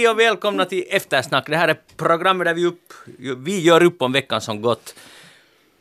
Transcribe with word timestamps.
Hej 0.00 0.08
och 0.08 0.18
välkomna 0.18 0.64
till 0.64 0.84
Eftersnack. 0.90 1.46
Det 1.46 1.56
här 1.56 1.68
är 1.68 1.76
programmet 1.96 2.44
där 2.44 2.54
vi, 2.54 2.66
upp, 2.66 2.92
vi 3.36 3.60
gör 3.60 3.82
upp 3.82 4.02
om 4.02 4.12
veckan 4.12 4.40
som 4.40 4.62
gått. 4.62 4.94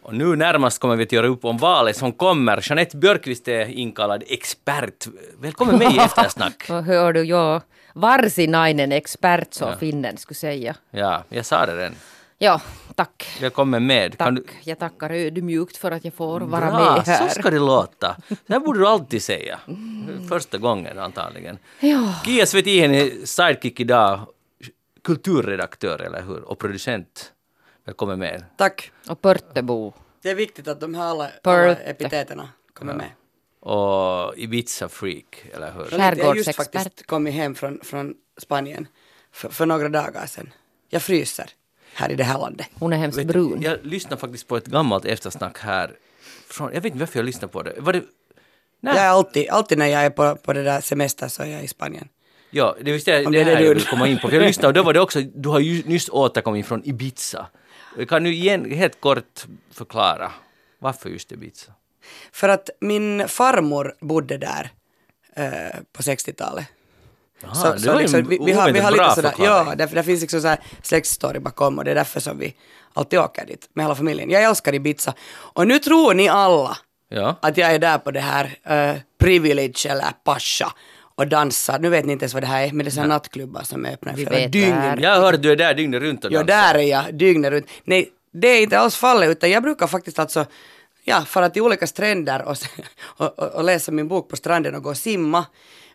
Och 0.01 0.13
nu 0.13 0.35
närmast 0.35 0.79
kommer 0.79 0.95
vi 0.95 1.03
att 1.03 1.11
göra 1.11 1.27
upp 1.27 1.45
om 1.45 1.57
valet 1.57 1.97
som 1.97 2.11
kommer. 2.11 2.59
Jeanette 2.69 2.97
Björkqvist 2.97 3.47
är 3.47 3.65
inkallad 3.65 4.23
expert. 4.27 5.07
Välkommen 5.41 5.77
med 5.77 5.91
i 5.91 5.97
Eftersnack. 5.99 6.69
Hör 6.69 7.13
du, 7.13 7.23
jag 7.23 7.61
varsinainen 7.93 8.91
expert 8.91 9.53
som 9.53 9.69
ja. 9.69 9.77
finnen 9.77 10.17
skulle 10.17 10.35
säga. 10.35 10.75
Ja, 10.91 11.23
jag 11.29 11.45
sa 11.45 11.65
det 11.65 11.75
redan. 11.75 11.95
Ja, 12.41 12.61
tack. 12.95 13.37
Välkommen 13.41 13.85
med. 13.85 14.17
Tack. 14.17 14.35
Du... 14.35 14.45
Jag 14.63 14.79
tackar 14.79 15.09
ödmjukt 15.09 15.77
för 15.77 15.91
att 15.91 16.05
jag 16.05 16.13
får 16.13 16.39
vara 16.39 16.71
Bra, 16.71 16.95
med 16.95 17.03
här. 17.05 17.27
så 17.29 17.39
ska 17.39 17.49
det 17.49 17.59
låta. 17.59 18.15
Det 18.27 18.53
här 18.53 18.59
borde 18.59 18.79
du 18.79 18.87
alltid 18.87 19.23
säga. 19.23 19.59
Första 20.29 20.57
gången 20.57 20.99
antagligen. 20.99 21.57
Ja. 21.79 22.45
Svetien 22.45 22.93
är 22.93 23.25
sidekick 23.25 23.79
idag. 23.79 24.19
Kulturredaktör, 25.03 26.01
eller 26.01 26.21
hur? 26.21 26.41
Och 26.41 26.59
producent. 26.59 27.33
Välkommen 27.85 28.19
med. 28.19 28.45
Tack. 28.57 28.91
Och 29.09 29.21
Pörtebo. 29.21 29.93
Det 30.21 30.29
är 30.29 30.35
viktigt 30.35 30.67
att 30.67 30.79
de 30.79 30.95
här 30.95 31.05
alla, 31.05 31.29
alla 31.43 31.75
epiteterna 31.75 32.49
kommer 32.73 32.93
ja. 32.93 32.97
med. 32.97 33.09
Och 33.59 34.37
Ibiza-freak, 34.37 35.45
eller 35.53 35.71
hur? 35.71 35.87
Jag 35.91 36.25
har 36.25 36.35
just 36.35 36.55
faktiskt 36.55 37.07
kommit 37.07 37.33
hem 37.33 37.55
från, 37.55 37.79
från 37.83 38.13
Spanien 38.37 38.87
för, 39.31 39.49
för 39.49 39.65
några 39.65 39.89
dagar 39.89 40.25
sedan. 40.25 40.49
Jag 40.89 41.01
fryser 41.01 41.49
här 41.99 42.11
i 42.11 42.15
det 42.15 42.23
här 42.23 42.39
landet. 42.39 42.67
Hon 42.73 42.93
är 42.93 42.97
hemskt 42.97 43.17
vet, 43.17 43.27
brun. 43.27 43.61
Jag 43.61 43.77
lyssnade 43.83 44.17
faktiskt 44.17 44.47
på 44.47 44.57
ett 44.57 44.65
gammalt 44.65 45.05
eftersnack 45.05 45.59
här. 45.59 45.91
Från, 46.47 46.73
jag 46.73 46.81
vet 46.81 46.85
inte 46.85 46.99
varför 46.99 47.19
jag 47.19 47.25
lyssnade 47.25 47.53
på 47.53 47.63
det. 47.63 47.73
Var 47.77 47.93
det 47.93 48.03
Nej. 48.81 48.95
Jag 48.95 49.05
är 49.05 49.09
alltid, 49.09 49.49
alltid 49.49 49.77
när 49.77 49.85
jag 49.87 50.05
är 50.05 50.09
på, 50.09 50.35
på 50.35 50.53
det 50.53 50.63
där 50.63 50.81
semester 50.81 51.27
så 51.27 51.43
är 51.43 51.47
jag 51.47 51.63
i 51.63 51.67
Spanien. 51.67 52.07
Ja, 52.51 52.75
det 52.81 52.91
visste 52.91 53.11
jag, 53.11 53.31
det, 53.31 53.43
det 53.43 53.55
här 53.55 53.61
jag 53.61 53.73
vill 53.73 53.85
komma 53.85 54.07
in 54.07 54.19
på. 54.19 54.27
För 54.27 54.35
jag 54.35 54.45
lyssnade 54.45 54.67
och 54.67 54.73
då 54.73 54.83
var 54.83 54.93
det 54.93 54.99
också, 54.99 55.21
du 55.21 55.49
har 55.49 55.59
ju 55.59 55.83
nyss 55.85 56.09
återkommit 56.09 56.65
från 56.65 56.87
Ibiza. 56.87 57.47
Kan 58.07 58.23
du 58.23 58.33
igen 58.33 58.71
helt 58.71 59.01
kort 59.01 59.47
förklara 59.71 60.31
varför 60.79 61.09
just 61.09 61.31
Ibiza? 61.31 61.71
För 62.31 62.49
att 62.49 62.69
min 62.81 63.27
farmor 63.27 63.95
bodde 63.99 64.37
där 64.37 64.69
eh, 65.35 65.79
på 65.93 66.01
60-talet. 66.01 66.65
Aha, 67.43 67.55
så, 67.55 67.73
det 67.73 67.79
så 67.79 67.91
var 67.91 67.99
liksom, 67.99 68.23
vi, 68.23 68.39
vi, 68.45 68.51
har, 68.51 68.71
vi 68.71 68.79
har 68.79 68.91
lite 68.91 69.11
sådär, 69.15 69.33
ja, 69.37 69.73
det, 69.77 69.85
det 69.85 70.03
finns 70.03 70.21
liksom 70.21 70.41
så 70.41 70.47
här 70.47 70.59
släktstory 70.83 71.39
bakom 71.39 71.77
och 71.77 71.85
det 71.85 71.91
är 71.91 71.95
därför 71.95 72.19
som 72.19 72.39
vi 72.39 72.55
alltid 72.93 73.19
åker 73.19 73.45
dit 73.45 73.69
med 73.73 73.85
hela 73.85 73.95
familjen. 73.95 74.29
Jag 74.29 74.43
älskar 74.43 74.75
Ibiza. 74.75 75.13
Och 75.29 75.67
nu 75.67 75.79
tror 75.79 76.13
ni 76.13 76.27
alla 76.27 76.77
ja. 77.09 77.35
att 77.41 77.57
jag 77.57 77.73
är 77.73 77.79
där 77.79 77.97
på 77.97 78.11
det 78.11 78.19
här 78.19 78.45
uh, 78.45 78.99
privilege 79.19 79.87
eller 79.89 80.11
pascha 80.23 80.73
och 81.15 81.27
dansar. 81.27 81.79
Nu 81.79 81.89
vet 81.89 82.05
ni 82.05 82.13
inte 82.13 82.23
ens 82.23 82.33
vad 82.33 82.43
det 82.43 82.47
här 82.47 82.67
är, 82.67 82.71
men 82.71 82.85
det 82.85 82.89
är 82.89 82.91
sådana 82.91 83.13
nattklubbar 83.13 83.63
som 83.63 83.85
är 83.85 83.93
öppna 83.93 84.15
flera 84.15 84.47
dygn. 84.47 84.99
Jag 85.01 85.15
har 85.15 85.21
hört 85.21 85.35
att 85.35 85.43
du 85.43 85.51
är 85.51 85.55
där 85.55 85.73
dygnet 85.73 86.01
runt 86.01 86.25
och 86.25 86.31
dansar. 86.31 86.53
Ja, 86.53 86.73
där 86.73 86.79
är 86.79 86.83
jag 86.83 87.15
dygnet 87.15 87.51
runt. 87.51 87.67
Nej, 87.83 88.09
det 88.33 88.47
är 88.47 88.63
inte 88.63 88.79
alls 88.79 88.95
fallet, 88.95 89.29
utan 89.29 89.51
jag 89.51 89.63
brukar 89.63 89.87
faktiskt 89.87 90.19
alltså 90.19 90.45
ja, 91.03 91.21
fara 91.21 91.49
till 91.49 91.61
olika 91.61 91.87
stränder 91.87 92.41
och, 92.41 92.57
och, 93.01 93.39
och, 93.39 93.55
och 93.55 93.63
läsa 93.63 93.91
min 93.91 94.07
bok 94.07 94.29
på 94.29 94.35
stranden 94.35 94.75
och 94.75 94.83
gå 94.83 94.89
och 94.89 94.97
simma 94.97 95.45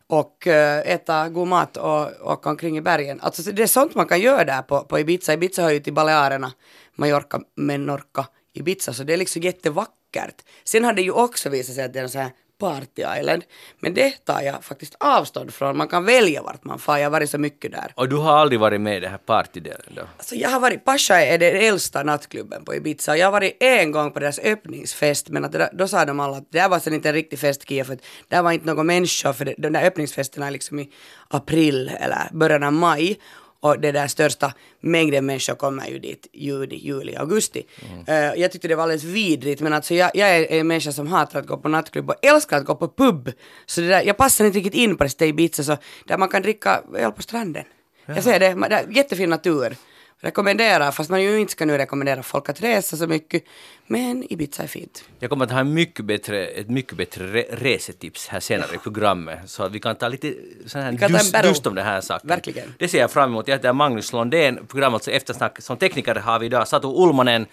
och 0.06 0.46
eh, 0.46 0.92
äta 0.92 1.28
god 1.28 1.48
mat 1.48 1.76
och 1.76 2.32
åka 2.32 2.50
omkring 2.50 2.76
i 2.76 2.80
bergen. 2.80 3.20
Alltså 3.20 3.52
det 3.52 3.62
är 3.62 3.66
sånt 3.66 3.94
man 3.94 4.06
kan 4.06 4.20
göra 4.20 4.44
där 4.44 4.62
på, 4.62 4.80
på 4.80 4.98
Ibiza. 4.98 5.32
Ibiza 5.32 5.62
hör 5.62 5.70
ju 5.70 5.80
till 5.80 5.92
Balearerna, 5.92 6.52
Mallorca, 6.94 7.40
Menorca, 7.56 8.26
Ibiza, 8.52 8.92
så 8.92 9.04
det 9.04 9.12
är 9.12 9.16
liksom 9.16 9.42
jättevackert. 9.42 10.42
Sen 10.64 10.84
har 10.84 10.92
det 10.92 11.02
ju 11.02 11.10
också 11.10 11.48
visat 11.48 11.74
sig 11.74 11.84
att 11.84 11.92
det 11.92 12.00
är 12.00 12.08
så 12.08 12.18
här 12.18 12.30
Party 12.58 13.02
Island. 13.20 13.44
Men 13.80 13.94
det 13.94 14.10
tar 14.24 14.40
jag 14.40 14.64
faktiskt 14.64 14.96
avstånd 15.00 15.54
från. 15.54 15.76
Man 15.76 15.88
kan 15.88 16.04
välja 16.04 16.42
vart 16.42 16.64
man 16.64 16.78
far. 16.78 16.98
Jag 16.98 17.04
har 17.04 17.10
varit 17.10 17.30
så 17.30 17.38
mycket 17.38 17.72
där. 17.72 17.92
Och 17.94 18.08
du 18.08 18.16
har 18.16 18.32
aldrig 18.32 18.60
varit 18.60 18.80
med 18.80 18.96
i 18.96 19.00
den 19.00 19.10
här 19.10 19.18
partydelen 19.18 19.92
då? 19.96 20.02
Alltså 20.16 20.34
jag 20.34 20.50
har 20.50 20.60
varit, 20.60 20.84
Pasha 20.84 21.20
är 21.20 21.38
den 21.38 21.56
äldsta 21.56 22.02
nattklubben 22.02 22.64
på 22.64 22.74
Ibiza. 22.74 23.16
Jag 23.16 23.26
har 23.26 23.32
varit 23.32 23.56
en 23.60 23.92
gång 23.92 24.12
på 24.12 24.20
deras 24.20 24.38
öppningsfest 24.38 25.28
men 25.28 25.44
att 25.44 25.52
då, 25.52 25.68
då 25.72 25.88
sa 25.88 26.04
de 26.04 26.20
alla 26.20 26.36
att 26.36 26.46
det 26.50 26.60
här 26.60 26.68
var 26.68 26.78
sen 26.78 26.94
inte 26.94 27.08
en 27.08 27.14
riktig 27.14 27.38
fest 27.38 27.68
Kia 27.68 27.84
för 27.84 27.92
att 27.92 28.04
det 28.28 28.42
var 28.42 28.52
inte 28.52 28.66
någon 28.66 28.86
människa 28.86 29.32
för 29.32 29.54
de 29.58 29.72
där 29.72 29.86
öppningsfesterna 29.86 30.46
är 30.46 30.50
liksom 30.50 30.78
i 30.78 30.90
april 31.28 31.90
eller 32.00 32.28
början 32.32 32.62
av 32.62 32.72
maj 32.72 33.18
och 33.64 33.80
det 33.80 33.92
där 33.92 34.08
största 34.08 34.52
mängden 34.80 35.26
människor 35.26 35.54
kommer 35.54 35.86
ju 35.86 35.98
dit 35.98 36.26
juni, 36.32 36.76
juli, 36.76 37.16
augusti. 37.16 37.66
Mm. 37.90 38.32
Uh, 38.32 38.40
jag 38.40 38.52
tyckte 38.52 38.68
det 38.68 38.74
var 38.74 38.82
alldeles 38.82 39.04
vidrigt 39.04 39.60
men 39.60 39.72
alltså 39.72 39.94
jag, 39.94 40.10
jag 40.14 40.36
är 40.36 40.52
en 40.52 40.66
människa 40.66 40.92
som 40.92 41.06
hatar 41.06 41.40
att 41.40 41.46
gå 41.46 41.56
på 41.56 41.68
nattklubb 41.68 42.10
och 42.10 42.24
älskar 42.24 42.56
att 42.56 42.64
gå 42.64 42.74
på 42.74 42.88
pub. 42.88 43.32
Så 43.66 43.80
det 43.80 43.88
där, 43.88 44.02
jag 44.02 44.16
passar 44.16 44.44
inte 44.44 44.58
riktigt 44.58 44.74
in 44.74 44.96
på 44.96 45.04
det 45.04 45.26
Ibiza 45.26 45.62
så 45.62 45.76
där 46.04 46.18
man 46.18 46.28
kan 46.28 46.42
dricka 46.42 46.82
öl 46.94 47.12
på 47.12 47.22
stranden. 47.22 47.64
Ja. 48.06 48.14
Jag 48.14 48.24
säger 48.24 48.40
det, 48.40 48.86
jättefin 48.96 49.30
natur 49.30 49.76
rekommenderar, 50.24 50.90
fast 50.92 51.10
man 51.10 51.22
ju 51.22 51.40
inte 51.40 51.52
ska 51.52 51.64
nu 51.64 51.78
rekommendera 51.78 52.22
folk 52.22 52.48
att 52.48 52.62
resa 52.62 52.96
så 52.96 53.06
mycket. 53.06 53.44
Men 53.86 54.32
Ibiza 54.32 54.62
är 54.62 54.66
fint. 54.66 55.04
Jag 55.18 55.30
kommer 55.30 55.44
att 55.44 55.52
ha 55.52 55.60
en 55.60 55.74
mycket 55.74 56.04
bättre, 56.04 56.46
ett 56.46 56.70
mycket 56.70 56.96
bättre 56.96 57.26
re 57.26 57.44
resetips 57.50 58.28
här 58.28 58.40
senare 58.40 58.74
i 58.74 58.78
programmet. 58.78 59.38
Så 59.46 59.62
att 59.62 59.72
vi 59.72 59.80
kan 59.80 59.96
ta 59.96 60.08
lite 60.08 60.34
sån 60.66 60.82
här 60.82 61.08
just, 61.08 61.44
just 61.44 61.66
om 61.66 61.74
det 61.74 61.82
här 61.82 62.00
saken. 62.00 62.28
Verkligen. 62.28 62.74
Det 62.78 62.88
ser 62.88 62.98
jag 62.98 63.10
fram 63.10 63.30
emot. 63.30 63.48
Jag 63.48 63.56
heter 63.56 63.72
Magnus 63.72 64.12
Londén, 64.12 64.66
programmet 64.68 64.94
alltså 64.94 65.10
Eftersnack. 65.10 65.60
Som 65.62 65.76
tekniker 65.76 66.14
har 66.14 66.38
vi 66.38 66.46
idag 66.46 66.68
Satu 66.68 66.88
Ulmanen. 66.88 67.46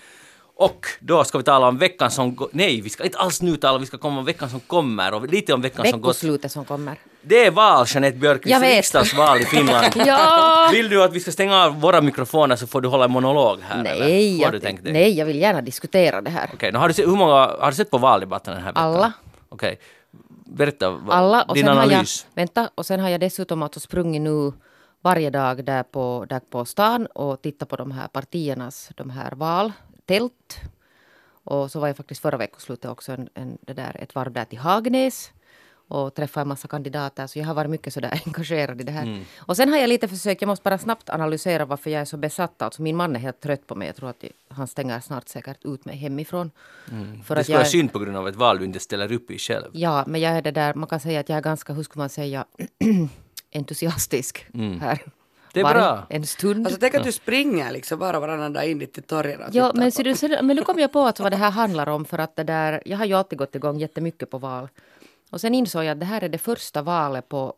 Och 0.55 0.85
då 0.99 1.23
ska 1.23 1.37
vi 1.37 1.43
tala 1.43 1.67
om 1.67 1.77
veckan 1.77 2.11
som. 2.11 2.47
Nej, 2.51 2.81
vi 2.81 2.89
ska 2.89 3.03
inte 3.03 3.17
alls 3.17 3.41
nu 3.41 3.57
tala, 3.57 3.77
vi 3.77 3.85
ska 3.85 3.97
komma 3.97 4.19
om 4.19 4.25
veckan 4.25 4.49
som 4.49 4.59
kommer 4.59 5.13
och 5.13 5.27
lite 5.27 5.53
om 5.53 5.61
veckan 5.61 5.85
som 5.85 6.01
gått. 6.01 6.09
Veckoslutet 6.09 6.51
som 6.51 6.65
kommer. 6.65 6.97
Det 7.21 7.45
är 7.45 7.51
val, 7.51 7.85
Jeanette 7.89 8.17
Björkqvist, 8.17 8.61
riksdagsval 8.61 9.41
i 9.41 9.45
Finland. 9.45 9.93
ja. 9.95 10.69
Vill 10.71 10.89
du 10.89 11.03
att 11.03 11.13
vi 11.13 11.19
ska 11.19 11.31
stänga 11.31 11.63
av 11.63 11.81
våra 11.81 12.01
mikrofoner 12.01 12.55
så 12.55 12.67
får 12.67 12.81
du 12.81 12.87
hålla 12.87 13.05
en 13.05 13.11
monolog 13.11 13.59
här? 13.61 13.83
Nej, 13.83 14.41
jag, 14.41 14.51
du 14.51 14.91
nej 14.91 15.17
jag 15.17 15.25
vill 15.25 15.39
gärna 15.39 15.61
diskutera 15.61 16.21
det 16.21 16.29
här. 16.29 16.49
Okej, 16.53 16.69
okay, 16.69 16.79
har, 16.79 16.87
du 16.87 16.93
sett, 16.93 17.07
hur 17.07 17.15
många, 17.15 17.33
har 17.33 17.69
du 17.69 17.75
sett 17.75 17.91
på 17.91 17.97
valdebatten 17.97 18.53
den 18.53 18.63
här 18.63 18.71
veckan? 18.71 18.83
Alla. 18.83 19.13
Okej. 19.49 19.67
Okay. 19.71 19.77
Berätta, 20.45 20.99
Alla, 21.09 21.43
och 21.43 21.55
din 21.55 21.65
sen 21.65 21.77
analys. 21.77 21.91
Har 21.91 22.29
jag, 22.31 22.41
vänta, 22.41 22.69
och 22.75 22.85
sen 22.85 22.99
har 22.99 23.09
jag 23.09 23.19
dessutom 23.19 23.63
alltså 23.63 23.79
sprungit 23.79 24.21
nu 24.21 24.51
varje 25.01 25.29
dag 25.29 25.65
där 25.65 25.83
på, 25.83 26.25
där 26.29 26.39
på 26.39 26.65
stan 26.65 27.05
och 27.05 27.41
tittat 27.41 27.69
på 27.69 27.75
de 27.75 27.91
här 27.91 28.07
partiernas 28.07 28.89
de 28.95 29.09
här 29.09 29.31
valtält 29.31 30.59
och 31.43 31.71
så 31.71 31.79
var 31.79 31.87
jag 31.87 31.97
faktiskt 31.97 32.21
förra 32.21 32.37
veckoslutet 32.37 32.91
också 32.91 33.11
en, 33.11 33.29
en, 33.33 33.57
det 33.61 33.73
där, 33.73 33.95
ett 33.99 34.15
varv 34.15 34.31
där 34.31 34.45
till 34.45 34.59
Hagnäs 34.59 35.31
och 35.91 36.13
träffade 36.13 36.41
en 36.41 36.47
massa 36.47 36.67
kandidater. 36.67 37.27
Så 37.27 37.39
jag 37.39 37.45
har 37.45 37.53
varit 37.53 37.69
mycket 37.69 37.93
sådär 37.93 38.21
engagerad 38.25 38.81
i 38.81 38.83
det 38.83 38.91
här. 38.91 39.03
Mm. 39.03 39.25
Och 39.37 39.57
sen 39.57 39.69
har 39.69 39.77
jag 39.77 39.87
lite 39.89 40.07
försökt, 40.07 40.41
jag 40.41 40.47
måste 40.47 40.63
bara 40.63 40.77
snabbt 40.77 41.09
analysera 41.09 41.65
varför 41.65 41.89
jag 41.89 42.01
är 42.01 42.05
så 42.05 42.17
besatt. 42.17 42.61
Alltså 42.61 42.81
min 42.81 42.95
man 42.95 43.15
är 43.15 43.19
helt 43.19 43.39
trött 43.39 43.67
på 43.67 43.75
mig. 43.75 43.87
Jag 43.87 43.95
tror 43.95 44.09
att 44.09 44.23
han 44.47 44.67
stänger 44.67 44.99
snart 44.99 45.29
säkert 45.29 45.65
ut 45.65 45.85
mig 45.85 45.95
hemifrån. 45.95 46.51
Mm. 46.91 47.23
För 47.23 47.35
det 47.35 47.43
skulle 47.43 47.57
vara 47.57 47.67
synd 47.67 47.93
på 47.93 47.99
grund 47.99 48.17
av 48.17 48.27
ett 48.27 48.35
val 48.35 48.57
du 48.59 48.65
inte 48.65 48.79
ställer 48.79 49.11
upp 49.11 49.31
i 49.31 49.37
själv. 49.37 49.69
Ja, 49.71 50.03
men 50.07 50.21
jag 50.21 50.31
är 50.31 50.41
det 50.41 50.51
där, 50.51 50.73
man 50.73 50.87
kan 50.87 50.99
säga 50.99 51.19
att 51.19 51.29
jag 51.29 51.37
är 51.37 51.41
ganska, 51.41 51.73
hur 51.73 51.83
ska 51.83 51.99
man 51.99 52.09
säga, 52.09 52.45
entusiastisk 53.53 54.45
mm. 54.53 54.79
här. 54.79 55.01
Det 55.53 55.59
är 55.59 55.73
bra. 55.73 56.05
En 56.09 56.27
stund. 56.27 56.67
Alltså 56.67 56.79
tänk 56.79 56.95
att 56.95 57.03
du 57.03 57.11
springer 57.11 57.71
liksom 57.71 57.99
bara 57.99 58.19
varannan 58.19 58.53
dag 58.53 58.69
in 58.69 58.87
till 58.87 59.03
torgen 59.03 59.41
Ja, 59.51 59.71
men, 59.75 59.91
så 59.91 60.03
du, 60.03 60.15
men 60.41 60.55
nu 60.55 60.61
kom 60.61 60.79
jag 60.79 60.91
på 60.91 61.05
att 61.05 61.19
vad 61.19 61.31
det 61.31 61.37
här 61.37 61.51
handlar 61.51 61.89
om 61.89 62.05
för 62.05 62.17
att 62.17 62.35
det 62.35 62.43
där, 62.43 62.81
jag 62.85 62.97
har 62.97 63.05
ju 63.05 63.13
alltid 63.13 63.39
gått 63.39 63.55
igång 63.55 63.79
jättemycket 63.79 64.29
på 64.29 64.37
val. 64.37 64.67
Och 65.31 65.41
sen 65.41 65.55
insåg 65.55 65.83
jag 65.83 65.91
att 65.91 65.99
det 65.99 66.05
här 66.05 66.23
är 66.23 66.29
det 66.29 66.37
första 66.37 66.81
valet 66.81 67.29
på 67.29 67.53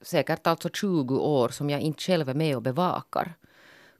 säkert 0.00 0.46
alltså 0.46 0.68
20 0.68 1.18
år 1.18 1.48
som 1.48 1.70
jag 1.70 1.80
inte 1.80 2.02
själv 2.02 2.28
är 2.28 2.34
med 2.34 2.56
och 2.56 2.62
bevakar. 2.62 3.34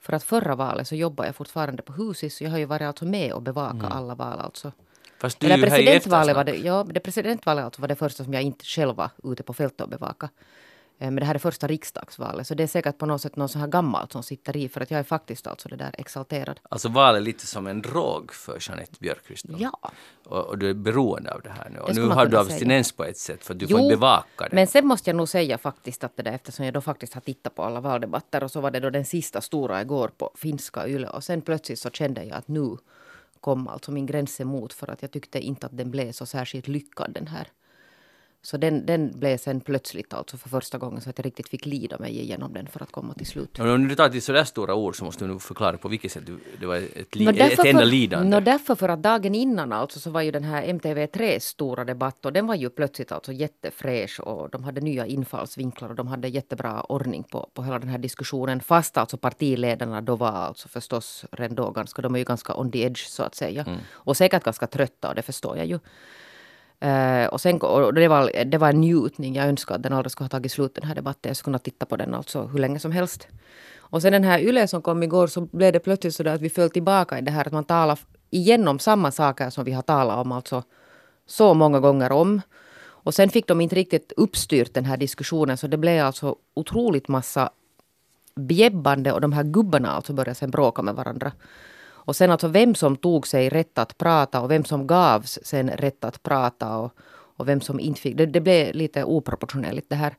För 0.00 0.12
att 0.12 0.24
förra 0.24 0.54
valet 0.54 0.88
så 0.88 0.94
jobbade 0.94 1.28
jag 1.28 1.36
fortfarande 1.36 1.82
på 1.82 1.92
Husis 1.92 2.36
så 2.36 2.44
jag 2.44 2.50
har 2.50 2.58
ju 2.58 2.64
varit 2.64 2.86
alltså 2.86 3.04
med 3.04 3.32
och 3.32 3.42
bevaka 3.42 3.86
mm. 3.86 3.92
alla 3.92 4.14
val 4.14 4.38
alltså. 4.38 4.72
Fast 5.18 5.40
du 5.40 5.46
Eller 5.46 5.66
presidentvalet 5.66 6.36
var 6.36 6.44
det, 6.44 6.56
ja, 6.56 6.86
det 6.90 7.00
presidentvalet 7.00 7.64
alltså 7.64 7.80
var 7.80 7.88
det 7.88 7.96
första 7.96 8.24
som 8.24 8.34
jag 8.34 8.42
inte 8.42 8.64
själv 8.64 8.96
var 8.96 9.10
ute 9.24 9.42
på 9.42 9.52
fältet 9.52 9.80
och 9.80 9.88
bevaka. 9.88 10.28
Eh, 10.98 11.10
men 11.10 11.16
det 11.16 11.24
här 11.24 11.34
är 11.34 11.38
första 11.38 11.66
riksdagsvalet, 11.66 12.46
så 12.46 12.54
det 12.54 12.62
är 12.62 12.66
säkert 12.66 12.98
på 12.98 13.06
något 13.06 13.22
sätt 13.22 13.36
något 13.36 13.50
så 13.50 13.58
här 13.58 13.66
gammalt 13.66 14.12
som 14.12 14.22
sitter 14.22 14.56
i, 14.56 14.68
för 14.68 14.80
att 14.80 14.90
jag 14.90 15.00
är 15.00 15.04
faktiskt 15.04 15.46
alltså 15.46 15.68
det 15.68 15.76
där 15.76 15.94
exalterad. 15.98 16.60
Alltså 16.68 16.88
valet 16.88 17.20
är 17.20 17.24
lite 17.24 17.46
som 17.46 17.66
en 17.66 17.82
drog 17.82 18.32
för 18.32 18.58
Jeanette 18.60 18.92
Björkqvist? 18.98 19.46
Ja. 19.58 19.90
Och, 20.24 20.44
och, 20.44 20.58
du 20.58 20.70
är 20.70 20.74
beroende 20.74 21.34
av 21.34 21.42
det 21.42 21.50
här 21.50 21.70
nu. 21.70 21.78
Och 21.78 21.94
nu 21.94 22.08
har 22.08 22.26
du 22.26 22.38
abstinens 22.38 22.92
på 22.92 23.04
ett 23.04 23.18
sätt, 23.18 23.44
för 23.44 23.54
du 23.54 23.66
jo, 23.68 23.78
får 23.78 23.88
bevaka 23.88 24.48
det. 24.48 24.48
men 24.52 24.66
sen 24.66 24.86
måste 24.86 25.10
jag 25.10 25.16
nog 25.16 25.28
säga 25.28 25.58
faktiskt 25.58 26.04
att 26.04 26.16
det 26.16 26.22
där, 26.22 26.32
eftersom 26.32 26.64
jag 26.64 26.74
då 26.74 26.80
faktiskt 26.80 27.14
har 27.14 27.20
tittat 27.20 27.54
på 27.54 27.62
alla 27.62 27.80
valdebatter, 27.80 28.44
och 28.44 28.50
så 28.50 28.60
var 28.60 28.70
det 28.70 28.80
då 28.80 28.90
den 28.90 29.04
sista 29.04 29.40
stora 29.40 29.82
igår 29.82 30.10
på 30.18 30.30
finska 30.34 30.88
YLE, 30.88 31.08
och 31.08 31.24
sen 31.24 31.42
plötsligt 31.42 31.78
så 31.78 31.90
kände 31.90 32.24
jag 32.24 32.36
att 32.36 32.48
nu 32.48 32.76
kom 33.40 33.68
alltså 33.68 33.92
min 33.92 34.06
gräns 34.06 34.40
emot, 34.40 34.72
för 34.72 34.90
att 34.90 35.02
jag 35.02 35.10
tyckte 35.10 35.40
inte 35.40 35.66
att 35.66 35.76
den 35.76 35.90
blev 35.90 36.12
så 36.12 36.26
särskilt 36.26 36.68
lyckad 36.68 37.12
den 37.12 37.26
här 37.26 37.48
Så 38.46 38.56
den, 38.56 38.86
den 38.86 39.18
blev 39.18 39.38
sen 39.38 39.60
plötsligt 39.60 40.14
alltså 40.14 40.36
för 40.36 40.48
första 40.48 40.78
gången 40.78 41.00
så 41.00 41.10
att 41.10 41.18
jag 41.18 41.26
riktigt 41.26 41.48
fick 41.48 41.66
lida 41.66 41.98
mig 41.98 42.20
igenom 42.20 42.52
den 42.52 42.66
för 42.66 42.82
att 42.82 42.92
komma 42.92 43.14
till 43.14 43.26
slut. 43.26 43.58
Men 43.58 43.70
om 43.70 43.88
du 43.88 43.94
tar 43.94 44.08
till 44.08 44.22
sådär 44.22 44.44
stora 44.44 44.74
ord 44.74 44.96
så 44.96 45.04
måste 45.04 45.24
du 45.24 45.28
nog 45.28 45.42
förklara 45.42 45.78
på 45.78 45.88
vilket 45.88 46.12
sätt 46.12 46.26
du, 46.26 46.38
det 46.60 46.66
var 46.66 46.76
ett, 46.76 47.14
li, 47.14 47.40
ett 47.40 47.64
enda 47.64 47.84
lidande. 47.84 48.28
nå, 48.28 48.40
därför 48.40 48.74
för 48.74 48.88
att 48.88 49.02
dagen 49.02 49.34
innan 49.34 49.72
alltså 49.72 50.00
så 50.00 50.10
var 50.10 50.22
ju 50.22 50.30
den 50.30 50.44
här 50.44 50.62
MTV3 50.62 51.38
stora 51.38 51.84
debatt 51.84 52.26
och 52.26 52.32
den 52.32 52.46
var 52.46 52.54
ju 52.54 52.70
plötsligt 52.70 53.12
alltså 53.12 53.32
jättefräsch 53.32 54.20
och 54.20 54.50
de 54.50 54.64
hade 54.64 54.80
nya 54.80 55.06
infallsvinklar 55.06 55.88
och 55.88 55.94
de 55.94 56.06
hade 56.06 56.28
jättebra 56.28 56.80
ordning 56.80 57.22
på, 57.22 57.50
på 57.54 57.62
hela 57.62 57.78
den 57.78 57.88
här 57.88 57.98
diskussionen. 57.98 58.60
Fast 58.60 58.96
alltså 58.96 59.16
partiledarna 59.16 60.00
då 60.00 60.16
var 60.16 60.32
alltså 60.32 60.68
förstås 60.68 61.24
redan 61.32 61.54
då 61.54 61.70
ganska, 61.70 62.02
de 62.02 62.14
är 62.14 62.18
ju 62.18 62.24
ganska 62.24 62.54
on 62.54 62.70
the 62.70 62.82
edge 62.82 63.06
så 63.06 63.22
att 63.22 63.34
säga. 63.34 63.64
Mm. 63.66 63.78
Och 63.92 64.16
säkert 64.16 64.44
ganska 64.44 64.66
trötta 64.66 65.08
och 65.08 65.14
det 65.14 65.22
förstår 65.22 65.56
jag 65.56 65.66
ju. 65.66 65.78
Uh, 66.84 67.26
och 67.26 67.40
sen, 67.40 67.58
och 67.60 67.94
det, 67.94 68.08
var, 68.08 68.44
det 68.44 68.58
var 68.58 68.68
en 68.68 68.80
njutning. 68.80 69.34
Jag 69.34 69.46
önskar 69.46 69.74
att 69.74 69.82
den 69.82 69.92
aldrig 69.92 70.12
skulle 70.12 70.24
ha 70.24 70.28
tagit 70.28 70.52
slut 70.52 70.74
den 70.74 70.84
här 70.84 70.94
debatten. 70.94 71.28
Jag 71.28 71.36
skulle 71.36 71.52
kunna 71.52 71.58
titta 71.58 71.86
på 71.86 71.96
den 71.96 72.14
alltså 72.14 72.42
hur 72.42 72.58
länge 72.58 72.78
som 72.78 72.92
helst. 72.92 73.28
Och 73.78 74.02
sen 74.02 74.12
den 74.12 74.24
här 74.24 74.40
YLE 74.40 74.68
som 74.68 74.82
kom 74.82 75.02
igår 75.02 75.26
så 75.26 75.40
blev 75.40 75.72
det 75.72 75.80
plötsligt 75.80 76.14
så 76.14 76.28
att 76.28 76.40
vi 76.40 76.50
föll 76.50 76.70
tillbaka 76.70 77.18
i 77.18 77.22
det 77.22 77.30
här 77.30 77.46
att 77.46 77.52
man 77.52 77.64
talar 77.64 77.98
igenom 78.30 78.78
samma 78.78 79.10
saker 79.10 79.50
som 79.50 79.64
vi 79.64 79.72
har 79.72 79.82
talat 79.82 80.18
om 80.18 80.32
alltså 80.32 80.62
så 81.26 81.54
många 81.54 81.80
gånger 81.80 82.12
om. 82.12 82.40
Och 83.06 83.14
sen 83.14 83.30
fick 83.30 83.46
de 83.46 83.60
inte 83.60 83.76
riktigt 83.76 84.12
uppstyrt 84.16 84.74
den 84.74 84.84
här 84.84 84.96
diskussionen 84.96 85.56
så 85.56 85.66
det 85.66 85.76
blev 85.76 86.06
alltså 86.06 86.36
otroligt 86.54 87.08
massa 87.08 87.50
bjäbbande 88.34 89.12
och 89.12 89.20
de 89.20 89.32
här 89.32 89.44
gubbarna 89.44 89.90
alltså 89.90 90.12
började 90.12 90.34
sen 90.34 90.50
bråka 90.50 90.82
med 90.82 90.94
varandra. 90.94 91.32
Och 92.06 92.16
sen 92.16 92.30
alltså 92.30 92.48
vem 92.48 92.74
som 92.74 92.96
tog 92.96 93.26
sig 93.26 93.48
rätt 93.48 93.78
att 93.78 93.98
prata 93.98 94.40
och 94.40 94.50
vem 94.50 94.64
som 94.64 94.86
gavs 94.86 95.38
sen 95.42 95.70
rätt 95.70 96.04
att 96.04 96.22
prata 96.22 96.76
och, 96.78 96.92
och 97.36 97.48
vem 97.48 97.60
som 97.60 97.80
inte 97.80 98.00
fick. 98.00 98.16
Det, 98.16 98.26
det 98.26 98.40
blev 98.40 98.74
lite 98.74 99.04
oproportionerligt 99.04 99.90
det 99.90 99.96
här. 99.96 100.14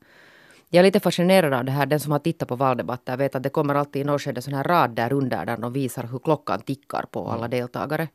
Jag 0.70 0.80
är 0.80 0.84
lite 0.84 1.00
fascinerad 1.00 1.54
av 1.54 1.66
det 1.66 1.72
här. 1.72 1.86
Den 1.86 2.00
som 2.00 2.12
har 2.12 2.20
tittat 2.20 2.48
på 2.48 2.56
valdebatter 2.56 3.18
vet 3.18 3.36
att 3.36 3.44
det 3.44 3.50
kommer 3.50 3.76
alltid 3.76 4.02
i 4.02 4.06
något 4.06 4.22
skede 4.22 4.42
sån 4.42 4.54
här 4.54 4.64
rad 4.64 4.90
där 4.90 5.14
under 5.14 5.46
där 5.46 5.58
de 5.58 5.74
visar 5.74 6.04
hur 6.04 6.20
klockan 6.20 6.62
tickar 6.62 7.06
på 7.12 7.30
alla 7.30 7.48
deltagare. 7.48 8.08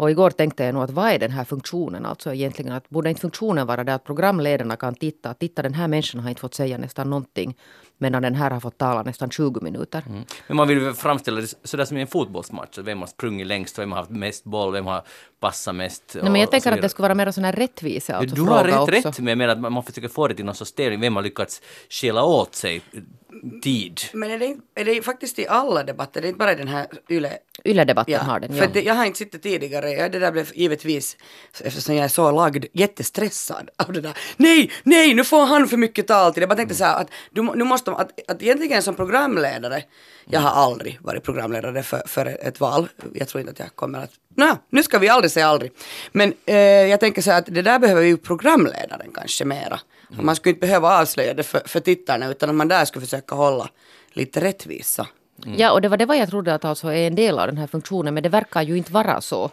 Och 0.00 0.10
igår 0.10 0.30
tänkte 0.30 0.64
jag 0.64 0.74
nog 0.74 0.82
att 0.82 0.90
vad 0.90 1.10
är 1.10 1.18
den 1.18 1.30
här 1.30 1.44
funktionen 1.44 2.06
alltså 2.06 2.34
egentligen? 2.34 2.72
Att 2.72 2.88
borde 2.88 3.08
inte 3.08 3.20
funktionen 3.20 3.66
vara 3.66 3.84
det 3.84 3.94
att 3.94 4.04
programledarna 4.04 4.76
kan 4.76 4.94
titta, 4.94 5.34
titta 5.34 5.62
den 5.62 5.74
här 5.74 5.88
människan 5.88 6.20
har 6.20 6.28
inte 6.28 6.40
fått 6.40 6.54
säga 6.54 6.78
nästan 6.78 7.10
någonting 7.10 7.56
medan 8.00 8.22
den 8.22 8.34
här 8.34 8.50
har 8.50 8.60
fått 8.60 8.78
tala 8.78 9.02
nästan 9.02 9.30
20 9.30 9.60
minuter. 9.60 10.02
Mm. 10.08 10.24
Men 10.46 10.56
man 10.56 10.68
vill 10.68 10.78
ju 10.78 10.94
framställa 10.94 11.40
det 11.40 11.54
sådär 11.64 11.84
som 11.84 11.96
i 11.96 12.00
en 12.00 12.06
fotbollsmatch. 12.06 12.78
Vem 12.78 13.00
har 13.00 13.06
sprungit 13.06 13.46
längst, 13.46 13.78
vem 13.78 13.92
har 13.92 13.98
haft 13.98 14.10
mest 14.10 14.44
boll, 14.44 14.72
vem 14.72 14.86
har 14.86 15.02
passat 15.40 15.74
mest. 15.74 16.02
Nej, 16.14 16.30
men 16.30 16.40
jag 16.40 16.50
tänker 16.50 16.72
att 16.72 16.82
det 16.82 16.88
skulle 16.88 17.08
vara 17.08 17.14
mer 17.14 17.30
sån 17.30 17.44
här 17.44 17.52
rättvisa. 17.52 18.16
Alltså 18.16 18.36
du 18.36 18.42
har 18.42 18.64
rätt, 18.64 18.76
också. 18.76 19.08
rätt, 19.08 19.18
men 19.18 19.26
jag 19.26 19.38
menar 19.38 19.52
att 19.52 19.72
man 19.72 19.82
försöker 19.82 20.08
få 20.08 20.28
det 20.28 20.34
till 20.34 20.44
någon 20.44 20.54
sorts 20.54 20.72
tävling. 20.72 21.00
Vem 21.00 21.16
har 21.16 21.22
lyckats 21.22 21.62
stjäla 21.90 22.24
åt 22.24 22.54
sig 22.54 22.82
tid? 23.62 24.00
Men 24.12 24.30
är 24.30 24.38
det, 24.38 24.56
är 24.74 24.84
det 24.84 25.02
faktiskt 25.02 25.38
i 25.38 25.46
alla 25.46 25.82
debatter, 25.82 26.20
det 26.20 26.26
är 26.26 26.28
inte 26.28 26.38
bara 26.38 26.54
den 26.54 26.68
här 26.68 26.86
YLE 27.08 27.38
Yle-debatten 27.64 28.20
har 28.20 28.40
den, 28.40 28.52
för 28.52 28.62
ja. 28.62 28.70
det, 28.72 28.82
jag 28.82 28.94
har 28.94 29.04
inte 29.04 29.18
sett 29.18 29.32
det 29.32 29.38
tidigare. 29.38 29.90
Ja, 29.90 30.08
det 30.08 30.18
där 30.18 30.32
blev 30.32 30.50
givetvis, 30.54 31.16
eftersom 31.60 31.94
jag 31.94 32.04
är 32.04 32.08
så 32.08 32.30
lagd, 32.30 32.64
jättestressad 32.72 33.70
av 33.76 33.92
det 33.92 34.00
där. 34.00 34.16
Nej, 34.36 34.70
nej, 34.82 35.14
nu 35.14 35.24
får 35.24 35.46
han 35.46 35.68
för 35.68 35.76
mycket 35.76 36.06
taletid. 36.06 36.42
Jag 36.42 36.48
bara 36.48 36.56
tänkte 36.56 36.74
så 36.74 36.84
här 36.84 37.00
att 37.00 37.10
du, 37.30 37.42
nu 37.42 37.64
måste, 37.64 37.89
att, 37.94 38.30
att 38.30 38.42
egentligen 38.42 38.82
som 38.82 38.94
programledare, 38.94 39.82
jag 40.24 40.40
har 40.40 40.50
aldrig 40.50 40.98
varit 41.02 41.22
programledare 41.22 41.82
för, 41.82 42.02
för 42.06 42.26
ett 42.26 42.60
val. 42.60 42.88
Jag 43.14 43.28
tror 43.28 43.40
inte 43.40 43.52
att 43.52 43.58
jag 43.58 43.76
kommer 43.76 43.98
att, 43.98 44.10
no, 44.34 44.58
nu 44.70 44.82
ska 44.82 44.98
vi 44.98 45.08
aldrig 45.08 45.30
säga 45.30 45.46
aldrig. 45.46 45.72
Men 46.12 46.34
eh, 46.46 46.56
jag 46.56 47.00
tänker 47.00 47.22
så 47.22 47.30
här 47.30 47.38
att 47.38 47.46
det 47.46 47.62
där 47.62 47.78
behöver 47.78 48.02
ju 48.02 48.16
programledaren 48.16 49.10
kanske 49.14 49.44
mera. 49.44 49.80
Mm. 50.12 50.26
Man 50.26 50.36
skulle 50.36 50.50
inte 50.50 50.66
behöva 50.66 51.00
avslöja 51.00 51.34
det 51.34 51.42
för, 51.42 51.62
för 51.66 51.80
tittarna 51.80 52.30
utan 52.30 52.48
att 52.48 52.54
man 52.54 52.68
där 52.68 52.84
skulle 52.84 53.04
försöka 53.04 53.34
hålla 53.34 53.68
lite 54.12 54.40
rättvisa. 54.40 55.06
Ja, 55.56 55.72
och 55.72 55.80
det 55.80 55.88
var 55.88 55.96
det 55.96 56.06
var 56.06 56.14
jag 56.14 56.30
trodde 56.30 56.54
att 56.54 56.64
alltså 56.64 56.88
är 56.88 57.06
en 57.06 57.14
del 57.14 57.38
av 57.38 57.46
den 57.46 57.58
här 57.58 57.66
funktionen, 57.66 58.14
men 58.14 58.22
det 58.22 58.28
verkar 58.28 58.62
ju 58.62 58.76
inte 58.76 58.92
vara 58.92 59.20
så. 59.20 59.50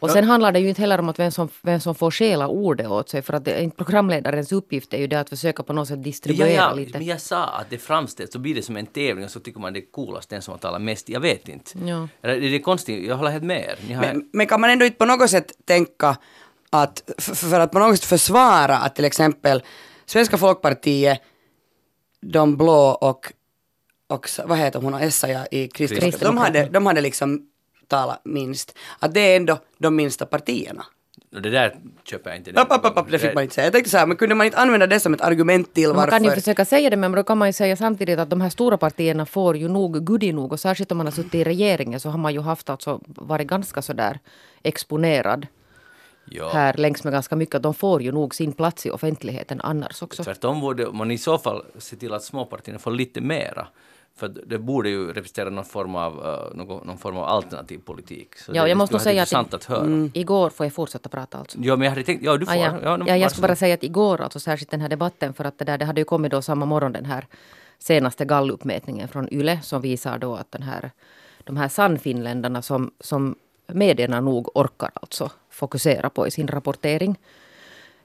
Och 0.00 0.10
sen 0.10 0.24
handlar 0.24 0.52
det 0.52 0.60
ju 0.60 0.68
inte 0.68 0.80
heller 0.80 0.98
om 1.00 1.08
att 1.08 1.18
vem 1.18 1.30
som, 1.30 1.48
vem 1.62 1.80
som 1.80 1.94
får 1.94 2.10
stjäla 2.10 2.48
ordet 2.48 2.86
åt 2.86 3.08
sig, 3.08 3.22
för 3.22 3.32
att 3.32 3.44
det, 3.44 3.76
programledarens 3.76 4.52
uppgift 4.52 4.94
är 4.94 4.98
ju 4.98 5.06
det 5.06 5.20
att 5.20 5.28
försöka 5.28 5.62
på 5.62 5.72
något 5.72 5.88
sätt 5.88 5.96
Ja, 5.98 6.02
distribuera 6.02 6.52
ja, 6.52 6.72
lite. 6.72 6.98
men 6.98 7.06
jag 7.06 7.20
sa 7.20 7.44
att 7.44 7.70
det 7.70 7.78
framställs, 7.78 8.32
så 8.32 8.38
blir 8.38 8.54
det 8.54 8.62
som 8.62 8.76
en 8.76 8.86
tävling 8.86 9.24
och 9.24 9.30
så 9.30 9.40
tycker 9.40 9.60
man 9.60 9.72
det 9.72 9.78
är 9.78 9.90
coolast 9.92 10.30
den 10.30 10.42
som 10.42 10.52
har 10.52 10.58
talat 10.58 10.82
mest. 10.82 11.08
Jag 11.08 11.20
vet 11.20 11.48
inte. 11.48 11.78
Ja. 11.86 12.08
Eller 12.22 12.40
Det 12.40 12.56
är 12.56 12.58
konstigt, 12.58 13.06
jag 13.08 13.16
håller 13.16 13.30
helt 13.30 13.44
med 13.44 13.60
er. 13.60 13.94
Har, 13.94 14.00
Men, 14.00 14.28
men 14.32 14.46
kan 14.46 14.60
man 14.60 14.70
ändå 14.70 14.84
inte 14.84 14.98
på 14.98 15.04
något 15.04 15.30
sätt 15.30 15.52
tänka 15.64 16.16
att 16.70 17.10
för 17.18 17.60
att 17.60 17.72
på 17.72 17.78
något 17.78 17.96
sätt 17.96 18.04
försvara 18.04 18.76
att 18.78 18.94
till 18.94 19.04
exempel 19.04 19.62
Svenska 20.06 20.38
Folkpartiet, 20.38 21.20
de 22.20 22.56
blå 22.56 22.98
och, 23.00 23.32
och 24.08 24.28
vad 24.44 24.58
heter 24.58 24.80
hon, 24.80 24.94
Essa 24.94 25.46
i 25.46 25.68
Kristdemokraterna, 25.68 26.30
de 26.30 26.38
hade, 26.38 26.68
de 26.68 26.86
hade 26.86 27.00
liksom 27.00 27.42
talat 27.88 28.20
minst. 28.24 28.78
Att 28.98 29.14
det 29.14 29.20
är 29.20 29.36
ändå 29.36 29.58
de 29.78 29.96
minsta 29.96 30.26
partierna. 30.26 30.84
Och 31.34 31.42
det 31.42 31.50
där 31.50 31.76
köper 32.04 32.30
jag 32.30 32.36
inte. 32.38 32.50
Upp, 32.50 32.70
upp, 32.72 32.84
upp, 32.84 32.98
upp, 32.98 33.10
det 33.10 33.18
fick 33.18 33.34
man 33.34 33.42
inte 33.42 33.54
säga. 33.54 33.66
Jag 33.66 33.72
tänkte 33.72 33.90
så 33.90 33.98
här, 33.98 34.06
men 34.06 34.16
kunde 34.16 34.34
man 34.34 34.46
inte 34.46 34.58
använda 34.58 34.86
det 34.86 35.00
som 35.00 35.14
ett 35.14 35.20
argument 35.20 35.74
till 35.74 35.92
Man 35.92 36.08
kan 36.10 36.22
ju 36.22 36.28
varför? 36.28 36.40
försöka 36.40 36.64
säga 36.64 36.90
det, 36.90 36.96
men 36.96 37.12
då 37.12 37.22
kan 37.22 37.38
man 37.38 37.48
ju 37.48 37.52
säga 37.52 37.76
samtidigt 37.76 38.18
att 38.18 38.30
de 38.30 38.40
här 38.40 38.50
stora 38.50 38.78
partierna 38.78 39.26
får 39.26 39.56
ju 39.56 39.68
nog 39.68 40.04
goodie 40.04 40.32
nog. 40.32 40.52
Och 40.52 40.60
särskilt 40.60 40.92
om 40.92 40.96
man 40.98 41.06
har 41.06 41.12
suttit 41.12 41.34
i 41.34 41.44
regeringen 41.44 42.00
så 42.00 42.08
har 42.10 42.18
man 42.18 42.34
ju 42.34 42.40
haft 42.40 42.70
alltså 42.70 43.00
varit 43.06 43.46
ganska 43.46 43.82
sådär 43.82 44.18
exponerad 44.62 45.46
Ja. 46.30 46.48
här 46.52 46.74
längs 46.74 47.04
med 47.04 47.12
ganska 47.12 47.36
mycket. 47.36 47.62
De 47.62 47.74
får 47.74 48.02
ju 48.02 48.12
nog 48.12 48.34
sin 48.34 48.52
plats 48.52 48.86
i 48.86 48.90
offentligheten 48.90 49.60
annars 49.60 50.02
också. 50.02 50.24
Tvärtom 50.24 50.60
borde 50.60 50.90
man 50.92 51.10
i 51.10 51.18
så 51.18 51.38
fall 51.38 51.64
se 51.78 51.96
till 51.96 52.12
att 52.14 52.22
småpartierna 52.22 52.78
får 52.78 52.90
lite 52.90 53.20
mera. 53.20 53.68
För 54.18 54.28
det 54.28 54.58
borde 54.58 54.88
ju 54.88 55.12
representera 55.12 55.50
någon 55.50 55.64
form 55.64 55.94
av, 55.96 56.12
uh, 56.26 56.56
någon, 56.56 56.86
någon 56.86 56.98
form 56.98 57.16
av 57.16 57.24
alternativ 57.24 57.78
politik. 57.78 58.38
Så 58.38 58.52
Ja, 58.54 58.62
det 58.62 58.68
jag 58.68 58.78
måste 58.78 58.98
skulle 58.98 59.26
säga 59.26 59.40
att 59.40 59.54
att 59.54 59.64
höra. 59.64 60.10
Igår 60.14 60.50
får 60.50 60.66
jag 60.66 60.72
fortsätta 60.72 61.08
prata 61.08 61.38
alltså. 61.38 61.58
Ja, 61.60 61.76
men 61.76 61.84
jag 61.84 61.90
hade 61.90 62.02
tänkt, 62.02 62.24
ja 62.24 62.36
du 62.36 62.46
får. 62.46 62.52
Ah, 62.52 62.56
ja. 62.56 62.78
Ja, 62.82 62.98
Ja, 63.06 63.16
jag 63.16 63.30
ska 63.30 63.42
bara 63.42 63.56
säga 63.56 63.74
att 63.74 63.84
igår, 63.84 64.20
alltså 64.20 64.40
särskilt 64.40 64.70
den 64.70 64.80
här 64.80 64.88
debatten, 64.88 65.34
för 65.34 65.44
att 65.44 65.58
det, 65.58 65.64
där, 65.64 65.78
det 65.78 65.84
hade 65.84 66.00
ju 66.00 66.04
kommit 66.04 66.30
då 66.30 66.42
samma 66.42 66.66
morgon 66.66 66.92
den 66.92 67.04
här 67.04 67.26
senaste 67.78 68.24
gallupmätningen 68.24 69.08
från 69.08 69.34
YLE 69.34 69.60
som 69.62 69.80
visar 69.82 70.18
då 70.18 70.34
att 70.34 70.52
den 70.52 70.62
här, 70.62 70.90
de 71.44 71.56
här 71.56 71.68
sannfinländarna 71.68 72.62
som, 72.62 72.90
som 73.00 73.34
medierna 73.66 74.20
nog 74.20 74.56
orkar 74.56 74.90
alltså 74.94 75.30
fokusera 75.50 76.10
på 76.10 76.26
i 76.26 76.30
sin 76.30 76.48
rapportering 76.48 77.16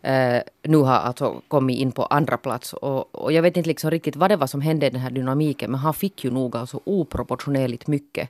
eh, 0.03 0.41
nu 0.63 0.77
har 0.77 0.95
alltså 0.95 1.41
kommit 1.47 1.79
in 1.79 1.91
på 1.91 2.05
andra 2.05 2.37
plats. 2.37 2.73
Och, 2.73 3.15
och 3.15 3.31
jag 3.31 3.41
vet 3.41 3.57
inte 3.57 3.69
liksom 3.69 3.91
riktigt 3.91 4.15
vad 4.15 4.31
det 4.31 4.35
var 4.35 4.47
som 4.47 4.61
hände 4.61 4.85
i 4.85 4.89
den 4.89 5.01
här 5.01 5.11
dynamiken 5.11 5.71
men 5.71 5.79
han 5.79 5.93
fick 5.93 6.23
ju 6.23 6.31
nog 6.31 6.55
alltså 6.55 6.79
oproportionerligt 6.83 7.87
mycket 7.87 8.29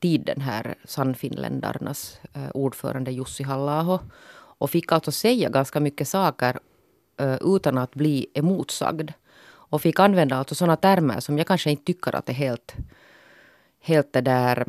tid 0.00 0.22
den 0.26 0.40
här 0.40 0.74
Sannfinländarnas 0.84 2.20
eh, 2.32 2.50
ordförande 2.54 3.12
Jussi 3.12 3.42
halla 3.42 4.00
och 4.58 4.70
fick 4.70 4.92
alltså 4.92 5.12
säga 5.12 5.48
ganska 5.48 5.80
mycket 5.80 6.08
saker 6.08 6.58
eh, 7.16 7.36
utan 7.40 7.78
att 7.78 7.94
bli 7.94 8.26
emotsagd. 8.34 9.10
Och 9.70 9.82
fick 9.82 10.00
använda 10.00 10.36
alltså 10.36 10.54
sådana 10.54 10.76
termer 10.76 11.20
som 11.20 11.38
jag 11.38 11.46
kanske 11.46 11.70
inte 11.70 11.84
tycker 11.84 12.14
att 12.16 12.26
det 12.26 12.32
är 12.32 12.34
helt, 12.34 12.74
helt 13.80 14.12
det 14.12 14.20
där 14.20 14.66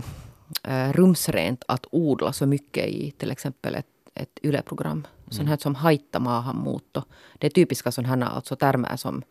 eh, 0.64 0.94
rumsrent 0.94 1.64
att 1.68 1.86
odla 1.92 2.34
så 2.34 2.46
mycket 2.46 2.88
i 2.88 3.12
till 3.12 3.32
exempel 3.32 3.76
ett, 3.76 3.86
ett 4.20 4.40
YLE-program. 4.44 5.08
Sånt 5.30 5.50
här 5.50 5.58
som 5.58 5.76
haitta 5.76 6.20
maahanmuutto. 6.20 7.04
Det 7.38 7.48
är 7.48 7.52
typiska 7.52 7.92
sådana 7.92 8.30
alltså 8.30 8.56
termer 8.56 8.96
som, 8.96 9.24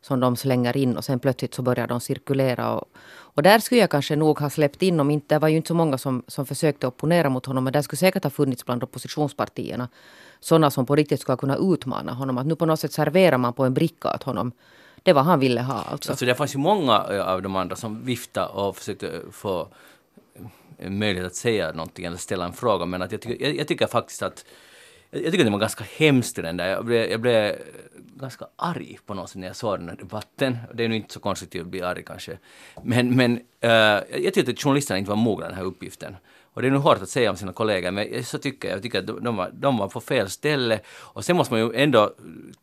som 0.00 0.20
de 0.20 0.36
slänger 0.36 0.76
in 0.76 0.96
och 0.96 1.04
sen 1.04 1.18
plötsligt 1.18 1.54
så 1.54 1.62
börjar 1.62 1.86
de 1.86 2.00
cirkulera. 2.00 2.74
Och, 2.74 2.88
och 3.34 3.42
där 3.42 3.58
skulle 3.58 3.80
jag 3.80 3.90
kanske 3.90 4.16
nog 4.16 4.38
ha 4.38 4.50
släppt 4.50 4.82
in, 4.82 5.00
om 5.00 5.10
inte, 5.10 5.34
det 5.34 5.38
var 5.38 5.48
ju 5.48 5.56
inte 5.56 5.68
så 5.68 5.74
många 5.74 5.98
som, 5.98 6.22
som 6.26 6.46
försökte 6.46 6.86
opponera 6.86 7.28
mot 7.28 7.46
honom, 7.46 7.64
men 7.64 7.72
där 7.72 7.82
skulle 7.82 7.98
säkert 7.98 8.24
ha 8.24 8.30
funnits 8.30 8.64
bland 8.64 8.82
oppositionspartierna 8.82 9.88
sådana 10.42 10.70
som 10.70 10.86
på 10.86 10.96
riktigt 10.96 11.20
skulle 11.20 11.36
kunna 11.36 11.56
utmana 11.56 12.12
honom. 12.12 12.38
Att 12.38 12.46
nu 12.46 12.56
på 12.56 12.66
något 12.66 12.80
sätt 12.80 12.92
serverar 12.92 13.38
man 13.38 13.52
på 13.52 13.64
en 13.64 13.74
bricka 13.74 14.14
åt 14.14 14.22
honom. 14.22 14.52
Det 15.02 15.12
var 15.12 15.22
han 15.22 15.40
ville 15.40 15.60
ha 15.60 15.74
alltså. 15.74 16.12
Alltså 16.12 16.24
det 16.24 16.34
fanns 16.34 16.54
ju 16.54 16.58
många 16.58 16.98
av 17.24 17.42
de 17.42 17.56
andra 17.56 17.76
som 17.76 18.04
viftade 18.04 18.46
och 18.46 18.76
försökte 18.76 19.20
få 19.32 19.68
möjlighet 20.78 21.26
att 21.26 21.34
säga 21.34 21.72
någonting 21.72 22.04
eller 22.04 22.16
ställa 22.16 22.44
en 22.44 22.52
fråga. 22.52 22.86
Men 22.86 23.02
att 23.02 23.12
jag, 23.12 23.20
tycker, 23.20 23.46
jag, 23.46 23.56
jag 23.56 23.68
tycker 23.68 23.86
faktiskt 23.86 24.22
att 24.22 24.44
jag 25.14 25.32
tycker 25.32 25.44
det 25.44 25.50
var 25.50 25.58
ganska 25.58 25.84
hemskt 25.96 26.36
den 26.36 26.56
där. 26.56 26.68
Jag 26.68 26.84
blev, 26.84 27.10
jag 27.10 27.20
blev 27.20 27.56
ganska 28.16 28.46
arg 28.56 28.98
på 29.06 29.14
något 29.14 29.28
sätt 29.28 29.36
när 29.36 29.46
jag 29.46 29.56
såg 29.56 29.78
den 29.78 29.88
här 29.88 29.96
debatten. 29.96 30.58
Det 30.74 30.84
är 30.84 30.88
nu 30.88 30.96
inte 30.96 31.14
så 31.14 31.20
konstigt 31.20 31.60
att 31.60 31.66
bli 31.66 31.82
arg 31.82 32.02
kanske. 32.06 32.38
Men, 32.82 33.16
men 33.16 33.32
uh, 33.64 33.70
jag 34.22 34.34
tyckte 34.34 34.50
att 34.50 34.62
journalisterna 34.62 34.98
inte 34.98 35.10
var 35.10 35.16
mogna 35.16 35.46
den 35.46 35.56
här 35.56 35.64
uppgiften. 35.64 36.16
Och 36.54 36.62
det 36.62 36.68
är 36.68 36.72
nog 36.72 36.82
hårt 36.82 37.02
att 37.02 37.08
säga 37.08 37.30
om 37.30 37.36
sina 37.36 37.52
kollegor, 37.52 37.90
men 37.90 38.24
så 38.24 38.38
tycker 38.38 38.68
jag. 38.68 38.76
Jag 38.76 38.82
tycker 38.82 38.98
att 38.98 39.06
de, 39.06 39.36
var, 39.36 39.50
de 39.52 39.78
var 39.78 39.88
på 39.88 40.00
fel 40.00 40.30
ställe. 40.30 40.80
Och 40.88 41.24
sen 41.24 41.36
måste 41.36 41.54
man 41.54 41.60
ju 41.60 41.74
ändå 41.74 42.14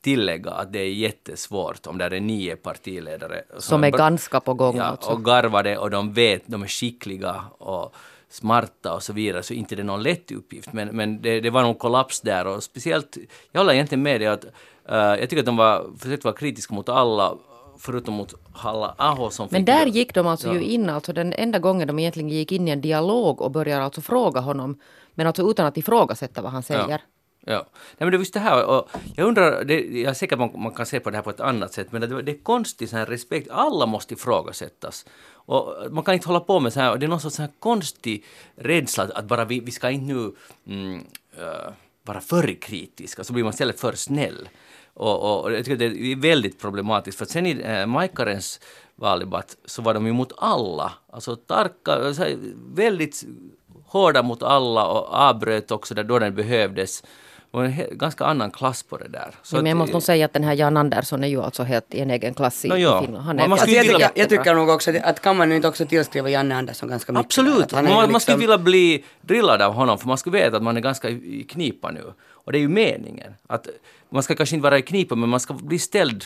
tillägga 0.02 0.52
att 0.52 0.74
det 0.74 0.80
är 0.80 0.94
jättesvårt 0.94 1.88
om 1.88 1.98
det 1.98 2.06
är 2.06 2.20
nio 2.20 2.56
partiledare. 2.56 3.44
Som 3.58 3.84
är 3.84 3.92
bra- 3.92 3.98
ganska 3.98 4.40
på 4.40 4.54
gång 4.54 4.78
ja, 4.78 4.84
alltså. 4.84 5.10
och 5.10 5.26
garvade 5.26 5.78
och 5.78 5.90
de 5.90 6.14
vet, 6.14 6.44
de 6.46 6.64
är 6.64 6.68
skickliga 6.68 7.44
och 7.58 7.96
smarta 8.30 8.94
och 8.94 9.04
så 9.04 9.14
vidare, 9.14 9.44
så 9.44 9.54
inte 9.54 9.76
det 9.76 9.82
är 9.82 9.84
någon 9.84 10.04
lätt 10.04 10.32
uppgift. 10.32 10.74
Men, 10.74 10.88
men 10.88 11.22
det, 11.22 11.40
det 11.40 11.50
var 11.50 11.62
någon 11.62 11.76
kollaps 11.76 12.22
där 12.22 12.48
och 12.48 12.64
speciellt, 12.64 13.18
jag 13.52 13.60
håller 13.60 13.74
egentligen 13.74 14.02
med 14.02 14.22
dig 14.22 14.28
att 14.28 14.46
uh, 14.46 14.52
jag 14.92 15.30
tycker 15.30 15.40
att 15.40 15.46
de 15.46 15.58
var, 15.58 15.86
försökte 16.00 16.28
vara 16.28 16.36
kritiska 16.36 16.74
mot 16.74 16.90
alla 16.90 17.38
förutom 17.80 18.14
mot 18.14 18.34
Halla 18.60 18.96
Aho 18.98 19.30
som 19.30 19.48
Men 19.52 19.60
fick 19.62 19.66
där 19.68 19.86
det- 19.86 19.92
gick 19.92 20.14
de 20.14 20.28
alltså 20.28 20.48
Ja. 20.48 20.54
ju 20.54 20.62
in, 20.64 20.90
alltså 20.90 21.14
den 21.14 21.34
enda 21.34 21.60
gången 21.60 21.88
de 21.88 22.00
egentligen 22.00 22.30
gick 22.30 22.52
in 22.52 22.68
i 22.68 22.72
en 22.72 22.82
dialog 22.82 23.42
och 23.42 23.52
började 23.52 23.84
alltså 23.84 24.02
fråga 24.02 24.40
honom, 24.42 24.80
men 25.16 25.28
alltså 25.28 25.50
utan 25.52 25.66
att 25.66 25.78
ifrågasätta 25.78 26.42
vad 26.42 26.52
han 26.52 26.64
säger. 26.64 27.02
Ja. 27.46 27.56
Nej, 27.58 27.64
men 27.98 28.12
det 28.12 28.18
just 28.18 28.34
det 28.34 28.40
här, 28.40 28.66
och 28.66 28.90
jag 29.16 29.28
undrar, 29.28 29.64
det, 29.64 29.80
jag 29.80 30.10
är 30.10 30.14
säker 30.14 30.36
på 30.38 30.44
att 30.44 30.54
man, 30.54 30.62
man 30.64 30.74
kan 30.74 30.86
se 30.86 31.00
på 31.00 31.10
det 31.10 31.18
här 31.18 31.24
på 31.24 31.30
ett 31.30 31.40
annat 31.40 31.74
sätt, 31.74 31.92
men 31.92 32.02
det, 32.02 32.22
det 32.22 32.32
är 32.32 32.44
konstigt 32.44 32.90
sån 32.90 33.00
här 33.00 33.06
respekt, 33.06 33.50
alla 33.52 33.86
måste 33.86 34.14
ifrågasättas. 34.14 35.06
Och 35.32 35.74
man 35.92 36.04
kan 36.04 36.14
inte 36.14 36.28
hålla 36.28 36.40
på 36.40 36.60
med 36.60 36.74
så 36.74 36.80
här, 36.80 36.92
och 36.92 37.00
det 37.00 37.06
är 37.06 37.08
någon 37.08 37.20
sorts 37.22 37.38
här 37.38 37.50
konstig 37.60 38.24
rädsla 38.56 39.04
att, 39.16 39.26
bara 39.26 39.46
vi, 39.46 39.60
vi 39.60 39.72
ska 39.72 39.90
inte 39.90 40.14
nu 40.14 40.32
mm, 40.68 41.06
äh, 41.38 41.74
vara 42.04 42.22
för 42.22 42.62
kritiska, 42.62 43.24
så 43.24 43.34
blir 43.34 43.44
man 43.44 43.54
istället 43.54 43.80
för 43.80 43.94
snäll. 43.94 44.50
Och, 45.00 45.24
och, 45.24 45.44
och 45.44 45.52
jag 45.52 45.66
tycker 45.66 45.90
det 45.90 46.12
är 46.12 46.16
väldigt 46.16 46.60
problematiskt, 46.60 47.18
för 47.18 47.26
sen 47.26 47.46
i 47.46 47.62
eh, 47.62 47.80
äh, 47.80 47.88
Majkarens 47.88 48.60
valdebatt 48.96 49.58
så 49.66 49.82
var 49.82 49.94
de 49.94 50.06
ju 50.06 50.14
mot 50.14 50.34
alla, 50.38 50.94
alltså 51.12 51.36
tarka, 51.36 52.14
väldigt 52.74 53.24
hårda 53.86 54.24
mot 54.24 54.44
alla 54.44 54.88
och 54.88 55.14
avbröt 55.14 55.72
också 55.72 55.96
där 55.96 56.04
då 56.04 56.20
den 56.20 56.36
behövdes. 56.36 57.04
Och 57.52 57.66
en 57.66 57.74
ganska 57.92 58.26
annan 58.26 58.52
klass 58.52 58.84
på 58.84 58.98
det 58.98 59.08
där. 59.08 59.36
Så 59.44 59.56
men 59.56 59.66
jag 59.66 59.72
att- 59.72 59.78
måste 59.78 59.94
nog 59.94 60.04
säga 60.04 60.26
att 60.26 60.34
den 60.34 60.44
här 60.44 60.54
Jan 60.54 60.78
Andersson 60.78 61.24
är 61.24 61.28
ju 61.28 61.42
alltså 61.42 61.64
helt 61.64 61.94
i 61.94 62.00
en 62.00 62.12
egen 62.12 62.34
klass 62.34 62.66
i, 62.66 62.68
Nå 62.68 62.78
ja. 62.78 63.02
Finland. 63.02 63.26
Han 63.26 63.36
Man 63.36 63.46
är 63.46 63.50
måste 63.50 63.64
Alltså 63.64 63.76
jag, 63.76 63.86
tycker, 63.86 64.12
jag 64.16 64.30
tycker 64.30 64.54
nog 64.54 64.70
också 64.70 64.92
att, 64.92 65.04
att 65.04 65.20
kan 65.22 65.38
man 65.38 65.52
inte 65.52 65.68
också 65.68 65.86
tillskriva 65.86 66.30
Janne 66.30 66.56
Andersson 66.56 66.90
ganska 66.90 67.12
mycket. 67.12 67.26
Absolut, 67.26 67.72
man, 67.72 67.86
ju 67.86 67.92
man 67.92 68.06
skulle 68.06 68.14
liksom- 68.14 68.40
vilja 68.40 68.58
bli 68.58 69.04
drillad 69.22 69.62
av 69.62 69.74
honom 69.74 69.98
för 69.98 70.08
man 70.08 70.18
skulle 70.18 70.38
veta 70.40 70.58
att 70.58 70.64
man 70.64 70.78
är 70.78 70.82
ganska 70.82 71.10
i 71.10 71.46
knipa 71.50 71.92
nu. 71.92 72.04
Och 72.32 72.52
det 72.52 72.58
är 72.58 72.62
ju 72.62 72.68
meningen. 72.70 73.34
Att 73.48 73.68
man 74.10 74.24
ska 74.24 74.36
kanske 74.36 74.56
inte 74.56 74.64
vara 74.64 74.78
i 74.78 74.82
knipa 74.82 75.16
men 75.16 75.30
man 75.30 75.40
ska 75.40 75.54
bli 75.54 75.80
ställd 75.80 76.26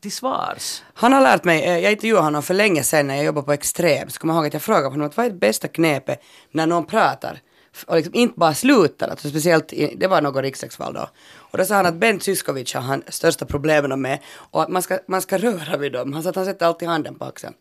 till 0.00 0.12
svars. 0.12 0.82
Han 0.94 1.12
har 1.12 1.20
lärt 1.20 1.44
mig, 1.44 1.64
eh, 1.64 1.78
jag 1.78 1.92
intervjuade 1.92 2.24
honom 2.24 2.42
för 2.42 2.54
länge 2.54 2.82
sedan 2.82 3.06
när 3.06 3.14
jag 3.16 3.24
jobbade 3.24 3.46
på 3.46 3.52
Extrem, 3.52 4.10
så 4.10 4.20
kommer 4.20 4.34
jag 4.34 4.38
ihåg 4.38 4.46
att 4.46 4.52
jag 4.52 4.62
frågade 4.62 4.88
honom 4.88 5.06
att 5.06 5.16
vad 5.16 5.26
är 5.26 5.30
det 5.30 5.36
bästa 5.36 5.68
knepet 5.68 6.22
när 6.50 6.66
någon 6.66 6.86
pratar 6.86 7.40
och 7.86 7.96
liksom 7.96 8.14
inte 8.14 8.38
bara 8.38 8.54
slutar, 8.54 9.08
alltså 9.08 9.28
speciellt 9.28 9.72
i, 9.72 9.94
det 9.96 10.06
var 10.06 10.20
något 10.20 10.42
riksdagsval 10.42 10.94
då. 10.94 11.08
Och 11.38 11.58
då 11.58 11.64
sa 11.64 11.74
han 11.74 11.86
att 11.86 11.94
Bent 11.94 12.22
Syskovic 12.22 12.74
har 12.74 12.80
han 12.80 13.02
största 13.08 13.46
problemen 13.46 14.00
med 14.00 14.18
och 14.50 14.62
att 14.62 14.68
man 14.68 14.82
ska, 14.82 14.98
man 15.08 15.22
ska 15.22 15.38
röra 15.38 15.76
vid 15.76 15.92
dem. 15.92 16.12
Han 16.12 16.22
sa 16.22 16.28
att 16.28 16.36
han 16.36 16.44
sätter 16.44 16.66
alltid 16.66 16.88
handen 16.88 17.14
på 17.14 17.24
axeln. 17.24 17.54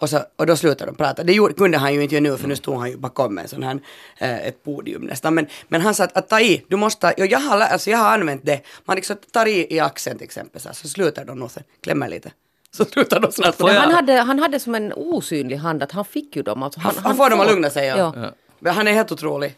Och, 0.00 0.10
så, 0.10 0.20
och 0.36 0.46
då 0.46 0.56
slutar 0.56 0.86
de 0.86 0.94
prata. 0.94 1.22
Det 1.22 1.32
gjorde, 1.32 1.54
kunde 1.54 1.78
han 1.78 1.94
ju 1.94 2.02
inte 2.02 2.14
göra 2.14 2.22
nu 2.22 2.36
för 2.36 2.48
nu 2.48 2.56
stod 2.56 2.78
han 2.78 2.90
ju 2.90 2.96
bakom 2.96 3.38
en 3.38 3.48
sån 3.48 3.62
här, 3.62 3.80
eh, 4.18 4.46
ett 4.46 4.64
podium 4.64 5.02
nästan. 5.02 5.34
Men, 5.34 5.46
men 5.68 5.80
han 5.80 5.94
sa 5.94 6.04
att, 6.04 6.16
att 6.16 6.28
ta 6.28 6.40
i, 6.40 6.64
du 6.68 6.76
måste, 6.76 7.14
ja, 7.16 7.24
jag, 7.24 7.38
har, 7.38 7.60
alltså 7.60 7.90
jag 7.90 7.98
har 7.98 8.14
använt 8.14 8.46
det, 8.46 8.60
man 8.84 8.96
liksom 8.96 9.16
tar 9.32 9.46
i 9.46 9.74
i 9.74 9.80
axeln 9.80 10.18
till 10.18 10.24
exempel 10.24 10.60
så, 10.60 10.68
här, 10.68 10.74
så 10.74 10.88
slutar 10.88 11.24
de 11.24 11.38
nog 11.38 11.50
sen, 11.50 11.62
klämmer 11.80 12.08
lite. 12.08 12.32
Så 12.72 12.84
slutar 12.84 13.20
de 13.20 13.32
snart. 13.32 13.60
Han, 13.60 13.90
hade, 13.90 14.12
han 14.12 14.38
hade 14.38 14.60
som 14.60 14.74
en 14.74 14.92
osynlig 14.92 15.56
hand 15.56 15.82
att 15.82 15.92
han 15.92 16.04
fick 16.04 16.36
ju 16.36 16.42
dem. 16.42 16.62
Alltså 16.62 16.80
Han, 16.80 16.94
han 17.02 17.16
får 17.16 17.30
dem 17.30 17.40
att 17.40 17.50
lugna 17.50 17.70
sig. 17.70 17.86
Ja. 17.86 18.12
Ja. 18.16 18.32
Han 18.64 18.88
är 18.88 18.92
helt 18.92 19.12
otrolig. 19.12 19.54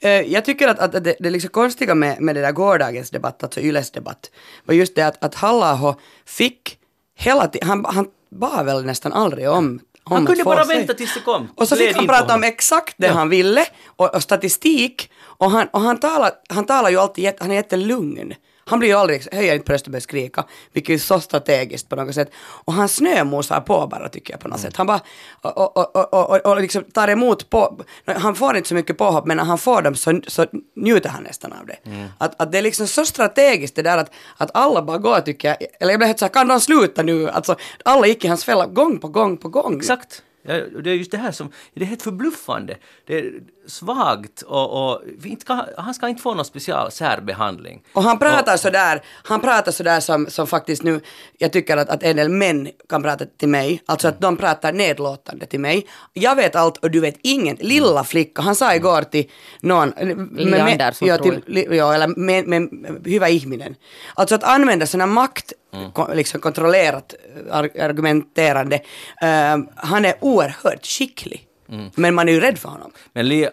Eh, 0.00 0.10
Jag 0.10 0.44
tycker 0.44 0.68
att, 0.68 0.78
att 0.78 1.04
det, 1.04 1.16
det 1.20 1.30
liksom 1.30 1.50
konstiga 1.50 1.94
med, 1.94 2.20
med 2.20 2.34
det 2.36 2.40
där 2.40 2.52
gårdagens 2.52 3.10
debatt, 3.10 3.42
alltså 3.42 3.60
Yles 3.60 3.90
debatt, 3.90 4.30
var 4.64 4.74
just 4.74 4.94
det 4.94 5.02
att, 5.02 5.24
att 5.24 5.34
Halla 5.34 5.96
fick 6.26 6.78
hela 7.16 7.50
han, 7.62 7.84
han 7.84 8.06
bad 8.30 8.66
väl 8.66 8.84
nästan 8.84 9.12
aldrig 9.12 9.48
om, 9.50 9.80
Han 10.04 10.26
kunde 10.26 10.44
bara 10.44 10.64
sig. 10.64 10.76
vänta 10.76 10.94
tills 10.94 11.14
det 11.14 11.20
kom. 11.20 11.48
Och 11.56 11.68
så 11.68 11.76
fick 11.76 11.96
han 11.96 12.06
prata 12.06 12.34
om 12.34 12.44
exakt 12.44 12.94
det 12.98 13.06
Ja. 13.06 13.12
han 13.12 13.28
ville 13.28 13.64
och, 13.86 14.14
och 14.14 14.22
statistik 14.22 15.10
och 15.20 15.50
han, 15.50 15.66
och 15.72 15.80
han 15.80 16.00
talar, 16.00 16.30
han 16.48 16.64
talar 16.66 16.90
ju 16.90 16.96
alltid, 16.96 17.32
han 17.40 17.50
är 17.50 17.54
jättelugn. 17.54 18.34
Han 18.68 18.78
blir 18.78 18.88
ju 18.88 18.94
aldrig, 18.94 19.34
höjer 19.34 19.54
inte 19.54 19.72
rösten 19.72 19.90
och 19.90 19.92
börjar 19.92 20.00
skrika, 20.00 20.44
vilket 20.72 20.94
är 20.94 20.98
så 20.98 21.20
strategiskt 21.20 21.88
på 21.88 21.96
något 21.96 22.14
sätt. 22.14 22.30
Och 22.36 22.72
han 22.72 22.88
snömosar 22.88 23.60
på 23.60 23.86
bara 23.86 24.08
tycker 24.08 24.32
jag 24.32 24.40
på 24.40 24.48
något 24.48 24.60
sätt. 24.60 24.76
Han 24.76 24.86
bara, 24.86 25.00
och, 25.42 25.76
och, 25.76 25.96
och, 25.96 26.30
och, 26.30 26.46
och, 26.46 26.60
liksom 26.60 26.84
tar 26.84 27.08
emot 27.08 27.50
på, 27.50 27.80
han 28.04 28.34
får 28.34 28.56
inte 28.56 28.68
så 28.68 28.74
mycket 28.74 28.98
påhopp 28.98 29.26
men 29.26 29.36
när 29.36 29.44
han 29.44 29.58
får 29.58 29.82
dem 29.82 29.94
så, 29.94 30.20
så 30.26 30.46
njuter 30.76 31.08
han 31.08 31.22
nästan 31.22 31.52
av 31.52 31.66
det. 31.66 31.78
Att, 32.18 32.40
att 32.42 32.52
det 32.52 32.58
är 32.58 32.62
liksom 32.62 32.86
så 32.86 33.04
strategiskt 33.04 33.76
det 33.76 33.82
där 33.82 33.98
att, 33.98 34.10
att 34.36 34.50
alla 34.54 34.82
bara 34.82 34.98
går 34.98 35.20
tycker 35.20 35.48
jag, 35.48 35.56
eller 35.80 35.92
jag 35.92 35.98
blev 35.98 36.06
helt 36.06 36.18
såhär, 36.18 36.32
kan 36.32 36.48
de 36.48 36.60
sluta 36.60 37.02
nu? 37.02 37.30
Alltså 37.30 37.56
alla 37.84 38.06
gick 38.06 38.24
i 38.24 38.28
hans 38.28 38.44
fälla 38.44 38.66
gång 38.66 38.98
på 38.98 39.08
gång 39.08 39.36
på 39.36 39.48
gång. 39.48 39.76
Exakt. 39.76 40.22
Ja, 40.42 40.54
det 40.54 40.90
är 40.90 40.94
just 40.94 41.10
det 41.10 41.18
här 41.18 41.32
som, 41.32 41.52
det 41.74 41.80
är 41.80 41.86
helt 41.86 42.02
förbluffande. 42.02 42.76
Det 43.06 43.24
svagt 43.68 44.42
och, 44.42 44.90
och 44.90 45.02
kan, 45.46 45.64
han 45.76 45.94
ska 45.94 46.08
inte 46.08 46.22
få 46.22 46.34
någon 46.34 46.44
special 46.44 46.90
särbehandling. 46.90 47.82
Och 47.92 48.02
han 48.02 48.18
pratar 48.18 48.56
sådär, 48.56 49.02
han 49.24 49.40
pratar 49.40 49.72
sådär 49.72 50.00
som, 50.00 50.26
som 50.26 50.46
faktiskt 50.46 50.82
nu, 50.82 51.00
jag 51.38 51.52
tycker 51.52 51.76
att, 51.76 51.88
att 51.88 52.02
en 52.02 52.16
del 52.16 52.28
män 52.28 52.68
kan 52.88 53.02
prata 53.02 53.24
till 53.26 53.48
mig, 53.48 53.82
alltså 53.86 54.08
att 54.08 54.20
de 54.20 54.36
pratar 54.36 54.72
nedlåtande 54.72 55.46
till 55.46 55.60
mig. 55.60 55.86
Jag 56.12 56.36
vet 56.36 56.56
allt 56.56 56.76
och 56.76 56.90
du 56.90 57.00
vet 57.00 57.16
ingen. 57.22 57.56
Lilla 57.60 58.04
flicka, 58.04 58.42
han 58.42 58.54
sa 58.54 58.74
igår 58.74 59.02
till 59.02 59.30
någon, 59.60 59.92
Li 60.36 60.60
Andersson, 60.60 61.08
ja, 61.08 61.18
till, 61.18 61.66
ja, 61.70 61.94
eller 61.94 62.06
med, 62.06 62.46
med, 62.46 62.68
hyvä 63.04 63.28
ihminen. 63.28 63.74
Alltså 64.14 64.34
att 64.34 64.44
använda 64.44 64.86
här 65.00 65.06
makt, 65.06 65.52
ko, 65.92 66.06
liksom 66.14 66.40
kontrollerat 66.40 67.14
ar- 67.50 67.80
argumenterande, 67.80 68.76
eh, 69.22 69.56
han 69.76 70.04
är 70.04 70.14
oerhört 70.20 70.86
skicklig. 70.86 71.47
Men 71.94 72.14
man 72.14 72.28
är 72.28 72.32
ju 72.32 72.40
rädd 72.40 72.58
för 72.58 72.68
honom. 72.68 72.92
Men 73.12 73.28
Li, 73.28 73.48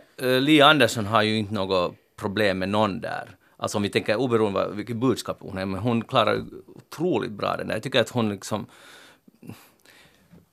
eh, 0.60 0.68
Andersson 0.68 1.06
har 1.06 1.22
ju 1.22 1.38
inte 1.38 1.54
något 1.54 1.96
problem 2.16 2.60
med 2.60 2.70
någon 2.70 3.02
där. 3.02 3.36
Alltså 3.58 3.78
om 3.78 3.84
vi 3.84 3.90
tänker 3.90 4.16
oberoende 4.16 4.66
av 4.66 4.76
vilket 4.76 4.98
budskap 4.98 5.38
hon 5.40 5.58
är, 5.58 5.66
men 5.66 5.80
hon 5.80 6.04
klarar 6.04 6.46
otroligt 6.76 7.32
bra 7.32 7.56
den 7.58 7.68
där. 7.68 7.74
Jag 7.74 7.84
tycker 7.84 8.02
att 8.02 8.10
hon 8.10 8.30
liksom 8.30 8.68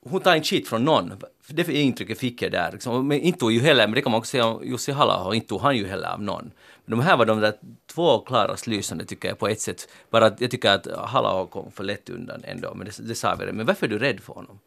hon 0.05 0.21
tar 0.21 0.35
inte 0.35 0.47
skit 0.47 0.67
från 0.67 0.83
någon. 0.83 1.13
Det 1.47 1.69
intrycket 1.69 2.19
fick 2.19 2.41
jag 2.41 2.51
där. 2.51 2.71
Liksom. 2.71 3.07
Men 3.07 3.19
inte 3.19 3.45
ju 3.45 3.59
heller, 3.59 3.87
men 3.87 3.95
det 3.95 4.01
kan 4.01 4.11
man 4.11 4.19
också 4.19 4.29
säga 4.29 4.45
om 4.45 4.63
Jussi 4.63 4.91
halla 4.91 5.35
inte 5.35 5.47
tog 5.47 5.61
han 5.61 5.77
ju 5.77 5.87
heller 5.87 6.07
av 6.07 6.21
någon. 6.21 6.51
Men 6.85 6.97
de 6.97 7.03
här 7.03 7.17
var 7.17 7.25
de 7.25 7.39
där 7.39 7.53
två 7.93 8.19
klarast 8.19 8.67
lysande 8.67 9.05
tycker 9.05 9.27
jag 9.27 9.39
på 9.39 9.47
ett 9.47 9.61
sätt. 9.61 9.89
Bara 10.09 10.25
att 10.25 10.41
jag 10.41 10.51
tycker 10.51 10.69
att 10.69 10.87
halla 10.97 11.45
kom 11.45 11.71
för 11.71 11.83
lätt 11.83 12.09
undan 12.09 12.41
ändå, 12.43 12.73
men 12.75 12.85
det, 12.85 13.07
det 13.07 13.15
sa 13.15 13.35
vi 13.35 13.45
det. 13.45 13.53
Men 13.53 13.65
varför 13.65 13.85
är 13.85 13.89
du 13.89 13.99
rädd 13.99 14.19
för 14.19 14.33
honom? 14.33 14.59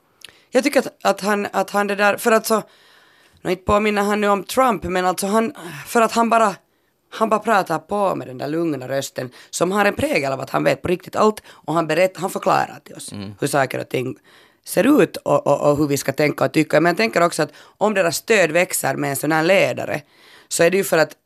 Jag 0.57 0.65
tycker 0.65 0.81
att, 0.81 0.97
att, 1.03 1.21
han, 1.21 1.47
att 1.53 1.71
han 1.71 1.87
det 1.87 1.95
där, 1.95 2.17
för 2.17 2.33
att 2.33 2.47
så, 2.47 2.63
nu 3.43 3.51
inte 3.51 3.65
påminner 3.65 4.03
han 4.03 4.21
nu 4.21 4.29
om 4.29 4.45
Trump, 4.45 4.85
men 4.85 5.07
alltså 5.07 5.27
han, 5.27 5.55
för 5.87 6.01
att 6.01 6.13
han 6.13 6.29
bara, 6.29 6.55
han 7.11 7.29
bara 7.29 7.41
pratar 7.41 7.79
på 7.79 8.15
med 8.15 8.29
den 8.29 8.39
där 8.39 8.49
lugna 8.49 8.89
rösten 8.89 9.31
som 9.51 9.73
har 9.73 9.85
en 9.85 9.95
prägel 9.95 10.33
av 10.33 10.41
att 10.41 10.51
han 10.51 10.65
vet 10.65 10.83
på 10.83 10.89
riktigt 10.89 11.17
allt 11.17 11.43
och 11.49 11.75
han 11.75 11.87
berättar, 11.87 12.21
han 12.21 12.31
förklarar 12.31 12.81
till 12.85 12.95
oss 12.95 13.13
hur 13.41 13.47
saker 13.47 13.81
och 13.81 13.89
ting 13.89 14.17
ser 14.65 15.03
ut 15.03 15.17
och, 15.17 15.47
och, 15.47 15.71
och 15.71 15.77
hur 15.77 15.87
vi 15.87 15.97
ska 15.97 16.13
tänka 16.13 16.45
och 16.45 16.53
tycka. 16.53 16.81
Men 16.81 16.91
jag 16.91 16.97
tänker 16.97 17.23
också 17.23 17.43
att 17.43 17.53
om 17.79 17.95
deras 17.95 18.17
stöd 18.17 18.51
växer 18.51 18.95
med 18.95 19.11
en 19.11 19.17
sån 19.17 19.33
här 19.33 19.43
ledare 19.43 20.03
så 20.49 20.63
är 20.63 20.71
det 20.71 20.77
ju 20.77 20.85
för 20.85 20.99
att 20.99 21.17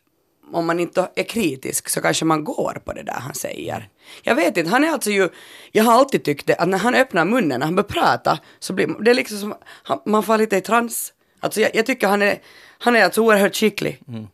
om 0.52 0.66
man 0.66 0.80
inte 0.80 1.08
är 1.14 1.24
kritisk 1.24 1.88
så 1.88 2.00
kanske 2.00 2.24
man 2.24 2.44
går 2.44 2.82
på 2.84 2.92
det 2.92 3.02
där 3.02 3.20
han 3.20 3.34
säger. 3.34 3.88
Jag 4.22 4.34
vet 4.34 4.56
inte, 4.56 4.70
han 4.70 4.84
är 4.84 4.90
alltså 4.90 5.10
ju, 5.10 5.28
jag 5.72 5.84
har 5.84 5.92
alltid 5.92 6.24
tyckt 6.24 6.46
det, 6.46 6.54
att 6.54 6.68
när 6.68 6.78
han 6.78 6.94
öppnar 6.94 7.24
munnen, 7.24 7.60
när 7.60 7.66
han 7.66 7.76
börjar 7.76 7.88
prata, 7.88 8.38
så 8.58 8.72
blir 8.72 9.04
det 9.04 9.10
är 9.10 9.14
liksom 9.14 9.38
som, 9.38 9.54
han, 9.82 10.00
man 10.06 10.22
får 10.22 10.38
lite 10.38 10.56
i 10.56 10.60
trans. 10.60 11.12
Alltså 11.40 11.60
jag, 11.60 11.70
jag 11.74 11.86
tycker 11.86 12.08
han 12.08 12.22
är, 12.22 12.38
han 12.78 12.96
är 12.96 13.04
alltså 13.04 13.22
oerhört 13.22 13.56
skicklig. 13.56 14.02
Mm. 14.08 14.28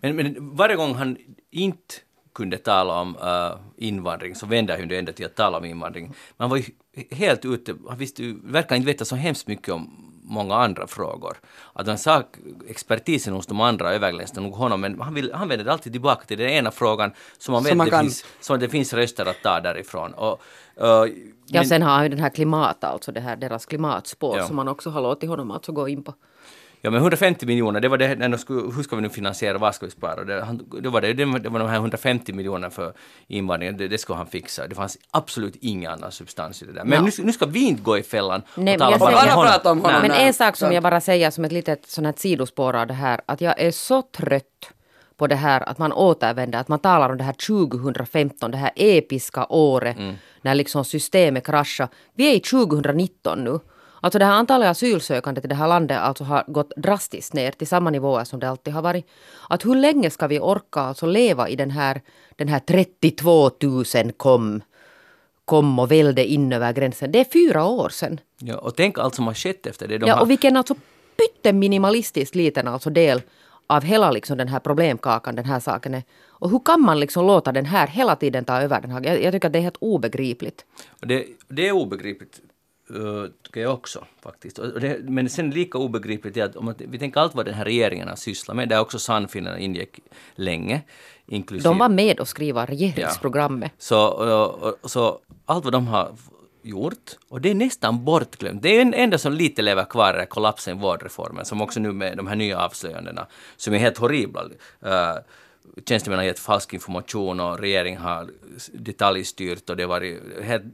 Men, 0.00 0.16
men 0.16 0.56
varje 0.56 0.76
gång 0.76 0.94
han 0.94 1.16
inte 1.50 1.94
kunde 2.34 2.58
tala 2.58 3.00
om 3.00 3.16
uh, 3.16 3.60
invandring 3.76 4.34
så 4.34 4.46
vände 4.46 4.72
han 4.72 4.88
ju 4.88 4.98
ändå 4.98 5.12
till 5.12 5.26
att 5.26 5.36
tala 5.36 5.58
om 5.58 5.64
invandring. 5.64 6.14
Man 6.36 6.50
var 6.50 6.56
ju 6.56 6.64
helt 7.10 7.44
ute, 7.44 7.76
han 7.88 7.98
visste 7.98 8.22
ju, 8.22 8.36
verkar 8.42 8.76
inte 8.76 8.86
veta 8.86 9.04
så 9.04 9.16
hemskt 9.16 9.46
mycket 9.46 9.68
om 9.68 10.07
många 10.28 10.54
andra 10.54 10.86
frågor. 10.86 11.36
Att 11.72 11.86
han 11.86 11.98
sa 11.98 12.22
expertisen 12.68 13.34
hos 13.34 13.46
de 13.46 13.60
andra 13.60 13.92
överglänste 13.94 14.40
nog 14.40 14.52
honom, 14.54 14.80
men 14.80 15.00
han, 15.00 15.14
vill, 15.14 15.32
han 15.32 15.48
vände 15.48 15.72
alltid 15.72 15.92
tillbaka 15.92 16.24
till 16.26 16.38
den 16.38 16.48
ena 16.48 16.70
frågan 16.70 17.12
som 17.38 17.52
man 17.52 17.62
Som 17.62 17.68
vet 17.68 17.76
man 17.76 17.84
det, 17.84 17.90
kan. 17.90 18.04
finns, 18.04 18.24
som 18.40 18.58
det 18.60 18.68
finns 18.68 18.92
röster 18.92 19.26
att 19.26 19.42
ta 19.42 19.60
därifrån. 19.60 20.12
Och, 20.14 20.32
uh, 20.80 20.86
Ja, 20.86 21.60
men- 21.60 21.66
sen 21.68 21.82
har 21.82 21.90
han 21.90 22.02
ju 22.02 22.08
den 22.08 22.18
här 22.20 22.30
klimat, 22.30 22.84
alltså 22.84 23.12
det 23.12 23.20
här 23.20 23.36
deras 23.36 23.66
klimatspår 23.66 24.36
Ja. 24.38 24.46
som 24.46 24.56
man 24.56 24.68
också 24.68 24.90
har 24.90 25.00
låtit 25.00 25.28
honom 25.30 25.50
alltså 25.50 25.72
gå 25.72 25.88
in 25.88 26.02
på. 26.02 26.14
Ja 26.80 26.90
men 26.90 27.00
150 27.00 27.46
miljoner, 27.46 27.80
det 27.80 27.88
var 27.88 27.98
det, 27.98 28.14
när 28.14 28.28
de 28.28 28.38
skulle, 28.38 28.72
hur 28.76 28.82
ska 28.82 28.96
vi 28.96 29.02
nu 29.02 29.08
finansiera, 29.08 29.58
vad 29.58 29.74
ska 29.74 29.86
vi 29.86 29.92
spara? 29.92 30.24
Det, 30.24 30.44
han, 30.44 30.64
det, 30.82 30.88
var 30.88 31.00
det, 31.00 31.12
det 31.12 31.24
var 31.24 31.58
de 31.58 31.68
här 31.68 31.76
150 31.76 32.32
miljoner 32.32 32.70
för 32.70 32.92
invandringen, 33.26 33.76
det, 33.76 33.88
det 33.88 33.98
skulle 33.98 34.16
han 34.16 34.26
fixa. 34.26 34.66
Det 34.66 34.74
fanns 34.74 34.98
absolut 35.10 35.56
ingen 35.60 35.92
annan 35.92 36.12
substans 36.12 36.62
i 36.62 36.66
det 36.66 36.72
där. 36.72 36.84
Men 36.84 36.92
Ja. 37.04 37.10
nu, 37.18 37.24
nu 37.24 37.32
ska 37.32 37.46
vi 37.46 37.60
inte 37.60 37.82
gå 37.82 37.98
i 37.98 38.02
fällan 38.02 38.42
Nej, 38.54 38.74
och 38.74 38.78
men 38.78 38.78
tala 38.78 38.90
jag 38.90 39.00
bara 39.00 39.10
säger- 39.20 39.32
om 39.36 39.42
Bara 39.42 39.48
prata 39.52 39.70
om 39.70 39.80
honom. 39.80 40.02
Men 40.02 40.10
en 40.10 40.34
sak 40.34 40.56
som 40.56 40.72
jag 40.72 40.82
bara 40.82 41.00
säger 41.00 41.30
som 41.30 41.44
ett 41.44 41.52
litet 41.52 41.86
sånt 41.86 42.06
här 42.06 42.14
sidospår 42.16 42.76
av 42.76 42.86
det 42.86 42.94
här, 42.94 43.20
att 43.26 43.40
jag 43.40 43.60
är 43.60 43.70
så 43.70 44.02
trött 44.02 44.44
på 45.16 45.26
det 45.26 45.36
här 45.36 45.60
att 45.68 45.78
man 45.78 45.92
återvänder, 45.92 46.58
att 46.58 46.68
man 46.68 46.78
talar 46.78 47.10
om 47.10 47.18
det 47.18 47.24
här 47.24 47.32
2015, 47.32 48.50
det 48.50 48.56
här 48.56 48.70
episka 48.76 49.46
året 49.48 49.98
Mm. 49.98 50.14
när 50.42 50.54
liksom 50.54 50.84
systemet 50.84 51.46
kraschar. 51.46 51.88
Vi 52.14 52.30
är 52.30 52.34
i 52.34 52.40
2019 52.40 53.44
nu. 53.44 53.58
Alltså 54.00 54.18
det 54.18 54.24
här 54.24 54.32
antalet 54.32 54.68
asylsökande 54.68 55.40
till 55.40 55.48
det 55.50 55.54
här 55.54 55.68
landet 55.68 55.98
alltså 55.98 56.24
har 56.24 56.44
gått 56.46 56.72
drastiskt 56.76 57.34
ner 57.34 57.50
till 57.50 57.66
samma 57.66 57.90
nivåer 57.90 58.24
som 58.24 58.40
det 58.40 58.48
alltid 58.48 58.74
har 58.74 58.82
varit. 58.82 59.06
Att 59.48 59.64
hur 59.64 59.74
länge 59.74 60.10
ska 60.10 60.26
vi 60.26 60.40
orka 60.40 60.80
alltså 60.80 61.06
leva 61.06 61.48
i 61.48 61.56
den 61.56 61.70
här, 61.70 62.00
den 62.36 62.48
här 62.48 62.58
32 62.58 63.50
000 63.62 64.12
kom, 64.16 64.62
kom 65.44 65.78
och 65.78 65.90
välde 65.92 66.26
in 66.26 66.52
över 66.52 66.72
gränsen. 66.72 67.12
Det 67.12 67.20
är 67.20 67.24
fyra 67.24 67.64
år 67.64 67.88
sedan. 67.88 68.20
Ja, 68.38 68.58
och 68.58 68.76
tänk 68.76 68.98
allt 68.98 69.14
som 69.14 69.26
har 69.26 69.34
skett 69.34 69.66
efter 69.66 69.88
det. 69.88 69.98
De 69.98 70.06
Ja, 70.06 70.14
har, 70.14 70.22
och 70.22 70.30
vilken 70.30 70.56
alltså 70.56 70.74
pytteminimalistiskt 71.16 72.34
liten 72.34 72.68
alltså 72.68 72.90
del 72.90 73.22
av 73.66 73.82
hela 73.82 74.10
liksom 74.10 74.38
den 74.38 74.48
här 74.48 74.60
problemkakan 74.60 75.34
den 75.36 75.44
här 75.44 75.60
saken 75.60 75.94
är. 75.94 76.02
Och 76.40 76.50
hur 76.50 76.58
kan 76.64 76.80
man 76.80 77.00
liksom 77.00 77.26
låta 77.26 77.52
den 77.52 77.64
här 77.64 77.86
hela 77.86 78.16
tiden 78.16 78.44
ta 78.44 78.60
över 78.60 78.80
den 78.80 78.90
här? 78.90 79.04
Jag, 79.04 79.22
jag 79.22 79.32
tycker 79.32 79.46
att 79.46 79.52
det 79.52 79.58
är 79.58 79.62
helt 79.62 79.76
obegripligt. 79.80 80.64
det, 81.00 81.24
det 81.48 81.68
är 81.68 81.72
obegripligt, 81.72 82.40
tycker 83.42 83.60
jag 83.60 83.74
också 83.74 84.04
faktiskt. 84.22 84.56
Det, 84.56 84.98
men 85.02 85.30
sen 85.30 85.50
lika 85.50 85.78
obegripligt 85.78 86.36
är 86.36 86.44
att 86.44 86.56
om 86.56 86.68
att 86.68 86.80
vi 86.80 86.98
tänker 86.98 87.20
allt 87.20 87.34
vad 87.34 87.44
den 87.44 87.54
här 87.54 87.64
regeringen 87.64 88.08
har 88.08 88.16
sysslat 88.16 88.56
med, 88.56 88.68
där 88.68 88.80
också 88.80 88.98
Sannfinländarna 88.98 89.58
ingick 89.58 90.00
länge, 90.34 90.82
inklusive... 91.26 91.68
De 91.68 91.78
var 91.78 91.88
med 91.88 92.20
och 92.20 92.28
skriva 92.28 92.66
regeringsprogrammet. 92.66 93.72
Så, 93.78 94.06
och, 94.06 94.74
och, 94.82 94.90
så 94.90 95.20
allt 95.46 95.64
vad 95.64 95.72
de 95.72 95.86
har 95.86 96.16
gjort, 96.62 97.16
och 97.28 97.40
det 97.40 97.50
är 97.50 97.54
nästan 97.54 98.04
bortglömt. 98.04 98.62
Det 98.62 98.76
är 98.76 98.82
en 98.82 98.94
enda 98.94 99.18
som 99.18 99.32
lite 99.32 99.62
lever 99.62 99.84
kvar 99.84 100.14
är 100.14 100.26
kollapsen 100.26 100.78
i 100.78 100.80
vårdreformen, 100.80 101.44
som 101.44 101.60
också 101.60 101.80
nu 101.80 101.92
med 101.92 102.16
de 102.16 102.26
här 102.26 102.36
nya 102.36 102.58
avslöjandena, 102.58 103.26
som 103.56 103.74
är 103.74 103.78
helt 103.78 103.98
horribla. 103.98 104.42
Uh, 104.42 105.18
tjänstemän 105.88 106.18
har 106.18 106.26
gett 106.26 106.38
falsk 106.38 106.74
information 106.74 107.40
och 107.40 107.58
regeringen 107.58 108.02
har 108.02 108.30
detaljstyrt 108.72 109.70
och 109.70 109.76
det 109.76 109.86
varit 109.86 110.22
helt, 110.42 110.64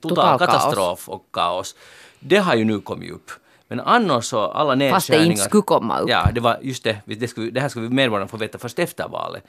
total, 0.00 0.38
katastrof 0.38 1.08
och 1.08 1.24
kaos. 1.32 1.74
Det 2.20 2.36
har 2.36 2.54
ju 2.54 2.64
nu 2.64 2.80
kommit 2.80 3.12
upp. 3.12 3.30
Men 3.68 3.80
annars 3.80 4.24
så 4.24 4.40
alla 4.40 4.74
nedskärningar... 4.74 4.94
Fast 4.96 5.10
det 5.10 5.24
inte 5.24 5.42
skulle 5.42 5.62
komma 5.62 5.98
upp. 5.98 6.08
Ja, 6.08 6.30
det 6.34 6.40
var 6.40 6.58
just 6.62 6.84
det. 6.84 7.00
Det, 7.04 7.28
skulle, 7.28 7.50
det 7.50 7.60
här 7.60 7.80
vi 7.80 7.88
medborgarna 7.88 8.28
få 8.28 8.36
veta 8.36 8.58
först 8.58 8.78
efter 8.78 9.08
valet. 9.08 9.44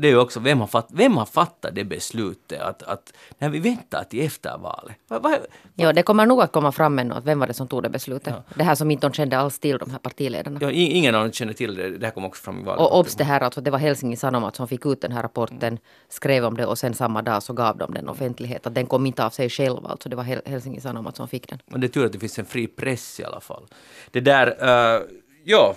Det 0.00 0.08
är 0.08 0.18
också, 0.18 0.40
vem 0.40 0.60
har, 0.60 0.66
fatt, 0.66 0.88
vem 0.92 1.16
har 1.16 1.26
fattat 1.26 1.74
det 1.74 1.84
beslutet 1.84 2.60
att, 2.60 2.82
att 2.82 3.12
när 3.38 3.48
vi 3.48 3.58
väntar 3.58 4.04
till 4.04 4.26
efter 4.26 4.58
valet? 4.58 4.96
Va, 5.08 5.18
va, 5.18 5.36
Ja, 5.74 5.92
det 5.92 6.02
kommer 6.02 6.26
nog 6.26 6.42
att 6.42 6.52
komma 6.52 6.72
fram 6.72 6.98
ännu 6.98 7.14
att 7.14 7.24
vem 7.24 7.38
var 7.38 7.46
det 7.46 7.54
som 7.54 7.68
tog 7.68 7.82
det 7.82 7.88
beslutet. 7.88 8.34
Det 8.56 8.64
här 8.64 8.74
som 8.74 8.90
inte 8.90 9.06
de 9.06 9.12
kände 9.12 9.38
alls 9.38 9.58
till, 9.58 9.78
de 9.78 9.90
här 9.90 9.98
partiledarna. 9.98 10.58
ja, 10.62 10.70
ingen 10.70 11.14
av 11.14 11.22
dem 11.22 11.32
känner 11.32 11.52
till 11.52 11.74
det, 11.74 11.98
det 11.98 12.06
här 12.06 12.12
kom 12.12 12.24
också 12.24 12.42
fram 12.42 12.60
i 12.60 12.64
valet. 12.64 12.80
Och 12.80 12.98
obs 12.98 13.14
det 13.14 13.24
här 13.24 13.40
alltså, 13.40 13.60
det 13.60 13.70
var 13.70 13.78
Helsingin 13.78 14.16
Sanomat 14.16 14.56
som 14.56 14.68
fick 14.68 14.86
ut 14.86 15.00
den 15.00 15.12
här 15.12 15.22
rapporten, 15.22 15.78
skrev 16.08 16.44
om 16.44 16.56
det 16.56 16.66
och 16.66 16.78
sen 16.78 16.94
samma 16.94 17.22
dag 17.22 17.42
så 17.42 17.52
gav 17.52 17.76
de 17.78 17.94
den 17.94 18.08
offentlighet. 18.08 18.66
Att 18.66 18.74
den 18.74 18.86
kom 18.86 19.06
inte 19.06 19.24
av 19.24 19.30
sig 19.30 19.48
själv 19.50 19.86
alltså, 19.86 20.08
det 20.08 20.16
var 20.16 20.24
Hel- 20.24 20.42
Helsingin 20.46 20.80
Sanomat 20.80 21.16
som 21.16 21.28
fick 21.28 21.48
den. 21.48 21.58
Men 21.66 21.80
det 21.80 21.86
är 21.86 21.88
tur 21.88 22.06
att 22.06 22.12
det 22.12 22.18
finns 22.18 22.38
en 22.38 22.44
fri 22.44 22.66
press 22.66 23.20
i 23.20 23.24
alla 23.24 23.40
fall. 23.40 23.64
Det 24.10 24.20
där, 24.20 24.46
uh, 24.98 25.02
ja, 25.44 25.74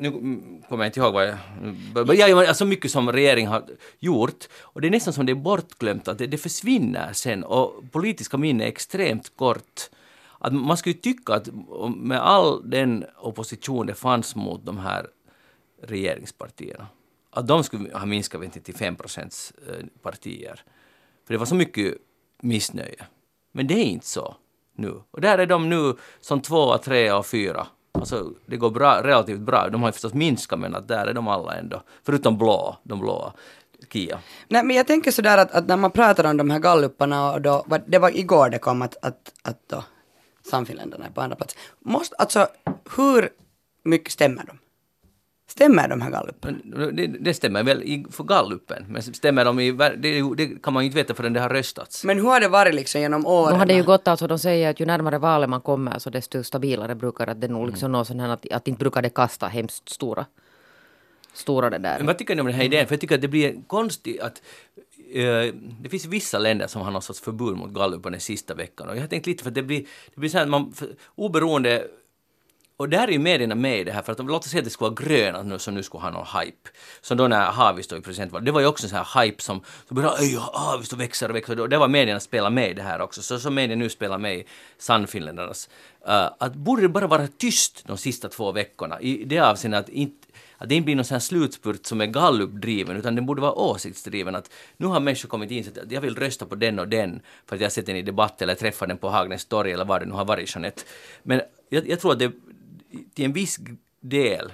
nu 0.00 0.08
mm, 0.08 0.62
kommer 0.68 0.84
jag 0.84 0.88
inte 0.88 1.00
ihåg 1.00 1.12
vad 1.12 1.26
jag... 1.26 2.16
Ja, 2.16 2.48
alltså 2.48 2.64
mycket 2.64 2.90
som 2.90 3.12
regeringen 3.12 3.52
har 3.52 3.64
gjort. 3.98 4.48
Och 4.60 4.80
det 4.80 4.88
är 4.88 4.90
nästan 4.90 5.12
som 5.12 5.26
det 5.26 5.32
är 5.32 5.34
bortglömt, 5.34 6.08
att 6.08 6.18
det, 6.18 6.26
det 6.26 6.38
försvinner 6.38 7.12
sen. 7.12 7.44
Och 7.44 7.84
politiska 7.90 8.36
minne 8.36 8.64
är 8.64 8.68
extremt 8.68 9.36
kort. 9.36 9.90
Att 10.38 10.52
man 10.52 10.76
skulle 10.76 10.94
tycka 10.94 11.34
att 11.34 11.48
med 11.96 12.20
all 12.20 12.70
den 12.70 13.04
opposition 13.18 13.86
det 13.86 13.94
fanns 13.94 14.36
mot 14.36 14.66
de 14.66 14.78
här 14.78 15.06
regeringspartierna, 15.82 16.86
att 17.30 17.46
de 17.46 17.64
skulle 17.64 17.96
ha 17.96 18.06
minskat 18.06 18.44
inte, 18.44 18.60
till 18.60 18.74
5 18.74 18.96
procents 18.96 19.52
eh, 19.68 19.86
partier. 20.02 20.62
För 21.26 21.34
det 21.34 21.38
var 21.38 21.46
så 21.46 21.54
mycket 21.54 21.94
missnöje. 22.42 23.06
Men 23.52 23.66
det 23.66 23.74
är 23.74 23.84
inte 23.84 24.06
så 24.06 24.36
nu. 24.76 25.02
Och 25.10 25.20
där 25.20 25.38
är 25.38 25.46
de 25.46 25.68
nu 25.68 25.94
som 26.20 26.40
tvåa, 26.42 26.78
trea 26.78 27.18
och 27.18 27.26
fyra. 27.26 27.66
Alltså 28.00 28.32
det 28.46 28.56
går 28.56 28.70
bra, 28.70 29.02
relativt 29.02 29.40
bra. 29.40 29.68
De 29.68 29.82
har 29.82 29.88
ju 29.88 29.92
förstås 29.92 30.14
minskat 30.14 30.58
men 30.58 30.74
att 30.74 30.88
där 30.88 31.06
är 31.06 31.14
de 31.14 31.28
alla 31.28 31.54
ändå. 31.54 31.82
Förutom 32.06 32.38
blå, 32.38 32.76
de 32.82 33.00
blåa. 33.00 33.32
Kia. 33.92 34.18
Nej, 34.48 34.64
men 34.64 34.76
jag 34.76 34.86
tänker 34.86 35.10
sådär 35.10 35.38
att, 35.38 35.52
att 35.52 35.66
när 35.66 35.76
man 35.76 35.90
pratar 35.90 36.30
om 36.30 36.36
de 36.36 36.50
här 36.50 36.58
galluparna 36.58 37.32
och 37.32 37.40
då, 37.40 37.64
det 37.86 37.98
var 37.98 38.16
igår 38.16 38.50
det 38.50 38.58
kom 38.58 38.82
att, 38.82 38.96
att, 39.02 39.32
att 39.42 39.68
då 39.68 39.84
Sannfinländarna 40.50 41.06
är 41.06 41.10
på 41.10 41.20
andra 41.20 41.36
plats. 41.36 41.56
Måste, 41.78 42.16
alltså, 42.16 42.48
hur 42.96 43.28
mycket 43.84 44.12
stämmer 44.12 44.44
de? 44.46 44.58
Stämmer 45.50 45.88
de 45.88 46.00
här 46.00 46.10
galluparna? 46.10 46.58
Men 46.64 46.96
Det, 46.96 47.06
det 47.06 47.34
stämmer 47.34 47.62
väl 47.62 47.82
i, 47.82 48.06
för 48.10 48.24
gallupen, 48.24 48.84
men 48.88 49.02
stämmer 49.02 49.44
de 49.44 49.60
i... 49.60 49.72
Det, 49.72 50.34
det 50.36 50.62
kan 50.62 50.72
man 50.72 50.82
ju 50.82 50.86
inte 50.86 50.96
veta 50.96 51.14
förrän 51.14 51.32
det 51.32 51.40
har 51.40 51.48
röstats. 51.48 52.04
Men 52.04 52.16
hur 52.18 52.24
har 52.24 52.40
det 52.40 52.48
varit 52.48 52.74
liksom 52.74 53.00
genom 53.00 53.26
åren? 53.26 53.52
Nu 53.52 53.58
har 53.58 53.66
det 53.66 53.74
ju 53.74 53.82
gått 53.82 54.08
alltså, 54.08 54.26
de 54.26 54.38
säger 54.38 54.70
att 54.70 54.80
ju 54.80 54.86
närmare 54.86 55.18
valet 55.18 55.50
man 55.50 55.60
kommer 55.60 55.98
så 55.98 56.10
desto 56.10 56.44
stabilare 56.44 56.94
brukar 56.94 57.34
det 57.34 57.48
nog 57.48 57.66
liksom 57.66 57.92
nå 57.92 58.04
sån 58.04 58.20
här 58.20 58.28
att, 58.28 58.52
att 58.52 58.68
inte 58.68 58.78
brukar 58.78 59.02
det 59.02 59.10
kasta 59.10 59.46
hemskt 59.46 59.88
stora, 59.88 60.26
stora 61.32 61.70
det 61.70 61.78
där. 61.78 61.98
Men 61.98 62.06
vad 62.06 62.18
tycker 62.18 62.34
ni 62.34 62.40
om 62.40 62.46
den 62.46 62.56
här 62.56 62.64
idén? 62.64 62.86
För 62.86 62.94
jag 62.94 63.00
tycker 63.00 63.14
att 63.14 63.22
det 63.22 63.28
blir 63.28 63.54
konstigt 63.66 64.20
att 64.20 64.42
eh, 65.14 65.54
det 65.82 65.88
finns 65.90 66.06
vissa 66.06 66.38
länder 66.38 66.66
som 66.66 66.82
har 66.82 66.90
någon 66.90 67.02
sorts 67.02 67.20
förbud 67.20 67.56
mot 67.56 67.70
gallupen 67.70 68.12
den 68.12 68.20
sista 68.20 68.54
veckan. 68.54 68.88
Och 68.88 68.96
jag 68.96 69.00
har 69.00 69.08
tänkt 69.08 69.26
lite 69.26 69.42
för 69.42 69.50
att 69.50 69.54
det 69.54 69.62
blir, 69.62 69.80
det 70.14 70.20
blir 70.20 70.30
så 70.30 70.38
här 70.38 70.44
att 70.44 70.50
man, 70.50 70.72
för, 70.72 70.88
oberoende 71.14 71.84
och 72.80 72.88
där 72.88 73.08
är 73.08 73.12
ju 73.12 73.18
medierna 73.18 73.54
med 73.54 73.80
i 73.80 73.84
det 73.84 73.92
här, 73.92 74.02
för 74.02 74.12
att 74.12 74.18
låt 74.18 74.44
oss 74.44 74.50
säga 74.50 74.58
att 74.58 74.64
det 74.64 74.70
skulle 74.70 74.90
vara 74.90 75.02
gröna 75.02 75.42
nu 75.42 75.58
som 75.58 75.74
nu 75.74 75.82
skulle 75.82 76.02
ha 76.02 76.10
någon 76.10 76.26
hype. 76.26 76.70
Som 77.00 77.16
då 77.16 77.28
när 77.28 77.50
Haavisto 77.50 77.96
i 77.96 78.00
presidentvalet, 78.00 78.46
det 78.46 78.52
var 78.52 78.60
ju 78.60 78.66
också 78.66 78.84
en 78.86 78.90
sån 78.90 78.98
här 78.98 79.24
hype 79.24 79.42
som, 79.42 79.60
som 79.88 79.94
började, 79.94 80.16
"Oj, 80.20 80.38
Haavisto 80.52 80.96
växer 80.96 81.28
och 81.28 81.36
växer. 81.36 81.60
Och 81.60 81.68
det 81.68 81.78
var 81.78 81.88
medierna 81.88 82.20
spelar 82.20 82.50
med 82.50 82.70
i 82.70 82.74
det 82.74 82.82
här 82.82 83.00
också. 83.00 83.22
Så 83.22 83.38
som 83.38 83.54
medierna 83.54 83.82
nu 83.82 83.90
spelar 83.90 84.18
med 84.18 84.36
i 84.36 84.44
Sannfinländarnas. 84.78 85.68
Uh, 86.08 86.28
att 86.38 86.54
borde 86.54 86.82
det 86.82 86.88
bara 86.88 87.06
vara 87.06 87.28
tyst 87.38 87.84
de 87.86 87.96
sista 87.98 88.28
två 88.28 88.52
veckorna 88.52 89.00
i 89.00 89.24
det 89.24 89.38
avseendet 89.38 89.84
att 89.84 89.88
inte 89.88 90.26
att 90.58 90.68
det 90.68 90.74
inte 90.74 90.84
blir 90.84 90.96
någon 90.96 91.04
sån 91.04 91.14
här 91.14 91.20
slutspurt 91.20 91.86
som 91.86 92.00
är 92.00 92.06
gallupdriven, 92.06 92.96
utan 92.96 93.14
den 93.14 93.26
borde 93.26 93.42
vara 93.42 93.52
åsiktsdriven. 93.52 94.34
Att 94.34 94.50
nu 94.76 94.86
har 94.86 95.00
människor 95.00 95.28
kommit 95.28 95.50
in 95.50 95.64
så 95.64 95.70
att 95.70 95.92
jag 95.92 96.00
vill 96.00 96.16
rösta 96.16 96.46
på 96.46 96.54
den 96.54 96.78
och 96.78 96.88
den 96.88 97.20
för 97.46 97.56
att 97.56 97.60
jag 97.60 97.66
har 97.66 97.70
sett 97.70 97.86
den 97.86 97.96
i 97.96 98.02
debatt 98.02 98.42
eller 98.42 98.54
träffat 98.54 98.88
den 98.88 98.98
på 98.98 99.08
Hagnäs 99.08 99.44
torg 99.44 99.72
eller 99.72 99.84
vad 99.84 100.02
det 100.02 100.06
nu 100.06 100.12
har 100.12 100.24
varit, 100.24 100.54
Jeanette. 100.54 100.82
Men 101.22 101.40
jag, 101.68 101.88
jag 101.88 102.00
tror 102.00 102.12
att 102.12 102.18
det 102.18 102.32
till 103.14 103.24
en 103.24 103.32
viss 103.32 103.58
del 104.00 104.52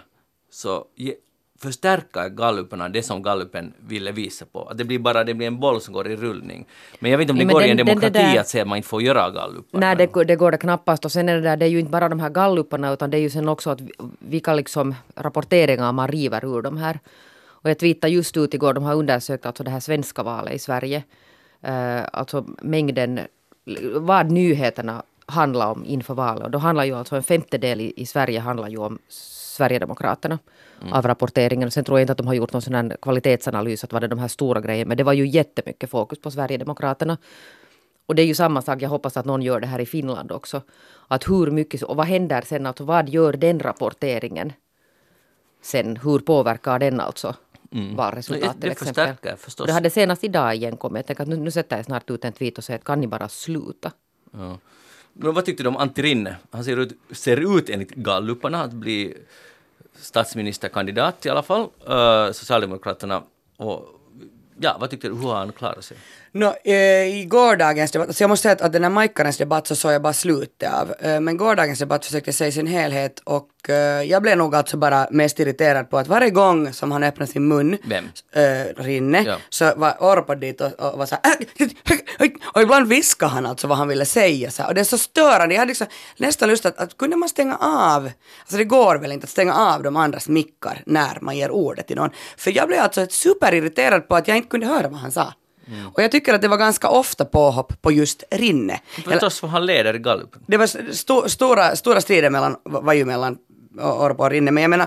så 0.51 0.85
förstärker 1.59 2.29
galluperna 2.29 2.89
det 2.89 3.03
som 3.03 3.23
gallupen 3.23 3.73
ville 3.79 4.13
visa 4.13 4.45
på. 4.53 4.63
Att 4.69 4.79
det 4.79 4.85
blir 4.85 4.99
bara 4.99 5.25
det 5.25 5.35
blir 5.35 5.47
en 5.47 5.61
boll 5.61 5.81
som 5.81 5.95
går 5.95 6.09
i 6.09 6.17
rullning. 6.17 6.67
Men 6.99 7.11
jag 7.11 7.19
vet 7.19 7.25
inte 7.25 7.33
om 7.33 7.39
det 7.39 7.45
Ja, 7.45 7.53
går 7.53 7.63
i 7.63 7.69
den- 7.69 7.71
en 7.71 7.77
den- 7.77 7.87
det 7.87 7.93
demokrati 7.93 8.19
där- 8.35 8.41
att 8.41 8.49
säga 8.49 8.63
att 8.63 8.69
man 8.69 8.77
inte 8.77 8.89
får 8.89 9.03
göra 9.03 9.31
gallupar. 9.31 9.79
Nej, 9.81 9.97
det, 9.97 10.07
går- 10.07 10.25
det 10.25 10.37
går 10.37 10.51
det 10.51 10.59
knappast. 10.59 11.05
Och 11.05 11.13
sen 11.13 11.29
är 11.29 11.35
det 11.35 11.41
där, 11.41 11.57
det 11.57 11.65
är 11.65 11.69
ju 11.69 11.79
inte 11.81 11.91
bara 11.91 12.09
de 12.09 12.21
här 12.21 12.31
galluparna 12.31 12.93
utan 12.93 13.11
det 13.11 13.17
är 13.17 13.21
ju 13.21 13.31
sen 13.31 13.49
också 13.49 13.71
att 13.71 13.81
vi- 13.81 13.93
vilka 14.19 14.55
liksom 14.55 14.95
rapporteringar 15.15 15.93
man 15.93 16.09
river 16.09 16.45
ur 16.59 16.63
de 16.63 16.77
här. 16.77 16.99
Och 17.63 17.71
jag 17.71 17.79
tweetade 17.79 18.13
just 18.13 18.37
ut 18.37 18.55
igår, 18.55 18.75
de 18.75 18.85
har 18.85 18.95
undersökt 18.95 19.47
alltså 19.47 19.65
det 19.65 19.71
här 19.71 19.81
svenska 19.81 20.23
valet 20.23 20.55
i 20.55 20.59
Sverige. 20.59 21.03
Eh, 21.63 22.01
alltså 22.13 22.45
mängden, 22.63 23.21
vad 23.95 24.31
nyheterna 24.31 25.03
handlar 25.27 25.71
om 25.71 25.85
inför 25.85 26.15
valet. 26.15 26.45
Och 26.45 26.51
då 26.51 26.59
handlar 26.59 26.85
ju 26.85 26.95
alltså 26.95 27.17
en 27.17 27.23
femtedel 27.23 27.81
i, 27.81 27.93
i 27.97 28.07
Sverige 28.07 28.41
handlar 28.41 28.69
ju 28.69 28.79
om 28.79 28.99
Sverigedemokraterna 29.09 30.39
av 30.93 31.07
rapporteringen. 31.07 31.67
Och 31.67 31.73
sen 31.73 31.85
tror 31.85 31.99
jag 31.99 32.03
inte 32.03 32.13
att 32.13 32.19
de 32.19 32.27
har 32.27 32.35
gjort 32.35 32.53
någon 32.53 32.63
sån 32.63 32.93
kvalitetsanalys 33.03 33.85
att 33.85 33.93
vad 33.93 34.03
det 34.03 34.09
de 34.09 34.19
här 34.19 34.29
stora 34.29 34.61
grejerna. 34.61 34.89
Men 34.89 34.97
det 34.97 35.05
var 35.05 35.13
ju 35.13 35.27
jättemycket 35.27 35.91
fokus 35.91 36.21
på 36.21 36.31
Sverigedemokraterna. 36.31 37.19
Och 38.07 38.15
det 38.15 38.23
är 38.23 38.27
ju 38.27 38.35
samma 38.35 38.63
sak, 38.63 38.83
jag 38.83 38.89
hoppas 38.89 39.17
att 39.17 39.27
någon 39.27 39.43
gör 39.43 39.61
det 39.61 39.67
här 39.67 39.79
i 39.79 39.87
Finland 39.87 40.33
också. 40.33 40.63
Att 41.09 41.29
hur 41.29 41.51
mycket, 41.51 41.83
och 41.83 41.97
vad 41.97 42.07
händer 42.07 42.43
sen, 42.47 42.67
alltså 42.67 42.85
vad 42.85 43.09
gör 43.09 43.33
den 43.33 43.61
rapporteringen 43.61 44.53
sen? 45.63 45.97
Hur 45.97 46.19
påverkar 46.19 46.79
den 46.79 47.01
alltså 47.01 47.35
valresultatet 47.97 48.55
Det 48.57 48.61
till 48.61 48.71
exempel? 48.71 48.95
förstärker 48.95 49.37
förstås. 49.37 49.67
Det 49.67 49.73
hade 49.73 49.91
senast 49.91 50.25
idag 50.25 50.55
igen 50.55 50.77
kommit. 50.77 50.99
Jag 50.99 51.07
tänker 51.07 51.23
att 51.23 51.29
nu, 51.29 51.37
nu 51.37 51.51
sätter 51.51 51.77
jag 51.77 51.85
snart 51.85 52.11
ut 52.11 52.25
en 52.25 52.33
tweet 52.33 52.59
och 52.59 52.65
säger 52.65 52.79
att 52.79 52.85
kan 52.85 53.01
ni 53.01 53.07
bara 53.07 53.29
sluta? 53.29 53.93
Ja. 54.33 54.59
Men 55.19 55.35
vad 55.35 55.45
tyckte 55.45 55.63
du 55.63 55.69
om 55.69 55.77
Antti 55.77 56.03
Rinne? 56.03 56.37
Han 56.51 56.65
ser 56.65 56.77
ut, 56.77 56.99
ser 57.11 57.59
ut 57.59 57.71
enligt 57.71 57.91
galluparna 57.91 58.63
att 58.63 58.73
bli 58.73 59.15
statsministerkandidat 59.95 61.27
i 61.27 61.29
alla 61.29 61.43
fall. 61.43 61.61
Uh, 61.89 62.33
Socialdemokraterna. 62.33 63.23
Och, 63.57 63.89
ja, 64.61 64.77
vad 64.81 64.91
tyckte 64.91 65.09
du? 65.09 65.15
Hur 65.15 65.29
har 65.29 65.37
han 65.37 65.53
klarat 65.53 65.85
sig? 65.85 65.97
No, 66.37 66.55
eh, 66.65 66.75
I 67.21 67.25
gårdagens 67.29 67.91
debatt, 67.91 68.09
alltså 68.09 68.23
jag 68.23 68.29
måste 68.29 68.43
säga 68.43 68.53
att, 68.53 68.61
att 68.61 68.73
den 68.73 68.83
här 68.83 68.91
Majkkarens 68.91 69.37
debatt 69.39 69.67
så 69.67 69.77
såg 69.77 69.93
jag 69.93 70.03
bara 70.03 70.13
slutet 70.13 70.73
av. 70.73 70.95
Eh, 71.01 71.21
men 71.21 71.37
gårdagens 71.37 71.79
debatt 71.79 72.05
försökte 72.05 72.29
jag 72.29 72.35
se 72.35 72.47
i 72.47 72.53
sin 72.53 72.67
helhet 72.67 73.21
och 73.25 73.71
eh, 73.71 74.03
jag 74.03 74.23
blev 74.23 74.37
nog 74.39 74.55
alltså 74.55 74.77
bara 74.77 75.09
mest 75.11 75.41
irriterad 75.41 75.91
på 75.91 75.99
att 75.99 76.07
varje 76.09 76.31
gång 76.31 76.73
som 76.73 76.93
han 76.93 77.03
öppnade 77.03 77.33
sin 77.33 77.49
mun, 77.49 77.79
Vem? 77.85 78.05
eh, 78.35 78.83
Rinne, 78.83 79.23
Ja. 79.27 79.37
så 79.49 79.73
var 79.77 79.97
Orpo 80.01 80.35
dit 80.35 80.61
och, 80.61 80.73
och 80.93 80.99
var 80.99 81.07
så 81.07 81.17
här, 81.23 81.35
"Äh, 82.19 82.29
och 82.55 82.63
ibland 82.63 82.89
viskade 82.89 83.33
han 83.33 83.47
alltså 83.47 83.67
vad 83.67 83.79
han 83.79 83.89
ville 83.89 84.05
säga 84.05 84.51
så 84.51 84.63
här, 84.63 84.69
och 84.69 84.75
det 84.75 84.81
är 84.81 84.85
så 84.85 84.99
störande. 84.99 85.55
Jag 85.55 85.61
hade 85.61 85.69
liksom 85.69 85.87
nästan 86.17 86.49
lust 86.49 86.67
att, 86.67 86.79
att 86.79 86.97
kunde 86.97 87.17
man 87.17 87.29
stänga 87.29 87.57
av, 87.57 88.11
alltså 88.41 88.57
det 88.57 88.65
går 88.65 88.97
väl 88.97 89.13
inte 89.13 89.25
att 89.25 89.31
stänga 89.31 89.55
av 89.55 89.83
de 89.83 89.97
andras 89.97 90.29
mickar 90.29 90.83
när 90.87 91.19
man 91.21 91.37
ger 91.37 91.51
ordet 91.51 91.87
till 91.87 91.97
någon. 91.97 92.11
För 92.37 92.51
jag 92.57 92.69
blev 92.69 92.81
alltså 92.81 93.07
superirriterad 93.11 94.09
på 94.09 94.17
att 94.17 94.29
jag 94.29 94.37
inte 94.37 94.49
kunde 94.49 94.67
höra 94.67 94.89
vad 94.89 95.01
han 95.01 95.13
sa. 95.13 95.33
Och 95.93 96.03
jag 96.03 96.11
tycker 96.11 96.35
att 96.35 96.43
det 96.43 96.49
var 96.49 96.57
ganska 96.57 96.89
ofta 96.89 97.25
påhopp 97.25 97.83
på 97.83 97.93
just 97.93 98.25
Rinne. 98.31 98.81
Förstås 99.05 99.41
för 99.41 99.47
han 99.49 99.67
leder 99.67 99.95
i 99.95 99.99
gallupen. 99.99 100.43
det 100.47 100.57
var 100.57 100.93
sto, 100.93 101.29
stora, 101.29 101.77
stora 101.77 102.01
strider 102.01 102.31
mellan, 102.31 102.57
var 102.65 102.93
ju 102.93 103.05
mellan 103.05 103.39
Orpo 103.81 104.25
och 104.25 104.31
Rinne, 104.31 104.51
men 104.51 104.63
jag 104.63 104.71
menar, 104.71 104.87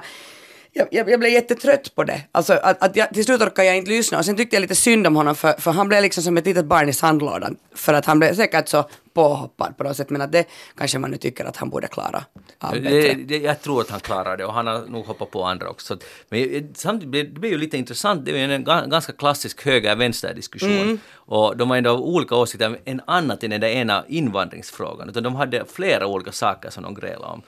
jag, 0.79 0.87
jag, 0.91 1.09
jag 1.09 1.19
blev 1.19 1.31
jättetrött 1.31 1.95
på 1.95 2.03
det. 2.03 2.21
Alltså 2.31 2.53
att, 2.53 2.83
att 2.83 2.95
jag, 2.95 3.13
till 3.13 3.25
slut 3.25 3.41
orkade 3.41 3.67
jag 3.67 3.77
inte 3.77 3.91
lyssna 3.91 4.17
och 4.17 4.25
sen 4.25 4.37
tyckte 4.37 4.55
jag 4.55 4.61
lite 4.61 4.75
synd 4.75 5.07
om 5.07 5.15
honom 5.15 5.35
för, 5.35 5.53
för 5.53 5.71
han 5.71 5.87
blev 5.87 6.01
liksom 6.01 6.23
som 6.23 6.37
ett 6.37 6.45
litet 6.45 6.65
barn 6.65 6.89
i 6.89 6.93
sandlådan. 6.93 7.55
För 7.75 7.93
att 7.93 8.05
han 8.05 8.19
blev 8.19 8.35
säkert 8.35 8.67
så 8.67 8.89
påhoppad 9.13 9.77
på 9.77 9.83
något 9.83 9.97
sätt, 9.97 10.09
men 10.09 10.21
att 10.21 10.31
det 10.31 10.45
kanske 10.77 10.99
man 10.99 11.11
nu 11.11 11.17
tycker 11.17 11.45
att 11.45 11.57
han 11.57 11.69
borde 11.69 11.87
klara 11.87 12.23
av 12.59 12.81
Det, 12.81 13.13
det, 13.13 13.37
jag 13.37 13.61
tror 13.61 13.81
att 13.81 13.89
han 13.89 13.99
klarar 13.99 14.37
det 14.37 14.45
och 14.45 14.53
han 14.53 14.67
har 14.67 14.85
nog 14.87 15.05
hoppat 15.05 15.31
på 15.31 15.43
andra 15.43 15.69
också. 15.69 15.97
Men 16.29 16.55
eh, 16.55 16.63
samtidigt 16.75 17.35
det 17.35 17.39
blir 17.39 17.49
ju 17.49 17.57
lite 17.57 17.77
intressant, 17.77 18.25
det 18.25 18.41
är 18.41 18.49
en 18.49 18.65
ga- 18.65 18.89
ganska 18.89 19.13
klassisk 19.13 19.65
höger-vänster-diskussion. 19.65 20.81
Mm. 20.81 20.99
Och 21.13 21.57
de 21.57 21.69
har 21.69 21.77
ändå 21.77 21.91
olika 21.91 22.35
åsikter, 22.35 22.79
en 22.85 23.01
annat 23.05 23.43
än 23.43 23.49
den 23.49 23.61
där 23.61 23.67
ena 23.67 24.03
invandringsfrågan, 24.07 25.09
utan 25.09 25.23
de 25.23 25.35
hade 25.35 25.65
flera 25.65 26.07
olika 26.07 26.31
saker 26.31 26.69
som 26.69 26.83
de 26.83 26.95
grälade 26.95 27.33
om. 27.33 27.41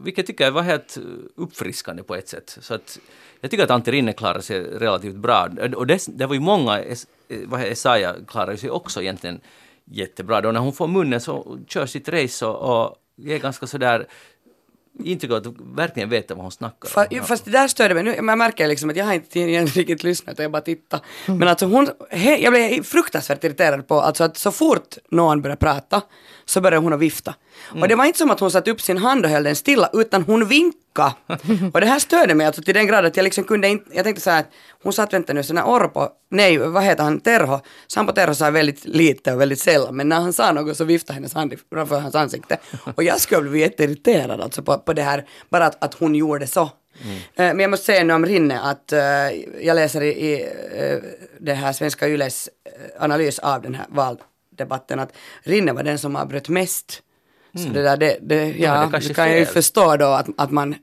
Vilket 0.00 0.26
tycker 0.26 0.44
jag 0.44 0.52
var 0.52 0.62
helt 0.62 0.98
uppfriskande 1.36 2.02
på 2.02 2.14
ett 2.14 2.28
sätt. 2.28 2.58
Så 2.60 2.74
att, 2.74 2.98
jag 3.40 3.50
tycker 3.50 3.64
att 3.64 3.70
Antti 3.70 3.90
Rinne 3.90 4.12
klarade 4.12 4.42
sig 4.42 4.60
relativt 4.60 5.16
bra. 5.16 5.48
Och 5.76 5.86
det, 5.86 6.06
det 6.08 6.26
var 6.26 6.34
ju 6.34 6.40
många, 6.40 6.84
vad 7.28 7.60
heter 7.60 7.72
Esaja 7.72 8.14
klarade 8.28 8.56
sig 8.56 8.70
också 8.70 9.02
egentligen 9.02 9.40
jättebra. 9.84 10.40
Då 10.40 10.52
när 10.52 10.60
hon 10.60 10.72
får 10.72 10.88
munnen 10.88 11.20
så 11.20 11.58
kör 11.68 11.86
sitt 11.86 12.08
race 12.08 12.46
och, 12.46 12.86
och 12.86 12.96
är 13.26 13.38
ganska 13.38 13.66
sådär 13.66 14.06
intryck 15.04 15.30
av 15.30 15.36
att 15.36 15.46
verkligen 15.76 16.08
veta 16.08 16.34
vad 16.34 16.44
hon 16.44 16.52
snackar 16.52 16.88
Fast, 16.88 17.12
om. 17.12 17.20
fast 17.24 17.44
det 17.44 17.50
där 17.50 17.68
störde 17.68 17.94
mig. 17.94 18.02
Nu, 18.02 18.22
man 18.22 18.38
märker 18.38 18.68
liksom 18.68 18.90
att 18.90 18.96
jag 18.96 19.04
har 19.04 19.14
inte 19.14 19.40
igen 19.40 19.66
riktigt 19.66 20.04
lyssnat 20.04 20.38
och 20.38 20.44
jag 20.44 20.52
bara 20.52 20.62
tittar. 20.62 21.00
Men 21.26 21.48
alltså 21.48 21.66
hon, 21.66 21.88
he, 22.10 22.36
jag 22.36 22.52
blev 22.52 22.82
fruktansvärt 22.82 23.44
irriterad 23.44 23.88
på 23.88 24.00
alltså 24.00 24.24
att 24.24 24.36
så 24.36 24.50
fort 24.50 24.96
någon 25.10 25.42
började 25.42 25.60
prata 25.60 26.02
så 26.44 26.60
började 26.60 26.84
hon 26.84 26.92
att 26.92 27.00
vifta. 27.00 27.34
Och 27.80 27.88
det 27.88 27.94
var 27.94 28.04
inte 28.04 28.18
som 28.18 28.30
att 28.30 28.40
hon 28.40 28.50
satte 28.50 28.70
upp 28.70 28.80
sin 28.80 28.98
hand 28.98 29.24
och 29.24 29.30
höll 29.30 29.42
den 29.42 29.56
stilla 29.56 29.90
utan 29.92 30.22
hon 30.22 30.48
vinkade. 30.48 31.12
och 31.72 31.80
det 31.80 31.86
här 31.86 31.98
störde 31.98 32.34
mig 32.34 32.46
alltså 32.46 32.62
till 32.62 32.74
den 32.74 32.86
grad 32.86 33.06
att 33.06 33.16
jag 33.16 33.24
liksom 33.24 33.44
kunde 33.44 33.68
inte, 33.68 33.96
jag 33.96 34.04
tänkte 34.04 34.22
så 34.22 34.30
här 34.30 34.40
att 34.40 34.50
hon 34.82 34.92
satt 34.92 35.12
vänta 35.12 35.32
nu 35.32 35.42
så 35.42 35.54
när 35.54 35.64
Orpo, 35.64 36.08
nej 36.30 36.58
vad 36.58 36.82
heter 36.82 37.04
han, 37.04 37.20
Terho, 37.20 37.60
Sampo 37.86 38.12
Terho 38.12 38.34
sa 38.34 38.50
väldigt 38.50 38.84
lite 38.84 39.32
och 39.32 39.40
väldigt 39.40 39.60
sällan 39.60 39.96
men 39.96 40.08
när 40.08 40.20
han 40.20 40.32
sa 40.32 40.52
något 40.52 40.76
så 40.76 40.84
viftade 40.84 41.14
hennes 41.14 41.34
hand 41.34 41.54
framför 41.72 42.00
hans 42.00 42.14
ansikte. 42.14 42.58
Och 42.94 43.02
jag 43.02 43.20
skulle 43.20 43.50
bli 43.50 43.60
jätteirriterad 43.60 44.40
alltså 44.40 44.62
på, 44.62 44.78
på 44.78 44.92
det 44.92 45.02
här, 45.02 45.24
bara 45.48 45.66
att, 45.66 45.84
att 45.84 45.94
hon 45.94 46.14
gjorde 46.14 46.46
så. 46.46 46.70
Eh, 47.02 47.10
Men 47.34 47.60
jag 47.60 47.70
måste 47.70 47.86
säga 47.86 48.04
nu 48.04 48.14
om 48.14 48.26
Rinne 48.26 48.60
att 48.60 48.92
eh, 48.92 49.00
jag 49.60 49.74
läser 49.74 50.02
i, 50.02 50.08
i 50.08 50.42
eh, 50.74 50.98
det 51.38 51.54
här 51.54 51.72
Svenska 51.72 52.08
Yles 52.08 52.48
analys 52.98 53.38
av 53.38 53.62
den 53.62 53.74
här 53.74 53.86
valdebatten 53.88 54.98
att 54.98 55.12
Rinne 55.42 55.72
var 55.72 55.82
den 55.82 55.98
som 55.98 56.16
avbröt 56.16 56.48
mest. 56.48 57.02
Så 57.56 57.68
det 57.68 57.82
där, 57.82 57.96
det, 57.96 58.18
det, 58.22 58.48
ja, 58.48 58.80
det 58.86 58.98
det, 58.98 59.10
är 59.10 59.14
kan 59.14 59.28
jag 59.30 59.38
ju 59.38 59.46
förstå 59.46 59.96
då 59.96 60.06
att, 60.06 60.26
att 60.36 60.50
man 60.50 60.74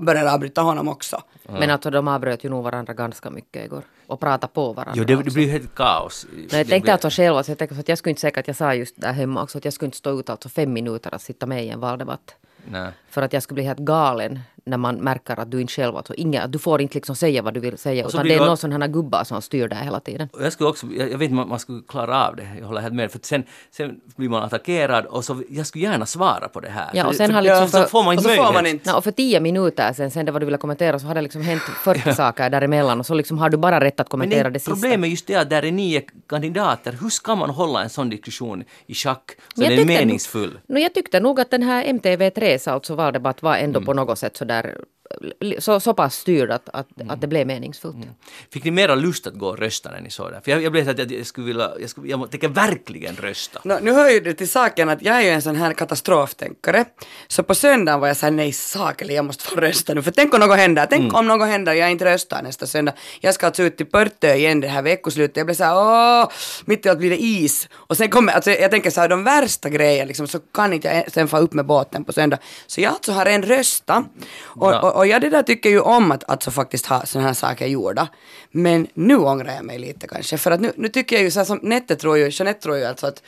börjar 0.00 0.26
avbryta 0.34 0.60
honom 0.60 0.88
också. 0.88 1.22
Men 1.48 1.70
alltså 1.70 1.90
de 1.90 2.08
avbröt 2.08 2.44
ju 2.44 2.48
nog 2.48 2.64
varandra 2.64 2.94
ganska 2.94 3.30
mycket 3.30 3.64
igår. 3.64 3.82
Och 4.06 4.20
pratade 4.20 4.52
på 4.52 4.72
varandra 4.72 4.92
Jo, 4.96 5.04
det, 5.04 5.22
det 5.22 5.30
blir 5.30 5.50
helt 5.50 5.74
kaos. 5.74 6.26
Nej, 6.32 6.46
Det 6.50 6.56
jag 6.56 6.66
tänkte 6.68 6.80
blir- 6.80 6.92
alltså 6.92 7.08
själv, 7.10 7.36
alltså, 7.36 7.50
jag 7.52 7.58
tänkte 7.58 7.76
att 7.80 7.88
jag 7.88 7.98
skulle 7.98 8.10
inte 8.10 8.20
säga 8.20 8.32
att 8.40 8.46
jag 8.46 8.56
sa 8.56 8.74
just 8.74 9.00
där 9.00 9.12
hemma 9.12 9.42
också, 9.42 9.58
att 9.58 9.64
jag 9.64 9.74
skulle 9.74 9.86
inte 9.86 9.96
stå 9.98 10.20
ut 10.20 10.30
alltså 10.30 10.48
fem 10.48 10.72
minuter 10.72 11.14
att 11.14 11.22
sitta 11.22 11.46
med 11.46 11.64
i 11.64 11.68
en 11.68 11.80
valdebatt. 11.80 12.34
Nej. 12.70 12.90
För 13.10 13.22
att 13.22 13.32
jag 13.32 13.42
skulle 13.42 13.54
bli 13.54 13.64
helt 13.64 13.78
galen 13.78 14.40
när 14.66 14.76
man 14.76 14.96
märker 14.96 15.40
att 15.40 15.50
du 15.50 15.60
inte 15.60 15.72
själv, 15.72 15.96
alltså, 15.96 16.14
inga, 16.14 16.42
att 16.42 16.52
du 16.52 16.58
får 16.58 16.80
inte 16.82 16.94
liksom 16.94 17.16
säga 17.16 17.42
vad 17.42 17.54
du 17.54 17.60
vill 17.60 17.78
säga, 17.78 18.04
Och 18.04 18.10
så 18.10 18.16
utan 18.16 18.28
det 18.28 18.34
är 18.34 18.38
det- 18.40 18.46
någon 18.46 18.56
sån 18.56 18.72
här 18.72 18.88
gubbar 18.88 19.24
som 19.24 19.42
styr 19.42 19.68
där 19.68 19.76
hela 19.76 20.00
tiden. 20.00 20.28
Jag 20.40 20.52
skulle 20.52 20.68
också, 20.70 20.86
jag, 20.86 21.10
jag 21.12 21.18
vet 21.18 21.30
inte 21.30 21.42
om 21.42 21.48
man 21.48 21.58
skulle 21.58 21.82
klara 21.88 22.28
av 22.28 22.36
det, 22.36 22.48
jag 22.60 22.66
håller 22.66 22.80
helt 22.80 22.94
med. 22.94 23.10
För 23.12 23.20
sen, 23.22 23.44
sen 23.70 24.00
blir 24.16 24.28
man 24.28 24.42
attackerad 24.42 25.06
och 25.06 25.24
så, 25.24 25.42
jag 25.50 25.66
skulle 25.66 25.84
gärna 25.84 26.06
svara 26.06 26.48
på 26.48 26.60
det 26.60 26.68
här. 26.68 26.90
Ja, 26.94 27.06
och 27.06 27.14
sen 27.14 27.26
för, 27.26 27.34
har 27.34 27.42
liksom 27.42 27.68
så 27.68 27.78
för- 27.78 27.86
får 27.88 28.02
man 28.04 28.12
inte 28.12 28.22
så 28.22 28.28
får 28.28 28.36
möjlighet. 28.36 28.54
man 28.54 28.66
inte. 28.66 28.90
Nå, 28.90 28.96
och 28.96 29.04
för 29.04 29.10
tio 29.10 29.40
minuter 29.40 29.92
sen, 29.92 30.10
sen 30.10 30.26
det 30.26 30.32
vad 30.32 30.42
du 30.42 30.44
ville 30.46 30.58
kommentera, 30.58 30.98
så 30.98 31.06
har 31.06 31.14
det 31.14 31.22
liksom 31.22 31.42
hänt 31.42 31.62
40 31.62 32.14
saker 32.14 32.50
däremellan 32.50 33.00
och 33.00 33.06
så 33.06 33.14
liksom 33.14 33.38
har 33.38 33.48
du 33.50 33.56
bara 33.56 33.80
rätt 33.80 34.00
att 34.00 34.06
Men 34.06 34.10
kommentera 34.10 34.44
det, 34.44 34.50
det 34.50 34.58
sista. 34.58 34.70
problemet 34.72 35.06
är 35.06 35.10
just 35.10 35.26
det 35.26 35.34
att 35.34 35.50
där 35.50 35.64
är 35.64 35.72
nio 35.72 36.02
kandidater. 36.28 36.92
Hur 37.00 37.08
ska 37.08 37.34
man 37.36 37.50
hålla 37.50 37.82
en 37.82 37.90
sån 37.90 38.10
diskussion 38.10 38.64
i 38.86 38.94
schack 38.94 39.30
så 39.54 39.60
Men 39.60 39.68
den 39.68 39.78
jag 39.78 39.82
är 39.82 39.98
meningsfull? 40.00 40.58
No, 40.66 40.78
jag 40.78 40.94
tyckte 40.94 41.20
nog 41.20 41.40
att 41.40 41.50
den 41.50 41.62
här 41.62 41.84
MTV3 41.84 42.68
alltså 42.72 42.94
valdebatt 42.94 43.42
var 43.42 43.56
ändå 43.56 43.78
Mm. 43.78 43.86
på 43.86 43.94
något 43.94 44.18
sätt 44.18 44.36
så 44.36 44.44
där 44.54 44.84
så, 45.58 45.80
så 45.80 45.94
pass 45.94 46.14
styrd 46.16 46.50
att, 46.50 46.68
att, 46.72 46.86
Mm. 47.00 47.10
att 47.10 47.20
det 47.20 47.26
blev 47.26 47.46
meningsfullt. 47.46 47.96
Fick 48.52 48.64
ni 48.64 48.70
mera 48.70 48.94
lust 48.94 49.26
att 49.26 49.34
gå 49.34 49.46
och 49.48 49.58
rösta 49.58 49.90
när 49.90 50.00
ni 50.00 50.10
såg 50.10 50.30
det? 50.32 50.40
För 50.44 50.50
jag, 50.50 50.62
jag 50.62 50.72
blev 50.72 50.84
så 50.84 50.90
att 50.90 50.98
jag, 50.98 51.12
jag 51.12 51.26
skulle 51.26 51.46
vilja, 51.46 51.70
jag, 51.80 51.90
skulle, 51.90 52.08
jag 52.08 52.30
tänker 52.30 52.48
verkligen 52.48 53.16
rösta. 53.16 53.60
Nå, 53.64 53.78
nu 53.82 53.92
hör 53.92 54.10
ju 54.10 54.20
det 54.20 54.34
till 54.34 54.48
saken 54.48 54.88
att 54.88 55.02
jag 55.02 55.16
är 55.16 55.20
ju 55.20 55.28
en 55.28 55.42
sån 55.42 55.56
här 55.56 55.72
katastroftänkare. 55.72 56.84
Så 57.28 57.42
på 57.42 57.54
söndagen 57.54 58.00
var 58.00 58.08
jag 58.08 58.16
såhär, 58.16 58.30
nej 58.30 58.52
sakeli, 58.52 59.14
jag 59.14 59.24
måste 59.24 59.44
få 59.44 59.56
rösta 59.56 59.94
nu. 59.94 60.02
För 60.02 60.10
tänk 60.10 60.34
om 60.34 60.40
något 60.40 60.56
händer, 60.56 60.86
tänk 60.90 61.02
Mm. 61.02 61.14
om 61.14 61.26
något 61.28 61.48
händer 61.48 61.72
och 61.72 61.78
jag 61.78 61.90
inte 61.90 62.04
röstar 62.04 62.42
nästa 62.42 62.66
söndag. 62.66 62.92
Jag 63.20 63.34
ska 63.34 63.46
alltså 63.46 63.62
ut 63.62 63.76
till 63.76 63.86
Pörtö 63.86 64.34
igen 64.34 64.60
det 64.60 64.68
här 64.68 64.82
veckoslutet. 64.82 65.36
Jag 65.36 65.46
blev 65.46 65.54
såhär, 65.56 65.74
åh, 65.76 66.28
mitt 66.64 66.86
i 66.86 66.88
allt 66.88 66.98
blir 66.98 67.10
det 67.10 67.22
is. 67.22 67.68
Och 67.72 67.96
sen 67.96 68.10
kommer, 68.10 68.32
alltså 68.32 68.50
jag 68.50 68.70
tänker 68.70 68.90
såhär, 68.90 69.08
de 69.08 69.24
värsta 69.24 69.68
grejerna 69.68 70.08
liksom, 70.08 70.28
så 70.28 70.38
kan 70.38 70.72
inte 70.72 70.88
jag 70.88 71.12
sen 71.12 71.28
få 71.28 71.38
upp 71.38 71.52
med 71.52 71.66
båten 71.66 72.04
på 72.04 72.12
söndag. 72.12 72.38
Så 72.66 72.80
jag 72.80 72.92
alltså 72.92 73.12
har 73.12 73.26
en 73.26 73.42
rösta. 73.42 74.04
Och, 74.42 74.70
Ja. 74.72 74.80
och, 74.80 74.93
och 74.94 75.06
jag 75.06 75.20
det 75.20 75.28
där 75.28 75.42
tycker 75.42 75.70
ju 75.70 75.80
om 75.80 76.12
att 76.12 76.30
alltså 76.30 76.50
faktiskt 76.50 76.86
ha 76.86 77.06
såna 77.06 77.24
här 77.24 77.34
saker 77.34 77.66
gjorda. 77.66 78.08
Men 78.50 78.86
nu 78.94 79.16
ångrar 79.16 79.54
jag 79.54 79.64
mig 79.64 79.78
lite 79.78 80.08
kanske. 80.08 80.38
För 80.38 80.50
att 80.50 80.60
nu, 80.60 80.72
nu 80.76 80.88
tycker 80.88 81.16
jag 81.16 81.22
ju 81.22 81.30
så 81.30 81.40
här 81.40 81.44
som 81.44 81.60
Nette 81.62 81.96
tror 81.96 82.18
ju, 82.18 82.30
Jeanette 82.32 82.60
tror 82.60 82.76
ju 82.76 82.84
alltså 82.84 83.06
att 83.06 83.22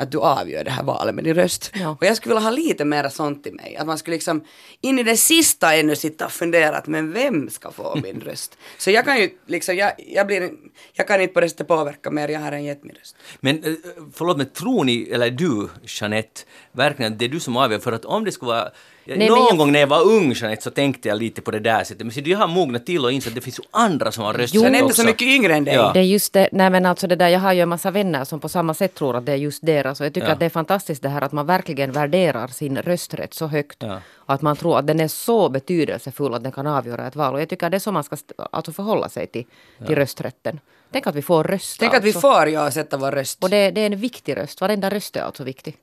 att 0.00 0.12
du 0.12 0.18
avgör 0.18 0.64
det 0.64 0.70
här 0.70 0.82
valet 0.82 1.14
med 1.14 1.24
din 1.24 1.34
röst. 1.34 1.70
Ja. 1.74 1.96
Och 2.00 2.06
jag 2.06 2.16
skulle 2.16 2.34
vilja 2.34 2.48
ha 2.48 2.56
lite 2.56 2.84
mer 2.84 3.08
sånt 3.08 3.46
i 3.46 3.52
mig. 3.52 3.76
Att 3.76 3.86
man 3.86 3.98
skulle 3.98 4.14
liksom 4.14 4.44
in 4.80 4.98
i 4.98 5.02
det 5.02 5.16
sista 5.16 5.74
ännu 5.74 5.96
sitta 5.96 6.26
och 6.26 6.32
fundera 6.32 6.76
att 6.76 6.86
men 6.86 7.12
vem 7.12 7.50
ska 7.50 7.70
få 7.70 7.96
min 8.02 8.20
röst? 8.20 8.58
Så 8.78 8.90
jag 8.90 9.04
kan 9.04 9.20
ju 9.20 9.30
liksom, 9.46 9.76
jag, 9.76 9.92
jag 9.96 10.26
blir, 10.26 10.50
jag 10.92 11.08
kan 11.08 11.20
inte 11.20 11.34
på 11.34 11.40
det 11.40 11.48
sättet 11.48 11.68
påverka 11.68 12.10
mer, 12.10 12.28
jag 12.28 12.40
har 12.40 12.52
en 12.52 12.64
gett 12.64 12.84
min 12.84 12.94
röst. 12.94 13.16
Men 13.40 13.64
eh, 13.64 13.72
förlåt 14.14 14.36
mig, 14.36 14.46
tror 14.46 14.84
ni, 14.84 15.08
eller 15.10 15.30
du 15.30 15.68
Jeanette, 15.82 16.40
verkligen 16.78 17.12
att 17.12 17.18
det 17.18 17.24
är 17.24 17.28
du 17.28 17.40
som 17.40 17.56
avgör? 17.56 17.78
För 17.78 17.92
att 17.92 18.04
om 18.04 18.24
det 18.24 18.32
skulle 18.32 18.48
vara 18.52 18.70
Nej, 19.16 19.28
Någon 19.28 19.38
jag- 19.48 19.56
gång 19.58 19.72
när 19.72 19.80
jag 19.80 19.86
var 19.86 20.02
ung 20.02 20.32
Jeanette 20.32 20.62
så 20.62 20.70
tänkte 20.70 21.08
jag 21.08 21.18
lite 21.18 21.40
på 21.42 21.50
det 21.50 21.58
där 21.60 21.84
sättet. 21.84 22.06
Men 22.06 22.12
så 22.12 22.20
jag 22.24 22.38
har 22.38 22.48
mognat 22.48 22.86
till 22.86 23.04
och 23.04 23.12
insett 23.12 23.28
att 23.30 23.34
det 23.34 23.40
finns 23.40 23.58
ju 23.58 23.62
andra 23.70 24.12
som 24.12 24.24
har 24.24 24.46
Sen 24.46 24.64
är 24.64 24.68
inte 24.68 24.84
också. 24.84 25.00
så 25.02 25.06
mycket 25.06 25.22
yngre 25.28 25.54
än 25.54 25.64
dig. 25.64 25.74
Ja. 25.74 25.90
Det 25.94 26.00
är 26.00 26.04
just 26.04 26.32
det, 26.32 26.48
nej 26.52 26.70
men 26.70 26.86
alltså 26.86 27.06
det 27.06 27.16
där, 27.16 27.28
jag 27.28 27.40
har 27.40 27.52
ju 27.52 27.60
en 27.60 27.68
massa 27.68 27.90
vänner 27.90 28.24
som 28.24 28.40
på 28.40 28.48
samma 28.48 28.74
sätt 28.74 28.94
tror 28.94 29.16
att 29.16 29.26
det 29.26 29.32
är 29.32 29.36
just 29.36 29.66
deras. 29.66 30.00
Och 30.00 30.06
jag 30.06 30.14
tycker 30.14 30.26
Ja. 30.26 30.32
att 30.32 30.38
det 30.38 30.44
är 30.44 30.50
fantastiskt 30.50 31.02
det 31.02 31.08
här 31.08 31.22
att 31.22 31.32
man 31.32 31.46
verkligen 31.46 31.92
värderar 31.92 32.48
sin 32.48 32.76
rösträtt 32.78 33.34
så 33.34 33.46
högt. 33.46 33.76
Ja. 33.82 34.00
Att 34.26 34.42
man 34.42 34.56
tror 34.56 34.78
att 34.78 34.86
den 34.86 35.00
är 35.00 35.08
så 35.08 35.48
betydelsefull 35.48 36.34
att 36.34 36.42
den 36.42 36.52
kan 36.52 36.66
avgöra 36.66 37.06
ett 37.06 37.16
val. 37.16 37.34
Och 37.34 37.40
jag 37.40 37.48
tycker 37.48 37.66
att 37.66 37.72
det 37.72 37.76
är 37.76 37.80
så 37.80 37.92
man 37.92 38.04
ska 38.04 38.16
alltså 38.50 38.72
förhålla 38.72 39.08
sig 39.08 39.26
till, 39.26 39.44
till 39.86 39.96
rösträtten. 39.96 40.60
Tänk 40.92 41.06
att 41.06 41.14
vi 41.14 41.22
får 41.22 41.44
rösta. 41.44 41.80
Tänk 41.80 41.94
att 41.94 42.04
vi 42.04 42.08
alltså. 42.08 42.20
får 42.20 42.48
ja, 42.48 42.70
sätta 42.70 42.96
vår 42.96 43.12
röst. 43.12 43.42
Och 43.44 43.50
det, 43.50 43.70
det 43.70 43.80
är 43.80 43.86
en 43.86 43.96
viktig 44.00 44.36
röst. 44.36 44.60
Varenda 44.60 44.90
röst 44.90 45.16
är 45.16 45.22
alltså 45.22 45.44
viktig. 45.44 45.76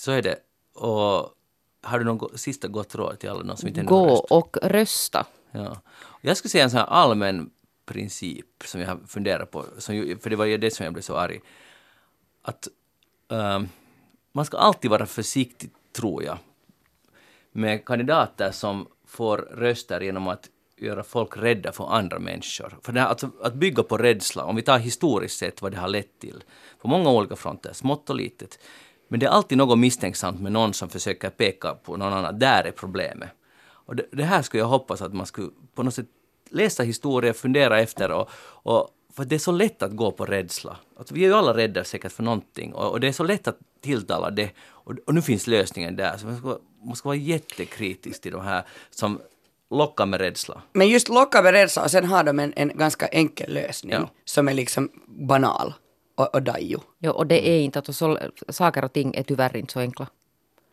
Så 0.00 0.12
är 0.12 0.22
det. 0.22 0.38
Och 0.74 1.34
har 1.82 1.98
du 1.98 2.04
något 2.04 2.40
sista 2.40 2.68
gott 2.68 2.94
råd 2.94 3.18
till 3.18 3.30
alla 3.30 3.56
som 3.56 3.68
inte 3.68 3.82
Gå 3.82 4.14
och 4.14 4.56
rösta. 4.62 5.26
Ja. 5.50 5.80
Jag 6.20 6.36
skulle 6.36 6.50
säga 6.50 6.64
en 6.64 6.70
sån 6.70 6.78
här 6.78 6.86
allmän 6.86 7.50
princip 7.86 8.46
som 8.64 8.80
jag 8.80 8.88
har 8.88 8.98
funderat 9.06 9.50
på, 9.50 9.64
som, 9.78 10.18
för 10.22 10.30
det 10.30 10.36
var 10.36 10.44
ju 10.44 10.58
det 10.58 10.70
som 10.70 10.84
jag 10.84 10.92
blev 10.92 11.02
så 11.02 11.16
arg. 11.16 11.40
Att 12.42 12.68
ehm, 13.28 13.68
man 14.32 14.44
ska 14.44 14.56
alltid 14.56 14.90
vara 14.90 15.06
försiktig, 15.06 15.70
tror 15.92 16.24
jag, 16.24 16.38
med 17.52 17.84
kandidater 17.84 18.50
som 18.50 18.88
får 19.06 19.38
röster 19.38 20.00
genom 20.00 20.28
att 20.28 20.48
göra 20.76 21.02
folk 21.04 21.36
rädda 21.36 21.72
för 21.72 21.92
andra 21.92 22.18
människor. 22.18 22.78
För 22.82 22.92
det 22.92 23.00
här, 23.00 23.08
alltså, 23.08 23.30
att 23.42 23.54
bygga 23.54 23.82
på 23.82 23.96
rädsla, 23.96 24.44
om 24.44 24.56
vi 24.56 24.62
tar 24.62 24.78
historiskt 24.78 25.38
sett 25.38 25.62
vad 25.62 25.72
det 25.72 25.78
har 25.78 25.88
lett 25.88 26.18
till, 26.18 26.44
på 26.78 26.88
många 26.88 27.10
olika 27.10 27.36
fronter, 27.36 27.72
smått 27.72 28.10
och 28.10 28.16
litet. 28.16 28.58
Men 29.10 29.20
det 29.20 29.26
är 29.26 29.30
alltid 29.30 29.58
något 29.58 29.78
misstänksamt 29.78 30.40
med 30.40 30.52
någon 30.52 30.74
som 30.74 30.88
försöker 30.88 31.30
peka 31.30 31.74
på 31.74 31.96
någon 31.96 32.12
annan, 32.12 32.38
där 32.38 32.64
är 32.64 32.70
problemet. 32.70 33.28
Och 33.70 33.96
det, 33.96 34.06
det 34.12 34.24
här 34.24 34.42
skulle 34.42 34.60
jag 34.62 34.68
hoppas 34.68 35.02
att 35.02 35.14
man 35.14 35.26
skulle 35.26 35.48
på 35.74 35.82
något 35.82 35.94
sätt 35.94 36.06
läsa 36.50 36.82
historia, 36.82 37.34
fundera 37.34 37.80
efter 37.80 38.10
och, 38.12 38.30
och 38.42 38.88
för 39.12 39.24
det 39.24 39.34
är 39.34 39.38
så 39.38 39.52
lätt 39.52 39.82
att 39.82 39.96
gå 39.96 40.10
på 40.12 40.24
rädsla. 40.26 40.76
Alltså, 40.98 41.14
vi 41.14 41.24
är 41.24 41.28
ju 41.28 41.34
alla 41.34 41.56
rädda 41.56 41.84
säkert 41.84 42.12
för 42.12 42.22
någonting 42.22 42.74
och, 42.74 42.90
och 42.90 43.00
det 43.00 43.08
är 43.08 43.12
så 43.12 43.24
lätt 43.24 43.48
att 43.48 43.58
tilltala 43.80 44.30
det. 44.30 44.50
Och, 44.68 44.94
och 45.06 45.14
nu 45.14 45.22
finns 45.22 45.46
lösningen 45.46 45.96
där. 45.96 46.16
Så 46.16 46.26
man 46.26 46.36
ska, 46.38 46.46
vara- 46.46 46.58
man 46.84 46.96
ska 46.96 47.08
vara 47.08 47.16
jättekritisk 47.16 48.22
till 48.22 48.32
de 48.32 48.40
här 48.40 48.62
som 48.90 49.20
lockar 49.70 50.06
med 50.06 50.20
rädsla. 50.20 50.62
Men 50.72 50.88
just 50.88 51.08
locka 51.08 51.42
med 51.42 51.52
rädsla 51.52 51.82
och 51.84 51.90
sen 51.90 52.04
har 52.04 52.24
de 52.24 52.38
en, 52.38 52.52
en 52.56 52.68
ganska 52.78 53.06
enkel 53.06 53.54
lösning 53.54 53.92
Ja. 53.92 54.08
som 54.24 54.48
är 54.48 54.54
liksom 54.54 54.90
banal 55.06 55.74
och, 56.20 56.34
och 56.34 56.42
dajo. 56.42 56.80
Jo, 56.98 57.12
och 57.12 57.26
det 57.26 57.48
är 57.48 57.60
inte, 57.60 57.78
alltså, 57.78 57.92
så, 57.92 58.18
saker 58.48 58.84
och 58.84 58.92
ting 58.92 59.14
är 59.14 59.22
tyvärr 59.22 59.56
inte 59.56 59.72
så 59.72 59.80
enkla. 59.80 60.06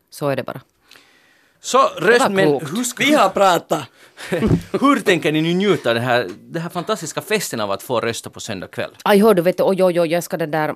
Så 0.10 0.30
är 0.30 0.36
det 0.36 0.44
bara. 0.44 0.62
Så 1.60 1.78
hur, 1.78 2.84
ska, 2.84 3.04
Vi 3.04 3.14
har 3.14 3.30
pratat. 3.30 3.84
hur 4.72 5.00
tänker 5.00 5.32
ni 5.32 5.42
nu 5.42 5.54
njuta 5.54 5.90
av 5.90 5.96
den 5.96 6.04
här, 6.04 6.28
den 6.40 6.62
här 6.62 6.70
fantastiska 6.70 7.22
festen 7.22 7.62
av 7.62 7.72
att 7.72 7.84
få 7.84 8.00
rösta 8.00 8.30
på 8.30 8.40
söndag 8.40 8.68
kväll? 8.68 8.90
Aj, 9.04 9.20
hör 9.22 9.34
du, 9.34 9.42
vet 9.42 9.58
du, 9.58 9.64
oj, 9.64 9.84
oj, 9.84 10.02
oj, 10.02 10.12
jag 10.12 10.24
ska 10.24 10.38
den 10.38 10.52
där... 10.52 10.76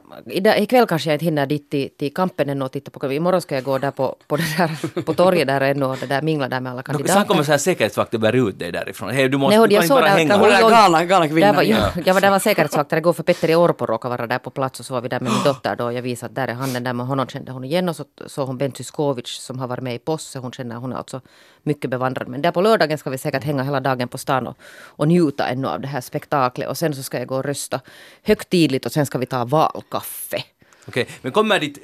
Ikväll 0.62 0.88
kanske 0.88 1.10
jag 1.10 1.16
inte 1.16 1.26
hinner 1.26 1.46
dit 1.46 1.70
till, 1.70 1.90
till 1.98 2.14
kampen 2.14 2.50
ännu 2.50 2.66
och 2.66 2.72
titta 2.72 2.92
på... 2.92 3.12
Imorgon 3.14 3.42
ska 3.42 3.56
jag 3.56 3.64
gå 3.64 3.78
där 3.78 3.92
på, 3.92 4.16
på, 4.28 4.38
det 4.38 4.44
där, 4.58 5.02
på 5.02 5.14
torget 5.14 5.48
där 5.48 5.62
ännu 5.62 5.86
och 5.86 5.98
det 5.98 6.06
där 6.06 6.22
mingla 6.22 6.48
där 6.50 6.60
med 6.60 6.72
alla 6.72 6.82
Sen 6.82 6.94
kandidater. 6.94 7.24
kommer 7.26 7.44
så 7.44 7.52
här 7.52 7.58
säkerhetsvakter 7.58 8.18
och 8.18 8.22
bär 8.22 8.36
ut 8.50 8.60
dig 8.60 8.72
därifrån. 8.72 9.10
Hej, 9.10 9.30
du 9.30 9.38
måste 9.38 9.60
Nej, 9.60 9.68
du 9.68 9.76
jag 9.76 9.82
kan 9.82 9.86
inte 9.86 9.94
bara 9.94 10.06
där, 10.06 10.18
hänga. 10.18 10.38
hon 10.38 10.72
galna- 10.72 11.06
galna 11.06 11.28
kvinnan, 11.28 11.56
var, 11.56 11.64
ja. 11.64 11.78
jag, 11.96 12.08
jag 12.08 12.14
var 12.14 12.22
där 12.22 12.32
var 12.32 12.40
säkerhetsvakter 12.40 12.98
igår 12.98 13.14
för 13.14 13.24
Petteri 13.24 13.56
Orpo 13.56 13.86
råkade 13.86 14.18
vara 14.18 14.28
där 14.28 14.40
på 14.40 14.50
plats 14.50 14.80
och 14.80 14.86
så 14.86 14.94
var 14.94 15.02
vi 15.02 15.08
där 15.10 15.20
med 15.20 15.32
min 15.32 15.44
dotter 15.44 15.76
då 15.76 15.86
och 15.86 15.94
jag 15.94 16.02
visade 16.02 16.30
att 16.30 16.36
där 16.36 16.48
är 16.48 16.54
han 16.54 16.74
den 16.74 16.84
där 16.84 16.94
med 16.94 17.06
honom 17.08 17.28
kände 17.28 17.52
hon 17.52 17.64
igen 17.64 17.90
och 17.90 17.96
så 17.96 18.06
såg 18.28 18.48
hon 18.48 18.58
Bent 18.58 18.78
Syskovic 18.78 19.28
som 19.28 19.60
har 19.60 19.68
varit 19.68 19.84
med 19.84 19.96
i 19.96 20.00
Posse. 20.00 20.40
Hon 20.40 20.52
känner 20.52 20.76
hon 20.76 20.94
är 20.94 20.98
alltså 20.98 21.22
mycket 21.64 21.90
bevandrad. 21.90 22.28
Men 22.28 22.42
där 22.42 22.52
på 22.52 22.62
lördagen 22.62 22.98
ska 22.98 23.10
vi 23.10 23.18
säkert 23.32 23.44
hänga 23.48 23.64
hela 23.64 23.80
dagen 23.80 24.08
på 24.08 24.18
stan 24.18 24.48
och, 24.48 24.58
och 24.98 25.08
njuta 25.08 25.48
ännu 25.48 25.68
av 25.68 25.82
det 25.82 25.88
här 25.88 26.02
spektaklet 26.02 26.68
och 26.70 26.78
sen 26.78 26.96
så 26.96 27.04
ska 27.04 27.18
jag 27.20 27.28
gå 27.28 27.36
och 27.36 27.46
rösta 27.46 27.80
högtidligt 28.24 28.86
och 28.86 28.92
sen 28.92 29.06
ska 29.06 29.18
vi 29.18 29.26
ta 29.26 29.46
valkaffe. 29.46 30.44
Okej, 30.88 31.08
men 31.22 31.32
kommer 31.32 31.60
dit, 31.60 31.78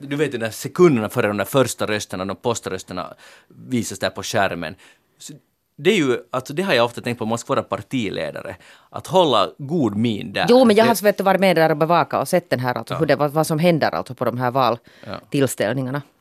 du 0.00 0.16
vet 0.16 0.32
de 0.32 0.38
där 0.38 0.50
sekunderna 0.50 1.08
före 1.08 1.26
de 1.28 1.36
där 1.36 1.44
första 1.44 1.86
rösterna, 1.86 2.24
de 2.24 2.36
poströsterna 2.36 3.14
visas 3.48 3.98
där 3.98 4.10
på 4.10 4.22
skärmen. 4.22 4.74
Så 5.18 5.32
det 5.76 5.90
är 5.90 5.96
ju, 5.96 6.18
alltså 6.30 6.52
det 6.54 6.62
har 6.62 6.74
jag 6.74 6.84
ofta 6.84 7.00
tänkt 7.00 7.18
på, 7.18 7.24
man 7.24 7.28
måste 7.30 7.52
vara 7.52 7.62
partiledare. 7.62 8.56
Att 8.90 9.06
hålla 9.06 9.48
god 9.58 9.96
min 9.96 10.32
där. 10.32 10.46
Jo, 10.48 10.64
men 10.64 10.76
jag 10.76 10.84
har 10.84 11.12
Det- 11.12 11.20
varit 11.20 11.40
med 11.40 11.56
där 11.56 11.70
och 11.70 11.76
bevakat 11.76 12.20
och 12.22 12.28
sett 12.28 12.50
den 12.50 12.60
här, 12.60 12.74
alltså, 12.78 12.94
hur 12.94 13.06
det, 13.06 13.16
vad, 13.16 13.30
vad 13.30 13.46
som 13.46 13.58
händer 13.58 13.90
alltså 13.94 14.14
på 14.14 14.24
de 14.24 14.38
här 14.38 14.50
valtillställningarna. 14.50 16.02
Ja, 16.04 16.13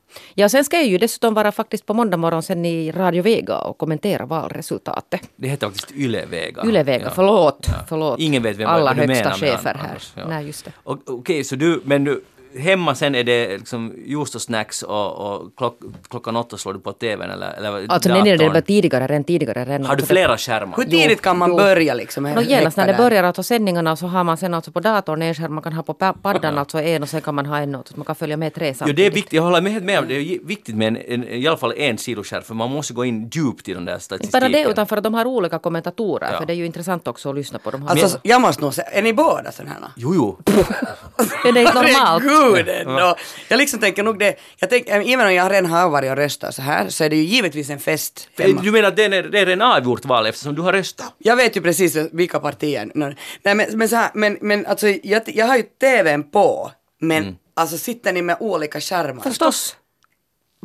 sen 0.50 0.64
ska 0.64 0.78
jag 0.78 0.86
ju 0.88 0.98
dessutom 0.98 1.34
vara 1.34 1.52
faktiskt 1.52 1.86
på 1.86 1.94
måndag 1.94 2.18
morgon 2.18 2.44
sen 2.44 2.66
i 2.66 2.92
Radio 2.92 3.24
Vega 3.24 3.58
och 3.58 3.78
kommentera 3.78 4.26
valresultatet. 4.26 5.30
Det 5.36 5.48
heter 5.48 5.68
faktiskt 5.68 5.92
Ylevega. 5.92 6.64
Ylevega, 6.66 7.06
Ja. 7.06 7.12
förlåt, 7.16 7.68
förlåt. 7.90 8.20
Ingen 8.20 8.44
vet 8.44 8.58
vem 8.58 8.70
Alla 8.70 8.86
vad 8.86 8.96
du 8.96 9.02
högsta 9.14 9.24
menar 9.24 9.38
chefer 9.38 9.74
här. 9.74 9.98
ja. 10.16 10.28
Nej, 10.28 10.46
just 10.46 10.66
det. 10.66 10.72
Okej, 10.84 11.44
så 11.44 11.56
du, 11.56 11.82
men 11.86 12.04
du, 12.04 12.24
hemma 12.60 12.96
sen 12.96 13.16
är 13.16 13.24
det 13.24 13.58
liksom 13.58 13.94
juice 14.06 14.36
och 14.36 14.42
snacks 14.42 14.82
och, 14.84 15.12
och 15.18 15.56
klock, 15.58 15.80
klockan 16.10 16.36
åtta 16.36 16.58
slår 16.58 16.74
du 16.74 16.80
på 16.80 16.92
tvn 16.94 17.30
eller, 17.30 17.54
eller 17.54 17.86
Alltså 17.90 18.10
nej, 18.10 18.24
nej, 18.24 18.38
det 18.38 18.50
var 18.50 18.62
tidigare, 18.62 19.08
redan 19.08 19.24
tidigare. 19.24 19.66
Redan, 19.66 19.86
Har 19.86 19.96
du 19.96 20.02
alltså, 20.02 20.06
flera 20.14 20.38
skärmar? 20.38 20.78
Hur 20.78 20.84
tidigt 20.84 21.22
kan 21.22 21.38
man 21.38 21.50
jo. 21.50 21.58
börja 21.58 21.94
liksom? 21.94 22.24
No, 22.24 22.42
genast 22.42 22.78
när 22.78 22.88
det 22.88 22.94
börjar 22.98 23.24
alltså 23.24 23.44
sändningarna 23.44 23.96
så 23.96 24.08
har 24.08 24.24
man 24.24 24.38
sen 24.38 24.54
alltså 24.54 24.72
på 24.72 24.80
datorn 24.80 25.22
en 25.22 25.34
skärm, 25.36 25.54
man 25.54 25.64
kan 25.64 25.74
ha 25.74 25.84
på 25.84 25.94
pa- 25.94 26.14
paddan 26.14 26.58
alltså 26.58 26.82
en 26.82 27.04
och 27.04 27.10
sen 27.10 27.22
kan 27.22 27.36
man 27.36 27.46
ha 27.46 27.58
en 27.58 27.76
och 27.76 27.90
man 27.96 28.06
kan 28.06 28.16
följa 28.16 28.38
med 28.38 28.54
tre 28.54 28.68
Jo, 28.68 28.74
samtidigt. 28.78 28.98
det 28.98 29.06
är 29.06 29.12
viktigt, 29.12 29.34
jag 29.34 29.44
håller 29.44 29.62
med, 29.62 29.84
med 29.84 30.04
det. 30.08 30.16
Är 30.16 30.46
viktigt 30.46 30.76
med 30.76 30.88
en, 30.88 30.98
en, 30.98 31.24
i 31.28 31.48
alla 31.48 31.58
fall 31.58 31.74
en 31.78 31.98
sidoskärm, 31.98 32.44
för 32.44 32.54
man 32.54 32.70
måste 32.72 32.94
gå 32.94 33.06
in 33.06 33.30
djupt 33.34 33.68
i 33.70 33.74
den 33.74 33.86
där 33.86 33.94
Inte 33.94 34.06
statistiken. 34.06 34.40
bara 34.42 34.50
det 34.64 34.70
utan 34.70 34.88
för 34.88 34.98
att 34.98 35.04
de 35.04 35.14
har 35.14 35.26
olika 35.26 35.60
kommentatorer 35.60 36.30
Ja. 36.32 36.40
för 36.40 36.46
det 36.46 36.54
är 36.54 36.56
ju 36.58 36.66
intressant 36.66 37.08
också 37.08 37.30
att 37.30 37.36
lyssna 37.36 37.60
på 37.60 37.72
dem. 37.72 37.88
Alltså, 37.88 38.20
jag 38.24 38.42
måste 38.42 38.62
nog 38.64 38.74
säga, 38.74 38.88
är 38.88 39.02
ni 39.02 39.14
båda 39.14 39.52
sådana 39.52 39.72
här? 39.82 39.90
Jo, 39.96 40.16
jo. 40.16 40.38
det 41.44 41.50
är 41.50 41.58
inte 41.58 41.74
normalt. 41.74 42.24
Herregud 42.44 42.70
ändå! 42.88 43.16
Jag 43.48 43.58
liksom 43.58 43.80
tänker 43.80 44.04
nog 44.04 44.20
det, 44.20 44.36
jag 44.60 44.70
tänker, 44.70 44.94
även 45.14 45.26
om 45.28 45.34
jag 45.34 45.52
redan 45.52 45.66
har 45.72 45.90
varit 45.90 46.10
och 46.12 46.18
röstat 46.18 46.56
så 46.56 46.62
här 46.62 46.90
så 46.90 47.04
är 47.04 47.10
det 47.10 47.16
ju 47.16 47.24
givetvis 47.24 47.70
en 47.70 47.80
fest 47.80 48.30
hemma. 48.38 48.62
Du 48.62 48.72
menar 48.72 48.88
att 48.88 48.96
det 48.96 49.04
är, 49.04 49.24
det 49.24 49.40
är 49.40 49.48
en 49.48 49.62
avgjort 49.62 50.06
val 50.06 50.26
eftersom 50.26 50.56
du 50.56 50.62
har 50.62 50.74
röstat? 50.74 51.14
Jag 51.18 51.36
vet 51.36 51.58
ju 51.58 51.62
precis 51.62 51.96
vilka 52.12 52.40
partier. 52.40 52.92
Nej 52.94 53.16
men, 53.44 53.66
men 53.74 53.90
så 53.90 53.96
här, 53.96 54.12
men, 54.14 54.38
men 54.42 54.66
alltså 54.66 54.88
jag, 54.88 55.22
jag 55.26 55.46
har 55.46 55.58
ju 55.58 55.64
TVn 55.82 56.24
på, 56.32 56.72
men 57.02 57.24
Mm. 57.24 57.36
alltså 57.56 57.78
sitter 57.78 58.14
ni 58.14 58.22
med 58.22 58.38
olika 58.40 58.82
skärmar? 58.82 59.24
Förstås. 59.24 59.76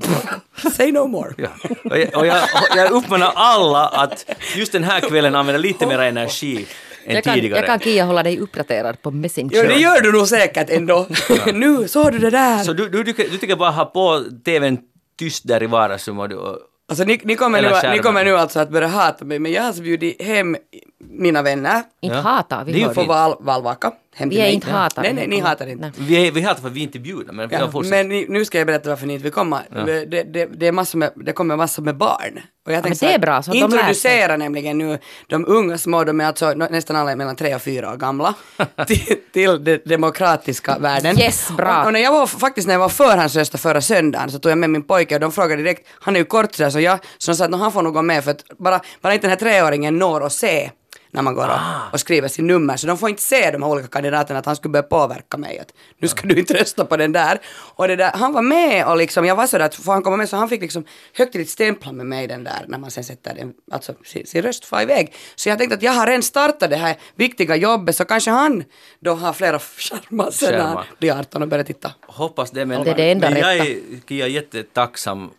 Say 0.76 0.92
no 0.92 1.06
more. 1.06 1.34
Ja. 1.38 1.48
Och 1.84 1.98
jag, 1.98 2.16
och 2.16 2.26
jag, 2.26 2.42
och 2.70 2.76
jag 2.76 2.90
uppmanar 2.90 3.32
alla 3.34 3.86
att 3.88 4.26
just 4.56 4.72
den 4.72 4.84
här 4.84 5.00
kvällen 5.00 5.34
använda 5.34 5.58
lite 5.58 5.86
mer 5.86 5.98
energi 5.98 6.66
än 7.08 7.14
Jag 7.14 7.24
kan, 7.24 7.34
tidigare. 7.34 7.58
jag 7.58 7.66
kan 7.66 7.78
Kia 7.80 8.04
hålla 8.04 8.22
dig 8.22 8.38
uppdaterad 8.38 9.02
på 9.02 9.10
Messenger. 9.10 9.50
Jo, 9.54 9.62
det 9.62 9.74
gör 9.74 10.00
du 10.00 10.12
nog 10.12 10.28
säkert 10.28 10.70
ändå. 10.70 11.06
nu, 11.54 11.88
såg 11.88 12.12
du 12.12 12.18
det 12.18 12.30
där? 12.30 12.58
Så 12.58 12.72
du, 12.72 12.88
du, 12.88 13.02
du, 13.02 13.12
du 13.12 13.38
tycker 13.38 13.56
bara 13.56 13.70
ha 13.70 13.84
på 13.84 14.24
TVn 14.44 14.78
tyst 15.18 15.48
där 15.48 15.62
i 15.62 15.66
vardagsrummet 15.66 16.22
och 16.22 16.28
du- 16.28 16.58
Alltså 16.90 17.04
ni, 17.04 17.20
ni, 17.24 17.34
kommer 17.36 17.62
nu, 17.62 17.90
ni 17.92 17.98
kommer 17.98 18.24
nu 18.24 18.36
alltså 18.38 18.60
att 18.60 18.70
börja 18.70 18.88
hata 18.88 19.24
mig, 19.24 19.38
men 19.38 19.52
jag 19.52 19.62
har 19.62 19.66
alltså 19.66 19.82
bjudit 19.82 20.22
hem 20.22 20.56
mina 21.00 21.42
vänner 21.42 21.82
Inte 22.00 22.16
Ja. 22.16 22.22
hatar 22.22 22.64
vi. 22.64 22.72
Det 22.72 22.82
är 22.82 22.94
fint. 22.94 23.08
val, 23.08 23.36
valvaka. 23.40 23.92
Hem 24.14 24.28
Vi 24.28 24.34
till 24.34 24.40
är 24.40 24.46
mig. 24.46 24.54
inte 24.54 24.70
hatare. 24.70 25.02
Nej, 25.02 25.14
nej, 25.14 25.26
ni 25.28 25.40
hatar 25.40 25.66
inte. 25.66 25.82
Nej. 25.82 25.92
vi 26.08 26.26
är, 26.28 26.32
vi 26.32 26.40
hatar 26.42 26.60
för 26.60 26.68
att 26.68 26.74
vi 26.74 26.80
inte 26.82 26.98
är 26.98 27.00
bjudna, 27.00 27.32
men 27.32 27.48
Ja, 27.52 27.82
men 27.84 28.08
ni, 28.08 28.26
nu 28.28 28.44
ska 28.44 28.58
jag 28.58 28.66
berätta 28.66 28.88
varför 28.88 29.06
ni 29.06 29.12
inte 29.12 29.22
vill 29.22 29.32
komma. 29.32 29.60
Det, 29.86 30.04
det, 30.04 30.46
det, 30.46 30.66
är 30.66 30.72
massor 30.72 30.98
med, 30.98 31.12
det 31.16 31.32
kommer 31.32 31.56
massor 31.56 31.82
med 31.82 31.96
barn. 31.96 32.40
Och 32.66 32.72
jag 32.72 32.76
men 32.76 32.82
tänkte 32.82 33.06
det 33.06 33.14
är 33.14 33.18
bra, 33.18 33.42
så 33.42 33.50
att 33.50 33.56
de. 33.56 33.64
Introducera 33.64 34.36
nämligen 34.36 34.78
nu 34.78 34.98
de 35.26 35.44
unga 35.48 35.78
små, 35.78 36.04
de 36.04 36.20
är 36.20 36.24
alltså 36.24 36.50
nästan 36.54 36.96
alla 36.96 37.16
mellan 37.16 37.36
tre 37.36 37.54
och 37.54 37.62
fyra 37.62 37.92
år 37.92 37.96
gamla, 37.96 38.34
till, 38.86 39.16
till 39.32 39.64
den 39.64 39.80
demokratiska 39.84 40.78
världen. 40.78 41.18
Yes, 41.18 41.50
bra. 41.56 41.80
Och, 41.80 41.86
och 41.86 41.92
när 41.92 42.00
jag 42.00 42.12
var, 42.12 42.26
faktiskt 42.26 42.66
när 42.66 42.74
jag 42.74 42.78
var 42.80 42.88
förhandsrösta 42.88 43.58
förra 43.58 43.80
söndagen 43.80 44.30
så 44.30 44.38
tog 44.38 44.50
jag 44.52 44.58
med 44.58 44.70
min 44.70 44.82
pojke 44.82 45.14
och 45.14 45.20
de 45.20 45.32
frågade 45.32 45.62
direkt, 45.62 45.88
han 46.00 46.16
är 46.16 46.20
ju 46.20 46.24
kort 46.26 46.54
sådär 46.54 46.70
så 46.70 46.80
jag, 46.80 46.98
så 47.18 47.30
de 47.30 47.36
sa 47.36 47.44
att 47.44 47.50
"Nå, 47.50 47.56
han 47.56 47.72
får 47.72 47.82
nog 47.82 47.94
gå 47.94 48.02
med 48.02 48.24
för 48.24 48.30
att 48.30 48.44
bara, 48.58 48.80
bara 49.00 49.14
inte 49.14 49.26
den 49.26 49.30
här 49.30 49.36
treåringen 49.60 49.98
når 49.98 50.26
att 50.26 50.32
se 50.32 50.70
när 51.10 51.22
man 51.22 51.34
går 51.34 51.44
och, 51.48 51.54
Ah. 51.54 51.90
och 51.92 52.00
skriver 52.00 52.28
sin 52.28 52.46
nummer. 52.46 52.76
Så 52.76 52.86
de 52.86 52.98
får 52.98 53.08
inte 53.08 53.22
se 53.22 53.50
de 53.50 53.62
här 53.62 53.70
olika 53.70 53.88
kandidaterna 53.88 54.38
att 54.38 54.46
han 54.46 54.56
skulle 54.56 54.72
börja 54.72 54.82
påverka 54.82 55.36
mig. 55.36 55.58
Att 55.58 55.72
nu 55.98 56.08
ska 56.08 56.26
du 56.28 56.38
inte 56.38 56.54
rösta 56.54 56.84
på 56.84 56.96
den 56.96 57.12
där. 57.12 57.38
Och 57.74 57.88
det 57.88 57.96
där, 57.96 58.10
han 58.14 58.32
var 58.32 58.42
med 58.42 58.86
och 58.86 58.96
liksom, 58.96 59.24
jag 59.24 59.36
var 59.36 59.46
sådär 59.46 59.64
att 59.64 59.74
får 59.74 59.92
han 59.92 60.02
komma 60.02 60.16
med 60.16 60.28
så 60.28 60.36
han 60.36 60.48
fick 60.48 60.60
liksom 60.60 60.84
högtidligt 61.12 61.50
stämpla 61.50 61.92
med 61.92 62.06
mig 62.06 62.26
den 62.26 62.44
där 62.44 62.64
när 62.68 62.78
man 62.78 62.90
sen 62.90 63.04
sätter 63.04 63.34
den, 63.34 63.52
alltså 63.72 63.92
sin, 64.04 64.26
sin 64.26 64.42
röst 64.42 64.64
far 64.64 64.82
iväg. 64.82 65.14
Så 65.36 65.48
jag 65.48 65.58
tänkte 65.58 65.76
att 65.76 65.82
jag 65.82 65.92
har 65.92 66.06
redan 66.06 66.22
startat 66.22 66.70
det 66.70 66.76
här 66.76 66.96
viktiga 67.14 67.56
jobbet 67.56 67.96
så 67.96 68.04
kanske 68.04 68.30
han 68.30 68.64
då 69.00 69.14
har 69.14 69.32
flera 69.32 69.58
skärmar 69.58 70.30
sen 70.30 70.52
när 70.52 70.60
han 70.60 70.84
blir 70.98 71.12
18 71.18 71.42
och 71.42 71.48
börjar 71.48 71.64
titta. 71.64 71.92
Hoppas 72.06 72.50
det, 72.50 72.66
men, 72.66 72.84
Det 72.84 72.90
är 72.90 72.94
det 72.94 73.10
enda 73.10 73.30
men 73.30 73.40
jag 73.40 73.56
är, 73.56 73.78
jag 74.06 74.20
är 74.20 74.26
jättetacksam 74.26 75.30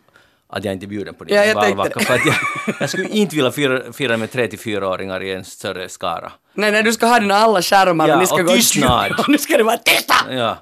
att 0.50 0.64
jag 0.64 0.72
inte 0.74 0.86
är 0.86 0.88
bjuden 0.88 1.14
på 1.14 1.24
din 1.24 1.36
Ja, 1.36 1.44
jag 1.44 1.54
valvaka. 1.54 2.00
För 2.00 2.14
att 2.14 2.26
jag, 2.26 2.34
jag 2.80 2.88
skulle 2.90 3.08
inte 3.08 3.36
vilja 3.36 3.50
fira, 3.52 3.92
fira 3.92 4.16
med 4.16 4.28
3-4-åringar 4.28 5.22
i 5.22 5.32
en 5.32 5.44
större 5.44 5.88
skara. 5.88 6.32
Nej, 6.54 6.72
nej, 6.72 6.82
du 6.82 6.92
ska 6.92 7.06
ha 7.06 7.20
dina 7.20 7.34
alla 7.34 7.62
skärmar 7.62 8.08
Ja, 8.08 8.14
och 8.14 8.20
ni 8.20 8.26
ska 8.26 8.34
och 8.36 8.44
gå 8.44 8.52
tystnad. 8.52 9.12
och 9.18 9.28
nu 9.28 9.38
ska 9.38 9.56
det 9.56 9.62
vara 9.62 9.76
tysta! 9.78 10.14
Ja. 10.30 10.58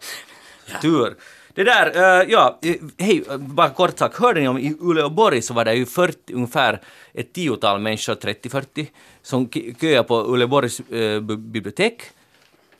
Tur. 0.82 1.16
Det 1.54 1.64
där, 1.64 2.20
eh, 2.20 2.26
ja, 2.30 2.58
eh, 2.62 2.74
hej, 2.98 3.22
eh, 3.30 3.36
bara 3.36 3.70
kort 3.70 3.98
sagt, 3.98 4.18
hörde 4.18 4.40
ni 4.40 4.48
om 4.48 4.58
i 4.58 4.76
Uleåborg 4.80 5.42
så 5.42 5.54
var 5.54 5.64
det 5.64 5.74
ju 5.74 5.86
40, 5.86 6.34
ungefär 6.34 6.80
ett 7.14 7.32
tiotal 7.32 7.80
människor, 7.80 8.14
30-40, 8.14 8.86
som 9.22 9.48
köade 9.80 10.02
på 10.02 10.24
Uleåborgs 10.34 10.80
eh, 10.80 11.20
bi- 11.20 11.36
bibliotek 11.36 12.02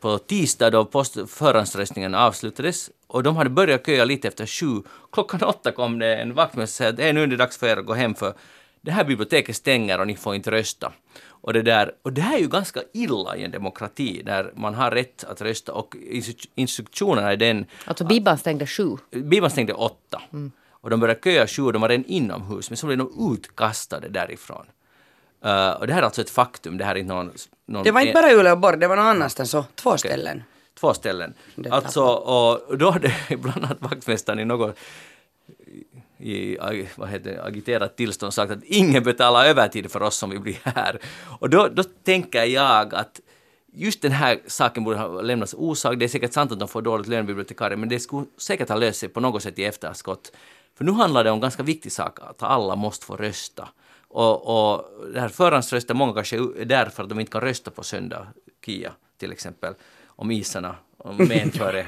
på 0.01 0.18
tisdag 0.18 0.71
då 0.71 0.85
post, 0.85 1.16
förhandsröstningen 1.29 2.14
avslutades 2.14 2.90
och 3.09 3.23
de 3.23 3.37
hade 3.37 3.51
börjat 3.51 3.87
köa 3.87 4.05
lite 4.05 4.29
efter 4.29 4.47
sju. 4.47 4.83
Klockan 5.12 5.42
åtta 5.42 5.73
kom 5.73 5.99
det 5.99 6.16
en 6.16 6.35
vaktmästare 6.35 6.88
och 6.88 6.94
sa 6.94 6.94
att 6.94 7.01
"Hej, 7.05 7.12
nu 7.12 7.23
är 7.23 7.27
det 7.27 7.37
dags 7.37 7.57
för 7.59 7.66
er 7.66 7.77
att 7.77 7.87
gå 7.87 7.94
hem 7.94 8.14
för 8.14 8.35
det 8.81 8.90
här 8.90 9.05
biblioteket 9.05 9.57
stänger 9.57 10.01
och 10.01 10.07
ni 10.07 10.16
får 10.16 10.35
inte 10.35 10.51
rösta. 10.51 10.92
Och 11.27 11.53
det, 11.53 11.62
där, 11.62 11.92
och 12.03 12.12
det 12.12 12.21
här 12.21 12.37
är 12.37 12.40
ju 12.40 12.49
ganska 12.49 12.81
illa 12.92 13.37
i 13.37 13.44
en 13.44 13.51
demokrati 13.51 14.23
där 14.25 14.53
man 14.57 14.75
har 14.75 14.90
rätt 14.90 15.25
att 15.25 15.40
rösta 15.40 15.73
och 15.73 15.94
instru- 15.94 16.49
instruktionerna 16.55 17.33
är 17.33 17.37
den 17.37 17.66
Alltså 17.85 18.05
Bibban 18.05 18.38
stängde 18.38 18.66
sju. 18.66 18.97
Bibban 19.11 19.51
stängde 19.51 19.73
åtta. 19.73 20.23
Och 20.71 20.90
de 20.90 21.01
började 21.01 21.21
köa 21.25 21.47
sju 21.47 21.62
och 21.62 21.73
de 21.73 21.83
var 21.83 21.88
redan 21.88 22.05
inomhus, 22.05 22.71
men 22.71 22.77
så 22.77 22.87
blev 22.87 22.99
de 22.99 23.33
utkastade 23.35 24.09
därifrån. 24.09 24.66
Eh, 25.44 25.71
och 25.71 25.87
det 25.87 25.92
här 25.92 26.01
är 26.01 26.05
alltså 26.05 26.21
ett 26.21 26.31
faktum, 26.31 26.79
det 26.79 26.85
här 26.85 26.94
är 26.94 26.99
inte 26.99 27.14
någon... 27.14 27.31
någon 27.66 27.85
Det 27.85 27.90
var 27.90 28.01
inte 28.01 28.12
bara 28.12 28.33
Uleåborg, 28.33 28.79
det 28.79 28.88
var 28.88 28.97
någon 28.97 29.07
annanstans 29.07 29.51
så, 29.51 29.64
två 29.75 29.97
ställen. 29.97 30.42
Två 30.81 30.95
ställen. 30.95 31.35
Det 31.55 31.71
Alltså, 31.71 32.05
och 32.05 32.79
då 32.79 32.91
hade 32.91 33.14
bland 33.38 33.64
annat 33.64 33.77
vaktmästaren 33.81 34.41
i 34.41 34.45
något 34.45 34.79
i 36.19 36.57
vad 36.97 37.09
heter 37.09 37.47
agiterat 37.47 37.97
tillstånd 37.97 38.35
sagt 38.35 38.53
att 38.53 38.64
ingen 38.64 39.03
betalar 39.03 39.45
övertid 39.45 39.91
för 39.91 40.03
oss 40.03 40.17
som 40.17 40.31
vill 40.31 40.41
bli 40.41 40.59
här. 40.62 40.99
Och 41.41 41.51
då, 41.51 41.69
då 41.69 41.83
tänker 41.83 42.45
jag 42.45 42.95
att 42.95 43.21
just 43.73 44.03
den 44.03 44.12
här 44.12 44.41
saken 44.47 44.85
borde 44.85 44.99
ha 44.99 45.21
lämnats 45.21 45.55
osagd. 45.59 45.99
Det 45.99 46.07
är 46.07 46.09
säkert 46.09 46.33
sant 46.33 46.53
att 46.53 46.59
de 46.59 46.69
får 46.69 46.83
dåligt 46.83 47.07
lön, 47.07 47.27
bibliotekarier, 47.27 47.77
men 47.77 47.88
det 47.88 48.01
skulle 48.01 48.27
säkert 48.38 48.69
ha 48.69 48.77
löst 48.77 49.01
sig 49.01 49.09
på 49.09 49.21
något 49.21 49.43
sätt 49.43 49.59
i 49.59 49.64
efterskott. 49.64 50.33
För 50.75 50.85
nu 50.85 50.93
handlar 50.93 51.25
det 51.25 51.31
om 51.31 51.41
ganska 51.41 51.62
viktig 51.62 51.93
sak, 51.93 52.19
att 52.23 52.43
alla 52.43 52.77
måste 52.77 53.07
få 53.07 53.17
rösta. 53.17 53.69
Och, 54.09 54.73
och 54.73 54.85
det 55.12 55.21
här 55.21 55.29
förhandsrösten, 55.29 55.97
många 55.97 56.14
kanske 56.14 56.37
är 56.37 56.64
där 56.64 56.87
för 56.87 57.03
att 57.03 57.09
de 57.09 57.21
inte 57.21 57.33
kan 57.33 57.41
rösta 57.41 57.71
på 57.71 57.83
söndag, 57.83 58.27
Kia 58.64 58.93
till 59.19 59.33
exempel, 59.33 59.75
om 60.18 60.31
isarna, 60.31 60.76
om 60.98 61.16
menföre, 61.28 61.85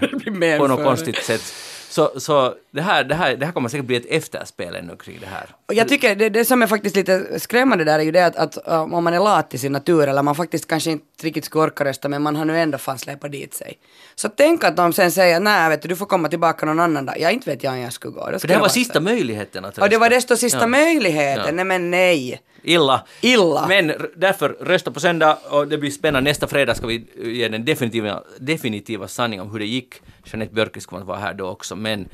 på 0.58 0.66
något 0.66 0.84
konstigt 0.84 1.24
sätt. 1.24 1.54
Så, 1.88 2.20
så 2.20 2.54
det, 2.70 2.82
här, 2.82 3.04
det, 3.04 3.14
här, 3.14 3.36
det 3.36 3.46
här 3.46 3.52
kommer 3.52 3.68
säkert 3.68 3.86
bli 3.86 3.96
ett 3.96 4.06
efterspel 4.08 4.74
ännu 4.74 4.96
kring 4.96 5.18
det 5.20 5.26
här. 5.26 5.46
Jag 5.72 5.88
tycker 5.88 6.14
det, 6.14 6.28
det 6.28 6.44
som 6.44 6.62
är 6.62 6.66
faktiskt 6.66 6.96
lite 6.96 7.40
skrämmande 7.40 7.84
där 7.84 7.98
är 7.98 8.02
ju 8.02 8.10
det 8.10 8.26
att, 8.26 8.36
att 8.36 8.58
um, 8.66 8.94
om 8.94 9.04
man 9.04 9.14
är 9.14 9.18
lat 9.20 9.54
i 9.54 9.58
sin 9.58 9.72
natur 9.72 10.08
eller 10.08 10.22
man 10.22 10.34
faktiskt 10.34 10.66
kanske 10.66 10.90
inte 10.90 11.26
riktigt 11.26 11.44
skulle 11.44 11.64
orka 11.64 11.84
rösta 11.84 12.08
men 12.08 12.22
man 12.22 12.36
har 12.36 12.44
nu 12.44 12.58
ändå 12.58 12.78
fan 12.78 12.98
släpat 12.98 13.32
dit 13.32 13.54
sig. 13.54 13.78
Så 14.14 14.28
tänk 14.28 14.64
att 14.64 14.76
de 14.76 14.92
sen 14.92 15.12
säger 15.12 15.40
nej 15.40 15.68
vet 15.68 15.82
du, 15.82 15.88
du 15.88 15.96
får 15.96 16.06
komma 16.06 16.28
tillbaka 16.28 16.66
någon 16.66 16.80
annan 16.80 17.06
dag. 17.06 17.16
Ja 17.20 17.30
inte 17.30 17.50
vet 17.50 17.64
jag 17.64 17.72
om 17.72 17.78
jag 17.78 17.92
skulle 17.92 18.12
gå. 18.12 18.20
Då 18.20 18.30
För 18.32 18.38
skulle 18.38 18.52
det 18.52 18.54
här 18.56 18.60
var 18.62 18.68
sista 18.68 19.00
möjligheten 19.00 19.64
att 19.64 19.70
rösta. 19.70 19.82
Och 19.82 19.90
det 19.90 19.98
var 19.98 20.10
desto 20.10 20.36
sista 20.36 20.60
Ja. 20.60 20.66
möjligheten. 20.66 21.44
Ja. 21.46 21.52
Nej 21.52 21.64
men 21.64 21.90
nej. 21.90 22.40
Illa. 22.62 23.06
Illa. 23.20 23.66
Men 23.68 23.92
därför 24.16 24.48
rösta 24.48 24.90
på 24.90 25.00
söndag 25.00 25.38
och 25.50 25.68
det 25.68 25.78
blir 25.78 25.90
spännande. 25.90 26.30
Nästa 26.30 26.46
fredag 26.46 26.74
ska 26.74 26.86
vi 26.86 27.06
ge 27.16 27.48
den 27.48 27.64
definitiva, 27.64 28.22
definitiva 28.38 29.08
sanningen 29.08 29.46
om 29.46 29.52
hur 29.52 29.58
det 29.58 29.66
gick. 29.66 29.94
Jeanette 30.24 30.54
Björkqvist 30.54 30.86
kommer 30.86 31.00
att 31.02 31.08
vara 31.08 31.18
här 31.18 31.34
då 31.34 31.46
också. 31.46 31.76
Men 31.76 32.08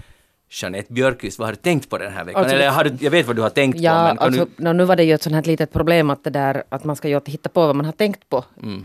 Jeanette 0.51 0.93
Björkqvist, 0.93 1.39
vad 1.39 1.49
har 1.49 1.53
du 1.53 1.57
tänkt 1.57 1.91
på 1.91 1.99
den 1.99 2.13
här 2.13 2.25
veckan? 2.25 2.43
Alltså, 2.43 2.57
Eller 2.57 2.71
har 2.71 2.85
du, 2.85 2.97
jag 3.01 3.11
vet 3.11 3.27
vad 3.27 3.37
du 3.37 3.43
har 3.43 3.51
tänkt 3.51 3.77
på. 3.77 3.85
Ja, 3.85 4.03
Men 4.03 4.17
kan 4.17 4.27
alltså, 4.27 4.45
du, 4.45 4.65
nå, 4.65 4.73
nu 4.73 4.85
var 4.85 4.97
det 4.97 5.05
ju 5.05 5.15
ett 5.15 5.23
sånt 5.23 5.35
här 5.35 5.43
litet 5.43 5.73
problem 5.73 6.11
att 6.11 6.25
det 6.25 6.31
där 6.31 6.63
att 6.69 6.85
man 6.85 6.97
ska 6.97 7.09
ju 7.09 7.15
alltid 7.15 7.33
hitta 7.33 7.49
på 7.49 7.67
vad 7.67 7.77
man 7.77 7.87
har 7.87 7.93
tänkt 7.93 8.29
på. 8.29 8.45
Mm. 8.63 8.85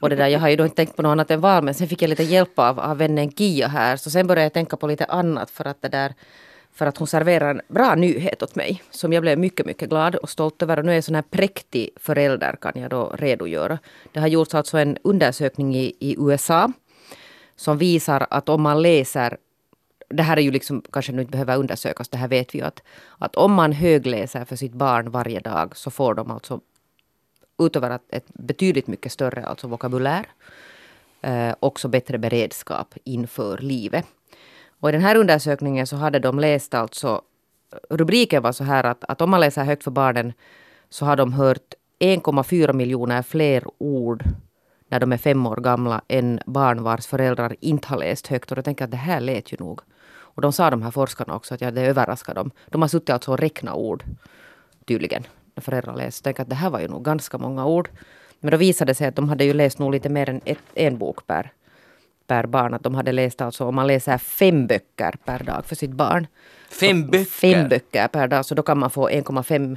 Och 0.00 0.10
det 0.10 0.16
där, 0.16 0.28
jag 0.28 0.40
har 0.40 0.48
ju 0.48 0.56
då 0.56 0.64
inte 0.64 0.76
tänkt 0.76 0.96
på 0.96 1.02
något 1.02 1.10
annat 1.10 1.30
än 1.30 1.40
val, 1.40 1.64
men 1.64 1.74
sen 1.74 1.88
fick 1.88 2.02
jag 2.02 2.08
lite 2.08 2.22
hjälp 2.22 2.58
av, 2.58 2.80
av 2.80 2.98
vännen 2.98 3.32
Kia 3.32 3.68
här. 3.68 3.96
Så 3.96 4.10
sen 4.10 4.26
började 4.26 4.42
jag 4.42 4.52
tänka 4.52 4.76
på 4.76 4.86
lite 4.86 5.04
annat 5.04 5.50
för 5.50 5.64
att 5.64 5.82
det 5.82 5.88
där 5.88 6.14
för 6.74 6.86
att 6.86 6.96
hon 6.96 7.06
serverar 7.06 7.50
en 7.50 7.60
bra 7.68 7.94
nyhet 7.94 8.42
åt 8.42 8.54
mig 8.54 8.82
som 8.90 9.12
jag 9.12 9.22
blev 9.22 9.38
mycket, 9.38 9.66
mycket 9.66 9.88
glad 9.88 10.16
och 10.16 10.30
stolt 10.30 10.62
över. 10.62 10.78
Och 10.78 10.84
nu 10.84 10.90
är 10.90 10.94
jag 10.94 11.04
sån 11.04 11.14
här 11.14 11.22
präktig 11.22 11.90
förälder 11.96 12.56
kan 12.60 12.72
jag 12.74 12.90
då 12.90 13.14
redogöra. 13.18 13.78
Det 14.12 14.20
har 14.20 14.28
gjorts 14.28 14.54
alltså 14.54 14.78
en 14.78 14.98
undersökning 15.02 15.76
i, 15.76 15.96
i 15.98 16.16
USA 16.18 16.72
som 17.56 17.78
visar 17.78 18.26
att 18.30 18.48
om 18.48 18.62
man 18.62 18.82
läser 18.82 19.36
det 20.08 20.22
här 20.22 20.36
är 20.36 20.40
ju 20.40 20.50
liksom, 20.50 20.82
kanske 20.92 21.12
nu 21.12 21.20
inte 21.20 21.32
behöver 21.32 21.56
undersökas, 21.56 22.08
det 22.08 22.16
här 22.16 22.28
vet 22.28 22.54
vi 22.54 22.58
ju 22.58 22.64
att, 22.64 22.82
att 23.18 23.36
om 23.36 23.52
man 23.52 23.72
högläser 23.72 24.44
för 24.44 24.56
sitt 24.56 24.72
barn 24.72 25.10
varje 25.10 25.40
dag 25.40 25.76
så 25.76 25.90
får 25.90 26.14
de 26.14 26.30
alltså 26.30 26.60
utöver 27.58 27.90
att 27.90 28.02
ett 28.08 28.26
betydligt 28.28 28.86
mycket 28.86 29.12
större 29.12 29.46
alltså 29.46 29.68
vokabulär, 29.68 30.26
eh, 31.22 31.54
också 31.60 31.88
bättre 31.88 32.18
beredskap 32.18 32.94
inför 33.04 33.58
livet. 33.58 34.06
Och 34.80 34.88
i 34.88 34.92
den 34.92 35.00
här 35.00 35.16
undersökningen 35.16 35.86
så 35.86 35.96
hade 35.96 36.18
de 36.18 36.38
läst 36.38 36.74
alltså, 36.74 37.22
rubriken 37.90 38.42
var 38.42 38.52
så 38.52 38.64
här 38.64 38.84
att, 38.84 39.04
att 39.04 39.20
om 39.20 39.30
man 39.30 39.40
läser 39.40 39.64
högt 39.64 39.84
för 39.84 39.90
barnen 39.90 40.32
så 40.88 41.04
har 41.04 41.16
de 41.16 41.32
hört 41.32 41.74
1,4 41.98 42.72
miljoner 42.72 43.22
fler 43.22 43.64
ord 43.78 44.24
när 44.88 45.00
de 45.00 45.12
är 45.12 45.16
fem 45.16 45.46
år 45.46 45.56
gamla 45.56 46.02
än 46.08 46.40
barn 46.46 46.82
vars 46.82 47.06
föräldrar 47.06 47.56
inte 47.60 47.88
har 47.88 47.98
läst 47.98 48.26
högt. 48.26 48.50
Och 48.50 48.56
då 48.56 48.62
tänker 48.62 48.82
jag 48.82 48.86
att 48.86 48.90
det 48.90 48.96
här 48.96 49.20
lät 49.20 49.52
ju 49.52 49.56
nog. 49.60 49.80
Och 50.34 50.42
de 50.42 50.52
sa 50.52 50.70
de 50.70 50.82
här 50.82 50.90
forskarna 50.90 51.34
också 51.34 51.54
att 51.54 51.60
ja, 51.60 51.70
det 51.70 51.82
överraskar 51.82 52.34
dem. 52.34 52.50
De 52.66 52.82
har 52.82 52.88
suttit 52.88 53.10
alltså 53.10 53.32
och 53.32 53.38
räknat 53.38 53.74
ord 53.74 54.04
tydligen 54.84 55.26
när 55.54 55.62
föräldrar 55.62 55.96
läst. 55.96 56.18
Jag 56.18 56.24
tänker 56.24 56.42
att 56.42 56.48
det 56.48 56.54
här 56.54 56.70
var 56.70 56.80
ju 56.80 56.88
nog 56.88 57.04
ganska 57.04 57.38
många 57.38 57.66
ord. 57.66 57.88
Men 58.40 58.50
då 58.50 58.56
visade 58.56 58.90
det 58.90 58.94
sig 58.94 59.06
att 59.06 59.16
de 59.16 59.28
hade 59.28 59.44
ju 59.44 59.52
läst 59.52 59.78
nog 59.78 59.92
lite 59.92 60.08
mer 60.08 60.30
än 60.30 60.40
ett, 60.44 60.58
en 60.74 60.98
bok 60.98 61.26
per, 61.26 61.52
per 62.26 62.46
barn. 62.46 62.74
Att 62.74 62.82
de 62.82 62.94
hade 62.94 63.12
läst 63.12 63.40
alltså, 63.40 63.64
om 63.64 63.74
man 63.74 63.86
läser 63.86 64.18
fem 64.18 64.66
böcker 64.66 65.14
per 65.24 65.38
dag 65.38 65.64
för 65.66 65.76
sitt 65.76 65.90
barn. 65.90 66.26
Fem 66.80 67.06
böcker? 67.10 67.24
Fem 67.24 67.68
böcker 67.68 68.08
per 68.08 68.28
dag, 68.28 68.46
så 68.46 68.54
då 68.54 68.62
kan 68.62 68.78
man 68.78 68.90
få 68.90 69.08
1,5 69.08 69.76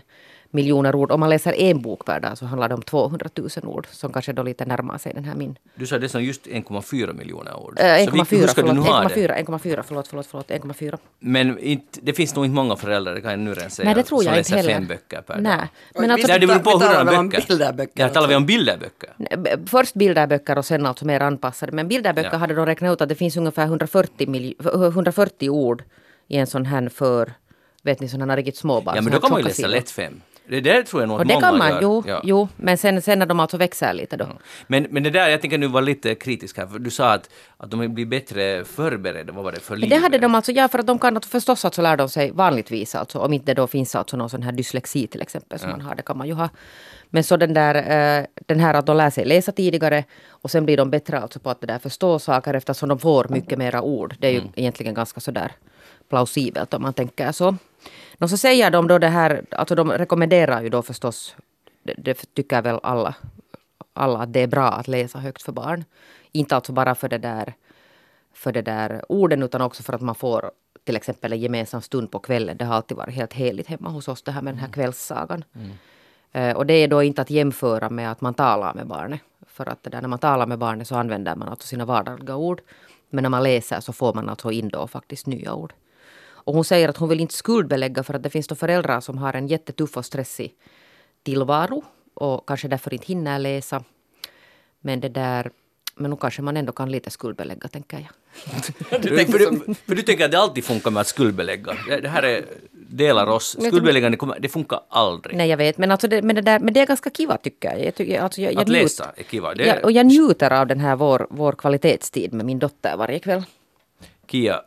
miljoner 0.52 0.96
ord. 0.96 1.12
Om 1.12 1.20
man 1.20 1.30
läser 1.30 1.54
en 1.54 1.82
bok 1.82 2.06
per 2.06 2.20
dag 2.20 2.38
så 2.38 2.46
handlar 2.46 2.70
det 2.70 2.76
om 2.76 2.82
200 2.82 3.30
000 3.36 3.50
ord 3.64 3.88
som 3.92 4.14
kanske 4.14 4.34
då 4.34 4.44
lite 4.44 4.66
närmar 4.66 4.98
sig 4.98 5.14
den 5.14 5.24
här 5.26 5.36
min. 5.36 5.58
du 5.76 5.88
sa 5.88 5.98
det 6.00 6.10
som 6.10 6.24
just 6.24 6.46
1,4 6.48 7.14
miljoner 7.14 7.56
ord. 7.60 7.80
Äh, 7.80 8.06
Så 8.06 8.12
vi- 8.12 8.20
1,4 8.20 8.38
hur 8.40 8.48
ska 8.48 8.62
du 8.62 8.68
nu 8.68 8.74
förlåt, 8.74 8.88
ha 8.88 9.04
det? 9.04 9.10
1,4, 9.16 9.34
1,4 9.36 9.84
förlåt, 9.88 10.08
förlåt, 10.08 10.28
förlåt, 10.28 10.50
1,4. 10.52 10.98
Men 11.20 11.60
inte, 11.60 12.00
det 12.02 12.14
finns 12.14 12.36
nog 12.36 12.46
inte 12.46 12.56
många 12.56 12.76
föräldrar, 12.76 13.14
det 13.16 13.22
kan 13.22 13.32
jag 13.32 13.40
nu 13.40 13.54
redan 13.54 13.70
säga, 13.70 13.86
Nej, 13.86 13.96
det 13.96 14.04
tror 14.04 14.22
som 14.22 14.32
jag 14.34 14.38
inte 14.40 14.52
läser 14.56 14.56
heller. 14.70 14.74
fem 14.74 14.88
böcker 14.88 15.22
per 15.22 15.38
Nej. 15.42 15.58
dag. 15.58 15.68
Men 15.96 16.04
Oj, 16.04 16.12
alltså, 16.12 16.28
Nej, 16.28 16.40
det 16.40 16.48
beror 16.48 16.60
på 16.60 16.70
hurdana 16.72 17.24
böcker. 17.24 17.46
bilderböcker 17.48 18.02
Ja, 18.04 18.10
talar 18.10 18.28
vi 18.28 18.34
alltså. 18.34 18.38
om 18.38 18.46
bilderböcker? 18.46 19.66
Först 19.68 19.94
bilderböcker 19.94 20.58
och 20.58 20.66
sen 20.66 20.86
alltså 20.86 21.06
mer 21.06 21.20
anpassade. 21.20 21.72
Men 21.72 21.88
bilderböcker 21.88 22.30
Ja. 22.32 22.38
hade 22.38 22.54
de 22.56 22.66
räknat 22.66 22.94
ut 22.94 23.02
att 23.02 23.10
det 23.10 23.16
finns 23.16 23.38
ungefär 23.38 23.66
140, 23.66 24.28
milj- 24.30 24.88
140 24.88 25.50
ord 25.50 25.84
i 26.28 26.38
en 26.38 26.48
sån 26.48 26.66
här 26.66 26.90
för, 26.90 27.34
vet 27.84 28.00
ni, 28.00 28.08
sådana 28.10 28.36
riktigt 28.36 28.58
små 28.58 28.82
barn. 28.82 28.96
Ja, 28.96 29.02
men 29.02 29.14
då 29.14 29.20
kan 29.20 29.32
man 29.32 29.40
ju 29.40 29.46
läsa 29.48 29.68
lätt 29.68 29.90
fem. 29.92 30.22
Det 30.50 30.62
där 30.62 30.84
tror 30.84 31.02
jag 31.02 31.08
nog 31.08 31.16
Och 31.16 31.22
att 31.22 31.28
det 31.28 31.34
många 31.34 31.48
kan 31.48 31.58
man, 31.58 31.70
gör. 31.72 31.80
jo, 31.82 32.04
Ja. 32.08 32.22
jo. 32.24 32.48
Men 32.58 32.78
sen, 32.78 33.02
sen 33.02 33.20
när 33.20 33.26
de 33.26 33.40
alltså 33.40 33.58
växer 33.58 33.94
lite 33.94 34.18
då. 34.18 34.28
Men, 34.68 34.88
men 34.90 35.04
det 35.04 35.10
där, 35.10 35.28
jag 35.30 35.42
tänker 35.42 35.58
nu 35.58 35.68
vara 35.68 35.82
lite 35.82 36.16
kritisk 36.16 36.58
här, 36.58 36.68
för 36.68 36.80
du 36.80 36.90
sa 36.90 37.14
att, 37.14 37.30
att 37.58 37.72
de 37.72 37.94
blir 37.94 38.06
bättre 38.06 38.66
förberedda, 38.66 39.34
vad 39.34 39.44
var 39.44 39.52
det, 39.52 39.60
för 39.60 39.76
livet? 39.76 39.90
det 39.90 40.04
hade 40.04 40.18
de 40.18 40.36
alltså, 40.36 40.52
ja 40.52 40.68
för 40.68 40.80
att 40.80 40.88
de 40.88 41.00
kan 41.00 41.22
förstås 41.22 41.66
alltså 41.66 41.82
lär 41.82 41.98
de 41.98 42.10
sig 42.10 42.32
vanligtvis 42.32 42.96
alltså, 42.96 43.20
om 43.20 43.34
inte 43.34 43.54
då 43.54 43.68
finns 43.68 43.96
alltså 43.96 44.18
någon 44.18 44.30
sån 44.30 44.44
här 44.44 44.52
dyslexi 44.52 45.08
till 45.08 45.22
exempel 45.22 45.60
som 45.60 45.70
man 45.70 45.82
har, 45.82 45.96
det 45.96 46.02
kan 46.04 46.18
man 46.18 46.28
ju 46.28 46.34
ha. 46.34 46.50
Men 47.10 47.24
så 47.24 47.38
den 47.38 47.54
där, 47.54 47.76
eh, 47.76 48.26
den 48.46 48.60
här 48.60 48.74
att 48.74 48.86
de 48.86 48.98
lär 48.98 49.10
sig 49.10 49.26
läsa 49.26 49.52
tidigare 49.52 50.04
och 50.30 50.52
sen 50.52 50.66
blir 50.66 50.78
de 50.78 50.90
bättre 50.90 51.20
alltså 51.20 51.40
på 51.40 51.50
att 51.50 51.62
det 51.62 51.68
där 51.68 51.80
förstå 51.80 52.20
saker 52.20 52.54
eftersom 52.54 52.90
de 52.90 53.00
får 53.00 53.26
mycket 53.30 53.58
mera 53.58 53.82
ord. 53.82 54.16
Det 54.20 54.28
är 54.28 54.32
ju 54.32 54.42
egentligen 54.56 54.94
ganska 54.94 55.20
sådär 55.20 55.52
plausibelt 56.10 56.74
om 56.74 56.82
man 56.82 56.94
tänker 56.94 57.32
så. 57.32 57.56
Och 58.20 58.30
så 58.30 58.38
säger 58.38 58.72
de 58.72 58.88
då 58.88 58.98
det 58.98 59.08
här, 59.08 59.46
alltså 59.52 59.76
de 59.76 59.92
rekommenderar 59.92 60.62
ju 60.62 60.70
då 60.70 60.82
förstås, 60.82 61.36
det, 61.84 61.94
det 61.98 62.34
tycker 62.34 62.62
väl 62.62 62.80
alla, 62.84 63.16
alla 63.94 64.20
att 64.20 64.34
det 64.34 64.40
är 64.40 64.48
bra 64.48 64.68
att 64.68 64.88
läsa 64.88 65.20
högt 65.20 65.42
för 65.42 65.52
barn. 65.52 65.86
Inte 66.32 66.56
alltså 66.56 66.74
bara 66.74 66.96
för 66.96 67.10
det 67.10 67.18
där 67.18 67.54
för 68.34 68.52
det 68.52 68.62
där 68.62 69.02
orden 69.10 69.44
utan 69.44 69.62
också 69.62 69.84
för 69.84 69.94
att 69.94 70.02
man 70.02 70.16
får 70.16 70.52
till 70.84 70.96
exempel 70.96 71.34
en 71.34 71.40
gemensam 71.40 71.82
stund 71.82 72.12
på 72.12 72.20
kvällen. 72.20 72.58
Det 72.58 72.66
har 72.66 72.76
alltid 72.76 72.98
varit 72.98 73.16
helt 73.16 73.34
heligt 73.34 73.68
hemma 73.68 73.90
hos 73.90 74.08
oss 74.08 74.22
det 74.22 74.32
här 74.32 74.42
med 74.42 74.54
den 74.54 74.60
här 74.60 74.68
kvällssagan. 74.68 75.44
Eh, 75.56 75.62
Eh, 76.32 76.56
och 76.56 76.66
det 76.66 76.74
är 76.74 76.88
då 76.88 77.04
inte 77.04 77.22
att 77.22 77.30
jämföra 77.30 77.90
med 77.90 78.12
att 78.12 78.22
man 78.22 78.34
talar 78.34 78.74
med 78.74 78.88
barnet. 78.88 79.22
För 79.48 79.70
att 79.70 79.84
det 79.84 79.90
där, 79.90 80.02
när 80.02 80.08
man 80.08 80.20
talar 80.20 80.48
med 80.48 80.60
barnet 80.60 80.88
så 80.88 80.96
använder 80.96 81.36
man 81.36 81.50
alltså 81.50 81.68
sina 81.68 81.86
vardagliga 81.86 82.36
ord. 82.36 82.62
Men 83.10 83.22
när 83.22 83.30
man 83.30 83.44
läser 83.44 83.80
så 83.80 83.94
får 83.94 84.14
man 84.14 84.30
alltså 84.30 84.52
in 84.52 84.70
då 84.70 84.88
faktiskt 84.88 85.28
nya 85.28 85.54
ord. 85.54 85.74
Och 86.48 86.54
hon 86.54 86.64
säger 86.64 86.90
att 86.90 86.98
hon 86.98 87.10
vill 87.10 87.20
inte 87.20 87.34
skuldbelägga 87.34 88.04
för 88.04 88.14
att 88.14 88.24
det 88.24 88.30
finns 88.30 88.48
då 88.48 88.56
föräldrar 88.56 89.02
som 89.02 89.18
har 89.18 89.34
en 89.34 89.48
jättetuff 89.48 89.98
och 89.98 90.06
stressig 90.06 90.54
tillvaro 91.24 91.84
och 92.14 92.48
kanske 92.48 92.68
därför 92.68 92.94
inte 92.94 93.06
hinner 93.06 93.40
läsa. 93.40 93.84
Men 94.82 95.00
det 95.00 95.10
där, 95.10 95.52
men 95.96 96.10
nog 96.10 96.20
kanske 96.20 96.42
man 96.42 96.58
ändå 96.58 96.72
kan 96.72 96.92
lite 96.92 97.10
skuldbelägga 97.10 97.68
tänker 97.68 97.98
jag. 97.98 98.10
Du, 99.02 99.26
för, 99.26 99.40
du, 99.40 99.74
för 99.74 99.96
du 99.96 100.02
tänker 100.02 100.26
att 100.26 100.32
det 100.32 100.40
alltid 100.40 100.66
funkar 100.66 100.92
med 100.92 101.02
att 101.02 101.08
skuldbelägga. 101.08 101.74
Det, 101.88 102.02
det 102.02 102.10
här 102.10 102.24
är, 102.24 102.46
delar 102.90 103.28
oss. 103.28 103.58
Skuldbeläggande 103.60 104.18
kommer, 104.18 104.40
det 104.40 104.50
funkar 104.50 104.80
aldrig. 104.90 105.38
Nej 105.38 105.50
jag 105.50 105.58
vet, 105.58 105.78
men, 105.78 105.92
alltså 105.92 106.08
det, 106.08 106.22
men, 106.22 106.36
det 106.36 106.42
där, 106.42 106.60
men 106.60 106.74
det 106.74 106.80
är 106.80 106.86
ganska 106.86 107.10
kiva 107.10 107.38
tycker 107.38 107.70
jag. 107.72 107.86
jag, 107.86 107.96
tycker, 107.96 108.22
alltså 108.22 108.42
jag, 108.42 108.54
jag 108.54 108.62
Att 108.62 108.68
njut- 108.68 108.84
läsa 108.84 109.12
är 109.16 109.24
kiva. 109.24 109.54
Det 109.54 109.66
Ja, 109.66 109.76
och 109.84 109.92
jag 109.92 110.06
njuter 110.06 110.52
av 110.54 110.68
den 110.68 110.80
här 110.80 110.96
vår, 110.96 111.28
vår 111.30 111.52
kvalitetstid 111.54 112.34
med 112.34 112.46
min 112.46 112.60
dotter 112.60 112.98
varje 112.98 113.20
kväll. 113.20 113.44
Kia, 114.28 114.62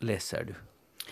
läser 0.00 0.44
du? 0.44 0.54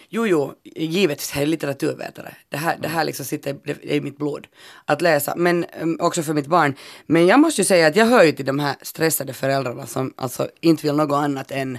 Jo, 0.09 0.27
jo, 0.27 0.55
givetvis, 0.65 1.33
jag 1.35 1.43
är 1.43 1.47
litteraturvetare. 1.47 2.35
Det 2.49 2.57
här, 2.57 2.77
det 2.83 2.89
här 2.89 3.05
liksom 3.05 3.25
sitter 3.25 3.57
det 3.65 3.71
är 3.73 3.95
i 3.95 4.01
mitt 4.01 4.19
blod. 4.19 4.47
Att 4.85 5.03
läsa, 5.03 5.35
men 5.37 5.67
um, 5.83 5.99
också 6.01 6.23
för 6.23 6.35
mitt 6.35 6.47
barn. 6.47 6.75
Men 7.07 7.27
jag 7.27 7.41
måste 7.41 7.61
ju 7.61 7.65
säga 7.65 7.87
att 7.87 7.97
jag 7.97 8.07
hör 8.07 8.25
ju 8.25 8.33
till 8.33 8.45
de 8.47 8.59
här 8.59 8.77
stressade 8.83 9.33
föräldrarna 9.33 9.87
som 9.87 10.15
alltså 10.17 10.49
inte 10.61 10.87
vill 10.87 10.97
något 10.97 11.17
annat 11.17 11.51
än 11.51 11.79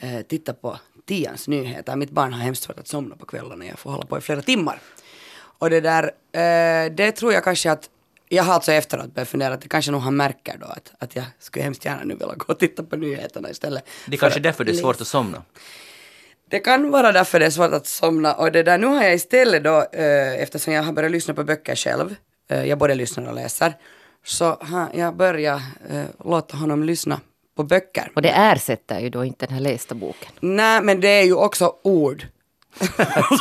eh, 0.00 0.20
titta 0.28 0.52
på 0.52 0.78
Tians 1.08 1.48
nyheter. 1.48 1.96
Mitt 1.96 2.10
barn 2.10 2.32
har 2.32 2.40
hemskt 2.40 2.62
svårt 2.62 2.78
att 2.78 2.88
somna 2.88 3.16
på 3.16 3.26
kvällarna. 3.26 3.64
Jag 3.64 3.78
får 3.78 3.90
hålla 3.90 4.04
på 4.04 4.18
i 4.18 4.20
flera 4.20 4.42
timmar. 4.42 4.80
Och 5.58 5.70
det 5.70 5.80
där, 5.80 6.04
eh, 6.32 6.92
det 6.92 7.12
tror 7.12 7.32
jag 7.32 7.44
kanske 7.44 7.70
att 7.70 7.90
jag 8.28 8.44
har 8.44 8.54
alltså 8.54 8.72
efteråt 8.72 9.14
börjat 9.14 9.28
fundera 9.28 9.54
att 9.54 9.60
det 9.60 9.68
kanske 9.68 9.90
nog 9.90 10.00
han 10.00 10.16
märker 10.16 10.58
då 10.58 10.66
att, 10.66 10.92
att 10.98 11.16
jag 11.16 11.24
skulle 11.38 11.62
hemskt 11.62 11.84
gärna 11.84 12.04
nu 12.04 12.14
vilja 12.14 12.34
gå 12.34 12.44
och 12.52 12.58
titta 12.58 12.82
på 12.82 12.96
nyheterna 12.96 13.50
istället. 13.50 13.84
Det 14.06 14.16
är 14.16 14.18
kanske 14.18 14.38
att 14.38 14.42
därför 14.42 14.64
det 14.64 14.72
är 14.72 14.74
svårt 14.74 15.00
att 15.00 15.06
somna. 15.06 15.42
Det 16.50 16.58
kan 16.58 16.90
vara 16.90 17.12
därför 17.12 17.40
det 17.40 17.46
är 17.46 17.50
svårt 17.50 17.72
att 17.72 17.86
somna 17.86 18.34
och 18.34 18.52
det 18.52 18.62
där, 18.62 18.78
nu 18.78 18.86
har 18.86 19.02
jag 19.02 19.14
istället 19.14 19.64
då, 19.64 19.86
eh, 19.92 20.42
eftersom 20.42 20.72
jag 20.72 20.82
har 20.82 20.92
börjat 20.92 21.12
lyssna 21.12 21.34
på 21.34 21.44
böcker 21.44 21.76
själv, 21.76 22.14
eh, 22.50 22.64
jag 22.64 22.78
både 22.78 22.94
lyssnar 22.94 23.28
och 23.28 23.34
läser, 23.34 23.74
så 24.24 24.44
har 24.60 24.88
jag 24.94 25.16
börjat 25.16 25.62
eh, 25.90 26.04
låta 26.24 26.56
honom 26.56 26.84
lyssna 26.84 27.20
på 27.58 27.64
böcker. 27.64 28.10
Och 28.14 28.22
det 28.22 28.28
ersätter 28.30 29.00
ju 29.00 29.10
då 29.10 29.24
inte 29.24 29.46
den 29.46 29.54
här 29.54 29.60
lästa 29.60 29.94
boken. 29.94 30.32
Nej, 30.40 30.82
men 30.82 31.00
det 31.00 31.08
är 31.08 31.22
ju 31.24 31.34
också 31.34 31.72
ord. 31.84 32.26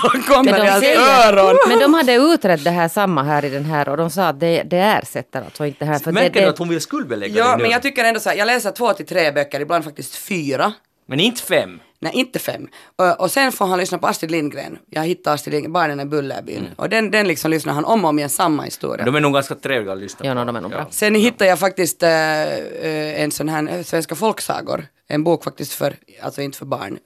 som 0.01 0.21
kommer 0.23 0.51
Men 0.51 0.62
i 0.62 0.65
de, 0.65 0.67
hans 0.71 0.84
säger, 0.84 1.27
öron. 1.27 1.58
men 1.67 1.80
de 1.80 1.93
hade 1.93 2.13
utrett 2.13 2.63
det 2.63 2.69
här 2.69 2.88
samma 2.88 3.23
här 3.23 3.45
i 3.45 3.49
den 3.49 3.65
här 3.65 3.89
och 3.89 3.97
de 3.97 4.10
sa 4.10 4.27
att 4.27 4.39
det, 4.39 4.63
det 4.63 4.77
ersätter 4.77 5.41
alltså 5.41 5.65
inte 5.65 5.86
här. 5.86 5.99
För 5.99 6.12
Märker 6.12 6.30
det, 6.30 6.39
du 6.39 6.45
det, 6.45 6.49
att 6.49 6.58
hon 6.58 6.69
vill 6.69 6.82
skuldbelägga 6.82 7.38
Ja, 7.38 7.58
men 7.58 7.69
jag 7.71 7.82
tycker 7.82 8.03
ändå 8.03 8.19
så 8.19 8.30
här, 8.30 8.38
jag 8.38 8.45
läser 8.45 8.71
två 8.71 8.93
till 8.93 9.06
tre 9.06 9.32
böcker, 9.32 9.60
ibland 9.60 9.84
faktiskt 9.84 10.15
fyra. 10.15 10.73
Men 11.08 11.19
inte 11.19 11.41
fem. 11.41 11.80
Nej, 11.99 12.12
inte 12.15 12.39
fem. 12.39 12.67
Och, 12.95 13.19
och 13.21 13.31
sen 13.31 13.51
får 13.51 13.65
han 13.65 13.79
lyssna 13.79 13.97
på 13.97 14.07
Astrid 14.07 14.31
Lindgren. 14.31 14.77
Jag 14.89 15.03
hittade 15.05 15.33
Astrid 15.33 15.53
Lindgren, 15.53 15.73
Barnen 15.73 15.99
i 15.99 16.05
Bullerbyn. 16.05 16.57
Mm. 16.57 16.71
Och 16.75 16.89
den, 16.89 17.12
den 17.12 17.27
liksom 17.27 17.51
lyssnar 17.51 17.73
han 17.73 17.86
om 17.86 18.03
och 18.05 18.10
om 18.10 18.17
igen, 18.19 18.29
samma 18.29 18.63
historia. 18.63 19.05
De 19.05 19.15
är 19.15 19.19
nog 19.19 19.33
ganska 19.33 19.55
trevliga 19.55 19.93
att 19.93 19.99
lyssna 19.99 20.25
Ja, 20.25 20.31
på. 20.33 20.39
no, 20.39 20.45
de 20.45 20.55
är 20.55 20.62
nog 20.62 20.71
bra. 20.71 20.88
Sen 20.91 21.15
hittade 21.15 21.49
jag 21.49 21.60
faktiskt 21.60 22.03
eh, 22.03 23.21
en 23.21 23.31
sån 23.31 23.49
här 23.49 23.67
eh, 23.77 23.83
Svenska 23.83 24.15
folksagor. 24.15 24.86
En 25.07 25.23
bok 25.23 25.43
faktiskt 25.43 25.73
för, 25.73 25.95
alltså 26.21 26.41
inte 26.41 26.58
för 26.58 26.65
barn, 26.65 26.98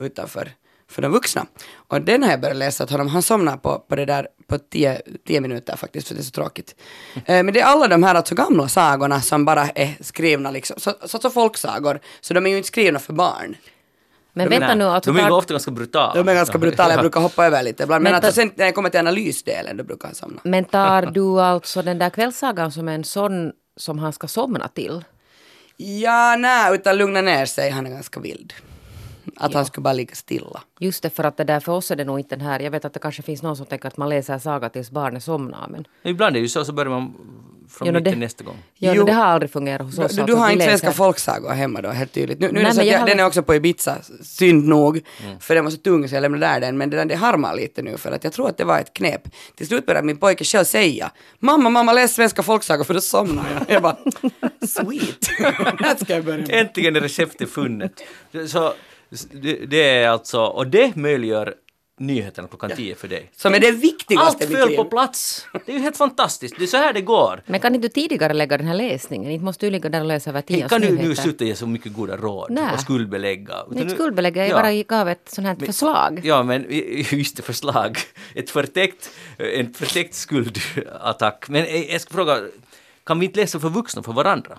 utanför 0.00 0.52
för 0.90 1.02
de 1.02 1.12
vuxna. 1.12 1.46
Och 1.88 2.00
den 2.02 2.22
har 2.22 2.30
jag 2.30 2.40
börjat 2.40 2.56
läsa 2.56 2.84
åt 2.84 2.90
honom. 2.90 3.08
Han 3.08 3.22
somnar 3.22 3.56
på, 3.56 3.78
på 3.88 3.96
det 3.96 4.04
där 4.04 4.28
på 4.46 4.58
tio, 4.58 5.00
tio 5.26 5.40
minuter 5.40 5.76
faktiskt, 5.76 6.08
för 6.08 6.14
det 6.14 6.20
är 6.20 6.22
så 6.24 6.30
tråkigt. 6.30 6.74
Eh, 7.14 7.42
men 7.42 7.52
det 7.54 7.60
är 7.60 7.64
alla 7.64 7.88
de 7.88 8.02
här 8.02 8.14
alltså 8.14 8.34
gamla 8.34 8.68
sagorna 8.68 9.20
som 9.20 9.44
bara 9.44 9.68
är 9.68 9.96
skrivna 10.00 10.50
liksom, 10.50 10.80
så, 10.80 10.92
så, 11.04 11.18
så 11.18 11.30
folksagor, 11.30 12.00
så 12.20 12.34
de 12.34 12.46
är 12.46 12.50
ju 12.50 12.56
inte 12.56 12.66
skrivna 12.68 12.98
för 12.98 13.12
barn. 13.12 13.56
Men 14.32 14.48
De 14.50 14.56
är- 14.56 14.60
vänta 14.60 14.74
nu, 14.74 14.84
alltså, 14.84 15.12
De 15.12 15.20
är 15.20 15.30
ofta 15.30 15.54
ganska 15.54 15.70
brutala. 15.70 16.14
De 16.14 16.28
är 16.28 16.34
ganska 16.34 16.58
brutala, 16.58 16.90
jag 16.92 17.00
brukar 17.00 17.20
hoppa 17.20 17.46
över 17.46 17.62
lite 17.62 17.82
ibland. 17.82 18.02
Men, 18.02 18.12
Men 18.12 18.14
alltså 18.24 18.30
ta- 18.30 18.34
sen 18.48 18.52
när 18.56 18.64
jag 18.64 18.74
kommer 18.74 18.90
till 18.90 19.00
analysdelen, 19.00 19.76
då 19.76 19.84
brukar 19.84 20.08
han 20.08 20.14
somna. 20.14 20.40
men 20.44 20.64
tar 20.64 21.02
du 21.14 21.40
alltså 21.40 21.82
den 21.82 21.98
där 21.98 22.10
kvällssagan 22.10 22.72
som 22.72 22.88
en 22.88 23.04
sån 23.04 23.52
som 23.76 23.98
han 23.98 24.12
ska 24.12 24.28
somna 24.28 24.68
till? 24.68 25.04
Ja, 25.76 26.36
nej, 26.38 26.74
utan 26.74 26.96
lugna 26.96 27.20
ner 27.20 27.46
sig, 27.46 27.70
han 27.70 27.86
är 27.86 27.90
ganska 27.90 28.20
vild. 28.20 28.52
Att 29.36 29.54
han 29.54 29.66
skulle 29.66 29.82
bara 29.82 29.92
ligga 29.94 30.14
stilla. 30.14 30.60
Just 30.80 31.02
det, 31.02 31.10
för 31.10 31.24
att 31.24 31.36
det 31.36 31.44
där 31.44 31.60
för 31.60 31.72
oss 31.72 31.90
är 31.90 31.96
det 31.96 32.04
nog 32.04 32.18
inte 32.20 32.36
den 32.36 32.46
här. 32.46 32.60
Jag 32.60 32.70
vet 32.70 32.84
att 32.84 32.92
det 32.94 33.00
kanske 33.00 33.22
finns 33.22 33.42
någon 33.42 33.56
som 33.56 33.66
tänker 33.66 33.88
att 33.88 33.96
man 33.96 34.08
läser 34.08 34.38
saga 34.38 34.68
tills 34.68 34.90
barnet 34.90 35.24
somnar. 35.24 35.66
Men 35.68 35.84
Ibland 36.02 36.36
är 36.36 36.40
det 36.40 36.42
ju 36.42 36.48
så, 36.48 36.64
så 36.64 36.72
börjar 36.72 36.90
man 36.90 37.14
från 37.70 37.88
Jo, 37.88 37.94
mitten 37.94 38.12
det- 38.12 38.18
nästa 38.18 38.44
gång. 38.44 38.56
ja, 38.78 38.92
Jo. 38.94 39.04
det 39.04 39.12
har 39.12 39.24
aldrig 39.24 39.50
fungerat 39.52 39.80
hos 39.86 39.96
Du, 39.96 40.04
oss. 40.04 40.12
du, 40.16 40.22
alltså, 40.22 40.36
har 40.36 40.50
inte 40.50 40.58
läser- 40.58 40.70
svenska 40.78 40.92
folksagor 40.92 41.50
hemma 41.50 41.80
då, 41.82 41.88
helt 41.88 42.12
tydligt. 42.12 42.40
Nu, 42.40 42.46
nu 42.52 42.58
är 42.58 42.62
Nej, 42.62 42.64
det 42.72 42.74
så 42.74 42.82
jag 42.82 43.00
jag, 43.00 43.06
den 43.06 43.20
är 43.20 43.26
också 43.26 43.42
på 43.42 43.54
Ibiza, 43.54 43.96
synd 44.22 44.68
nog, 44.68 45.00
för 45.40 45.54
den 45.54 45.64
var 45.64 45.70
så 45.70 45.76
tung 45.76 46.08
så 46.08 46.14
jag 46.14 46.22
lämnade 46.22 46.46
där 46.46 46.60
den, 46.60 46.78
men 46.78 46.90
det, 46.90 47.04
det 47.04 47.14
harmar 47.14 47.54
lite 47.54 47.82
nu 47.82 47.96
för 47.96 48.12
att 48.12 48.24
jag 48.24 48.32
tror 48.32 48.48
att 48.48 48.56
det 48.58 48.64
var 48.64 48.78
ett 48.80 48.94
knep. 48.94 49.22
Till 49.56 49.66
slut 49.66 49.86
började 49.86 50.06
min 50.06 50.16
pojke 50.16 50.44
själv 50.44 50.64
säga, 50.64 51.10
mamma, 51.38 51.70
mamma 51.70 51.92
läs 51.92 52.14
svenska 52.14 52.42
folksagor 52.42 52.84
för 52.84 52.94
då 52.94 53.00
somnar 53.00 53.44
jag. 53.54 53.74
Jag 53.74 53.82
bara, 53.82 53.96
sweet, 54.66 55.28
här 55.78 56.04
ska 56.04 56.14
jag 56.14 56.24
börja 56.24 56.38
med. 56.38 56.50
Äntligen 56.50 56.96
är 56.96 57.00
receptet 57.00 57.50
funnet. 57.50 57.92
Så 58.48 58.72
det, 59.42 59.52
det 59.66 59.82
är 59.82 60.08
alltså, 60.08 60.40
och 60.40 60.66
det 60.66 60.96
möjliggör 60.96 61.54
nyheterna 62.00 62.48
klockan 62.48 62.70
tio 62.76 62.94
för 62.94 63.08
dig. 63.08 63.30
Som 63.36 63.54
är 63.54 63.60
det 63.60 63.70
viktigaste 63.70 64.44
Allt 64.44 64.52
föll 64.52 64.76
på 64.76 64.84
plats. 64.84 65.46
Det 65.66 65.72
är 65.72 65.76
ju 65.76 65.82
helt 65.82 65.96
fantastiskt. 65.96 66.54
Det 66.58 66.64
är 66.64 66.66
så 66.66 66.76
här 66.76 66.92
det 66.92 67.00
går. 67.00 67.42
Men 67.46 67.60
kan 67.60 67.74
inte 67.74 67.88
du 67.88 67.92
tidigare 67.92 68.32
lägga 68.32 68.58
den 68.58 68.66
här 68.66 68.74
läsningen? 68.74 69.30
Inte 69.30 69.44
måste 69.44 69.66
du 69.66 69.70
ligga 69.70 69.88
där 69.88 70.00
och 70.00 70.06
läsa 70.06 70.30
över 70.30 70.42
tidens 70.42 70.70
kan 70.70 70.80
du 70.80 70.90
nu 70.90 71.16
sluta 71.16 71.44
ge 71.44 71.54
så 71.56 71.66
mycket 71.66 71.92
goda 71.92 72.16
råd 72.16 72.50
Nej. 72.50 72.74
och 72.74 72.80
skuldbelägga? 72.80 73.54
Utan 73.70 73.82
Inte 73.82 73.94
skuldbelägga, 73.94 74.46
jag 74.46 74.50
Ja. 74.58 74.62
bara 74.62 74.72
gav 74.98 75.08
ett 75.08 75.28
sånt 75.28 75.46
här 75.46 75.66
förslag. 75.66 76.20
Ja, 76.24 76.42
men 76.42 76.66
just 77.10 77.36
det, 77.36 77.42
förslag. 77.42 77.98
Ett 78.34 78.50
förtäckt, 78.50 79.10
en 79.38 79.74
förtäckt 79.74 80.14
skuldattack. 80.14 81.48
Men 81.48 81.66
jag 81.90 82.00
ska 82.00 82.14
fråga, 82.14 82.38
kan 83.04 83.18
vi 83.20 83.26
inte 83.26 83.40
läsa 83.40 83.60
för 83.60 83.68
vuxna 83.68 84.02
för 84.02 84.12
varandra? 84.12 84.58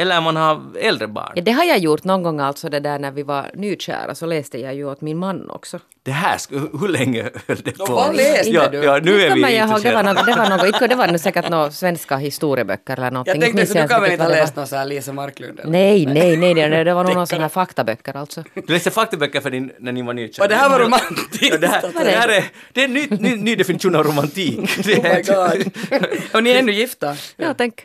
Eller 0.00 0.18
om 0.18 0.24
man 0.24 0.36
har 0.36 0.62
äldre 0.80 1.06
barn? 1.06 1.32
Ja, 1.34 1.42
det 1.42 1.52
har 1.52 1.64
jag 1.64 1.78
gjort 1.78 2.04
någon 2.04 2.22
gång 2.22 2.40
alltså 2.40 2.68
det 2.68 2.80
där 2.80 2.98
när 2.98 3.10
vi 3.10 3.22
var 3.22 3.50
nykära 3.54 4.14
så 4.14 4.26
läste 4.26 4.58
jag 4.58 4.74
ju 4.74 4.84
åt 4.84 5.00
min 5.00 5.18
man 5.18 5.50
också. 5.50 5.80
Det 6.02 6.10
här, 6.10 6.38
hur 6.80 6.88
länge 6.88 7.30
höll 7.46 7.56
det 7.56 7.78
på? 7.78 7.84
vad 7.92 8.16
läste 8.16 8.50
ja, 8.50 8.68
du? 8.68 8.78
Ja, 8.78 8.98
nu 9.02 9.20
är 9.20 9.34
vi 9.34 9.40
jag 9.40 9.68
ihåg, 9.68 9.82
det 9.82 9.94
var 9.94 10.02
något, 10.02 10.26
det 10.26 10.34
var 10.36 10.48
något, 10.48 10.88
det 10.88 10.94
var 10.94 11.06
nu 11.06 11.18
säkert 11.18 11.48
några 11.48 11.70
svenska 11.70 12.16
historieböcker 12.16 12.96
eller 12.96 13.10
någonting. 13.10 13.34
Jag 13.34 13.42
tänkte 13.42 13.66
så 13.66 13.82
du 13.82 13.88
kan 13.88 14.02
väl 14.02 14.12
inte 14.12 14.24
ha 14.24 14.30
läst 14.30 14.56
någon 14.56 14.66
sån 14.66 14.78
här 14.78 14.86
Lisa 14.86 15.12
Marklund? 15.12 15.60
Nej, 15.64 16.06
nej, 16.06 16.36
nej, 16.36 16.54
nej, 16.54 16.70
nej, 16.70 16.84
det 16.84 16.94
var 16.94 17.04
nog 17.04 17.14
någon 17.14 17.26
sån 17.26 17.40
här 17.40 17.48
faktaböcker 17.48 18.16
alltså. 18.16 18.44
Du 18.54 18.72
läste 18.72 18.90
faktaböcker 18.90 19.40
för 19.40 19.50
din, 19.50 19.72
när 19.78 19.92
ni 19.92 20.02
var 20.02 20.14
nykära. 20.14 20.44
Och 20.44 20.48
det 20.48 20.56
här 20.56 20.70
var 20.70 20.78
romantiskt. 20.78 21.48
Ja, 21.50 21.58
det, 21.58 21.66
här, 21.66 21.82
det 22.04 22.10
här 22.10 22.28
är, 22.28 22.44
det 22.72 22.80
är 22.80 22.84
en 22.84 22.94
ny, 22.94 23.06
ny, 23.10 23.36
ny 23.36 23.56
definition 23.56 23.94
av 23.94 24.04
romantik. 24.04 24.58
Oh 24.58 24.86
my 24.86 25.22
god. 25.22 25.72
Och 26.34 26.42
ni 26.42 26.50
är 26.50 26.58
ännu 26.58 26.72
gifta? 26.72 27.16
Ja, 27.36 27.54
tänk. 27.58 27.84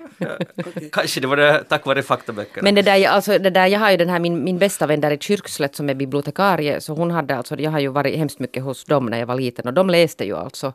Kanske 0.91 1.20
det 1.20 1.28
var 1.28 1.38
det, 1.38 1.64
tack 1.70 1.86
vare 1.86 2.02
faktaböckerna. 2.03 2.63
Men 2.63 2.75
det 2.75 2.81
där, 2.81 2.95
jag- 2.95 3.13
alltså, 3.13 3.39
det 3.39 3.49
där, 3.49 3.67
jag 3.67 3.79
har 3.79 3.91
ju 3.91 3.97
den 3.97 4.09
här 4.09 4.19
min, 4.19 4.43
min 4.43 4.57
bästa 4.57 4.87
vän 4.87 5.01
där 5.01 5.11
i 5.11 5.17
Kyrkslätt 5.17 5.75
som 5.75 5.89
är 5.89 5.93
bibliotekarie, 5.93 6.81
så 6.81 6.93
hon 6.93 7.11
hade 7.11 7.35
alltså, 7.37 7.59
jag 7.59 7.71
har 7.71 7.79
ju 7.79 7.87
varit 7.87 8.15
hemskt 8.17 8.39
mycket 8.39 8.63
hos 8.63 8.85
dem 8.85 9.05
när 9.05 9.19
jag 9.19 9.25
var 9.25 9.35
liten 9.35 9.67
och 9.67 9.73
de 9.73 9.89
läste 9.89 10.25
ju 10.25 10.37
alltså 10.37 10.73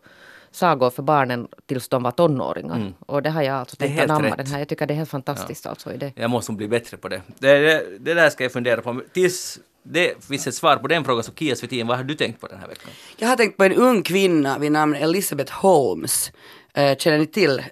sagor 0.50 0.90
för 0.90 1.02
barnen 1.02 1.48
tills 1.66 1.88
de 1.88 2.02
var 2.02 2.10
tonåringar. 2.10 2.92
Och 3.06 3.22
det 3.22 3.30
har 3.30 3.42
jag 3.42 3.56
alltså 3.56 3.76
Det 3.78 3.84
är 3.84 3.88
tänkt 3.88 4.10
anamma 4.10 4.36
den 4.36 4.46
här. 4.46 4.58
Jag 4.58 4.68
tycker 4.68 4.86
det 4.86 4.94
är 4.94 4.96
helt 4.96 5.10
fantastiskt 5.10 5.66
alltså 5.66 5.92
i 5.92 5.96
det. 5.96 6.12
Jag 6.14 6.30
måste 6.30 6.52
nog 6.52 6.56
bli 6.58 6.68
bättre 6.68 6.96
på 6.96 7.08
det. 7.08 7.22
Det, 7.38 7.58
det. 7.58 7.84
det 7.98 8.14
där 8.14 8.30
ska 8.30 8.44
jag 8.44 8.52
fundera 8.52 8.82
på. 8.82 9.00
Tills 9.12 9.58
det 9.82 10.24
finns 10.24 10.46
ett 10.46 10.54
svar 10.54 10.76
på 10.76 10.88
den 10.88 11.04
frågan 11.04 11.24
så 11.24 11.32
Kia 11.32 11.56
Svetin, 11.56 11.86
vad 11.86 11.96
har 11.96 12.04
du 12.04 12.14
tänkt 12.14 12.40
på 12.40 12.46
den 12.46 12.58
här 12.58 12.68
veckan? 12.68 12.90
Jag 13.16 13.28
har 13.28 13.36
tänkt 13.36 13.56
på 13.56 13.64
en 13.64 13.72
ung 13.72 14.02
kvinna 14.02 14.58
vid 14.58 14.72
namn 14.72 14.94
Elizabeth 14.94 15.52
Holmes. 15.52 16.32
Eh, 16.74 16.96
känner 16.96 17.18
ni 17.18 17.26
till 17.26 17.62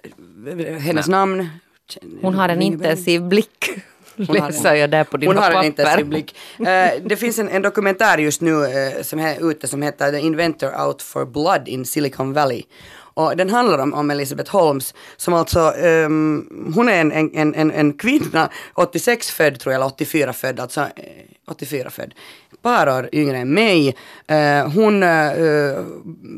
hennes 0.79 1.07
namn? 1.07 1.49
Hon 2.21 2.33
har 2.33 2.49
en 2.49 2.61
intensiv 2.61 3.21
blick. 3.21 3.69
Hon 4.17 4.27
har- 4.27 4.47
Läser 4.47 4.73
jag 4.75 4.89
där 4.89 5.03
på 5.03 5.17
dina 5.17 5.33
Hon 5.33 5.43
har 5.43 5.51
en 5.51 5.63
intensiv 5.65 6.05
blick. 6.05 6.35
Eh, 6.59 7.01
det 7.05 7.15
finns 7.15 7.39
en, 7.39 7.49
en 7.49 7.61
dokumentär 7.61 8.17
just 8.17 8.41
nu 8.41 8.65
eh, 8.65 9.01
som 9.03 9.19
är 9.19 9.49
ute 9.51 9.67
som 9.67 9.81
heter 9.81 10.11
The 10.11 10.19
Inventor 10.19 10.85
Out 10.87 11.01
for 11.01 11.25
Blood 11.25 11.67
in 11.67 11.85
Silicon 11.85 12.33
Valley. 12.33 12.63
Och 13.13 13.37
den 13.37 13.49
handlar 13.49 13.79
om, 13.79 13.93
om 13.93 14.11
Elizabeth 14.11 14.51
Holmes 14.51 14.93
som 15.17 15.33
alltså, 15.33 15.59
ehm, 15.59 16.71
hon 16.75 16.89
är 16.89 17.01
en, 17.01 17.11
en, 17.11 17.55
en, 17.55 17.71
en, 17.71 17.93
kvinna, 17.93 18.49
86 18.73 19.31
född 19.31 19.59
tror 19.59 19.73
jag, 19.73 19.79
eller 19.79 19.85
84 19.93 20.33
född, 20.33 20.59
alltså 20.59 20.81
eh, 20.81 20.87
84 21.47 21.89
född. 21.89 22.13
Ett 22.53 22.61
par 22.61 22.99
år 22.99 23.09
yngre 23.11 23.37
än 23.37 23.53
mig. 23.53 23.95
Eh, 24.27 24.69
hon 24.71 25.03
eh, 25.03 25.31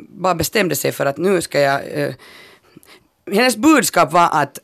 bara 0.09 0.35
bestämde 0.35 0.75
sig 0.75 0.91
för 0.91 1.05
att 1.05 1.17
nu 1.17 1.41
ska 1.41 1.59
jag 1.59 1.81
eh, 1.93 2.13
hennes 3.31 3.57
budskap 3.57 4.11
var 4.13 4.29
att 4.31 4.59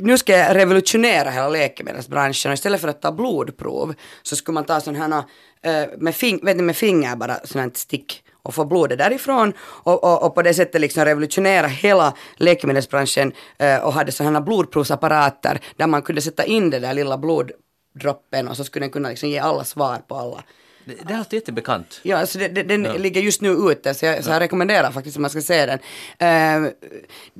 nu 0.00 0.18
ska 0.18 0.32
jag 0.32 0.56
revolutionera 0.56 1.30
hela 1.30 1.48
läkemedelsbranschen 1.48 2.50
och 2.50 2.54
istället 2.54 2.80
för 2.80 2.88
att 2.88 3.02
ta 3.02 3.12
blodprov 3.12 3.94
så 4.22 4.36
skulle 4.36 4.54
man 4.54 4.64
ta 4.64 4.80
sådana 4.80 5.26
här 5.62 5.82
eh, 5.82 5.88
med, 5.98 6.14
fing, 6.14 6.40
vet 6.44 6.56
ni, 6.56 6.62
med 6.62 6.76
finger 6.76 7.16
bara 7.16 7.36
sådana 7.44 7.62
här 7.62 7.72
stick 7.74 8.22
och 8.42 8.54
få 8.54 8.64
blodet 8.64 8.98
därifrån 8.98 9.52
och, 9.60 10.04
och, 10.04 10.22
och 10.22 10.34
på 10.34 10.42
det 10.42 10.54
sättet 10.54 10.80
liksom 10.80 11.04
revolutionera 11.04 11.66
hela 11.66 12.14
läkemedelsbranschen 12.36 13.32
eh, 13.58 13.84
och 13.84 13.92
hade 13.92 14.12
sådana 14.12 14.38
här 14.38 14.44
blodprovsapparater 14.44 15.60
där 15.76 15.86
man 15.86 16.02
kunde 16.02 16.20
sätta 16.20 16.44
in 16.44 16.70
det 16.70 16.78
där 16.78 16.94
lilla 16.94 17.18
bloddroppen 17.18 18.48
och 18.48 18.56
så 18.56 18.64
skulle 18.64 18.84
den 18.84 18.90
kunna 18.90 19.08
liksom 19.08 19.28
ge 19.28 19.38
alla 19.38 19.64
svar 19.64 19.98
på 20.08 20.14
alla 20.14 20.42
det, 21.06 21.12
är 21.14 21.18
alltid 21.18 21.36
jättebekant. 21.36 22.00
Ja, 22.02 22.16
alltså 22.16 22.38
det, 22.38 22.48
det, 22.48 22.62
den 22.62 22.82
ligger 22.82 23.20
just 23.20 23.40
nu 23.40 23.48
ute 23.48 23.94
så 23.94 24.06
jag, 24.06 24.24
så 24.24 24.30
jag 24.30 24.40
rekommenderar 24.40 24.90
faktiskt 24.90 25.16
att 25.16 25.20
man 25.20 25.30
ska 25.30 25.40
se 25.40 25.66
den. 25.66 25.78
Uh, 26.62 26.70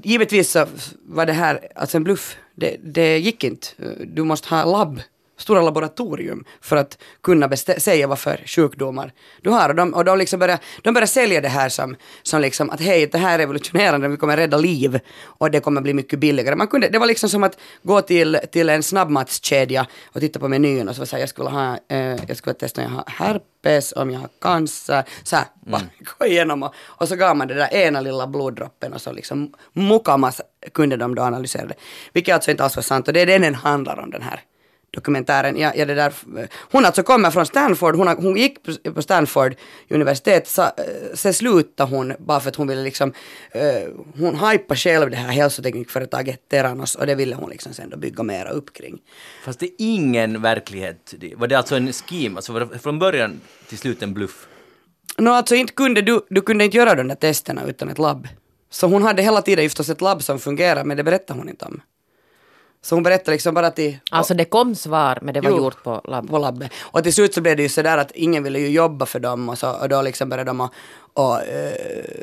givetvis 0.03 0.51
så 0.51 0.67
var 1.03 1.27
det 1.27 1.33
här 1.33 1.69
alltså 1.75 1.97
en 1.97 2.05
bluff. 2.05 2.37
Det, 2.55 2.77
det 2.83 3.19
gick 3.19 3.45
inte. 3.45 3.67
Du 4.05 4.25
måste 4.25 4.55
ha 4.55 4.65
labb, 4.65 5.01
stora 5.41 5.63
laboratorium 5.63 6.45
för 6.61 6.77
att 6.77 6.99
kunna 7.23 7.57
säga 7.57 8.07
vad 8.07 8.19
för 8.19 8.41
sjukdomar 8.47 9.13
du 9.43 9.51
har. 9.51 9.69
Och 9.69 9.75
de, 9.75 9.95
och 9.95 10.05
de, 10.05 10.19
liksom 10.19 10.41
börjar, 10.41 10.59
de 10.83 10.95
börjar 10.95 11.07
sälja 11.07 11.41
det 11.41 11.49
här 11.49 11.69
som, 11.69 11.97
som 12.23 12.41
liksom 12.41 12.71
att 12.71 12.81
hej, 12.81 13.07
det 13.07 13.19
här 13.19 13.35
är 13.35 13.39
revolutionerande, 13.39 14.09
vi 14.09 14.17
kommer 14.17 14.37
rädda 14.37 14.57
liv 14.57 15.01
och 15.25 15.51
det 15.51 15.61
kommer 15.61 15.81
bli 15.81 15.95
mycket 15.95 16.19
billigare. 16.19 16.57
Man 16.57 16.67
kunde, 16.67 16.89
det 16.89 16.99
var 16.99 17.07
liksom 17.07 17.29
som 17.29 17.43
att 17.43 17.59
gå 17.83 18.01
till, 18.01 18.39
till 18.53 18.69
en 18.69 18.83
snabbmatskedja 18.83 19.87
och 20.13 20.21
titta 20.21 20.39
på 20.39 20.49
menyn 20.49 20.89
och 20.89 20.97
så 20.97 21.05
här, 21.13 21.19
jag 21.19 21.29
skulle 21.29 21.51
ha, 21.51 21.79
eh, 21.89 22.17
jag 22.29 22.37
skulle 22.37 22.55
testa 22.55 22.81
om 22.81 22.93
jag 22.93 22.97
har 22.97 23.05
herpes, 23.07 23.93
om 23.93 24.11
jag 24.11 24.21
har 24.21 24.29
cancer, 24.41 25.05
så 25.23 25.37
här, 25.37 25.45
bara 25.67 25.83
gå 26.19 26.27
igenom 26.27 26.63
och, 26.63 26.75
och 26.79 27.09
så 27.09 27.17
gav 27.17 27.37
man 27.37 27.49
det 27.49 27.55
där 27.55 27.75
ena 27.75 28.01
lilla 28.01 28.27
bloddroppen 28.27 28.93
och 28.93 29.01
så 29.01 29.13
liksom 29.13 29.55
mukamas 29.73 30.41
kunde 30.75 30.97
de 30.97 31.15
då 31.15 31.23
analysera 31.23 31.67
det. 31.67 31.75
Vilket 32.13 32.35
alltså 32.35 32.51
inte 32.51 32.65
alls 32.65 32.77
var 32.77 32.83
sant 32.83 33.09
och 33.09 33.15
det 33.15 33.21
är 33.21 33.27
det 33.27 33.39
den 33.39 33.55
handlar 33.55 33.99
om 33.99 34.11
den 34.11 34.23
här 34.23 34.41
dokumentären. 34.91 35.57
Ja, 35.59 35.73
ja, 35.77 35.85
det 35.85 35.95
där, 35.95 36.13
hon 36.73 36.85
alltså 36.85 37.03
kommer 37.03 37.31
från 37.31 37.47
Stanford, 37.47 37.97
hon, 37.97 38.09
hon 38.09 38.37
gick 38.37 38.57
på- 38.95 39.03
Stanford 39.03 39.55
universitet, 39.91 40.59
eh, 40.59 40.65
sen 41.15 41.35
slutade 41.35 41.91
hon 41.91 42.15
bara 42.19 42.41
för 42.41 42.49
att 42.49 42.57
hon 42.57 42.67
ville 42.67 42.83
liksom, 42.83 43.13
eh, 43.53 43.63
hon 44.19 44.35
hypade 44.51 44.79
själv 44.81 45.11
det 45.11 45.17
här 45.17 45.33
hälsoteknikföretaget 45.33 46.49
Theranos 46.49 46.95
och 46.95 47.07
det 47.07 47.15
ville 47.15 47.35
hon 47.35 47.51
liksom 47.51 47.73
sen 47.73 47.91
då 47.91 47.97
bygga 47.97 48.23
mera 48.23 48.49
upp 48.51 48.73
kring. 48.73 48.99
Fast 49.45 49.61
det 49.61 49.67
är 49.67 49.73
ingen 49.79 50.43
verklighet. 50.43 51.15
Var 51.37 51.47
det 51.47 51.55
alltså 51.59 51.77
en 51.77 51.93
scheme? 51.93 52.37
Alltså 52.37 52.53
var 52.53 52.61
det 52.61 52.79
från 52.79 52.99
början 52.99 53.41
till 53.69 53.79
slut 53.79 54.03
en 54.03 54.15
bluff? 54.15 54.47
Nå 55.19 55.33
alltså 55.33 55.55
inte 55.55 55.73
kunde 55.73 56.03
du, 56.03 56.21
du 56.31 56.41
kunde 56.41 56.65
inte 56.65 56.77
göra 56.77 56.95
de 56.95 57.09
där 57.09 57.15
testerna 57.15 57.65
utan 57.67 57.89
ett 57.89 57.99
labb. 57.99 58.29
Så 58.71 58.87
hon 58.87 59.03
hade 59.03 59.23
hela 59.23 59.43
tiden 59.43 59.65
just 59.65 59.81
ett 59.91 60.01
labb 60.01 60.23
som 60.23 60.39
fungerar 60.39 60.85
men 60.85 60.97
det 60.97 61.03
berättade 61.05 61.41
hon 61.41 61.49
inte 61.49 61.65
om. 61.65 61.81
Så 62.83 62.95
hon 62.97 63.03
berättade 63.03 63.31
liksom 63.31 63.55
bara 63.55 63.71
till 63.71 63.99
Alltså 64.11 64.35
det 64.35 64.45
kom 64.45 64.75
svar 64.75 65.19
men 65.23 65.35
det 65.35 65.41
var 65.41 65.51
Jo. 65.51 65.57
gjort 65.57 65.83
på 65.83 66.01
labb. 66.05 66.31
på 66.31 66.39
labbet. 66.39 66.73
Och 66.81 67.03
till 67.03 67.15
slut 67.15 67.35
så 67.35 67.41
blev 67.41 67.57
det 67.57 67.63
ju 67.63 67.69
sådär 67.69 67.99
att 67.99 68.11
ingen 68.15 68.43
ville 68.43 68.59
ju 68.59 68.69
jobba 68.69 69.07
för 69.07 69.21
dem 69.21 69.49
och, 69.49 69.59
så, 69.59 69.71
och 69.71 69.89
då 69.89 70.03
liksom 70.03 70.29
började 70.29 70.51
de 70.51 70.61
att 70.61 70.71
och, 71.15 71.43
eh, 71.43 71.73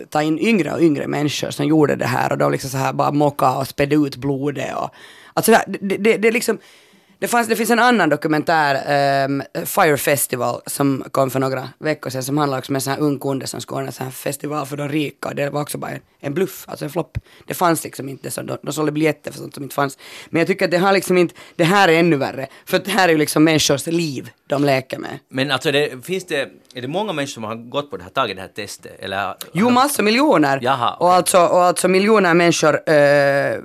ta 0.09 0.21
in 0.21 0.39
yngre 0.39 0.73
och 0.73 0.81
yngre 0.81 1.07
människor 1.07 1.49
som 1.51 1.65
gjorde 1.65 1.95
det 1.95 2.05
här 2.05 2.31
och 2.31 2.37
de 2.37 2.51
liksom 2.51 2.69
så 2.69 2.77
här 2.77 2.93
bara 2.93 3.11
mocka 3.11 3.51
och 3.57 3.67
spädde 3.67 3.95
ut 3.95 4.15
blodet 4.15 4.75
och 4.75 4.89
alltså 5.33 5.51
det, 5.51 5.77
det, 5.81 5.97
det, 5.97 6.17
det 6.17 6.27
är 6.27 6.31
liksom 6.31 6.57
Det, 7.19 7.27
fanns, 7.27 7.47
det 7.47 7.55
finns 7.55 7.69
en 7.69 7.79
annan 7.79 8.09
dokumentär, 8.09 8.83
ehm, 8.85 9.43
Fire 9.65 9.97
Festival, 9.97 10.61
som 10.65 11.03
kom 11.11 11.29
för 11.29 11.39
några 11.39 11.69
veckor 11.79 12.09
sedan, 12.09 12.23
som 12.23 12.37
handlar 12.37 12.57
också 12.57 12.71
om 12.71 12.75
en 12.75 12.81
sån 12.81 12.93
här 12.93 12.99
ung 12.99 13.19
kunde 13.19 13.47
som 13.47 13.61
skulle 13.61 13.77
ordna 13.77 13.87
en 13.87 13.93
sån 13.93 14.05
här 14.05 14.11
festival 14.11 14.65
för 14.65 14.77
de 14.77 14.89
rika. 14.89 15.33
Det 15.33 15.49
var 15.49 15.61
också 15.61 15.77
bara 15.77 15.91
en, 15.91 15.99
en 16.19 16.33
bluff, 16.33 16.65
alltså 16.67 16.85
en 16.85 16.91
flopp. 16.91 17.17
Det 17.47 17.53
fanns 17.53 17.83
liksom 17.83 18.09
inte 18.09 18.31
så, 18.31 18.41
de, 18.41 18.57
de 18.61 18.73
sålde 18.73 18.91
biljetter 18.91 19.31
för 19.31 19.39
sånt 19.39 19.53
som 19.53 19.63
inte 19.63 19.75
fanns. 19.75 19.97
Men 20.29 20.39
jag 20.39 20.47
tycker 20.47 20.65
att 20.65 20.71
det 20.71 20.77
har 20.77 20.93
liksom 20.93 21.17
inte, 21.17 21.35
det 21.55 21.63
här 21.63 21.87
är 21.87 21.99
ännu 21.99 22.15
värre. 22.15 22.47
För 22.65 22.79
det 22.79 22.91
här 22.91 23.07
är 23.07 23.11
ju 23.11 23.17
liksom 23.17 23.43
människors 23.43 23.87
liv 23.87 24.29
de 24.47 24.63
leker 24.63 24.97
med. 24.97 25.19
Men 25.29 25.51
alltså, 25.51 25.71
det, 25.71 26.05
finns 26.05 26.25
det, 26.25 26.49
är 26.73 26.81
det 26.81 26.87
många 26.87 27.13
människor 27.13 27.33
som 27.33 27.43
har 27.43 27.55
gått 27.55 27.89
på 27.89 27.97
det 27.97 28.03
här, 28.03 28.09
tagit 28.09 28.35
det 28.35 28.41
här 28.41 28.49
testet? 28.49 28.99
Eller, 28.99 29.35
Jo, 29.51 29.69
massor 29.69 30.03
miljoner. 30.03 30.59
Jaha, 30.61 30.93
och, 30.93 31.13
alltså, 31.13 31.37
och 31.45 31.63
alltså 31.63 31.87
miljoner 31.87 32.33
människor 32.33 32.89
eh, 32.89 33.59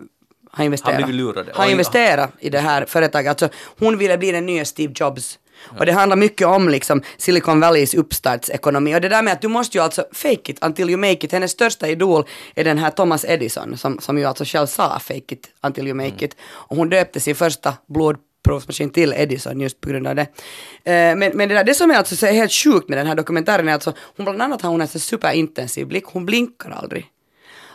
Har 0.56 0.96
blivit 0.96 1.14
lurade. 1.14 1.52
Har 1.54 1.66
Oj. 1.66 1.70
investerat 1.70 2.32
i 2.40 2.50
det 2.50 2.58
här 2.58 2.84
företaget. 2.84 3.28
Alltså, 3.28 3.48
hon 3.78 3.98
ville 3.98 4.18
bli 4.18 4.32
den 4.32 4.46
nya 4.46 4.64
Steve 4.64 4.92
Jobs. 4.96 5.38
Och 5.78 5.86
det 5.86 5.92
handlar 5.92 6.16
mycket 6.16 6.46
om 6.46 6.68
liksom 6.68 7.02
Silicon 7.16 7.60
Valleys 7.60 7.94
uppstartsekonomi. 7.94 8.96
Och 8.96 9.00
det 9.00 9.08
där 9.08 9.22
med 9.22 9.32
att 9.32 9.40
du 9.40 9.48
måste 9.48 9.78
ju 9.78 9.84
alltså 9.84 10.04
fake 10.12 10.52
it 10.52 10.64
until 10.64 10.90
you 10.90 10.98
make 10.98 11.26
it. 11.26 11.32
Hennes 11.32 11.50
största 11.50 11.88
idol 11.88 12.24
är 12.54 12.64
den 12.64 12.78
här 12.78 12.90
Thomas 12.90 13.24
Edison 13.24 13.76
som, 13.76 13.98
som 13.98 14.18
ju 14.18 14.24
alltså 14.24 14.44
själv 14.44 14.66
sa 14.66 14.98
fake 14.98 15.34
it 15.34 15.48
until 15.62 15.86
you 15.86 15.94
make 15.94 16.24
it. 16.24 16.36
Och 16.42 16.76
hon 16.76 16.88
döpte 16.88 17.20
sin 17.20 17.34
första 17.34 17.74
blodprovsmaskin 17.88 18.90
till 18.90 19.12
Edison 19.12 19.60
just 19.60 19.80
på 19.80 19.88
grund 19.88 20.06
av 20.06 20.14
det. 20.14 20.26
Eh, 20.84 21.16
men 21.16 21.18
men 21.34 21.48
det, 21.48 21.54
där, 21.54 21.64
det 21.64 21.74
som 21.74 21.90
är 21.90 21.94
alltså 21.94 22.16
så 22.16 22.26
helt 22.26 22.52
sjukt 22.52 22.88
med 22.88 22.98
den 22.98 23.06
här 23.06 23.14
dokumentären 23.14 23.68
är 23.68 23.72
alltså, 23.72 23.92
hon 24.16 24.24
bland 24.24 24.42
annat 24.42 24.62
har 24.62 24.70
hon 24.70 24.80
en 24.80 24.88
superintensiv 24.88 25.86
blick, 25.86 26.04
hon 26.04 26.26
blinkar 26.26 26.70
aldrig. 26.70 27.06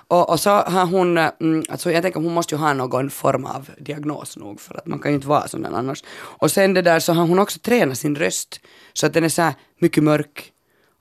Och, 0.09 0.29
och 0.29 0.39
så 0.39 0.49
har 0.49 0.85
hon, 0.85 1.17
mm, 1.17 1.63
alltså 1.69 1.91
jag 1.91 2.03
tänker 2.03 2.19
hon 2.19 2.33
måste 2.33 2.55
ju 2.55 2.59
ha 2.59 2.73
någon 2.73 3.09
form 3.09 3.45
av 3.45 3.69
diagnos 3.79 4.37
nog 4.37 4.61
för 4.61 4.77
att 4.77 4.87
man 4.87 4.99
kan 4.99 5.11
ju 5.11 5.15
inte 5.15 5.27
vara 5.27 5.47
sån 5.47 5.61
där 5.61 5.71
annars. 5.73 6.03
Och 6.17 6.51
sen 6.51 6.73
det 6.73 6.81
där 6.81 6.99
så 6.99 7.13
har 7.13 7.25
hon 7.27 7.39
också 7.39 7.59
tränat 7.59 7.97
sin 7.97 8.15
röst 8.15 8.59
så 8.93 9.05
att 9.05 9.13
den 9.13 9.23
är 9.23 9.29
så 9.29 9.41
här 9.41 9.53
mycket 9.79 10.03
mörk. 10.03 10.51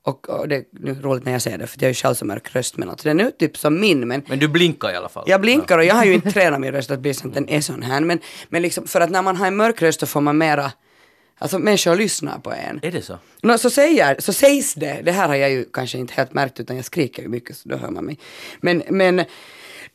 Och, 0.05 0.29
och 0.29 0.49
det 0.49 0.57
är 0.57 1.03
roligt 1.03 1.25
när 1.25 1.33
jag 1.33 1.43
säger 1.43 1.59
det 1.59 1.67
för 1.67 1.79
jag 1.79 1.85
är 1.85 1.89
ju 1.89 1.95
själv 1.95 2.15
så 2.15 2.25
mörk 2.25 2.55
röst 2.55 2.77
men 2.77 2.91
alltså 2.91 3.09
den 3.09 3.21
är 3.21 3.31
typ 3.31 3.57
som 3.57 3.81
min 3.81 4.09
men 4.09 4.23
Men 4.29 4.39
du 4.39 4.49
blinkar 4.49 4.91
i 4.93 4.97
alla 4.97 5.09
fall. 5.09 5.25
jag 5.27 5.41
blinkar 5.41 5.79
och 5.79 5.85
jag 5.85 5.95
har 5.95 6.05
ju 6.05 6.15
inte 6.19 6.31
tränat 6.33 6.61
min 6.61 6.73
röst 6.73 6.91
att 6.91 7.01
bli 7.01 7.15
så 7.15 7.29
att 7.29 7.35
den 7.35 7.49
är 7.49 7.61
sån 7.61 7.83
här 7.83 8.01
men, 8.01 8.19
men 8.49 8.63
liksom 8.63 8.87
för 8.87 9.01
att 9.01 9.11
när 9.11 9.23
man 9.23 9.37
har 9.37 9.47
en 9.47 9.57
mörk 9.57 9.83
röst 9.83 10.01
så 10.01 10.07
får 10.07 10.21
man 10.21 10.39
mera 10.39 10.73
Alltså 11.39 11.59
människor 11.59 11.97
lyssnar 11.97 12.39
på 12.39 12.53
en. 12.53 12.81
Är 12.83 12.91
det 12.91 13.03
så? 13.03 13.19
No, 13.43 13.59
så, 13.59 13.71
säger, 13.71 14.17
så 14.19 14.33
sägs 14.33 14.75
det, 14.75 15.01
det 15.03 15.13
här 15.13 15.29
har 15.29 15.35
jag 15.35 15.51
ju 15.51 15.65
kanske 15.73 15.99
inte 15.99 16.15
helt 16.15 16.35
märkt 16.35 16.61
utan 16.61 16.77
jag 16.77 16.85
skriker 16.85 17.23
ju 17.23 17.29
mycket 17.29 17.57
så 17.57 17.69
då 17.69 17.77
hör 17.77 17.91
man 17.91 18.05
mig. 18.05 18.19
Men, 18.61 18.83
men 18.91 19.25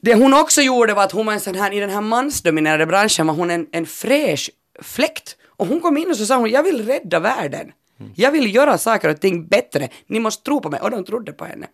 det 0.02 0.16
hon 0.16 0.34
också 0.34 0.62
gjorde 0.62 0.94
var 0.94 1.04
att 1.04 1.12
hon 1.12 1.26
var 1.26 1.34
en 1.34 1.40
sån 1.40 1.56
här, 1.56 1.74
i 1.74 1.80
den 1.80 1.90
här 1.90 2.02
mansdominerade 2.02 2.86
branschen 2.86 3.28
var 3.28 3.34
hon 3.34 3.52
en, 3.52 3.68
en 3.72 3.86
fräsch 3.86 4.50
fläkt. 4.82 5.38
Och 5.48 5.68
hon 5.68 5.80
kom 5.80 5.98
in 5.98 6.10
och 6.10 6.18
så 6.18 6.26
sa 6.26 6.38
hon, 6.38 6.50
jag 6.50 6.64
vill 6.64 6.86
rädda 6.86 7.20
världen. 7.20 7.72
Jag 8.16 8.32
vill 8.32 8.56
göra 8.56 8.78
saker 8.78 9.10
och 9.10 9.20
ting 9.20 9.48
bättre. 9.48 9.90
Ni 10.08 10.20
måste 10.20 10.44
tro 10.44 10.62
på 10.62 10.70
mig. 10.70 10.80
Och 10.80 10.92
de 10.92 11.06
trodde 11.06 11.34
på 11.34 11.46
henne. 11.46 11.68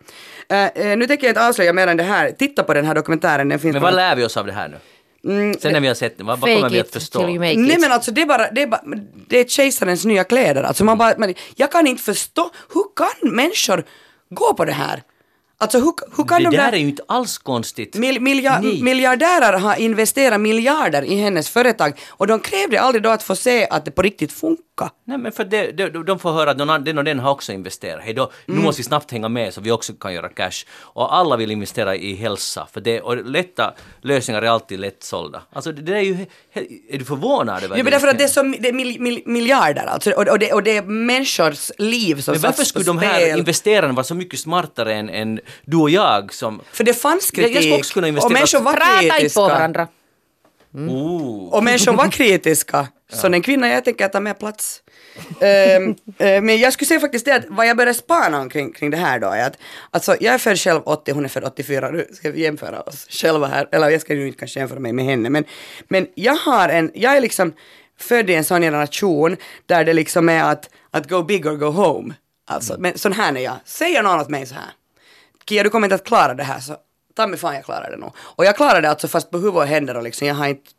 Eh, 0.49 0.65
eh, 0.65 0.97
nu 0.97 1.07
tänker 1.07 1.27
jag 1.27 1.31
inte 1.31 1.47
avslöja 1.47 1.73
mer 1.73 1.87
än 1.87 1.97
det 1.97 2.03
här. 2.03 2.31
Titta 2.31 2.63
på 2.63 2.73
den 2.73 2.85
här 2.85 2.95
dokumentären. 2.95 3.49
Den 3.49 3.59
finns 3.59 3.73
Men 3.73 3.81
vad 3.81 3.95
lär 3.95 4.15
vi 4.15 4.23
oss 4.23 4.37
av 4.37 4.45
det 4.45 4.51
här 4.51 4.67
nu? 4.67 4.77
Sen 5.23 5.73
när 5.73 5.79
vi 5.79 5.87
har 5.87 5.95
sett 5.95 6.17
den, 6.17 6.27
vad, 6.27 6.39
vad 6.39 6.53
kommer 6.55 6.69
vi 6.69 6.79
att 6.79 6.91
förstå? 6.91 7.19
Nej 7.27 7.77
men 7.79 7.91
alltså 7.91 8.11
det 8.11 8.21
är 8.21 8.25
bara, 8.25 8.51
det 8.51 8.61
är, 8.61 8.67
bara, 8.67 8.81
det 9.27 9.39
är 9.39 9.45
kejsarens 9.45 10.05
nya 10.05 10.23
kläder. 10.23 10.63
Alltså 10.63 10.83
man 10.83 10.97
bara, 10.97 11.17
man, 11.17 11.33
jag 11.55 11.71
kan 11.71 11.87
inte 11.87 12.03
förstå, 12.03 12.49
hur 12.73 12.83
kan 12.95 13.35
människor 13.35 13.83
gå 14.29 14.53
på 14.53 14.65
det 14.65 14.71
här? 14.71 15.03
Alltså 15.59 15.77
hur, 15.79 15.93
hur 16.17 16.23
kan 16.23 16.43
det 16.43 16.49
de 16.49 16.57
där 16.57 16.63
där 16.65 16.73
är 16.73 16.77
ju 16.77 16.87
inte 16.87 17.03
alls 17.07 17.37
konstigt. 17.37 17.95
mil, 17.95 18.21
milja, 18.21 18.61
miljardärer 18.81 19.53
har 19.57 19.75
investerat 19.75 20.41
miljarder 20.41 21.01
i 21.01 21.15
hennes 21.15 21.49
företag 21.49 21.99
och 22.09 22.27
de 22.27 22.39
krävde 22.39 22.81
aldrig 22.81 23.03
då 23.03 23.09
att 23.09 23.23
få 23.23 23.35
se 23.35 23.67
att 23.69 23.85
det 23.85 23.91
på 23.91 24.01
riktigt 24.01 24.31
funkar. 24.31 24.66
Nej 25.05 25.17
men 25.17 25.31
för 25.31 25.45
det, 25.45 25.71
det, 25.71 25.89
de 26.03 26.19
får 26.19 26.31
höra 26.31 26.51
att 26.51 26.57
någon, 26.57 26.83
den 26.83 26.97
och 26.97 27.03
den 27.03 27.19
har 27.19 27.31
också 27.31 27.51
investerat. 27.51 28.03
Hej 28.03 28.13
då, 28.13 28.31
nu 28.45 28.55
måste 28.55 28.79
vi 28.79 28.83
snabbt 28.83 29.11
hänga 29.11 29.29
med 29.29 29.53
så 29.53 29.61
vi 29.61 29.71
också 29.71 29.93
kan 29.93 30.13
göra 30.13 30.29
cash. 30.29 30.65
Och 30.79 31.15
alla 31.15 31.35
vill 31.37 31.51
investera 31.51 31.95
i 31.95 32.15
hälsa. 32.15 32.67
För 32.73 32.81
det, 32.81 33.01
och 33.01 33.25
lätta 33.25 33.73
lösningar 34.01 34.41
är 34.41 34.47
alltid 34.49 34.79
lättsålda. 34.79 35.41
Alltså 35.53 35.71
det, 35.71 35.81
det 35.81 35.97
är 35.97 36.01
ju... 36.01 36.25
Är 36.89 36.97
du 36.99 37.05
förvånad 37.05 37.63
över 37.63 37.77
Ja, 37.77 37.83
men 37.83 37.91
därför 37.91 38.07
att 38.07 38.17
det 38.17 38.23
är, 38.23 38.27
så, 38.27 38.43
det 38.43 38.67
är 38.69 38.73
mil, 38.73 39.01
mil, 39.01 39.21
miljarder 39.25 39.85
alltså 39.85 40.11
och, 40.11 40.27
och, 40.27 40.39
det, 40.39 40.53
och 40.53 40.63
det 40.63 40.77
är 40.77 40.81
människors 40.81 41.71
liv 41.77 42.21
som 42.21 42.31
Men 42.31 42.41
varför 42.41 42.63
skulle 42.63 42.85
de 42.85 42.97
här 42.97 43.19
spel. 43.19 43.39
investerarna 43.39 43.93
vara 43.93 44.03
så 44.03 44.15
mycket 44.15 44.39
smartare 44.39 44.93
än, 44.93 45.09
än 45.09 45.39
du 45.65 45.77
och 45.77 45.89
jag 45.89 46.33
som... 46.33 46.61
För 46.71 46.83
det 46.83 46.93
fanns 46.93 47.31
Jag- 47.33 47.43
jag 47.43 47.51
kritik. 47.53 47.63
skulle 47.67 47.79
också 47.79 47.93
kunna 47.93 48.07
investera- 48.07 48.27
och 48.27 48.31
människor 48.33 48.59
var 48.59 48.73
Prata 48.73 49.01
inte 49.03 49.15
kritiska. 49.15 49.39
på 49.41 49.47
varandra. 49.47 49.87
Oh. 50.77 51.53
Och 51.53 51.63
människor 51.63 51.93
var 51.93 52.07
kritiska. 52.11 52.87
Så 53.09 53.27
en 53.27 53.41
kvinna, 53.41 53.69
jag 53.69 53.85
tänker 53.85 54.07
ta 54.07 54.19
mer 54.19 54.33
plats. 54.33 54.81
Ehm, 55.41 55.95
eh, 56.17 56.41
men 56.41 56.57
jag 56.57 56.73
skulle 56.73 56.87
säga 56.87 56.99
faktiskt 56.99 57.25
det 57.25 57.35
att 57.35 57.45
vad 57.47 57.67
jag 57.67 57.77
började 57.77 57.93
spana 57.93 58.41
omkring 58.41 58.73
kring 58.73 58.89
det 58.89 58.97
här 58.97 59.19
då 59.19 59.27
är 59.27 59.47
att 59.47 59.57
alltså 59.91 60.15
jag 60.19 60.33
är 60.33 60.37
född 60.37 60.59
själv 60.59 60.81
80, 60.85 61.11
hon 61.11 61.25
är 61.25 61.29
född 61.29 61.43
84, 61.43 61.91
nu 61.91 62.07
ska 62.13 62.31
vi 62.31 62.41
jämföra 62.41 62.81
oss 62.81 63.07
själva 63.09 63.47
här, 63.47 63.67
eller 63.71 63.89
jag 63.89 64.01
ska 64.01 64.13
ju 64.13 64.27
inte 64.27 64.39
kanske 64.39 64.59
jämföra 64.59 64.79
mig 64.79 64.93
med 64.93 65.05
henne 65.05 65.29
men, 65.29 65.45
men 65.87 66.07
jag 66.15 66.35
har 66.35 66.69
en, 66.69 66.91
jag 66.93 67.17
är 67.17 67.21
liksom 67.21 67.53
född 67.99 68.29
i 68.29 68.33
en 68.33 68.43
sån 68.43 68.61
generation 68.61 69.37
där 69.65 69.85
det 69.85 69.93
liksom 69.93 70.29
är 70.29 70.43
att, 70.43 70.69
att 70.91 71.09
go 71.09 71.23
big 71.23 71.45
or 71.45 71.55
go 71.55 71.65
home. 71.65 72.13
Alltså, 72.49 72.75
men 72.79 72.97
sån 72.97 73.13
här 73.13 73.35
är 73.35 73.39
jag. 73.39 73.55
Säger 73.65 74.03
någon 74.03 74.19
åt 74.19 74.29
mig 74.29 74.45
så 74.45 74.55
här, 74.55 74.71
Kia 75.49 75.63
du 75.63 75.69
kommer 75.69 75.87
inte 75.87 75.95
att 75.95 76.03
klara 76.03 76.33
det 76.33 76.43
här 76.43 76.59
så 76.59 76.75
ta 77.17 77.27
mig 77.27 77.39
fan 77.39 77.55
jag 77.55 77.65
klarar 77.65 77.91
det 77.91 77.97
nog. 77.97 78.11
Och 78.17 78.45
jag 78.45 78.55
klarar 78.55 78.81
det 78.81 78.89
alltså 78.89 79.07
fast 79.07 79.31
på 79.31 79.37
huvud 79.37 79.55
och 79.55 79.65
händer 79.65 79.97
och 79.97 80.03
liksom 80.03 80.27
jag 80.27 80.35
har 80.35 80.47
inte, 80.47 80.71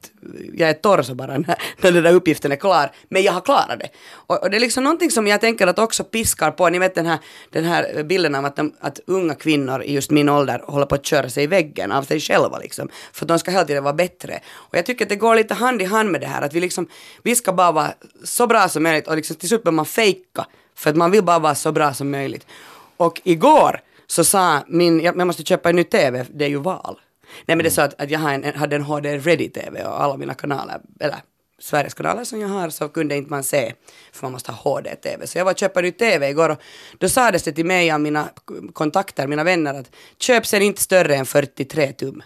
jag 0.55 0.71
är 0.71 0.75
torr 0.75 1.03
så 1.03 1.15
bara 1.15 1.39
när, 1.39 1.57
när 1.81 1.93
den 1.93 2.03
där 2.03 2.13
uppgiften 2.13 2.53
är 2.53 2.57
klar. 2.57 2.91
Men 3.09 3.23
jag 3.23 3.33
har 3.33 3.41
klarat 3.41 3.79
det. 3.81 3.89
Och, 4.11 4.43
och 4.43 4.51
det 4.51 4.57
är 4.57 4.61
liksom 4.61 4.85
någonting 4.85 5.11
som 5.11 5.27
jag 5.27 5.41
tänker 5.41 5.67
att 5.67 5.79
också 5.79 6.05
piskar 6.05 6.51
på, 6.51 6.69
ni 6.69 6.79
vet 6.79 6.95
den 6.95 7.07
här, 7.07 7.19
den 7.51 7.65
här 7.65 8.03
bilden 8.03 8.35
av 8.35 8.45
att, 8.45 8.57
de, 8.57 8.73
att 8.81 9.01
unga 9.07 9.35
kvinnor 9.35 9.83
i 9.83 9.93
just 9.93 10.11
min 10.11 10.29
ålder 10.29 10.63
håller 10.67 10.87
på 10.87 10.95
att 10.95 11.07
köra 11.07 11.31
sig 11.31 11.45
i 11.45 11.47
väggen 11.47 11.93
av 11.93 12.03
sig 12.03 12.21
själva 12.21 12.59
liksom. 12.59 12.89
För 13.13 13.25
att 13.25 13.29
de 13.29 13.39
ska 13.39 13.51
hela 13.51 13.65
tiden 13.65 13.85
vara 13.85 13.95
bättre. 13.95 14.41
Och 14.49 14.79
jag 14.79 14.87
tycker 14.87 15.05
att 15.05 15.09
det 15.09 15.17
går 15.17 15.37
lite 15.37 15.55
hand 15.55 15.83
i 15.83 15.85
hand 15.85 16.11
med 16.11 16.21
det 16.21 16.27
här 16.27 16.43
att 16.43 16.55
vi 16.55 16.61
liksom, 16.61 16.89
vi 17.23 17.37
ska 17.37 17.53
bara 17.53 17.73
vara 17.73 17.93
så 18.25 18.47
bra 18.47 18.69
som 18.69 18.83
möjligt 18.83 19.09
och 19.09 19.17
liksom 19.17 19.37
till 19.37 19.49
slut 19.49 19.63
börjar 19.63 19.75
man 19.75 19.87
fejka 19.87 20.47
för 20.75 20.91
att 20.91 20.97
man 20.97 21.11
vill 21.11 21.25
bara 21.25 21.39
vara 21.39 21.55
så 21.55 21.73
bra 21.73 21.95
som 21.95 22.11
möjligt. 22.11 22.47
Och 22.97 23.21
igår 23.25 23.81
så 24.11 24.25
sa 24.25 24.65
min, 24.69 25.01
jag, 25.01 25.17
jag 25.17 25.27
måste 25.27 25.43
köpa 25.43 25.71
en 25.71 25.77
ny 25.77 25.85
TV, 25.85 26.27
det 26.31 26.45
är 26.45 26.49
ju 26.49 26.59
val. 26.59 27.01
Nej 27.47 27.57
men 27.57 27.59
det 27.59 27.69
är 27.69 27.71
så 27.71 27.83
att, 27.83 28.01
att 28.01 28.11
jag 28.11 28.35
en, 28.35 28.55
hade 28.55 28.77
en 28.77 28.83
HD 28.83 29.19
Ready 29.19 29.49
TV 29.49 29.85
och 29.85 30.03
alla 30.03 30.17
mina 30.17 30.35
kanaler, 30.35 30.81
eller 31.01 31.19
Sveriges 31.61 31.95
kanaler 31.95 32.25
som 32.25 32.41
jag 32.41 32.49
har 32.49 32.71
så 32.71 32.89
kunde 32.89 33.17
inte 33.17 33.31
man 33.31 33.45
se 33.45 33.73
för 34.13 34.27
man 34.27 34.33
måste 34.33 34.53
ha 34.53 34.73
HD-TV. 34.73 35.27
Så 35.27 35.39
jag 35.39 35.45
var 35.45 35.53
och 35.53 35.59
köpte 35.59 35.81
en 35.81 35.85
ny 35.85 35.93
TV 35.93 36.29
igår 36.31 36.49
och 36.49 36.59
då 36.99 37.09
sades 37.09 37.43
det 37.43 37.53
till 37.53 37.67
mig 37.67 37.91
av 37.91 38.01
mina 38.01 38.29
kontakter, 38.73 39.27
mina 39.27 39.45
vänner 39.45 39.75
att 39.75 39.91
köp 40.19 40.47
sen 40.47 40.63
inte 40.63 40.83
större 40.83 41.17
än 41.17 41.27
43 41.27 41.93
tum. 41.93 42.23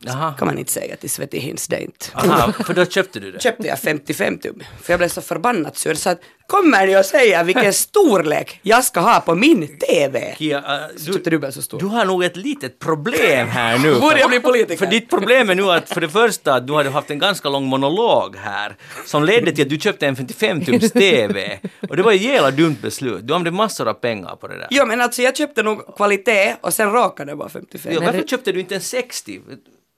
Jaha. 0.00 0.34
kan 0.38 0.46
man 0.46 0.58
inte 0.58 0.72
säga 0.72 0.96
till 0.96 1.10
Sveti 1.10 1.38
Hins, 1.38 1.68
det 1.68 1.76
är 1.76 1.80
inte. 1.80 2.06
Aha, 2.14 2.52
för 2.52 2.74
då 2.74 2.86
köpte 2.86 3.20
du 3.20 3.32
det? 3.32 3.42
köpte 3.42 3.66
jag 3.66 3.78
55 3.78 4.38
tum. 4.38 4.62
För 4.82 4.92
jag 4.92 5.00
blev 5.00 5.08
så 5.08 5.20
förbannat 5.20 5.76
sur 5.76 5.94
så 5.94 6.10
att 6.10 6.20
kommer 6.48 6.86
ni 6.86 6.96
och 6.96 7.04
säga 7.04 7.42
vilken 7.42 7.72
storlek 7.72 8.60
jag 8.62 8.84
ska 8.84 9.00
ha 9.00 9.20
på 9.20 9.34
min 9.34 9.78
TV? 9.78 10.34
Kia, 10.38 10.58
äh, 10.58 11.14
dubbelt 11.24 11.54
så 11.54 11.62
stor. 11.62 11.78
Du 11.80 11.86
har 11.86 12.04
nog 12.04 12.24
ett 12.24 12.36
litet 12.36 12.78
problem 12.78 13.48
här 13.48 13.78
nu. 13.78 13.94
Borde 14.00 14.20
jag 14.20 14.30
bli 14.30 14.40
politiker? 14.40 14.76
För 14.76 14.86
ditt 14.86 15.10
problem 15.10 15.50
är 15.50 15.54
nu 15.54 15.70
att 15.70 15.88
för 15.88 16.00
det 16.00 16.08
första 16.08 16.54
att 16.54 16.66
du 16.66 16.74
hade 16.74 16.90
haft 16.90 17.10
en 17.10 17.18
ganska 17.18 17.48
lång 17.48 17.64
monolog 17.64 18.36
här 18.36 18.76
som 19.06 19.24
ledde 19.24 19.52
till 19.52 19.62
att 19.64 19.70
du 19.70 19.78
köpte 19.78 20.06
en 20.06 20.16
55-tums 20.16 20.92
TV. 20.92 21.58
Och 21.88 21.96
det 21.96 22.02
var 22.02 22.12
ett 22.12 22.20
jävla 22.22 22.50
dumt 22.50 22.76
beslut. 22.82 23.26
Du 23.26 23.34
använde 23.34 23.56
massor 23.56 23.88
av 23.88 23.94
pengar 23.94 24.36
på 24.36 24.48
det 24.48 24.58
där. 24.58 24.66
Jo 24.70 24.86
men 24.86 25.00
alltså 25.00 25.22
jag 25.22 25.36
köpte 25.36 25.62
nog 25.62 25.96
kvalitet 25.96 26.54
och 26.60 26.74
sen 26.74 26.92
råkade 26.92 27.32
det 27.32 27.36
vara 27.36 27.48
55. 27.48 27.92
Ja, 27.92 28.00
varför 28.00 28.18
du- 28.18 28.28
köpte 28.28 28.52
du 28.52 28.60
inte 28.60 28.74
en 28.74 28.80
60? 28.80 29.40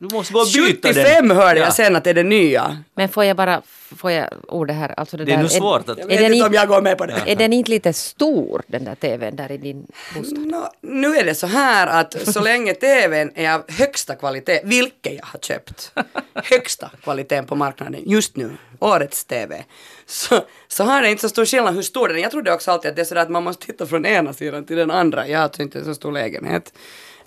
Du 0.01 0.14
måste 0.14 0.32
gå 0.32 0.40
och 0.40 0.46
byta 0.55 0.92
den. 0.92 1.05
75 1.05 1.30
hörde 1.30 1.61
Ja. 1.61 1.66
jag 1.66 1.74
sen 1.74 1.96
att 1.96 2.05
det 2.05 2.11
är 2.11 2.14
det 2.14 2.22
nya. 2.22 2.78
Men 2.96 3.09
får 3.09 3.24
jag 3.24 3.36
bara, 3.36 3.62
får 3.96 4.11
jag 4.11 4.28
ordet 4.48 4.76
här? 4.76 4.94
Alltså 4.96 5.16
det, 5.16 5.24
Det 5.24 5.32
är 5.32 5.36
där, 5.36 5.42
nog 5.42 5.51
svårt 5.51 5.88
att... 5.88 5.98
Är 5.98 6.07
vet 6.07 6.18
den 6.18 6.32
inte 6.41 6.49
om 6.49 6.55
jag 6.55 6.68
går 6.68 6.82
med 6.82 6.99
på 6.99 7.07
det. 7.07 7.22
Är 7.26 7.36
den 7.36 7.53
inte 7.53 7.70
lite 7.70 7.93
stor, 7.93 8.62
den 8.66 8.84
där 8.84 8.95
TVn 8.95 9.36
där 9.36 9.53
i 9.53 9.57
din 9.57 9.86
bostad? 10.14 10.38
Nå, 10.38 10.72
nu 10.80 11.16
är 11.16 11.24
det 11.24 11.34
så 11.34 11.47
här 11.47 11.86
att 11.86 12.28
så 12.28 12.41
länge 12.41 12.74
TVn 12.74 13.32
är 13.34 13.55
av 13.55 13.70
högsta 13.70 14.14
kvalitet, 14.14 14.61
vilket 14.64 15.14
jag 15.14 15.24
har 15.24 15.38
köpt, 15.38 15.93
högsta 16.34 16.91
kvaliteten 17.03 17.47
på 17.47 17.57
marknaden 17.57 18.03
just 18.07 18.36
nu, 18.36 18.51
årets 18.78 19.24
TV, 19.24 19.64
så, 20.07 20.41
så 20.68 20.84
har 20.84 21.03
det 21.03 21.11
inte 21.11 21.22
så 21.22 21.28
stor 21.28 21.45
skillnad 21.45 21.74
hur 21.74 21.82
stor 21.82 22.09
den 22.09 22.16
är. 22.16 22.22
Jag 22.22 22.30
trodde 22.30 22.53
också 22.53 22.70
alltid 22.70 22.88
att 22.88 22.97
det 22.97 23.03
är 23.03 23.07
sådär 23.07 23.22
att 23.22 23.30
man 23.30 23.43
måste 23.43 23.66
titta 23.66 23.86
från 23.86 24.07
ena 24.07 24.32
sidan 24.32 24.64
till 24.64 24.76
den 24.76 24.91
andra. 24.91 25.28
Jag 25.28 25.38
har 25.38 25.45
alltså 25.45 25.62
inte 25.62 25.78
en 25.78 25.84
så 25.84 25.95
stor 25.95 26.12
lägenhet. 26.12 26.72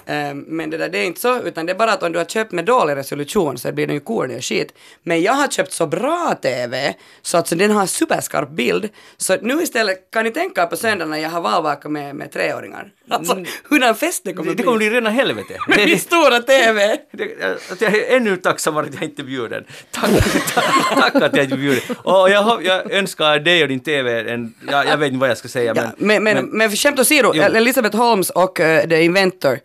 Eh, 0.06 0.34
men 0.34 0.70
det 0.70 0.78
där 0.78 0.90
det 0.90 0.98
är 0.98 1.06
inte 1.06 1.22
så, 1.22 1.42
utan 1.42 1.66
det 1.66 1.72
är 1.72 1.76
bara 1.78 1.94
att 1.94 2.04
om 2.04 2.12
du 2.12 2.18
har 2.20 2.26
köpt 2.26 2.52
med 2.52 2.66
dålig 2.66 2.96
resolution 2.96 3.58
så 3.58 3.72
blir 3.72 3.88
den 3.88 3.94
ju 3.94 4.00
corny 4.00 4.38
och 4.38 4.44
skit. 4.46 4.74
Men 5.04 5.22
jag 5.22 5.34
har 5.34 5.48
köpt 5.48 5.72
så 5.74 5.88
bra 5.88 6.36
TV 6.42 6.94
så 7.22 7.38
att 7.38 7.48
så 7.48 7.56
den 7.56 7.72
har 7.72 7.86
superskarp 7.86 8.50
bild. 8.50 8.90
Så 9.18 9.38
nu 9.42 9.62
istället 9.62 10.12
kan 10.12 10.24
ni 10.24 10.32
tänka 10.32 10.66
på 10.66 10.78
söndag 10.78 11.06
när 11.06 11.18
jag 11.18 11.30
har 11.30 11.42
valvaka 11.42 11.90
med, 11.90 12.16
med 12.16 12.32
treåringar. 12.32 12.90
Alltså 13.10 13.44
hurdan 13.70 13.96
fest 13.96 14.22
det 14.26 14.34
kommer 14.34 14.46
Det, 14.46 14.52
det 14.52 14.56
bli. 14.56 14.64
kommer 14.64 14.78
bli 14.78 14.90
rena 14.90 15.10
helvete. 15.10 15.58
Med 15.68 15.78
min 15.88 16.00
stora 16.00 16.40
TV! 16.40 16.98
Det- 17.12 17.72
Att 17.72 17.82
jag 17.82 17.94
är 17.96 18.16
ännu 18.16 18.38
tacksammare 18.38 18.86
att 18.86 18.94
jag 18.94 19.04
inte 19.04 19.22
är 19.22 19.24
bjuden. 19.24 19.64
Tack, 19.92 20.10
tack, 20.56 20.96
tack 20.96 21.16
att 21.16 21.36
jag 21.36 21.44
inte 21.44 21.56
är 21.56 21.58
bjuden. 21.58 21.82
Och 22.04 22.30
jag, 22.30 22.66
jag 22.66 22.92
önskar 22.92 23.40
dig 23.40 23.62
och 23.64 23.68
din 23.70 23.80
TV 23.80 24.32
en... 24.32 24.54
Jag, 24.72 24.86
jag 24.88 24.98
vet 24.98 25.08
inte 25.08 25.20
vad 25.20 25.30
jag 25.30 25.38
ska 25.38 25.48
säga 25.48 25.74
Ja, 25.76 25.84
men, 25.98 26.24
men, 26.24 26.46
men, 26.46 26.70
för 26.70 26.78
skämt 26.78 27.00
åsido. 27.00 27.34
Elisabeth 27.34 27.98
Holmes 27.98 28.30
och 28.30 28.60
uh, 28.60 28.66
The 28.66 29.04
Inventor, 29.04 29.60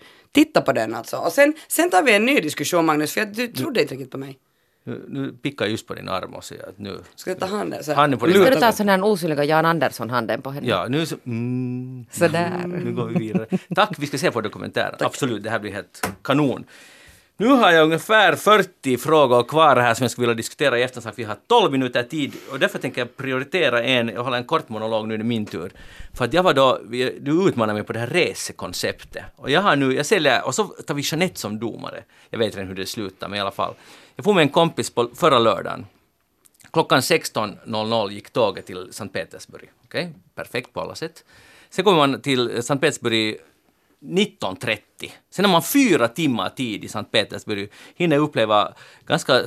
titta 0.45 0.61
på 0.61 0.73
den 0.73 0.95
alltså. 0.95 1.17
Och 1.17 1.33
sen, 1.33 1.55
sen 1.69 1.91
tar 1.91 2.03
vi 2.03 2.15
en 2.15 2.25
ny 2.25 2.41
diskussion 2.41 2.87
Magnus, 2.87 3.13
för 3.13 3.21
jag, 3.21 3.35
du 3.35 3.49
trodde 3.49 3.83
inte 3.83 3.95
riktigt 3.95 4.11
på 4.11 4.19
mig. 4.19 4.39
Nu, 4.85 5.05
nu 5.09 5.33
pickar 5.33 5.65
jag 5.65 5.73
just 5.73 5.87
på 5.87 5.95
din 5.95 6.09
arm 6.09 6.35
och 6.35 6.45
säger 6.45 6.69
att 6.69 6.79
nu... 6.79 6.99
Ska 7.15 7.31
jag 7.31 7.41
ta 7.41 7.47
handen? 7.47 7.85
Så 7.85 7.91
här? 7.91 7.97
Handen 7.97 8.21
på 8.21 8.27
din 8.27 8.35
Ska 8.35 8.51
du 8.51 8.61
ta 8.61 8.73
sån 8.73 8.89
här 8.89 9.05
osynliga 9.05 9.45
Jan 9.45 9.65
Andersson-handen 9.65 10.43
på 10.43 10.51
henne? 10.51 10.69
Ja, 10.69 10.87
nu 10.89 11.07
så... 11.07 11.17
Mm, 11.27 12.07
Sådär. 12.11 12.65
nu 12.67 12.93
går 12.93 13.07
vi 13.07 13.19
vidare. 13.19 13.47
Tack, 13.75 13.99
vi 13.99 14.07
ska 14.07 14.19
se 14.19 14.31
på 14.31 14.41
dokumentären. 14.41 14.95
Absolut, 15.01 15.43
det 15.43 15.51
här 15.51 15.59
blir 15.59 15.73
helt 15.73 16.09
kanon. 16.23 16.65
Nu 17.41 17.47
har 17.47 17.71
jag 17.71 17.85
ungefär 17.85 18.37
40 18.37 18.97
frågor 18.97 19.43
kvar 19.43 19.77
här 19.77 19.95
som 19.95 20.05
jag 20.05 20.11
skulle 20.11 20.27
vilja 20.27 20.37
diskutera 20.37 20.79
i 20.79 20.83
eftersnack. 20.83 21.15
Vi 21.17 21.25
har 21.25 21.37
12 21.47 21.73
minuter 21.73 22.03
tid 22.03 22.33
och 22.51 22.59
därför 22.59 22.79
tänker 22.79 23.01
jag 23.01 23.17
prioritera 23.17 23.83
en, 23.83 24.09
jag 24.09 24.25
håller 24.25 24.37
en 24.37 24.45
kort 24.45 24.69
monolog 24.69 25.09
nu, 25.09 25.15
är 25.15 25.19
det 25.19 25.25
min 25.25 25.47
tur. 25.47 25.73
För 26.15 26.25
att 26.25 26.33
jag 26.33 26.43
var 26.43 26.55
då, 26.55 26.79
du 27.21 27.49
utmanade 27.49 27.73
mig 27.73 27.83
på 27.83 27.93
det 27.93 27.99
här 27.99 28.07
resekonceptet. 28.07 29.25
Och 29.37 29.51
jag 29.51 29.61
har 29.61 29.77
nu, 29.77 29.95
jag 29.95 30.07
säljer, 30.07 30.47
och 30.47 30.55
så 30.55 30.65
tar 30.65 30.95
vi 30.95 31.03
Jeanette 31.05 31.41
som 31.41 31.59
domare. 31.59 32.05
Jag 32.31 32.39
vet 32.39 32.55
redan 32.57 32.69
hur 32.69 32.75
det 32.75 32.87
slutar, 32.87 33.29
men 33.29 33.39
i 33.39 33.41
alla 33.41 33.51
fall. 33.51 33.75
Jag 34.17 34.25
får 34.25 34.35
med 34.35 34.43
en 34.43 34.49
kompis 34.49 34.91
på 34.91 35.11
förra 35.15 35.39
lördagen. 35.39 35.87
Klockan 36.73 37.01
16.00 37.01 38.11
gick 38.11 38.31
tåget 38.31 38.67
till 38.67 38.89
Sankt 38.93 39.15
Petersburg. 39.15 39.71
Okej, 39.85 40.13
perfekt 40.35 40.73
på 40.73 40.81
alla 40.81 40.95
sätt. 40.95 41.25
Sen 41.71 41.85
kommer 41.85 41.99
man 41.99 42.21
till 42.21 42.63
Sankt 42.63 42.81
Petersburg 42.81 43.37
19.30. 44.01 44.79
Sen 45.31 45.45
har 45.45 45.53
man 45.53 45.63
fyra 45.63 46.09
timmar 46.09 46.49
tid 46.49 46.85
i 46.85 46.89
Sankt 46.89 47.13
Petersburg, 47.13 47.71
hinner 47.95 48.19
uppleva 48.19 48.73
ganska 49.07 49.43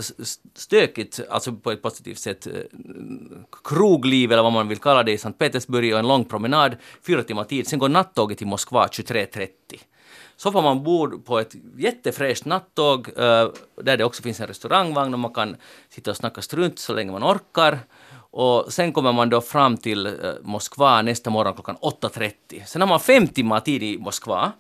stökigt, 0.54 1.20
alltså 1.30 1.54
på 1.54 1.72
ett 1.72 1.82
positivt 1.82 2.20
sätt, 2.20 2.47
eh, 2.47 2.54
krogliv 3.64 4.32
eller 4.32 4.43
vad 4.43 4.54
man 4.54 4.68
vill 4.68 4.78
kalla 4.78 5.04
det 5.04 5.12
i 5.12 5.18
Sankt 5.18 5.39
Petersburg 5.39 5.93
och 5.93 5.99
en 5.99 6.08
lång 6.08 6.26
promenad, 6.26 6.76
fyra 7.08 7.24
timmar 7.24 7.43
tid. 7.43 7.68
Sen 7.68 7.80
går 7.80 7.89
nattåget 7.89 8.38
till 8.38 8.47
Moskva 8.47 8.88
23.30. 8.88 9.47
Så 10.36 10.52
får 10.52 10.62
man 10.62 10.84
bo 10.84 11.20
på 11.20 11.39
ett 11.39 11.56
jättefräscht 11.78 12.45
nattåg 12.45 13.08
eh, 13.18 13.49
där 13.84 13.97
det 13.97 14.04
också 14.04 14.24
finns 14.24 14.39
en 14.39 14.47
restaurangvagn 14.47 15.14
och 15.14 15.20
man 15.20 15.34
kan 15.34 15.56
sitta 15.89 16.12
och 16.12 16.18
snacka 16.18 16.41
strunt 16.41 16.80
så 16.80 16.93
länge 16.93 17.12
man 17.12 17.24
orkar. 17.24 17.80
Och 18.32 18.73
sen 18.73 18.93
kommer 18.93 19.13
man 19.13 19.29
då 19.29 19.41
fram 19.41 19.77
till 19.77 20.05
eh, 20.05 20.13
Moskva 20.43 21.01
nästa 21.01 21.29
morgon 21.29 21.53
klockan 21.53 21.75
8.30. 21.75 22.65
Sen 22.65 22.82
har 22.82 22.89
man 22.89 22.99
fem 22.99 23.27
timmar 23.27 23.59
tid 23.59 23.84
i 23.84 23.97
Moskva. 23.97 24.51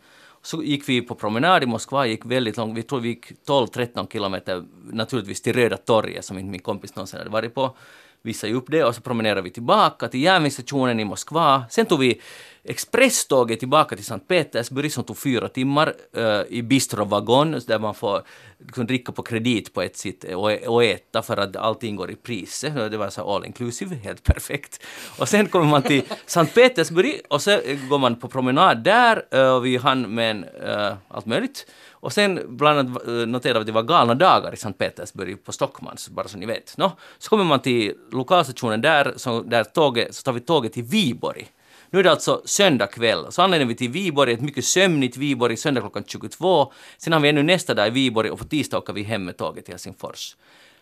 Så 0.41 0.63
gick 0.63 0.89
vi 0.89 1.01
på 1.01 1.15
promenad 1.15 1.63
i 1.63 1.65
Moskva, 1.65 2.05
gick 2.05 2.25
väldigt 2.25 2.57
långt, 2.57 2.77
vi 2.77 2.83
tror 2.83 2.99
vi 2.99 3.09
gick 3.09 3.31
12-13 3.47 4.11
kilometer 4.11 4.63
naturligtvis 4.91 5.41
till 5.41 5.53
Röda 5.53 5.77
torget 5.77 6.25
som 6.25 6.37
inte 6.37 6.51
min 6.51 6.61
kompis 6.61 6.95
någonsin 6.95 7.17
hade 7.17 7.29
varit 7.29 7.55
på. 7.55 7.75
Visade 8.21 8.51
ju 8.51 8.57
upp 8.57 8.65
det 8.67 8.83
och 8.83 8.95
så 8.95 9.01
promenerade 9.01 9.41
vi 9.41 9.49
tillbaka 9.49 10.07
till 10.07 10.21
järnvägsstationen 10.23 10.99
i 10.99 11.05
Moskva. 11.05 11.63
Sen 11.69 11.85
tog 11.85 11.99
vi 11.99 12.21
expresståget 12.63 13.59
tillbaka 13.59 13.95
till 13.95 14.05
Sankt 14.05 14.27
Petersburg 14.27 14.91
som 14.91 15.03
tog 15.03 15.17
fyra 15.17 15.47
timmar 15.47 15.93
eh, 16.13 16.41
i 16.49 16.61
bistrovagon 16.61 17.61
där 17.67 17.79
man 17.79 17.95
får 17.95 18.23
liksom, 18.59 18.85
dricka 18.87 19.11
på 19.11 19.23
kredit 19.23 19.73
på 19.73 19.81
ett 19.81 19.97
sätt 19.97 20.23
och, 20.23 20.51
och 20.51 20.83
äta 20.83 21.21
för 21.21 21.37
att 21.37 21.55
allting 21.55 21.95
går 21.95 22.11
i 22.11 22.15
priset. 22.15 22.91
Det 22.91 22.97
var 22.97 23.09
så 23.09 23.35
all 23.35 23.45
inclusive, 23.45 23.95
helt 24.03 24.23
perfekt. 24.23 24.85
Och 25.17 25.29
sen 25.29 25.47
kommer 25.47 25.65
man 25.65 25.81
till 25.81 26.03
Sankt 26.25 26.55
Petersburg 26.55 27.21
och 27.29 27.41
så 27.41 27.59
går 27.89 27.97
man 27.97 28.15
på 28.15 28.27
promenad 28.27 28.83
där 28.83 29.25
eh, 29.31 29.55
och 29.55 29.65
vi 29.65 29.77
hann 29.77 30.15
med 30.15 30.31
en, 30.31 30.43
eh, 30.43 30.93
allt 31.07 31.25
möjligt. 31.25 31.65
Och 31.91 32.13
sen 32.13 32.57
bland 32.57 32.79
annat 32.79 33.07
eh, 33.07 33.13
noterade 33.13 33.59
vi 33.59 33.61
att 33.61 33.65
det 33.65 33.71
var 33.71 33.83
galna 33.83 34.15
dagar 34.15 34.53
i 34.53 34.57
Sankt 34.57 34.79
Petersburg 34.79 35.45
på 35.45 35.51
Stockmans, 35.51 36.09
bara 36.09 36.27
så 36.27 36.37
ni 36.37 36.45
vet. 36.45 36.77
Nå, 36.77 36.91
så 37.17 37.29
kommer 37.29 37.43
man 37.43 37.59
till 37.59 37.93
lokalstationen 38.11 38.81
där, 38.81 39.13
så, 39.15 39.41
där 39.41 39.63
tåget, 39.63 40.15
så 40.15 40.23
tar 40.23 40.33
vi 40.33 40.39
tåget 40.39 40.73
till 40.73 40.83
Viborg. 40.83 41.47
Nu 41.93 41.99
är 41.99 42.03
det 42.03 42.11
alltså 42.11 42.41
söndag 42.45 42.87
kväll, 42.87 43.31
så 43.31 43.41
anländer 43.41 43.65
vi 43.67 43.75
till 43.75 43.89
Viborg, 43.89 44.33
ett 44.33 44.41
mycket 44.41 44.65
sömnigt 44.65 45.17
Viborg, 45.17 45.57
söndag 45.57 45.81
klockan 45.81 46.03
22. 46.07 46.71
Sen 46.97 47.13
har 47.13 47.19
vi 47.19 47.29
ännu 47.29 47.43
nästa 47.43 47.73
dag 47.73 47.87
i 47.87 47.89
Viborg 47.89 48.29
och 48.29 48.39
på 48.39 48.45
tisdag 48.45 48.77
åker 48.77 48.93
vi 48.93 49.03
hem 49.03 49.25
med 49.25 49.37
tåget 49.37 49.65
till 49.65 49.73
Helsingfors. 49.73 50.35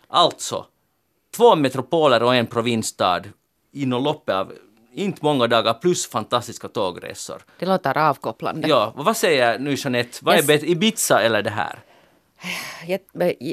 Alltså, 0.08 0.66
två 1.36 1.56
metropoler 1.56 2.22
och 2.22 2.34
en 2.34 2.46
provinsstad 2.46 3.22
inom 3.72 4.04
loppet 4.04 4.34
av 4.34 4.52
inte 4.94 5.24
många 5.24 5.46
dagar 5.46 5.74
plus 5.74 6.06
fantastiska 6.06 6.68
tågresor. 6.68 7.42
Det 7.58 7.66
låter 7.66 7.98
avkopplande. 7.98 8.68
Ja, 8.68 8.92
vad 8.96 9.16
säger 9.16 9.58
nu 9.58 9.74
Jeanette, 9.78 10.18
vad 10.22 10.34
är 10.34 10.52
Yes. 10.52 10.64
Ibiza 10.64 11.22
eller 11.22 11.42
det 11.42 11.50
här? 11.50 11.78
Jag, 12.86 13.00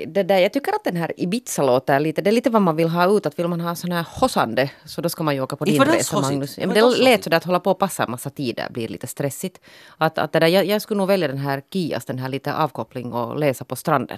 det 0.08 0.24
där, 0.24 0.38
jag 0.40 0.54
tycker 0.54 0.72
att 0.72 0.84
den 0.84 0.96
här 0.96 1.14
Ibiza 1.18 1.64
låter 1.64 2.00
lite, 2.00 2.22
det 2.22 2.30
är 2.30 2.32
lite 2.32 2.50
vad 2.50 2.62
man 2.62 2.76
vill 2.76 2.90
ha 2.90 3.18
ut, 3.18 3.26
att 3.26 3.40
vill 3.40 3.48
man 3.48 3.62
ha 3.62 3.76
sån 3.76 3.92
här 3.92 4.06
hossande 4.10 4.72
så 4.86 5.02
då 5.02 5.10
ska 5.10 5.24
man 5.24 5.36
ju 5.36 5.42
åka 5.42 5.56
på 5.56 5.66
din 5.66 5.82
resa 5.82 6.16
hossigt. 6.16 6.32
Magnus. 6.32 6.58
Ja, 6.58 6.68
men 6.68 6.76
det 6.76 6.98
lät 6.98 7.24
sådär 7.24 7.38
att 7.38 7.44
hålla 7.44 7.60
på 7.60 7.72
och 7.72 7.80
passa 7.80 8.04
en 8.04 8.12
massa 8.12 8.30
tider 8.30 8.68
blir 8.70 8.88
lite 8.88 9.08
stressigt. 9.08 9.60
Att, 9.98 10.18
att 10.18 10.34
det 10.34 10.40
där, 10.40 10.48
jag, 10.48 10.66
jag 10.66 10.82
skulle 10.82 10.98
nog 10.98 11.08
välja 11.08 11.28
den 11.28 11.38
här 11.38 11.62
Kias, 11.74 12.06
den 12.06 12.20
här 12.20 12.30
lite 12.30 12.54
avkoppling 12.54 13.14
och 13.14 13.40
läsa 13.40 13.66
på 13.66 13.76
stranden. 13.76 14.18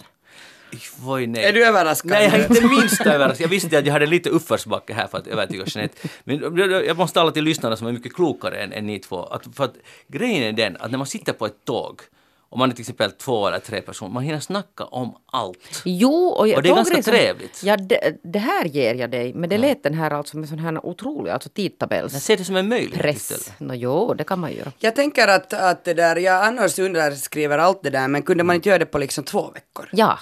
Oj, 1.06 1.28
nej. 1.28 1.46
Är 1.46 1.54
du 1.54 1.66
överraskad? 1.66 2.12
Nej, 2.12 2.26
jag 2.26 2.34
är 2.34 2.50
inte 2.50 2.68
minst 2.68 3.02
överraskad. 3.02 3.44
Jag 3.44 3.50
visste 3.50 3.78
att 3.78 3.86
jag 3.86 3.94
hade 3.94 4.06
lite 4.06 4.30
uppförsbacke 4.30 4.94
här 4.94 5.08
för 5.08 5.18
att 5.18 5.28
övertyga 5.28 5.64
Jeanette. 5.68 6.10
Men 6.24 6.58
jag 6.86 6.98
måste 6.98 7.20
tala 7.20 7.32
till 7.32 7.44
lyssnarna 7.44 7.76
som 7.76 7.88
är 7.88 7.92
mycket 7.92 8.14
klokare 8.14 8.58
än, 8.58 8.74
än 8.74 8.86
ni 8.86 9.00
två. 9.00 9.24
Att, 9.24 9.48
för 9.56 9.64
att 9.64 9.74
grejen 10.08 10.44
är 10.44 10.52
den 10.52 10.78
att 10.80 10.92
när 10.92 10.98
man 10.98 11.08
sitter 11.08 11.34
på 11.34 11.46
ett 11.46 11.66
tåg 11.66 12.02
och 12.50 12.58
man 12.58 12.70
är 12.70 12.74
till 12.76 12.82
exempel 12.82 13.12
två 13.12 13.48
eller 13.48 13.60
tre 13.60 13.82
personer, 13.82 14.12
man 14.14 14.24
hinner 14.24 14.40
snacka 14.40 14.84
om 14.86 15.16
allt. 15.26 15.82
Jo, 15.86 16.12
och, 16.28 16.48
jag, 16.48 16.58
Och 16.58 16.64
det 16.64 16.70
är 16.70 16.76
ganska 16.76 16.96
tågresan- 16.96 17.12
trevligt. 17.12 17.62
Ja, 17.64 17.78
det, 17.78 18.18
det 18.24 18.40
här 18.40 18.66
ger 18.66 18.96
jag 18.96 19.12
dig, 19.12 19.34
men 19.34 19.50
det 19.50 19.58
lät 19.58 19.84
den 19.84 19.94
här 19.94 20.12
alltså 20.12 20.38
med 20.38 20.50
sån 20.50 20.60
här 20.60 20.86
otrolig 20.86 21.32
alltså 21.32 21.50
Jag 21.50 21.54
tidtabells... 21.56 22.24
ser 22.24 22.38
det 22.38 22.44
som 22.46 22.56
en 22.56 22.68
möjlighet 22.70 23.02
Press. 23.02 23.32
istället. 23.32 23.60
Nå 23.60 23.74
jo, 23.74 24.14
det 24.14 24.24
kan 24.24 24.40
man 24.40 24.54
göra. 24.54 24.72
Jag 24.80 24.96
tänker 24.96 25.28
att, 25.28 25.54
att 25.54 25.84
det 25.86 25.94
där, 25.94 26.16
jag 26.16 26.46
annars 26.48 26.80
underskriver 26.80 27.58
allt 27.58 27.84
det 27.84 27.90
där, 27.90 28.08
men 28.08 28.22
kunde 28.22 28.44
man 28.44 28.56
inte 28.56 28.70
göra 28.70 28.80
det 28.80 28.86
på 28.86 28.98
liksom 28.98 29.24
två 29.24 29.52
veckor? 29.52 29.90
Ja, 29.92 30.20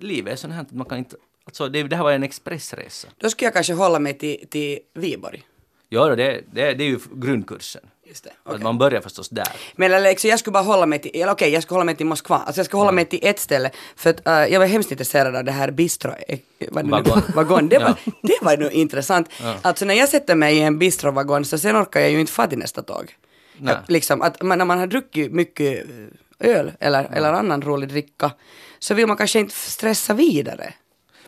Livet 0.00 0.32
är 0.32 0.36
sånt 0.36 0.54
här 0.54 0.60
att 0.60 0.72
man 0.72 0.86
kan 0.86 0.98
inte... 0.98 1.16
Alltså 1.46 1.68
det, 1.68 1.82
det 1.82 1.96
här 1.96 2.02
var 2.02 2.12
en 2.12 2.22
expressresa. 2.22 3.08
Då 3.18 3.30
skulle 3.30 3.46
jag 3.46 3.54
kanske 3.54 3.72
hålla 3.72 3.98
mig 3.98 4.18
till, 4.18 4.44
till 4.50 4.78
Viborg. 4.94 5.42
Ja, 5.88 6.04
det, 6.16 6.16
det, 6.52 6.74
det 6.74 6.84
är 6.84 6.88
ju 6.88 6.98
grundkursen. 7.12 7.82
Just 8.08 8.24
det. 8.24 8.30
Att 8.30 8.36
okej. 8.52 8.62
man 8.62 8.78
börjar 8.78 9.00
förstås 9.00 9.28
där. 9.28 9.48
Men 9.76 9.92
eller, 9.92 10.08
liksom, 10.10 10.30
jag 10.30 10.38
skulle 10.38 10.52
bara 10.52 10.62
hålla 10.62 10.86
mig 10.86 10.98
till, 10.98 11.10
eller 11.14 11.32
okej, 11.32 11.50
jag 11.52 11.62
skulle 11.62 11.76
hålla 11.76 11.84
mig 11.84 11.96
till 11.96 12.06
Moskva. 12.06 12.36
Alltså 12.36 12.58
jag 12.58 12.66
skulle 12.66 12.78
hålla 12.78 12.92
mig 12.92 13.04
till 13.04 13.18
ett 13.22 13.38
ställe. 13.38 13.70
För 13.96 14.10
att 14.10 14.26
eh, 14.26 14.32
jag 14.52 14.60
var 14.60 14.66
hemskt 14.66 14.90
intresserad 14.90 15.36
av 15.36 15.44
det 15.44 15.52
här 15.52 15.70
bistro... 15.70 16.12
eh, 16.28 16.38
vad 16.70 16.84
det 16.84 16.90
nu- 16.90 16.90
Vagon. 16.90 17.22
vagon. 17.34 17.68
Det 17.68 17.78
var, 17.78 17.94
Ja. 18.04 18.12
det 18.22 18.38
var 18.42 18.56
nog 18.56 18.72
intressant. 18.72 19.28
Ja. 19.42 19.54
Alltså 19.62 19.84
när 19.84 19.94
jag 19.94 20.08
sätter 20.08 20.34
mig 20.34 20.56
i 20.56 20.62
en 20.62 20.78
bistrovagon 20.78 21.44
så 21.44 21.58
sen 21.58 21.76
orkar 21.76 22.00
jag 22.00 22.10
ju 22.10 22.20
inte 22.20 22.32
få 22.32 22.46
till 22.46 22.58
nästa 22.58 22.82
tåg. 22.82 23.14
Nej. 23.58 23.74
Jag, 23.74 23.90
liksom, 23.92 24.22
att 24.22 24.42
man, 24.42 24.58
när 24.58 24.64
man 24.64 24.78
har 24.78 24.86
druckit 24.86 25.32
mycket 25.32 25.84
eh, 26.40 26.50
öl 26.56 26.72
eller, 26.80 27.04
eller 27.12 27.32
annan 27.32 27.62
rolig 27.62 27.88
dricka 27.88 28.30
så 28.78 28.94
vill 28.94 29.06
man 29.06 29.16
kanske 29.16 29.38
inte 29.38 29.54
stressa 29.54 30.14
vidare. 30.14 30.74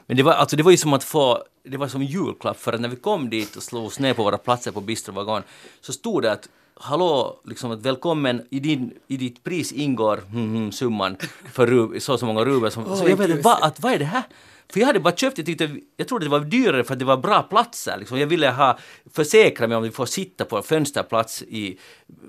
Men 0.09 0.17
det 0.17 0.23
var, 0.23 0.33
alltså, 0.33 0.57
det 0.57 0.63
var 0.63 0.71
ju 0.71 0.77
som 0.77 0.93
att 0.93 1.05
få, 1.05 1.45
det 1.63 1.77
var 1.77 1.89
som 1.89 2.03
julklapp 2.03 2.61
för 2.61 2.73
att 2.73 2.81
när 2.81 2.89
vi 2.89 2.97
kom 2.97 3.31
dit 3.31 3.57
och 3.57 3.63
slog 3.63 3.85
oss 3.85 3.99
ner 3.99 4.15
på 4.15 4.23
våra 4.23 4.39
platser 4.39 4.73
på 4.73 4.81
bistrovagon 4.81 5.43
så 5.81 5.93
stod 5.93 6.23
det 6.23 6.33
att 6.33 6.49
hallå, 6.75 7.41
liksom 7.45 7.71
att 7.71 7.83
välkommen, 7.83 8.47
i, 8.51 8.61
din, 8.61 8.91
i 9.07 9.17
ditt 9.17 9.45
pris 9.45 9.73
ingår 9.73 10.17
hmm, 10.17 10.55
hmm, 10.55 10.73
summan 10.73 11.17
för 11.53 11.67
rub, 11.67 12.03
så 12.03 12.13
och 12.13 12.21
så 12.21 12.27
många 12.27 12.45
rubel. 12.45 12.71
Som, 12.71 12.97
så 12.97 13.09
jag 13.09 13.17
vet 13.17 13.45
va, 13.45 13.59
att, 13.63 13.81
vad 13.81 13.93
är 13.93 13.99
det 13.99 14.05
här? 14.05 14.23
För 14.73 14.81
jag 14.81 14.87
hade 14.87 15.01
bara 15.01 15.17
köpt, 15.17 15.39
jag 15.39 15.47
tyckte, 15.47 15.71
jag 15.97 16.09
trodde 16.09 16.25
det 16.27 16.31
var 16.31 16.41
dyrare 16.41 16.85
för 16.85 16.93
att 16.93 16.99
det 16.99 17.05
var 17.05 17.17
bra 17.17 17.43
platser. 17.43 17.97
Liksom. 17.99 18.19
Jag 18.19 18.27
ville 18.27 18.51
ha, 18.51 18.79
försäkra 19.15 19.67
mig 19.67 19.77
om 19.77 19.83
vi 19.83 19.91
får 19.91 20.07
sitta 20.07 20.45
på 20.45 20.63
fönsterplats 20.63 21.43
i, 21.43 21.79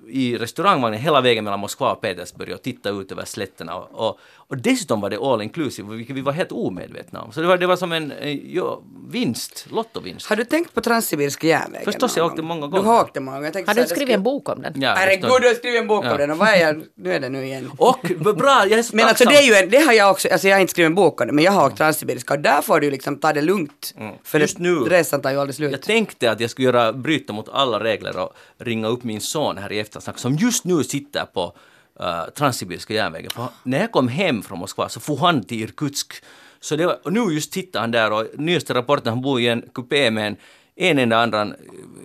i 0.10 0.38
restaurangvagnen 0.38 1.00
hela 1.00 1.22
vägen 1.22 1.44
mellan 1.44 1.60
Moskva 1.60 1.92
och 1.92 2.02
Petersburg 2.02 2.54
och 2.54 2.62
titta 2.62 2.90
ut 2.90 3.12
över 3.12 3.26
slätterna. 3.26 3.76
Och, 3.76 4.08
och, 4.08 4.20
och 4.36 4.58
dessutom 4.58 5.02
var 5.02 5.10
det 5.10 5.18
all 5.18 5.42
inclusive, 5.42 5.96
vilket 5.96 6.16
vi 6.16 6.22
var 6.22 6.32
helt 6.32 6.52
omedvetna 6.52 7.22
om. 7.22 7.32
Så 7.32 7.42
det 7.42 7.48
var, 7.48 7.58
det 7.58 7.68
var 7.68 7.76
som 7.76 7.92
en 7.92 8.12
eh, 8.12 8.30
ja, 8.56 8.82
vinst, 9.10 9.68
lottovinst. 9.72 10.26
Har 10.30 10.36
du 10.36 10.44
tänkt 10.46 10.74
på 10.74 10.82
Transsibiriska 10.82 11.48
järnvägen? 11.48 11.86
Förstås, 11.86 12.18
jag 12.18 12.26
åkte 12.26 12.42
många 12.42 12.66
Du 12.68 12.72
gånger. 12.72 12.84
har 12.84 13.02
åkt 13.02 13.14
det 13.14 13.20
många 13.20 13.38
gånger. 13.38 13.48
Jag 13.48 13.54
tänkte 13.54 13.72
har 13.72 13.76
du 13.82 13.88
skrivit 13.88 14.16
en 14.16 14.24
bok 14.24 14.50
om 14.50 14.62
den? 14.62 14.74
Ja, 14.82 14.94
Herregud, 14.98 15.30
du 15.42 15.48
har 15.48 15.54
skrivit 15.56 15.82
en 15.82 15.88
bok 15.88 16.06
Ja. 16.06 16.12
om 16.12 16.18
den 16.18 16.32
och 16.32 16.38
vad 16.38 16.48
är 16.50 16.56
jag, 16.62 16.84
nu 16.96 17.14
är 17.14 17.20
det 17.20 17.30
nu 17.30 17.46
igen. 17.46 17.72
Och 17.78 18.00
bra, 18.36 18.66
jag 18.70 18.80
är 18.80 18.84
så 18.84 18.96
Men 18.96 19.06
alltså 19.08 19.24
tacksam. 19.24 19.34
det 19.46 19.50
är 19.50 19.60
ju 19.60 19.64
en, 19.64 19.70
det 19.70 19.78
har 19.80 19.94
jag 19.94 20.12
också, 20.12 20.28
alltså 20.32 20.48
jag 20.48 20.56
har 20.56 20.62
inte 20.62 20.72
skrivit 20.72 20.90
en 20.90 20.96
bok 20.96 21.22
om 21.22 21.28
det, 21.28 21.34
men 21.34 21.44
jag 21.44 21.52
har 21.52 21.66
åkt 21.66 21.78
Transsibiriska 21.78 22.29
och 22.34 22.40
där 22.40 22.62
får 22.62 22.80
du 22.80 22.92
liksom 22.92 23.16
ta 23.20 23.34
det 23.34 23.42
lugnt. 23.42 23.94
För 24.24 24.40
Just 24.40 24.58
nu- 24.60 24.76
resan 24.80 25.22
tar 25.22 25.32
ju 25.32 25.40
aldrig 25.40 25.56
slut. 25.56 25.72
Jag 25.72 25.82
tänkte 25.82 26.32
att 26.32 26.40
jag 26.40 26.50
skulle 26.50 26.66
göra, 26.66 26.94
bryta 26.94 27.34
mot 27.34 27.50
alla 27.50 27.80
regler 27.84 28.18
och 28.20 28.34
ringa 28.58 28.88
upp 28.88 29.04
min 29.04 29.22
son 29.22 29.58
här 29.58 29.72
i 29.72 29.80
eftersnack 29.80 30.18
som 30.20 30.36
just 30.36 30.66
nu 30.66 30.84
sitter 30.84 31.26
på 31.26 31.54
uh, 32.02 32.30
Transsibiriska 32.36 32.94
järnvägen. 32.94 33.32
För 33.36 33.48
när 33.64 33.80
jag 33.80 33.92
kom 33.92 34.08
hem 34.08 34.42
från 34.42 34.60
Moskva 34.60 34.90
så 34.90 35.00
får 35.00 35.18
han 35.18 35.44
till 35.44 35.62
Irkutsk. 35.64 36.14
Så 36.60 36.76
det 36.76 36.86
var, 36.86 37.00
och 37.04 37.14
nu 37.14 37.20
just 37.20 37.52
tittar 37.52 37.80
han 37.80 37.92
där 37.92 38.12
och 38.12 38.26
nyaste 38.38 38.74
rapporten, 38.74 39.14
han 39.14 39.22
bor 39.22 39.40
i 39.42 39.48
en 39.48 39.62
kupé 39.74 40.12
med 40.12 40.28
en 40.28 40.36
en 40.82 41.00
enda 41.00 41.18
annan 41.18 41.56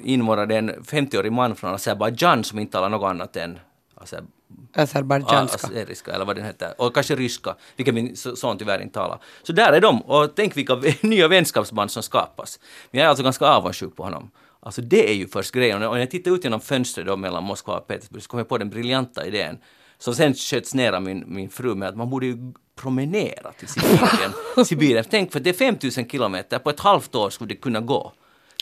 invånare, 0.04 0.56
en 0.56 0.70
50-årig 0.70 1.32
man 1.32 1.56
från 1.56 1.74
Azerbajdzjan 1.74 2.44
som 2.44 2.58
inte 2.58 2.72
talar 2.72 2.88
något 2.88 3.10
annat 3.10 3.36
än 3.36 3.58
Azer- 3.96 4.24
Azerbajdzjanska. 4.74 5.66
Azeriska 5.66 6.12
eller 6.12 6.24
vad 6.24 6.36
den 6.36 6.44
heter. 6.44 6.74
Och 6.78 6.94
kanske 6.94 7.14
ryska, 7.14 7.56
vilket 7.76 7.94
min 7.94 8.16
son 8.16 8.58
tyvärr 8.58 8.82
inte 8.82 8.94
talar. 8.94 9.18
Så 9.42 9.52
där 9.52 9.72
är 9.72 9.80
de. 9.80 10.02
Och 10.02 10.34
tänk 10.36 10.56
vilka 10.56 10.82
nya 11.00 11.28
vänskapsband 11.28 11.90
som 11.90 12.02
skapas. 12.02 12.60
Men 12.90 12.98
jag 12.98 13.04
är 13.04 13.08
alltså 13.08 13.24
ganska 13.24 13.46
avundsjuk 13.46 13.96
på 13.96 14.02
honom. 14.02 14.30
Alltså 14.60 14.82
det 14.82 15.10
är 15.10 15.14
ju 15.14 15.28
först 15.28 15.52
grejen. 15.52 15.82
Och 15.82 15.92
när 15.92 16.00
jag 16.00 16.10
tittar 16.10 16.30
ut 16.30 16.44
genom 16.44 16.60
fönstret 16.60 17.06
då 17.06 17.16
mellan 17.16 17.44
Moskva 17.44 17.78
och 17.78 17.86
Petersburg 17.86 18.22
så 18.22 18.28
kom 18.28 18.38
jag 18.38 18.48
på 18.48 18.58
den 18.58 18.70
briljanta 18.70 19.26
idén 19.26 19.58
som 19.98 20.14
sen 20.14 20.34
sköts 20.34 20.74
ner 20.74 20.92
av 20.92 21.02
min, 21.02 21.24
min 21.26 21.50
fru 21.50 21.74
med 21.74 21.88
att 21.88 21.96
man 21.96 22.10
borde 22.10 22.26
ju 22.26 22.36
promenera 22.76 23.52
till 23.52 23.68
Sibirien. 23.68 24.32
Sibirien. 24.64 25.04
Tänk 25.10 25.32
för 25.32 25.40
det 25.40 25.50
är 25.50 25.54
5000 25.54 26.08
kilometer, 26.08 26.58
på 26.58 26.70
ett 26.70 26.80
halvt 26.80 27.14
år 27.14 27.30
skulle 27.30 27.48
det 27.48 27.56
kunna 27.60 27.80
gå. 27.80 28.12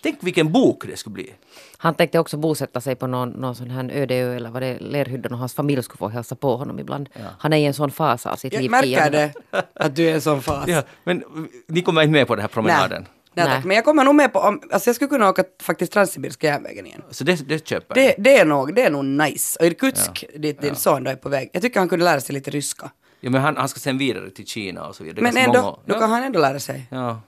Tänk 0.03 0.19
vilken 0.21 0.53
bok 0.53 0.85
det 0.87 0.97
skulle 0.97 1.15
bli. 1.15 1.35
Han 1.77 1.95
tänkte 1.95 2.19
också 2.19 2.37
bosätta 2.37 2.81
sig 2.81 2.95
på 2.97 3.07
någon, 3.07 3.29
någon 3.31 3.55
sån 3.55 3.71
här 3.71 3.91
öde 3.93 4.15
ö 4.15 4.35
eller 4.37 4.51
vad 4.51 4.63
det 4.63 4.67
är, 4.67 4.79
Lerhyddan 4.81 5.33
och 5.33 5.39
hans 5.39 5.55
familj 5.55 5.83
skulle 5.83 5.99
få 5.99 6.09
hälsa 6.09 6.35
på 6.35 6.57
honom 6.57 6.79
ibland. 6.79 7.09
Han 7.39 7.53
är 7.53 7.57
i 7.57 7.65
en 7.65 7.75
sån 7.75 7.91
fas 7.91 8.27
av 8.27 8.37
sitt 8.37 8.53
Jag 8.53 8.63
liv. 8.63 8.71
märker 8.71 8.89
Kia. 8.89 9.11
det, 9.11 9.33
att 9.75 9.97
du 9.97 10.09
är 10.11 10.15
en 10.15 10.21
sån 10.21 10.43
fas. 10.43 10.69
Ja, 10.69 10.83
men 11.05 11.25
ni 11.69 11.83
kommer 11.83 12.03
inte 12.03 12.13
med 12.13 12.27
på 12.27 12.35
den 12.35 12.41
här 12.43 12.49
promenaden? 12.49 13.07
Nej, 13.35 13.47
Nej. 13.47 13.57
tack. 13.57 13.65
Men 13.65 13.77
jag 13.77 13.85
kommer 13.85 14.05
nog 14.05 14.15
med 14.15 14.33
på, 14.33 14.39
om, 14.39 14.61
alltså 14.73 14.89
jag 14.89 14.97
skulle 14.97 15.09
kunna 15.09 15.29
åka 15.29 15.45
faktiskt 15.63 15.93
Transsibiriska 15.93 16.47
järnvägen 16.47 16.87
igen. 16.87 17.03
Så 17.11 17.25
det, 17.25 17.49
det 17.49 17.67
köper 17.69 17.95
Det, 17.95 18.05
jag. 18.05 18.15
det, 18.19 18.39
är 18.39 18.45
nog, 18.45 18.75
det 18.75 18.83
är 18.83 18.91
nog 18.91 19.05
nice. 19.05 19.59
Och 19.61 19.67
Irkutsk, 19.67 20.25
dit 20.37 20.61
din 20.61 20.75
son 20.77 21.05
då 21.05 21.11
är 21.11 21.17
på 21.17 21.29
väg. 21.29 21.51
Jag 21.53 21.63
tycker 21.63 21.81
han 21.81 21.89
kunde 21.89 22.05
lära 22.05 22.21
sig 22.21 22.35
lite 22.35 22.51
ryska. 22.51 22.91
Ja, 23.21 23.31
men 23.31 23.41
han, 23.41 23.57
han 23.57 23.69
ska 23.69 23.81
sen 23.81 23.99
vidare 23.99 24.31
till 24.31 24.47
Kina 24.47 24.87
och 24.87 24.97
så 24.97 25.05
vidare. 25.05 25.23
Men 25.23 25.37
ändå, 25.37 25.61
många- 25.63 25.77
då 25.87 25.95
ja. 25.95 25.99
kan 25.99 26.11
han 26.11 26.23
ändå 26.23 26.39
lära 26.41 26.61
sig. 26.61 26.87
Ja. 26.91 27.21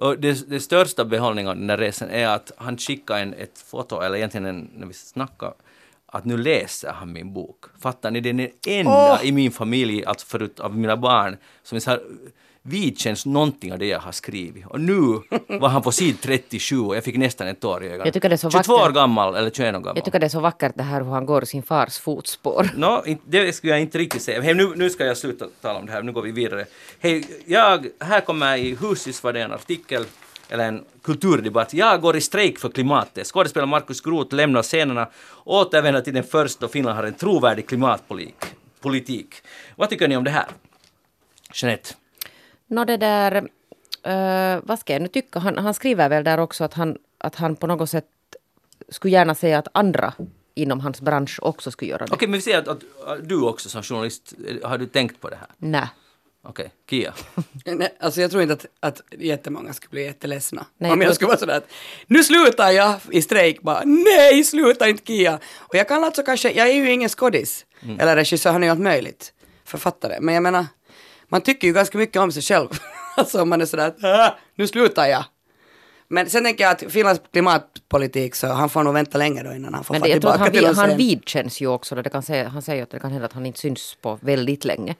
Och 0.00 0.18
det, 0.18 0.48
det 0.50 0.60
största 0.60 1.04
behållningen 1.04 1.50
av 1.50 1.56
den 1.56 1.66
där 1.66 1.76
resan 1.76 2.10
är 2.10 2.28
att 2.28 2.52
han 2.56 2.78
skickade 2.78 3.20
en, 3.20 3.34
ett 3.34 3.58
foto, 3.58 4.00
eller 4.00 4.16
egentligen 4.16 4.46
en, 4.46 4.70
när 4.74 4.86
vi 4.86 4.94
snackade, 4.94 5.52
att 6.06 6.24
nu 6.24 6.36
läser 6.36 6.92
han 6.92 7.12
min 7.12 7.32
bok. 7.32 7.64
Fattar 7.80 8.10
ni? 8.10 8.20
Det 8.20 8.28
är 8.28 8.32
den 8.32 8.48
enda 8.66 9.12
Åh! 9.12 9.26
i 9.26 9.32
min 9.32 9.52
familj, 9.52 10.04
alltså 10.04 10.26
förut 10.26 10.60
av 10.60 10.78
mina 10.78 10.96
barn, 10.96 11.36
som 11.62 11.76
är 11.76 11.80
så 11.80 11.90
här 11.90 12.00
vidkänns 12.62 13.26
någonting 13.26 13.72
av 13.72 13.78
det 13.78 13.86
jag 13.86 14.00
har 14.00 14.12
skrivit. 14.12 14.66
Och 14.66 14.80
nu 14.80 15.20
var 15.60 15.68
han 15.68 15.82
på 15.82 15.92
sid 15.92 16.20
37 16.20 16.78
och 16.80 16.96
jag 16.96 17.04
fick 17.04 17.16
nästan 17.16 17.48
ett 17.48 17.64
år 17.64 17.82
i 17.82 17.86
ögonen. 17.86 18.06
Jag 18.06 18.14
tycker 18.14 18.28
det 18.28 18.34
är 18.34 18.36
så 18.36 18.50
22 18.50 18.72
år 18.74 18.90
gammal, 18.90 19.34
eller 19.34 19.50
21 19.50 19.68
år 19.68 19.72
gammal. 19.72 19.92
Jag 19.96 20.04
tycker 20.04 20.18
det 20.18 20.26
är 20.26 20.28
så 20.28 20.40
vackert 20.40 20.72
det 20.76 20.82
här 20.82 21.00
hur 21.00 21.10
han 21.10 21.26
går 21.26 21.42
i 21.42 21.46
sin 21.46 21.62
fars 21.62 21.98
fotspår. 21.98 22.70
Inte- 23.06 23.22
det 23.26 23.52
skulle 23.52 23.72
jag 23.72 23.80
inte 23.80 23.98
riktigt 23.98 24.22
säga. 24.22 24.40
Hej, 24.40 24.54
nu, 24.54 24.72
nu 24.76 24.90
ska 24.90 25.04
jag 25.04 25.16
sluta 25.16 25.46
tala 25.60 25.78
om 25.78 25.86
det 25.86 25.92
här, 25.92 26.02
nu 26.02 26.12
går 26.12 26.22
vi 26.22 26.32
vidare. 26.32 26.66
Hej, 27.00 27.24
jag, 27.46 27.86
här 28.00 28.20
kommer 28.20 28.56
i 28.56 28.74
Husis 28.80 29.22
var 29.22 29.32
det 29.32 29.40
en 29.40 29.52
artikel, 29.52 30.04
eller 30.48 30.68
en 30.68 30.84
kulturdebatt. 31.02 31.74
Jag 31.74 32.00
går 32.00 32.16
i 32.16 32.20
strejk 32.20 32.58
för 32.58 32.68
klimatet. 32.68 33.26
Skådespelaren 33.26 33.68
Markus 33.68 34.00
Groth 34.00 34.34
lämnar 34.34 34.62
scenerna 34.62 35.08
och 35.26 35.54
återvänder 35.56 36.00
till 36.00 36.14
den 36.14 36.24
första 36.24 36.66
då 36.66 36.68
Finland 36.72 36.96
har 36.96 37.04
en 37.04 37.14
trovärdig 37.14 37.66
klimatpolitik. 37.68 38.34
Politik. 38.80 39.34
Vad 39.76 39.90
tycker 39.90 40.08
ni 40.08 40.16
om 40.16 40.24
det 40.24 40.30
här? 40.30 40.46
Jeanette? 41.54 41.94
Nå 42.70 42.84
det 42.84 42.96
där, 42.96 43.48
eh, 44.02 44.60
vad 44.62 44.78
ska 44.78 44.92
jag 44.92 45.02
nu 45.02 45.08
tycka? 45.08 45.38
Han, 45.38 45.58
han 45.58 45.74
skriver 45.74 46.08
väl 46.08 46.24
där 46.24 46.38
också 46.40 46.64
att 46.64 46.74
han, 46.74 46.96
att 47.18 47.34
han 47.34 47.56
på 47.56 47.66
något 47.66 47.90
sätt 47.90 48.06
skulle 48.88 49.12
gärna 49.12 49.34
säga 49.34 49.58
att 49.58 49.68
andra 49.72 50.12
inom 50.54 50.80
hans 50.80 51.00
bransch 51.00 51.38
också 51.42 51.70
skulle 51.70 51.90
göra 51.90 52.06
det. 52.06 52.12
Okej, 52.12 52.28
men 52.28 52.38
vi 52.38 52.40
säger 52.40 52.58
att, 52.58 52.68
att, 52.68 52.82
att 53.06 53.28
du 53.28 53.42
också 53.42 53.68
som 53.68 53.82
journalist, 53.82 54.34
eh, 54.48 54.68
har 54.68 54.78
du 54.78 54.86
tänkt 54.86 55.20
på 55.20 55.28
det 55.28 55.36
här? 55.36 55.48
Nej. 55.58 55.88
Okej, 56.42 56.70
Kia? 56.90 57.14
Nej, 57.64 57.96
alltså 58.00 58.20
jag 58.20 58.30
tror 58.30 58.42
inte 58.42 58.54
att, 58.54 58.66
att 58.80 59.02
jättemånga 59.18 59.72
skulle 59.72 59.90
bli 59.90 60.04
jätteledsna. 60.04 60.66
Nej, 60.78 60.90
Om 60.92 61.00
jag 61.00 61.08
jag 61.08 61.14
skulle 61.14 61.28
vara 61.28 61.38
sådär 61.38 61.56
att 61.56 61.70
nu 62.06 62.24
slutar 62.24 62.70
jag 62.70 62.94
i 63.10 63.22
strejk 63.22 63.62
bara 63.62 63.82
nej 63.84 64.44
sluta 64.44 64.88
inte 64.88 65.06
Kia. 65.06 65.38
Och 65.56 65.74
jag 65.74 65.88
kan 65.88 66.04
alltså 66.04 66.22
kanske, 66.22 66.50
jag 66.50 66.68
är 66.68 66.74
ju 66.74 66.90
ingen 66.90 67.08
skådis 67.08 67.66
eller 67.98 68.16
regissör, 68.16 68.52
han 68.52 68.62
är 68.62 68.66
ju 68.66 68.70
allt 68.70 68.80
möjligt. 68.80 69.32
Författare. 69.64 70.20
Men 70.20 70.34
jag 70.34 70.42
menar, 70.42 70.66
man 71.30 71.40
tycker 71.40 71.68
ju 71.68 71.74
ganska 71.74 71.98
mycket 71.98 72.16
om 72.22 72.32
sig 72.32 72.42
själv. 72.42 72.68
alltså 73.16 73.42
om 73.42 73.48
man 73.48 73.60
är 73.60 73.66
sådär 73.66 73.86
att 73.88 74.04
"Ah, 74.04 74.38
nu 74.54 74.66
slutar 74.66 75.06
jag. 75.06 75.24
Men 76.08 76.30
sen 76.30 76.44
tänker 76.44 76.64
jag 76.64 76.70
att 76.70 76.92
Finlands 76.92 77.22
klimatpolitik 77.32 78.34
så 78.34 78.46
han 78.46 78.68
får 78.68 78.82
nog 78.82 78.94
vänta 78.94 79.18
länge 79.18 79.42
då 79.42 79.52
innan 79.52 79.74
han 79.74 79.84
får 79.84 79.94
Men 79.94 80.00
få 80.00 80.06
det, 80.06 80.12
jag 80.12 80.20
tror 80.22 80.30
att 80.30 80.34
tillbaka 80.36 80.44
han, 80.44 80.74
till 80.74 80.82
någon 80.82 80.90
han 80.90 80.96
vidkänns 80.98 81.60
ju 81.60 81.66
också. 81.66 81.94
Det 81.94 82.10
kan 82.10 82.22
säga, 82.22 82.48
han 82.48 82.62
säger 82.62 82.76
ju 82.76 82.82
att 82.82 82.90
det 82.90 82.98
kan 82.98 83.10
hända 83.12 83.26
att 83.26 83.32
han 83.32 83.46
inte 83.46 83.58
syns 83.58 83.96
på 84.02 84.18
väldigt 84.22 84.64
länge. 84.64 84.94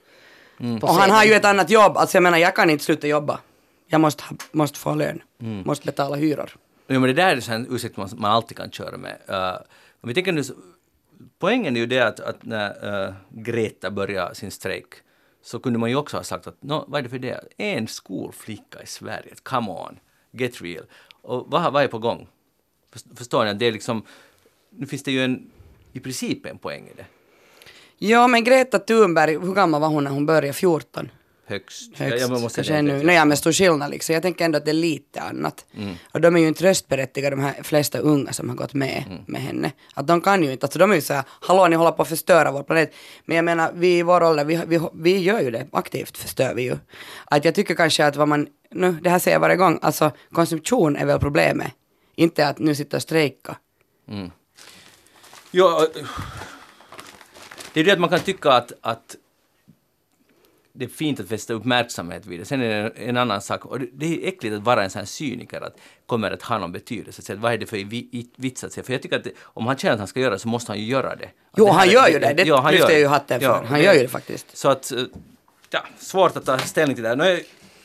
På 0.58 0.86
Och 0.86 0.94
han 0.94 1.10
har 1.10 1.24
ju 1.24 1.32
ett 1.34 1.44
annat 1.44 1.70
jobb, 1.70 1.96
alltså 1.96 2.16
jag 2.16 2.22
menar 2.22 2.38
jag 2.38 2.56
kan 2.56 2.70
inte 2.70 2.84
sluta 2.84 3.06
jobba. 3.06 3.40
Jag 3.86 4.00
måste, 4.00 4.24
måste 4.52 4.78
få 4.78 4.94
lön, 4.94 5.22
Mm. 5.40 5.62
måste 5.66 5.86
betala 5.86 6.16
hyror. 6.16 6.50
Ja, 6.86 6.98
men 6.98 7.02
det 7.02 7.12
där 7.12 7.36
är 7.36 7.52
en 7.52 7.66
ursäkt 7.70 7.96
man, 7.96 8.08
man 8.16 8.30
alltid 8.30 8.56
kan 8.56 8.70
köra 8.70 8.96
med. 8.96 9.16
Uh, 9.30 9.36
om 10.00 10.08
vi 10.08 10.14
tänker 10.14 10.32
nu, 10.32 10.42
poängen 11.38 11.76
är 11.76 11.80
ju 11.80 11.86
det 11.86 12.00
att, 12.00 12.20
att 12.20 12.42
när 12.44 13.04
uh, 13.08 13.14
Greta 13.30 13.90
började 13.90 14.34
sin 14.34 14.50
strejk 14.50 14.86
så 15.42 15.58
kunde 15.58 15.78
man 15.78 15.90
ju 15.90 15.96
också 15.96 16.16
ha 16.16 16.24
sagt 16.24 16.46
att 16.46 16.62
no, 16.62 16.84
vad 16.88 16.98
är 16.98 17.02
det 17.02 17.08
för 17.08 17.18
det? 17.18 17.40
En 17.56 17.88
skolflicka 17.88 18.82
i 18.82 18.86
Sverige, 18.86 19.34
come 19.42 19.70
on, 19.70 19.98
get 20.30 20.62
real. 20.62 20.84
Och 21.22 21.46
vad, 21.48 21.72
vad 21.72 21.82
är 21.82 21.88
på 21.88 21.98
gång? 21.98 22.28
Förstår 23.14 23.44
ni? 23.44 23.50
att 23.50 23.58
Det 23.58 23.66
är 23.66 23.72
liksom, 23.72 24.02
nu 24.70 24.86
finns 24.86 25.02
det 25.02 25.12
ju 25.12 25.24
en, 25.24 25.50
i 25.92 26.00
princip 26.00 26.46
en 26.46 26.58
poäng 26.58 26.88
i 26.88 26.96
det. 26.96 27.06
Ja, 27.98 28.26
men 28.26 28.44
Greta 28.44 28.78
Thunberg, 28.78 29.38
hur 29.38 29.54
gammal 29.54 29.80
var 29.80 29.88
hon 29.88 30.04
när 30.04 30.10
hon 30.10 30.26
började? 30.26 30.52
14? 30.52 31.08
Högst. 31.50 31.96
Högst, 31.98 32.14
Ja, 32.16 32.16
jag 32.16 32.30
måste 32.30 32.56
kanske 32.56 32.74
ännu. 32.74 33.02
Nåja, 33.02 33.24
men 33.24 33.36
stor 33.36 33.52
skillnad 33.52 33.90
liksom. 33.90 34.12
Jag 34.14 34.22
tänker 34.22 34.44
ändå 34.44 34.58
att 34.58 34.64
det 34.64 34.70
är 34.70 34.82
lite 34.90 35.20
annat. 35.20 35.66
Mm. 35.76 35.94
Och 36.12 36.20
de 36.20 36.36
är 36.36 36.40
ju 36.40 36.48
inte 36.48 36.64
röstberättigade, 36.64 37.36
de 37.36 37.42
här 37.42 37.62
flesta 37.62 37.98
unga 37.98 38.32
som 38.32 38.48
har 38.48 38.56
gått 38.56 38.74
med 38.74 39.04
Mm. 39.06 39.22
med 39.26 39.40
henne. 39.42 39.72
Att 39.94 40.06
de 40.06 40.20
kan 40.20 40.42
ju 40.44 40.52
inte, 40.52 40.66
alltså 40.66 40.78
de 40.78 40.90
är 40.90 40.94
ju 40.94 41.00
såhär, 41.00 41.24
hallå 41.40 41.68
ni 41.68 41.76
håller 41.76 41.90
på 41.92 42.02
att 42.02 42.08
förstöra 42.08 42.52
vår 42.52 42.62
planet. 42.62 42.94
Men 43.24 43.36
jag 43.36 43.44
menar, 43.44 43.72
vi 43.74 43.98
i 43.98 44.02
vår 44.02 44.22
ålder, 44.22 44.44
vi, 44.44 44.60
vi, 44.66 44.80
vi 44.94 45.18
gör 45.18 45.40
ju 45.40 45.50
det, 45.50 45.66
aktivt 45.72 46.16
förstör 46.16 46.54
vi 46.54 46.62
ju. 46.62 46.76
Att 47.24 47.44
jag 47.44 47.54
tycker 47.54 47.74
kanske 47.74 48.06
att 48.06 48.16
vad 48.16 48.28
man, 48.28 48.46
nu, 48.70 48.92
det 49.02 49.10
här 49.10 49.18
säger 49.18 49.34
jag 49.34 49.40
varje 49.40 49.56
gång, 49.56 49.78
alltså 49.82 50.10
konsumtion 50.32 50.96
är 50.96 51.06
väl 51.06 51.18
problemet. 51.18 51.72
Inte 52.16 52.48
att 52.48 52.58
nu 52.58 52.74
sitta 52.74 52.96
och 52.96 53.02
strejka. 53.02 53.56
Ja, 55.50 55.86
äh, 55.96 56.02
det 57.72 57.80
är 57.80 57.84
det 57.84 57.92
att 57.92 58.00
man 58.00 58.10
kan 58.10 58.20
tycka 58.20 58.50
att, 58.50 58.72
att 58.80 59.16
det 60.80 60.86
är 60.86 60.88
fint 60.88 61.20
att 61.20 61.28
fästa 61.28 61.52
uppmärksamhet 61.54 62.26
vid 62.26 62.40
det. 62.40 62.44
Sen 62.44 62.60
är 62.62 62.82
det 62.82 62.88
en 62.90 63.16
annan 63.16 63.40
sak, 63.42 63.64
och 63.66 63.80
det- 63.80 64.06
är 64.24 64.28
äckligt 64.28 64.56
att 64.56 64.62
vara 64.62 64.84
en 64.84 64.90
sån 64.90 64.98
här 64.98 65.06
cyniker, 65.06 65.60
att 65.60 65.76
kommer 66.06 66.30
att 66.30 66.42
ha 66.42 66.58
någon 66.58 66.72
betydelse. 66.72 67.22
Så 67.22 67.32
att 67.32 67.38
vad 67.38 67.52
är 67.52 67.58
det 67.58 67.66
för 67.66 67.76
vits 68.40 68.64
att 68.64 68.72
säga? 68.72 68.84
För 68.84 68.92
jag 68.92 69.02
tycker 69.02 69.16
att 69.16 69.24
det, 69.24 69.32
om 69.40 69.66
han 69.66 69.76
känner 69.76 69.92
att 69.92 69.98
han 69.98 70.08
ska 70.08 70.20
göra 70.20 70.32
det 70.32 70.38
så 70.38 70.48
måste 70.48 70.72
han 70.72 70.78
ju 70.78 70.84
göra 70.86 71.16
det. 71.16 71.30
Jo, 71.56 71.64
det 71.66 71.72
han 71.72 71.88
gör 71.90 72.08
ju 72.08 72.18
det. 72.18 72.32
Det 72.34 72.42
ja, 72.42 72.60
han 72.60 72.72
lyfter 72.72 72.88
gör 72.88 72.92
jag 72.94 73.00
ju 73.00 73.06
hatten 73.06 73.40
för. 73.40 73.62
Han 73.64 73.82
gör 73.82 73.94
ju 73.94 74.02
det 74.02 74.08
faktiskt. 74.08 74.56
Så 74.56 74.68
att, 74.68 74.92
äh, 74.92 74.98
ja, 75.70 75.84
svårt 75.98 76.36
att 76.36 76.44
ta 76.44 76.58
ställning 76.58 76.94
till 76.94 77.02
det 77.02 77.08
här. 77.08 77.40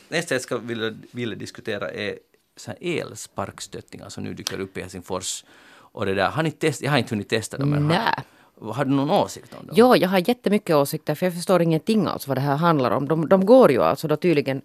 Nästa 0.08 0.34
jag 0.34 0.42
ska 0.42 0.56
vilja, 0.58 0.94
vilja 1.10 1.36
diskutera 1.36 1.90
är 1.90 2.18
så 2.56 2.70
här 2.70 2.78
elsparkstöttingar 3.00 4.08
som 4.08 4.24
nu 4.24 4.34
dyker 4.34 4.60
upp 4.60 4.78
i 4.78 4.80
Helsingfors. 4.80 5.44
Och 5.70 6.06
det 6.06 6.14
där, 6.14 6.28
har 6.28 6.42
ni 6.42 6.50
test, 6.50 6.82
jag 6.82 6.90
har 6.90 6.98
inte 6.98 7.10
hunnit 7.14 7.28
testa 7.28 7.58
dem. 7.58 7.70
men 7.70 7.82
har- 7.82 7.88
Nej 7.88 8.14
har 8.60 8.84
du 8.84 8.90
någon 8.90 9.10
åsikt 9.10 9.54
om 9.60 9.66
dem? 9.66 9.76
Ja, 9.78 9.96
jag 9.96 10.08
har 10.08 10.28
jättemycket 10.28 10.76
åsikter 10.76 11.14
för 11.14 11.26
jag 11.26 11.34
förstår 11.34 11.62
ingenting 11.62 12.06
alls 12.06 12.28
vad 12.28 12.36
det 12.36 12.40
här 12.40 12.56
handlar 12.56 12.90
om. 12.90 13.08
De, 13.08 13.28
de 13.28 13.46
går 13.46 13.72
ju 13.72 13.82
alltså 13.82 14.08
då 14.08 14.16
tydligen, 14.16 14.62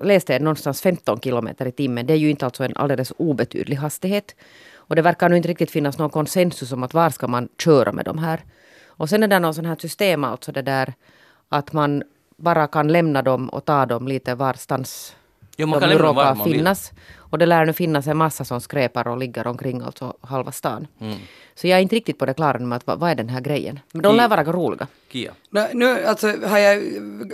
läste 0.00 0.32
jag 0.32 0.42
någonstans 0.42 0.82
15 0.82 1.20
kilometer 1.20 1.66
i 1.66 1.72
timmen. 1.72 2.06
Det 2.06 2.12
är 2.12 2.16
ju 2.16 2.30
inte 2.30 2.44
alltså 2.44 2.64
en 2.64 2.76
alldeles 2.76 3.12
obetydlig 3.16 3.76
hastighet. 3.76 4.34
Och 4.74 4.96
det 4.96 5.02
verkar 5.02 5.28
nu 5.28 5.36
inte 5.36 5.48
riktigt 5.48 5.70
finnas 5.70 5.98
någon 5.98 6.10
konsensus 6.10 6.72
om 6.72 6.82
att 6.82 6.94
var 6.94 7.10
ska 7.10 7.28
man 7.28 7.48
köra 7.58 7.92
med 7.92 8.04
de 8.04 8.18
här. 8.18 8.40
Och 8.86 9.08
sen 9.08 9.22
är 9.22 9.28
det 9.28 9.38
någon 9.38 9.54
sån 9.54 9.66
här 9.66 9.76
system 9.80 10.24
alltså 10.24 10.52
det 10.52 10.62
där 10.62 10.94
att 11.48 11.72
man 11.72 12.02
bara 12.36 12.66
kan 12.66 12.88
lämna 12.88 13.22
dem 13.22 13.48
och 13.48 13.64
ta 13.64 13.86
dem 13.86 14.08
lite 14.08 14.34
varstans 14.34 15.16
Jo, 15.56 15.66
man 15.66 15.80
de 15.80 15.88
kan 15.88 15.98
råkar 15.98 16.34
man 16.34 16.44
vill. 16.44 16.56
finnas. 16.56 16.92
Och 17.16 17.38
det 17.38 17.46
lär 17.46 17.66
nu 17.66 17.72
finnas 17.72 18.06
en 18.06 18.16
massa 18.16 18.44
som 18.44 18.60
skräpar 18.60 19.08
och 19.08 19.18
ligger 19.18 19.46
omkring 19.46 19.80
alltså 19.80 20.16
halva 20.20 20.52
stan. 20.52 20.86
Mm. 21.00 21.18
Så 21.54 21.66
jag 21.66 21.78
är 21.78 21.82
inte 21.82 21.96
riktigt 21.96 22.18
på 22.18 22.26
det 22.26 22.34
klara 22.34 22.58
med 22.58 22.76
att 22.76 22.86
vad, 22.86 22.98
vad 22.98 23.10
är 23.10 23.14
den 23.14 23.28
här 23.28 23.40
grejen. 23.40 23.80
Men 23.92 24.02
de 24.02 24.16
lär 24.16 24.28
vara 24.28 24.44
roliga. 24.44 24.86
Kia. 25.08 25.32
Nu, 25.50 25.66
nu 25.72 26.06
alltså, 26.06 26.26
har 26.46 26.58
jag 26.58 26.82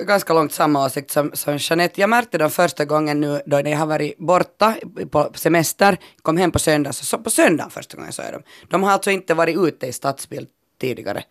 ganska 0.07 0.33
långt 0.33 0.53
samma 0.53 0.87
åsikt 0.87 1.11
som, 1.11 1.31
som 1.35 1.57
Jeanette. 1.61 2.01
Jag 2.01 2.11
märkte 2.11 2.39
den 2.39 2.51
första 2.51 2.85
gången 2.85 3.21
nu 3.21 3.41
då 3.47 3.61
jag 3.61 3.79
har 3.79 3.87
varit 3.87 4.19
borta 4.19 4.75
på 5.11 5.31
semester, 5.35 5.99
kom 6.23 6.37
hem 6.37 6.51
på 6.51 6.59
söndag, 6.59 6.93
så, 6.93 7.05
så 7.05 7.19
på 7.19 7.31
söndagen 7.31 7.71
första 7.71 7.97
gången 7.97 8.13
såg 8.13 8.25
jag 8.25 8.33
dem. 8.33 8.43
De 8.69 8.83
har 8.83 8.91
alltså 8.91 9.11
inte 9.11 9.35
varit 9.35 9.57
ute 9.59 9.87
i 9.87 9.93
stadsbild 9.93 10.49
tidigare. 10.81 11.23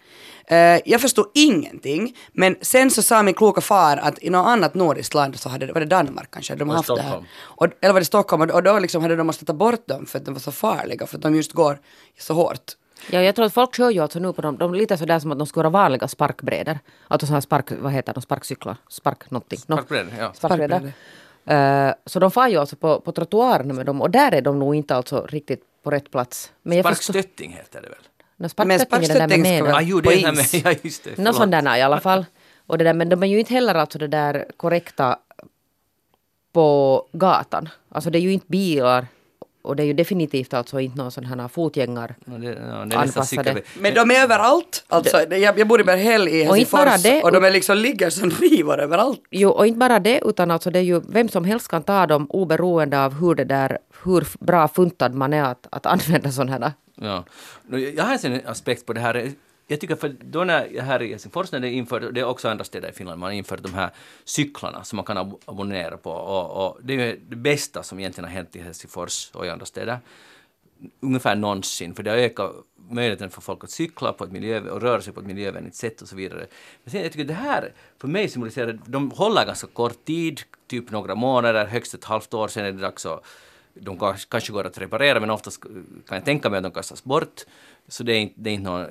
Eh, 0.47 0.79
jag 0.85 1.01
förstod 1.01 1.25
ingenting, 1.33 2.17
men 2.33 2.55
sen 2.61 2.91
så 2.91 3.01
sa 3.01 3.23
min 3.23 3.33
kloka 3.33 3.61
far 3.61 3.97
att 3.97 4.23
i 4.23 4.29
något 4.29 4.47
annat 4.47 4.73
nordiskt 4.73 5.13
land 5.13 5.39
så 5.39 5.49
hade 5.49 5.65
det, 5.65 5.73
var 5.73 5.79
det 5.81 5.85
Danmark 5.87 6.31
kanske, 6.31 6.55
de 6.55 6.69
haft 6.69 6.87
det 6.95 7.01
här. 7.01 7.23
Och, 7.39 7.67
eller 7.81 7.93
var 7.93 7.99
det 7.99 8.05
Stockholm, 8.05 8.41
och, 8.41 8.49
och 8.51 8.63
då 8.63 8.79
liksom 8.79 9.01
hade 9.01 9.15
de 9.15 9.27
måste 9.27 9.45
ta 9.45 9.53
bort 9.53 9.87
dem 9.87 10.05
för 10.05 10.17
att 10.19 10.25
de 10.25 10.33
var 10.33 10.41
så 10.41 10.51
farliga, 10.51 11.07
för 11.07 11.15
att 11.17 11.21
de 11.21 11.35
just 11.35 11.53
går 11.53 11.79
så 12.19 12.33
hårt. 12.33 12.71
Ja, 13.11 13.21
jag 13.21 13.35
tror 13.35 13.45
att 13.45 13.53
folk 13.53 13.75
kör 13.75 13.89
ju 13.89 13.99
alltså 13.99 14.19
nu 14.19 14.33
på 14.33 14.41
dem, 14.41 14.57
de 14.57 14.73
är 14.73 14.77
lite 14.77 14.97
sådär 14.97 15.19
som 15.19 15.31
att 15.31 15.37
de 15.37 15.47
skulle 15.47 15.69
vara 15.69 15.83
vanliga 15.83 16.07
sparkbrädor. 16.07 16.79
Alltså 17.07 17.27
sådana 17.27 17.41
spark, 17.41 17.71
vad 17.79 17.91
heter 17.91 18.13
de, 18.13 18.21
sparkcyklar, 18.21 18.75
spark 18.89 19.31
någonting. 19.31 19.59
Nå, 19.67 19.75
Sparkbrädor, 19.77 20.11
ja. 20.19 20.33
Sparkbrädor. 20.33 20.91
Eh, 21.45 21.93
så 22.05 22.19
de 22.19 22.31
far 22.31 22.47
ju 22.47 22.57
alltså 22.57 22.75
på, 22.75 22.99
på 23.01 23.11
trottoarerna 23.11 23.73
med 23.73 23.85
dem 23.85 24.01
och 24.01 24.09
där 24.11 24.31
är 24.31 24.41
de 24.41 24.59
nog 24.59 24.75
inte 24.75 24.95
alltså 24.95 25.25
riktigt 25.29 25.63
på 25.83 25.89
rätt 25.91 26.11
plats. 26.11 26.51
Men 26.61 26.77
jag 26.77 26.85
förstår- 26.85 27.13
Sparkstötting 27.13 27.51
heter 27.53 27.81
det 27.81 27.89
väl? 27.89 27.97
No, 28.39 28.49
sparkstötting 28.49 29.03
är 29.03 29.27
det 29.27 29.27
där 29.27 29.37
med 29.37 29.63
väl- 29.63 29.75
Ah, 29.75 29.81
jo, 29.81 30.01
På 30.01 30.09
det 30.09 30.15
är 30.23 30.25
här 30.25 30.33
is. 30.41 30.53
med, 30.53 30.61
ja 30.73 30.79
just 30.83 31.03
det. 31.03 31.09
Nå 31.09 31.15
förlåt. 31.15 31.35
sådana 31.35 31.77
i 31.77 31.81
alla 31.81 31.99
fall. 31.99 32.25
Och 32.67 32.77
det 32.77 32.83
där, 32.83 32.93
men 32.93 33.09
de 33.09 33.23
är 33.23 33.27
ju 33.27 33.39
inte 33.39 33.53
heller 33.53 33.75
alltså 33.75 33.97
det 33.99 34.07
där 34.07 34.45
korrekta 34.57 35.17
på 36.53 37.05
gatan. 37.11 37.69
Alltså 37.89 38.09
det 38.09 38.17
är 38.17 38.21
ju 38.21 38.33
inte 38.33 38.45
bilar 38.49 39.07
och 39.61 39.75
det 39.75 39.83
är 39.83 39.87
ju 39.87 39.93
definitivt 39.93 40.53
alltså 40.53 40.79
inte 40.79 40.97
någon 40.97 41.11
sån 41.11 41.25
här 41.25 41.47
fotgängar. 41.47 42.15
No, 42.25 42.37
det, 42.37 42.47
ja, 42.47 42.53
det 42.53 42.61
är 42.61 42.83
nästan 42.85 42.99
Anpassade. 42.99 43.61
Men 43.79 43.93
de 43.93 44.11
är 44.11 44.23
överallt. 44.23 44.83
Alltså, 44.87 45.33
jag, 45.33 45.59
jag 45.59 45.67
bor 45.67 45.81
i 45.81 45.83
Berghäll 45.83 46.27
i 46.27 46.47
Och 46.47 46.55
Helsingfors 46.55 47.03
det, 47.03 47.23
och 47.23 47.31
de 47.31 47.43
är 47.43 47.51
liksom, 47.51 47.77
ligger 47.77 48.09
som 48.09 48.29
rivor 48.41 48.79
överallt. 48.79 49.21
Jo, 49.29 49.49
och 49.49 49.67
inte 49.67 49.77
bara 49.77 49.99
det, 49.99 50.21
utan 50.25 50.51
alltså 50.51 50.71
det 50.71 50.79
är 50.79 50.83
ju 50.83 51.01
vem 51.09 51.29
som 51.29 51.45
helst 51.45 51.67
kan 51.67 51.83
ta 51.83 52.07
dem 52.07 52.27
oberoende 52.29 53.05
av 53.05 53.13
hur 53.13 53.35
det 53.35 53.43
där, 53.45 53.77
hur 54.03 54.27
bra 54.45 54.67
funtad 54.67 55.13
man 55.13 55.33
är 55.33 55.43
att, 55.43 55.67
att 55.71 55.85
använda 55.85 56.31
sådana 56.31 56.51
här. 56.51 56.73
Ja. 56.95 57.25
Jag 57.95 58.03
har 58.03 58.25
en 58.25 58.41
aspekt 58.45 58.85
på 58.85 58.93
det 58.93 58.99
här. 58.99 59.31
Jag 59.71 59.79
tycker 59.79 59.95
för 59.95 60.15
då 60.21 60.43
när 60.43 60.67
jag 60.73 60.83
här 60.83 61.01
i 61.01 61.09
Helsingfors 61.09 61.51
när 61.51 61.59
det 61.59 61.69
infört, 61.71 62.03
det 62.13 62.19
är 62.19 62.25
också 62.25 62.49
andra 62.49 62.63
städer 62.63 62.89
i 62.89 62.91
Finland, 62.91 63.19
man 63.19 63.27
har 63.27 63.33
infört 63.33 63.63
de 63.63 63.73
här 63.73 63.89
cyklarna 64.23 64.83
som 64.83 64.95
man 64.95 65.05
kan 65.05 65.17
ab- 65.17 65.41
abonnera 65.45 65.97
på 65.97 66.11
och, 66.11 66.65
och 66.67 66.79
det 66.83 66.93
är 66.93 66.97
ju 67.07 67.19
det 67.29 67.35
bästa 67.35 67.83
som 67.83 67.99
egentligen 67.99 68.27
har 68.29 68.35
hänt 68.35 68.55
i 68.55 68.59
Helsingfors 68.61 69.31
och 69.33 69.45
i 69.45 69.49
andra 69.49 69.65
städer 69.65 69.99
ungefär 70.99 71.35
någonsin, 71.35 71.95
för 71.95 72.03
det 72.03 72.09
har 72.11 72.17
ökat 72.17 72.51
möjligheten 72.89 73.29
för 73.29 73.41
folk 73.41 73.63
att 73.63 73.69
cykla 73.71 74.13
på 74.13 74.23
ett 74.23 74.31
miljö 74.31 74.69
och 74.69 74.81
röra 74.81 75.01
sig 75.01 75.13
på 75.13 75.19
ett 75.19 75.25
miljövänligt 75.25 75.75
sätt 75.75 76.01
och 76.01 76.07
så 76.07 76.15
vidare. 76.15 76.45
Men 76.83 76.91
sen, 76.91 77.01
jag 77.01 77.11
tycker 77.11 77.25
det 77.25 77.33
här 77.33 77.73
för 77.97 78.07
mig 78.07 78.29
symboliserar, 78.29 78.79
de 78.85 79.11
håller 79.11 79.45
ganska 79.45 79.67
kort 79.67 80.05
tid, 80.05 80.41
typ 80.67 80.91
några 80.91 81.15
månader, 81.15 81.65
högst 81.65 81.93
ett 81.93 82.03
halvt 82.05 82.33
år, 82.33 82.47
sen 82.47 82.65
är 82.65 82.71
det 82.71 82.81
dags 82.81 83.05
att 83.05 83.25
de 83.73 83.99
kanske- 83.99 84.27
kanske 84.29 84.51
går 84.53 84.63
att 84.63 84.77
reparera 84.77 85.19
men 85.19 85.29
oftast 85.29 85.61
kan 85.63 86.15
jag 86.17 86.25
tänka 86.25 86.49
mig 86.49 86.57
att 86.57 86.63
de 86.63 86.71
kastas 86.71 87.03
bort. 87.03 87.41
Så 87.87 88.03
det 88.03 88.13
är 88.13 88.19
inte, 88.19 88.33
det 88.37 88.49
är 88.49 88.53
inte 88.53 88.69
någon 88.69 88.87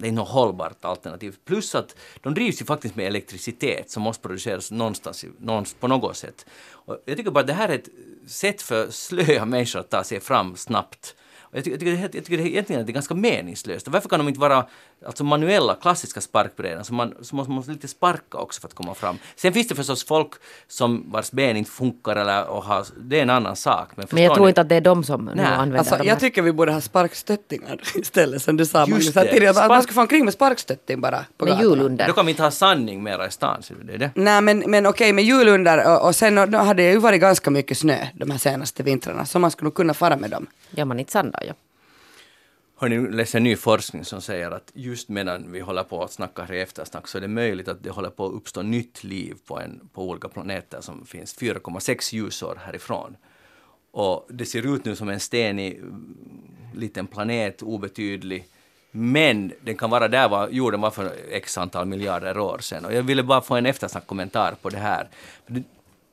det 0.00 0.08
är 0.08 0.12
något 0.12 0.28
hållbart 0.28 0.84
alternativ. 0.84 1.36
Plus 1.44 1.74
att 1.74 1.96
de 2.20 2.34
drivs 2.34 2.60
ju 2.60 2.64
faktiskt 2.64 2.96
med 2.96 3.06
elektricitet 3.06 3.90
som 3.90 4.02
måste 4.02 4.22
produceras 4.22 4.70
någonstans, 4.70 5.24
någonstans 5.38 5.80
på 5.80 5.88
något 5.88 6.16
sätt. 6.16 6.46
Och 6.70 7.02
jag 7.04 7.16
tycker 7.16 7.30
bara 7.30 7.40
att 7.40 7.46
det 7.46 7.52
här 7.52 7.68
är 7.68 7.74
ett 7.74 7.88
sätt 8.26 8.62
för 8.62 8.90
slöa 8.90 9.44
människor 9.44 9.80
att 9.80 9.90
ta 9.90 10.04
sig 10.04 10.20
fram 10.20 10.56
snabbt. 10.56 11.14
Och 11.50 11.56
jag, 11.56 11.64
tycker, 11.64 11.76
jag, 11.86 11.96
tycker, 11.96 12.16
jag 12.16 12.24
tycker 12.24 12.36
det 12.36 12.50
egentligen 12.50 12.80
att 12.80 12.86
det 12.86 12.90
är 12.90 12.94
ganska 12.94 13.14
meningslöst. 13.14 13.86
Och 13.86 13.92
varför 13.92 14.08
kan 14.08 14.18
de 14.18 14.28
inte 14.28 14.40
vara 14.40 14.68
alltså 15.06 15.24
manuella, 15.24 15.74
klassiska 15.74 16.20
sparkbrädor 16.20 16.82
som 16.82 16.96
man 16.96 17.14
så 17.22 17.36
måste 17.36 17.52
man 17.52 17.64
lite 17.66 17.88
sparka 17.88 18.38
också 18.38 18.60
för 18.60 18.68
att 18.68 18.74
komma 18.74 18.94
fram. 18.94 19.18
Sen 19.36 19.52
finns 19.52 19.68
det 19.68 19.74
förstås 19.74 20.04
folk 20.04 20.32
som 20.68 21.10
vars 21.12 21.30
ben 21.30 21.56
inte 21.56 21.70
funkar 21.70 22.16
eller 22.16 22.46
och 22.48 22.62
har, 22.64 22.86
det 23.00 23.18
är 23.18 23.22
en 23.22 23.30
annan 23.30 23.56
sak. 23.56 23.88
Men, 23.96 24.06
Men 24.10 24.22
jag 24.22 24.34
tror 24.34 24.44
ni? 24.44 24.48
inte 24.48 24.60
att 24.60 24.68
det 24.68 24.74
är 24.76 24.80
de 24.80 25.04
som 25.04 25.24
nu 25.24 25.32
Nej, 25.34 25.46
använder 25.46 25.78
Alltså, 25.78 25.96
de 25.96 26.04
jag 26.06 26.12
här. 26.14 26.20
tycker 26.20 26.42
vi 26.42 26.52
borde 26.52 26.72
ha 26.72 26.80
sparkstöttingar 26.80 27.80
istället 27.94 28.42
som 28.42 28.56
du 28.56 28.66
sa 28.66 28.78
Just 28.80 28.90
Magnus. 28.90 29.12
det. 29.12 29.24
tidigare, 29.32 29.50
Att 29.50 29.56
man 29.56 29.64
Spark- 29.68 29.82
ska 29.82 29.92
få 29.92 30.00
omkring 30.00 30.24
med 30.24 30.34
sparkstötting 30.34 31.00
bara 31.00 31.24
på 31.36 31.44
Med 31.44 31.58
gatorna. 31.58 32.06
Då 32.06 32.12
kan 32.12 32.26
vi 32.26 32.30
inte 32.32 32.42
ha 32.42 32.50
sanning 32.50 33.02
mera 33.02 33.26
i 33.26 33.30
stan, 33.30 33.62
du 33.68 33.82
det? 33.84 33.92
är 33.94 33.98
det? 33.98 34.10
Nej 34.14 34.40
men, 34.40 34.58
men 34.66 34.86
okej 34.86 35.12
med 35.12 35.24
hjulunder 35.24 35.86
och, 35.94 36.06
och 36.06 36.16
sen 36.16 36.50
då 36.50 36.58
hade 36.58 36.82
det 36.82 36.90
ju 36.92 36.98
varit 36.98 37.20
ganska 37.20 37.50
mycket 37.50 37.78
snö 37.78 38.06
de 38.14 38.30
här 38.30 38.38
senaste 38.38 38.82
vintrarna 38.82 39.24
så 39.26 39.38
man 39.38 39.50
skulle 39.50 39.70
kunna 39.70 39.94
fara 39.94 40.16
med 40.16 40.30
dem. 40.30 40.46
Ja, 40.70 40.84
man 40.84 40.98
inte 40.98 41.12
sandar 41.12 41.42
ja. 41.46 41.52
Hörni, 42.80 42.96
nu 42.96 43.10
läser 43.10 43.40
ny 43.40 43.56
forskning 43.56 44.04
som 44.04 44.20
säger 44.20 44.50
att 44.50 44.70
just 44.74 45.08
medan 45.08 45.52
vi 45.52 45.60
håller 45.60 45.82
på 45.82 46.02
att 46.02 46.12
snacka 46.12 46.42
här 46.42 46.54
i 46.54 46.60
eftersnack 46.60 47.08
så 47.08 47.18
är 47.18 47.22
det 47.22 47.28
möjligt 47.28 47.68
att 47.68 47.82
det 47.82 47.90
håller 47.90 48.10
på 48.10 48.26
att 48.26 48.32
uppstå 48.32 48.62
nytt 48.62 49.04
liv 49.04 49.36
på, 49.46 49.60
en, 49.60 49.88
på 49.92 50.08
olika 50.08 50.28
planeter 50.28 50.80
som 50.80 51.06
finns 51.06 51.38
4,6 51.38 52.14
ljusår 52.14 52.58
härifrån. 52.64 53.16
Och 53.90 54.26
det 54.30 54.46
ser 54.46 54.74
ut 54.74 54.84
nu 54.84 54.96
som 54.96 55.08
en 55.08 55.20
stenig 55.20 55.78
mm, 55.78 56.16
liten 56.74 57.06
planet, 57.06 57.62
obetydlig. 57.62 58.46
Men 58.90 59.52
den 59.60 59.76
kan 59.76 59.90
vara 59.90 60.08
där 60.08 60.28
var 60.28 60.48
jorden 60.48 60.80
var 60.80 60.90
för 60.90 61.12
x 61.30 61.58
antal 61.58 61.86
miljarder 61.86 62.38
år 62.38 62.58
sedan. 62.58 62.84
Och 62.84 62.94
jag 62.94 63.02
ville 63.02 63.22
bara 63.22 63.40
få 63.40 63.56
en 63.56 63.66
eftersnackkommentar 63.66 64.54
på 64.62 64.68
det 64.68 64.78
här. 64.78 65.08
För 65.46 65.52
det, 65.52 65.62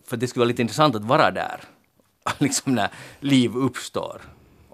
för 0.05 0.17
det 0.17 0.27
skulle 0.27 0.41
vara 0.41 0.49
lite 0.49 0.61
intressant 0.61 0.95
att 0.95 1.05
vara 1.05 1.31
där. 1.31 1.59
liksom 2.39 2.75
när 2.75 2.89
liv 3.19 3.55
uppstår. 3.55 4.21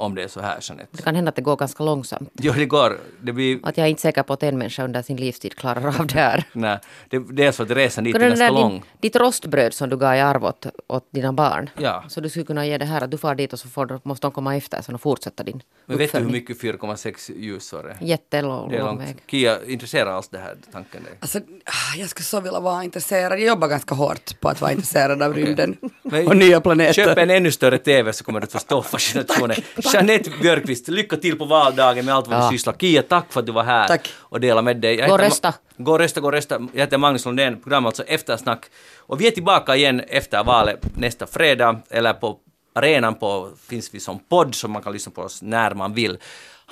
Om 0.02 0.16
det 0.16 0.24
är 0.24 0.28
så 0.28 0.41
här, 0.41 0.58
Jeanette. 0.62 0.89
Det 0.97 1.04
kan 1.04 1.16
hända 1.16 1.30
att 1.30 1.36
det 1.36 1.41
går 1.41 1.56
ganska 1.56 1.84
långsamt. 1.84 2.30
Jo, 2.34 2.54
det 2.56 2.66
går. 2.66 2.97
Det 3.22 3.34
blir... 3.34 3.60
Att 3.64 3.78
jag 3.78 3.86
är 3.86 3.89
inte 3.89 4.02
säker 4.02 4.24
på 4.24 4.34
att 4.34 4.43
en 4.43 4.58
människa 4.58 4.84
under 4.84 5.02
sin 5.02 5.18
livstid 5.18 5.56
klarar 5.56 5.99
av 5.99 6.08
det 6.08 6.14
här. 6.20 6.43
Nej, 6.54 6.80
det, 7.10 7.20
det 7.20 7.45
är 7.45 7.52
så 7.52 7.64
att 7.64 7.70
resan 7.72 8.04
dit 8.04 8.16
är 8.16 8.20
ganska 8.20 8.45
där 8.45 8.52
lång. 8.52 8.72
din, 8.72 8.82
ditt 8.99 9.16
rostbröd 9.16 9.74
som 9.74 9.89
du 9.89 9.97
gav 9.97 10.16
i 10.16 10.20
arv 10.20 10.45
åt, 10.45 10.66
åt 10.88 11.08
dina 11.12 11.34
barn. 11.34 11.70
Ja. 11.78 12.04
Så 12.10 12.22
du 12.22 12.30
skulle 12.30 12.45
kunna 12.45 12.66
ge 12.66 12.78
det 12.78 12.86
här 12.86 13.02
att 13.02 13.12
du 13.12 13.18
far 13.18 13.36
dit 13.36 13.54
och 13.54 13.60
så 13.60 13.68
får, 13.68 13.86
du- 13.86 13.99
måste 14.04 14.28
de 14.28 14.32
komma 14.32 14.56
efter 14.56 14.93
och 14.93 15.02
fortsätta 15.02 15.43
din 15.43 15.62
Men 15.86 15.97
vet 15.97 16.12
du 16.12 16.18
hur 16.18 16.30
mycket 16.30 16.62
4,6 16.62 17.32
ljusår 17.38 17.89
är? 17.89 17.97
Jättelång 18.02 18.70
Det 18.70 18.78
är 18.78 18.97
väg. 18.97 19.18
Kia, 19.28 19.58
intresserar 19.68 20.12
alls 20.12 20.30
det 20.30 20.38
här 20.38 20.56
tanken 20.72 21.04
dig? 21.04 21.14
Alltså, 21.20 21.39
ah, 21.66 21.95
jag 21.97 22.10
skulle 22.10 22.26
så 22.26 22.39
vilja 22.39 22.60
vara 22.60 22.84
intresserad. 22.84 23.32
Jag 23.32 23.47
jobbar 23.47 23.68
ganska 23.68 23.95
hårt 23.95 24.39
på 24.39 24.49
att 24.49 24.62
vara 24.62 24.72
intresserad 24.72 25.22
av 25.22 25.34
rymden 25.34 25.78
Men 26.04 26.28
och 26.28 26.38
nya 26.38 26.62
planeter. 26.62 26.93
Köp 26.93 27.18
en 27.18 27.30
ännu 27.30 27.52
större 27.52 27.78
TV 27.78 28.14
så 28.14 28.24
kommer 28.24 28.39
du 28.39 28.43
att 28.43 28.52
förstå 28.52 28.82
fascinationen. 28.93 29.56
Jeanette 29.93 30.29
Björkqvist, 30.41 30.87
lycka 30.87 31.17
till 31.17 31.37
på 31.37 31.45
valdagen 31.45 32.05
med 32.05 32.15
allt 32.15 32.27
vad 32.27 32.39
du 32.39 32.43
Ja. 32.43 32.51
sysslar. 32.51 32.73
Kia, 32.73 33.01
tack 33.03 33.33
för 33.33 33.39
att 33.39 33.45
du 33.45 33.51
var 33.51 33.63
här 33.63 33.87
Tack. 33.87 34.09
och 34.19 34.39
delade 34.39 34.61
med 34.65 34.77
dig. 34.77 34.95
Jag 34.95 35.09
Gå 35.09 35.17
rösta. 35.17 35.53
Gå 35.77 35.97
rösta, 35.97 36.19
gå 36.21 36.31
rösta. 36.31 36.67
Jag 36.73 36.81
heter 36.81 36.97
Magnus 36.97 37.25
Lundén, 37.25 37.61
program 37.61 37.85
alltså 37.85 38.03
Eftersnack. 38.03 38.65
Och 38.97 39.21
vi 39.21 39.27
är 39.27 39.31
tillbaka 39.31 39.75
igen 39.75 39.99
efter 39.99 40.43
valet 40.43 40.79
nästa 40.97 41.27
fredag, 41.27 41.81
eller 41.89 42.13
på 42.13 42.37
arenan 42.75 43.15
på, 43.15 43.49
finns 43.69 43.93
vi 43.93 43.99
som 43.99 44.19
podd 44.19 44.55
så 44.55 44.67
man 44.67 44.81
kan 44.81 44.93
lyssna 44.93 45.11
på 45.11 45.21
oss 45.21 45.41
när 45.41 45.73
man 45.73 45.93
vill. 45.93 46.17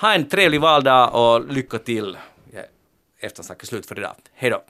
Ha 0.00 0.14
en 0.14 0.28
trevlig 0.28 0.60
valdag 0.60 1.08
och 1.08 1.52
lycka 1.52 1.78
till. 1.78 2.16
Eftersnack 3.22 3.62
är 3.62 3.66
slut 3.66 3.86
för 3.86 3.98
idag. 3.98 4.14
Hej 4.34 4.50
då! 4.50 4.62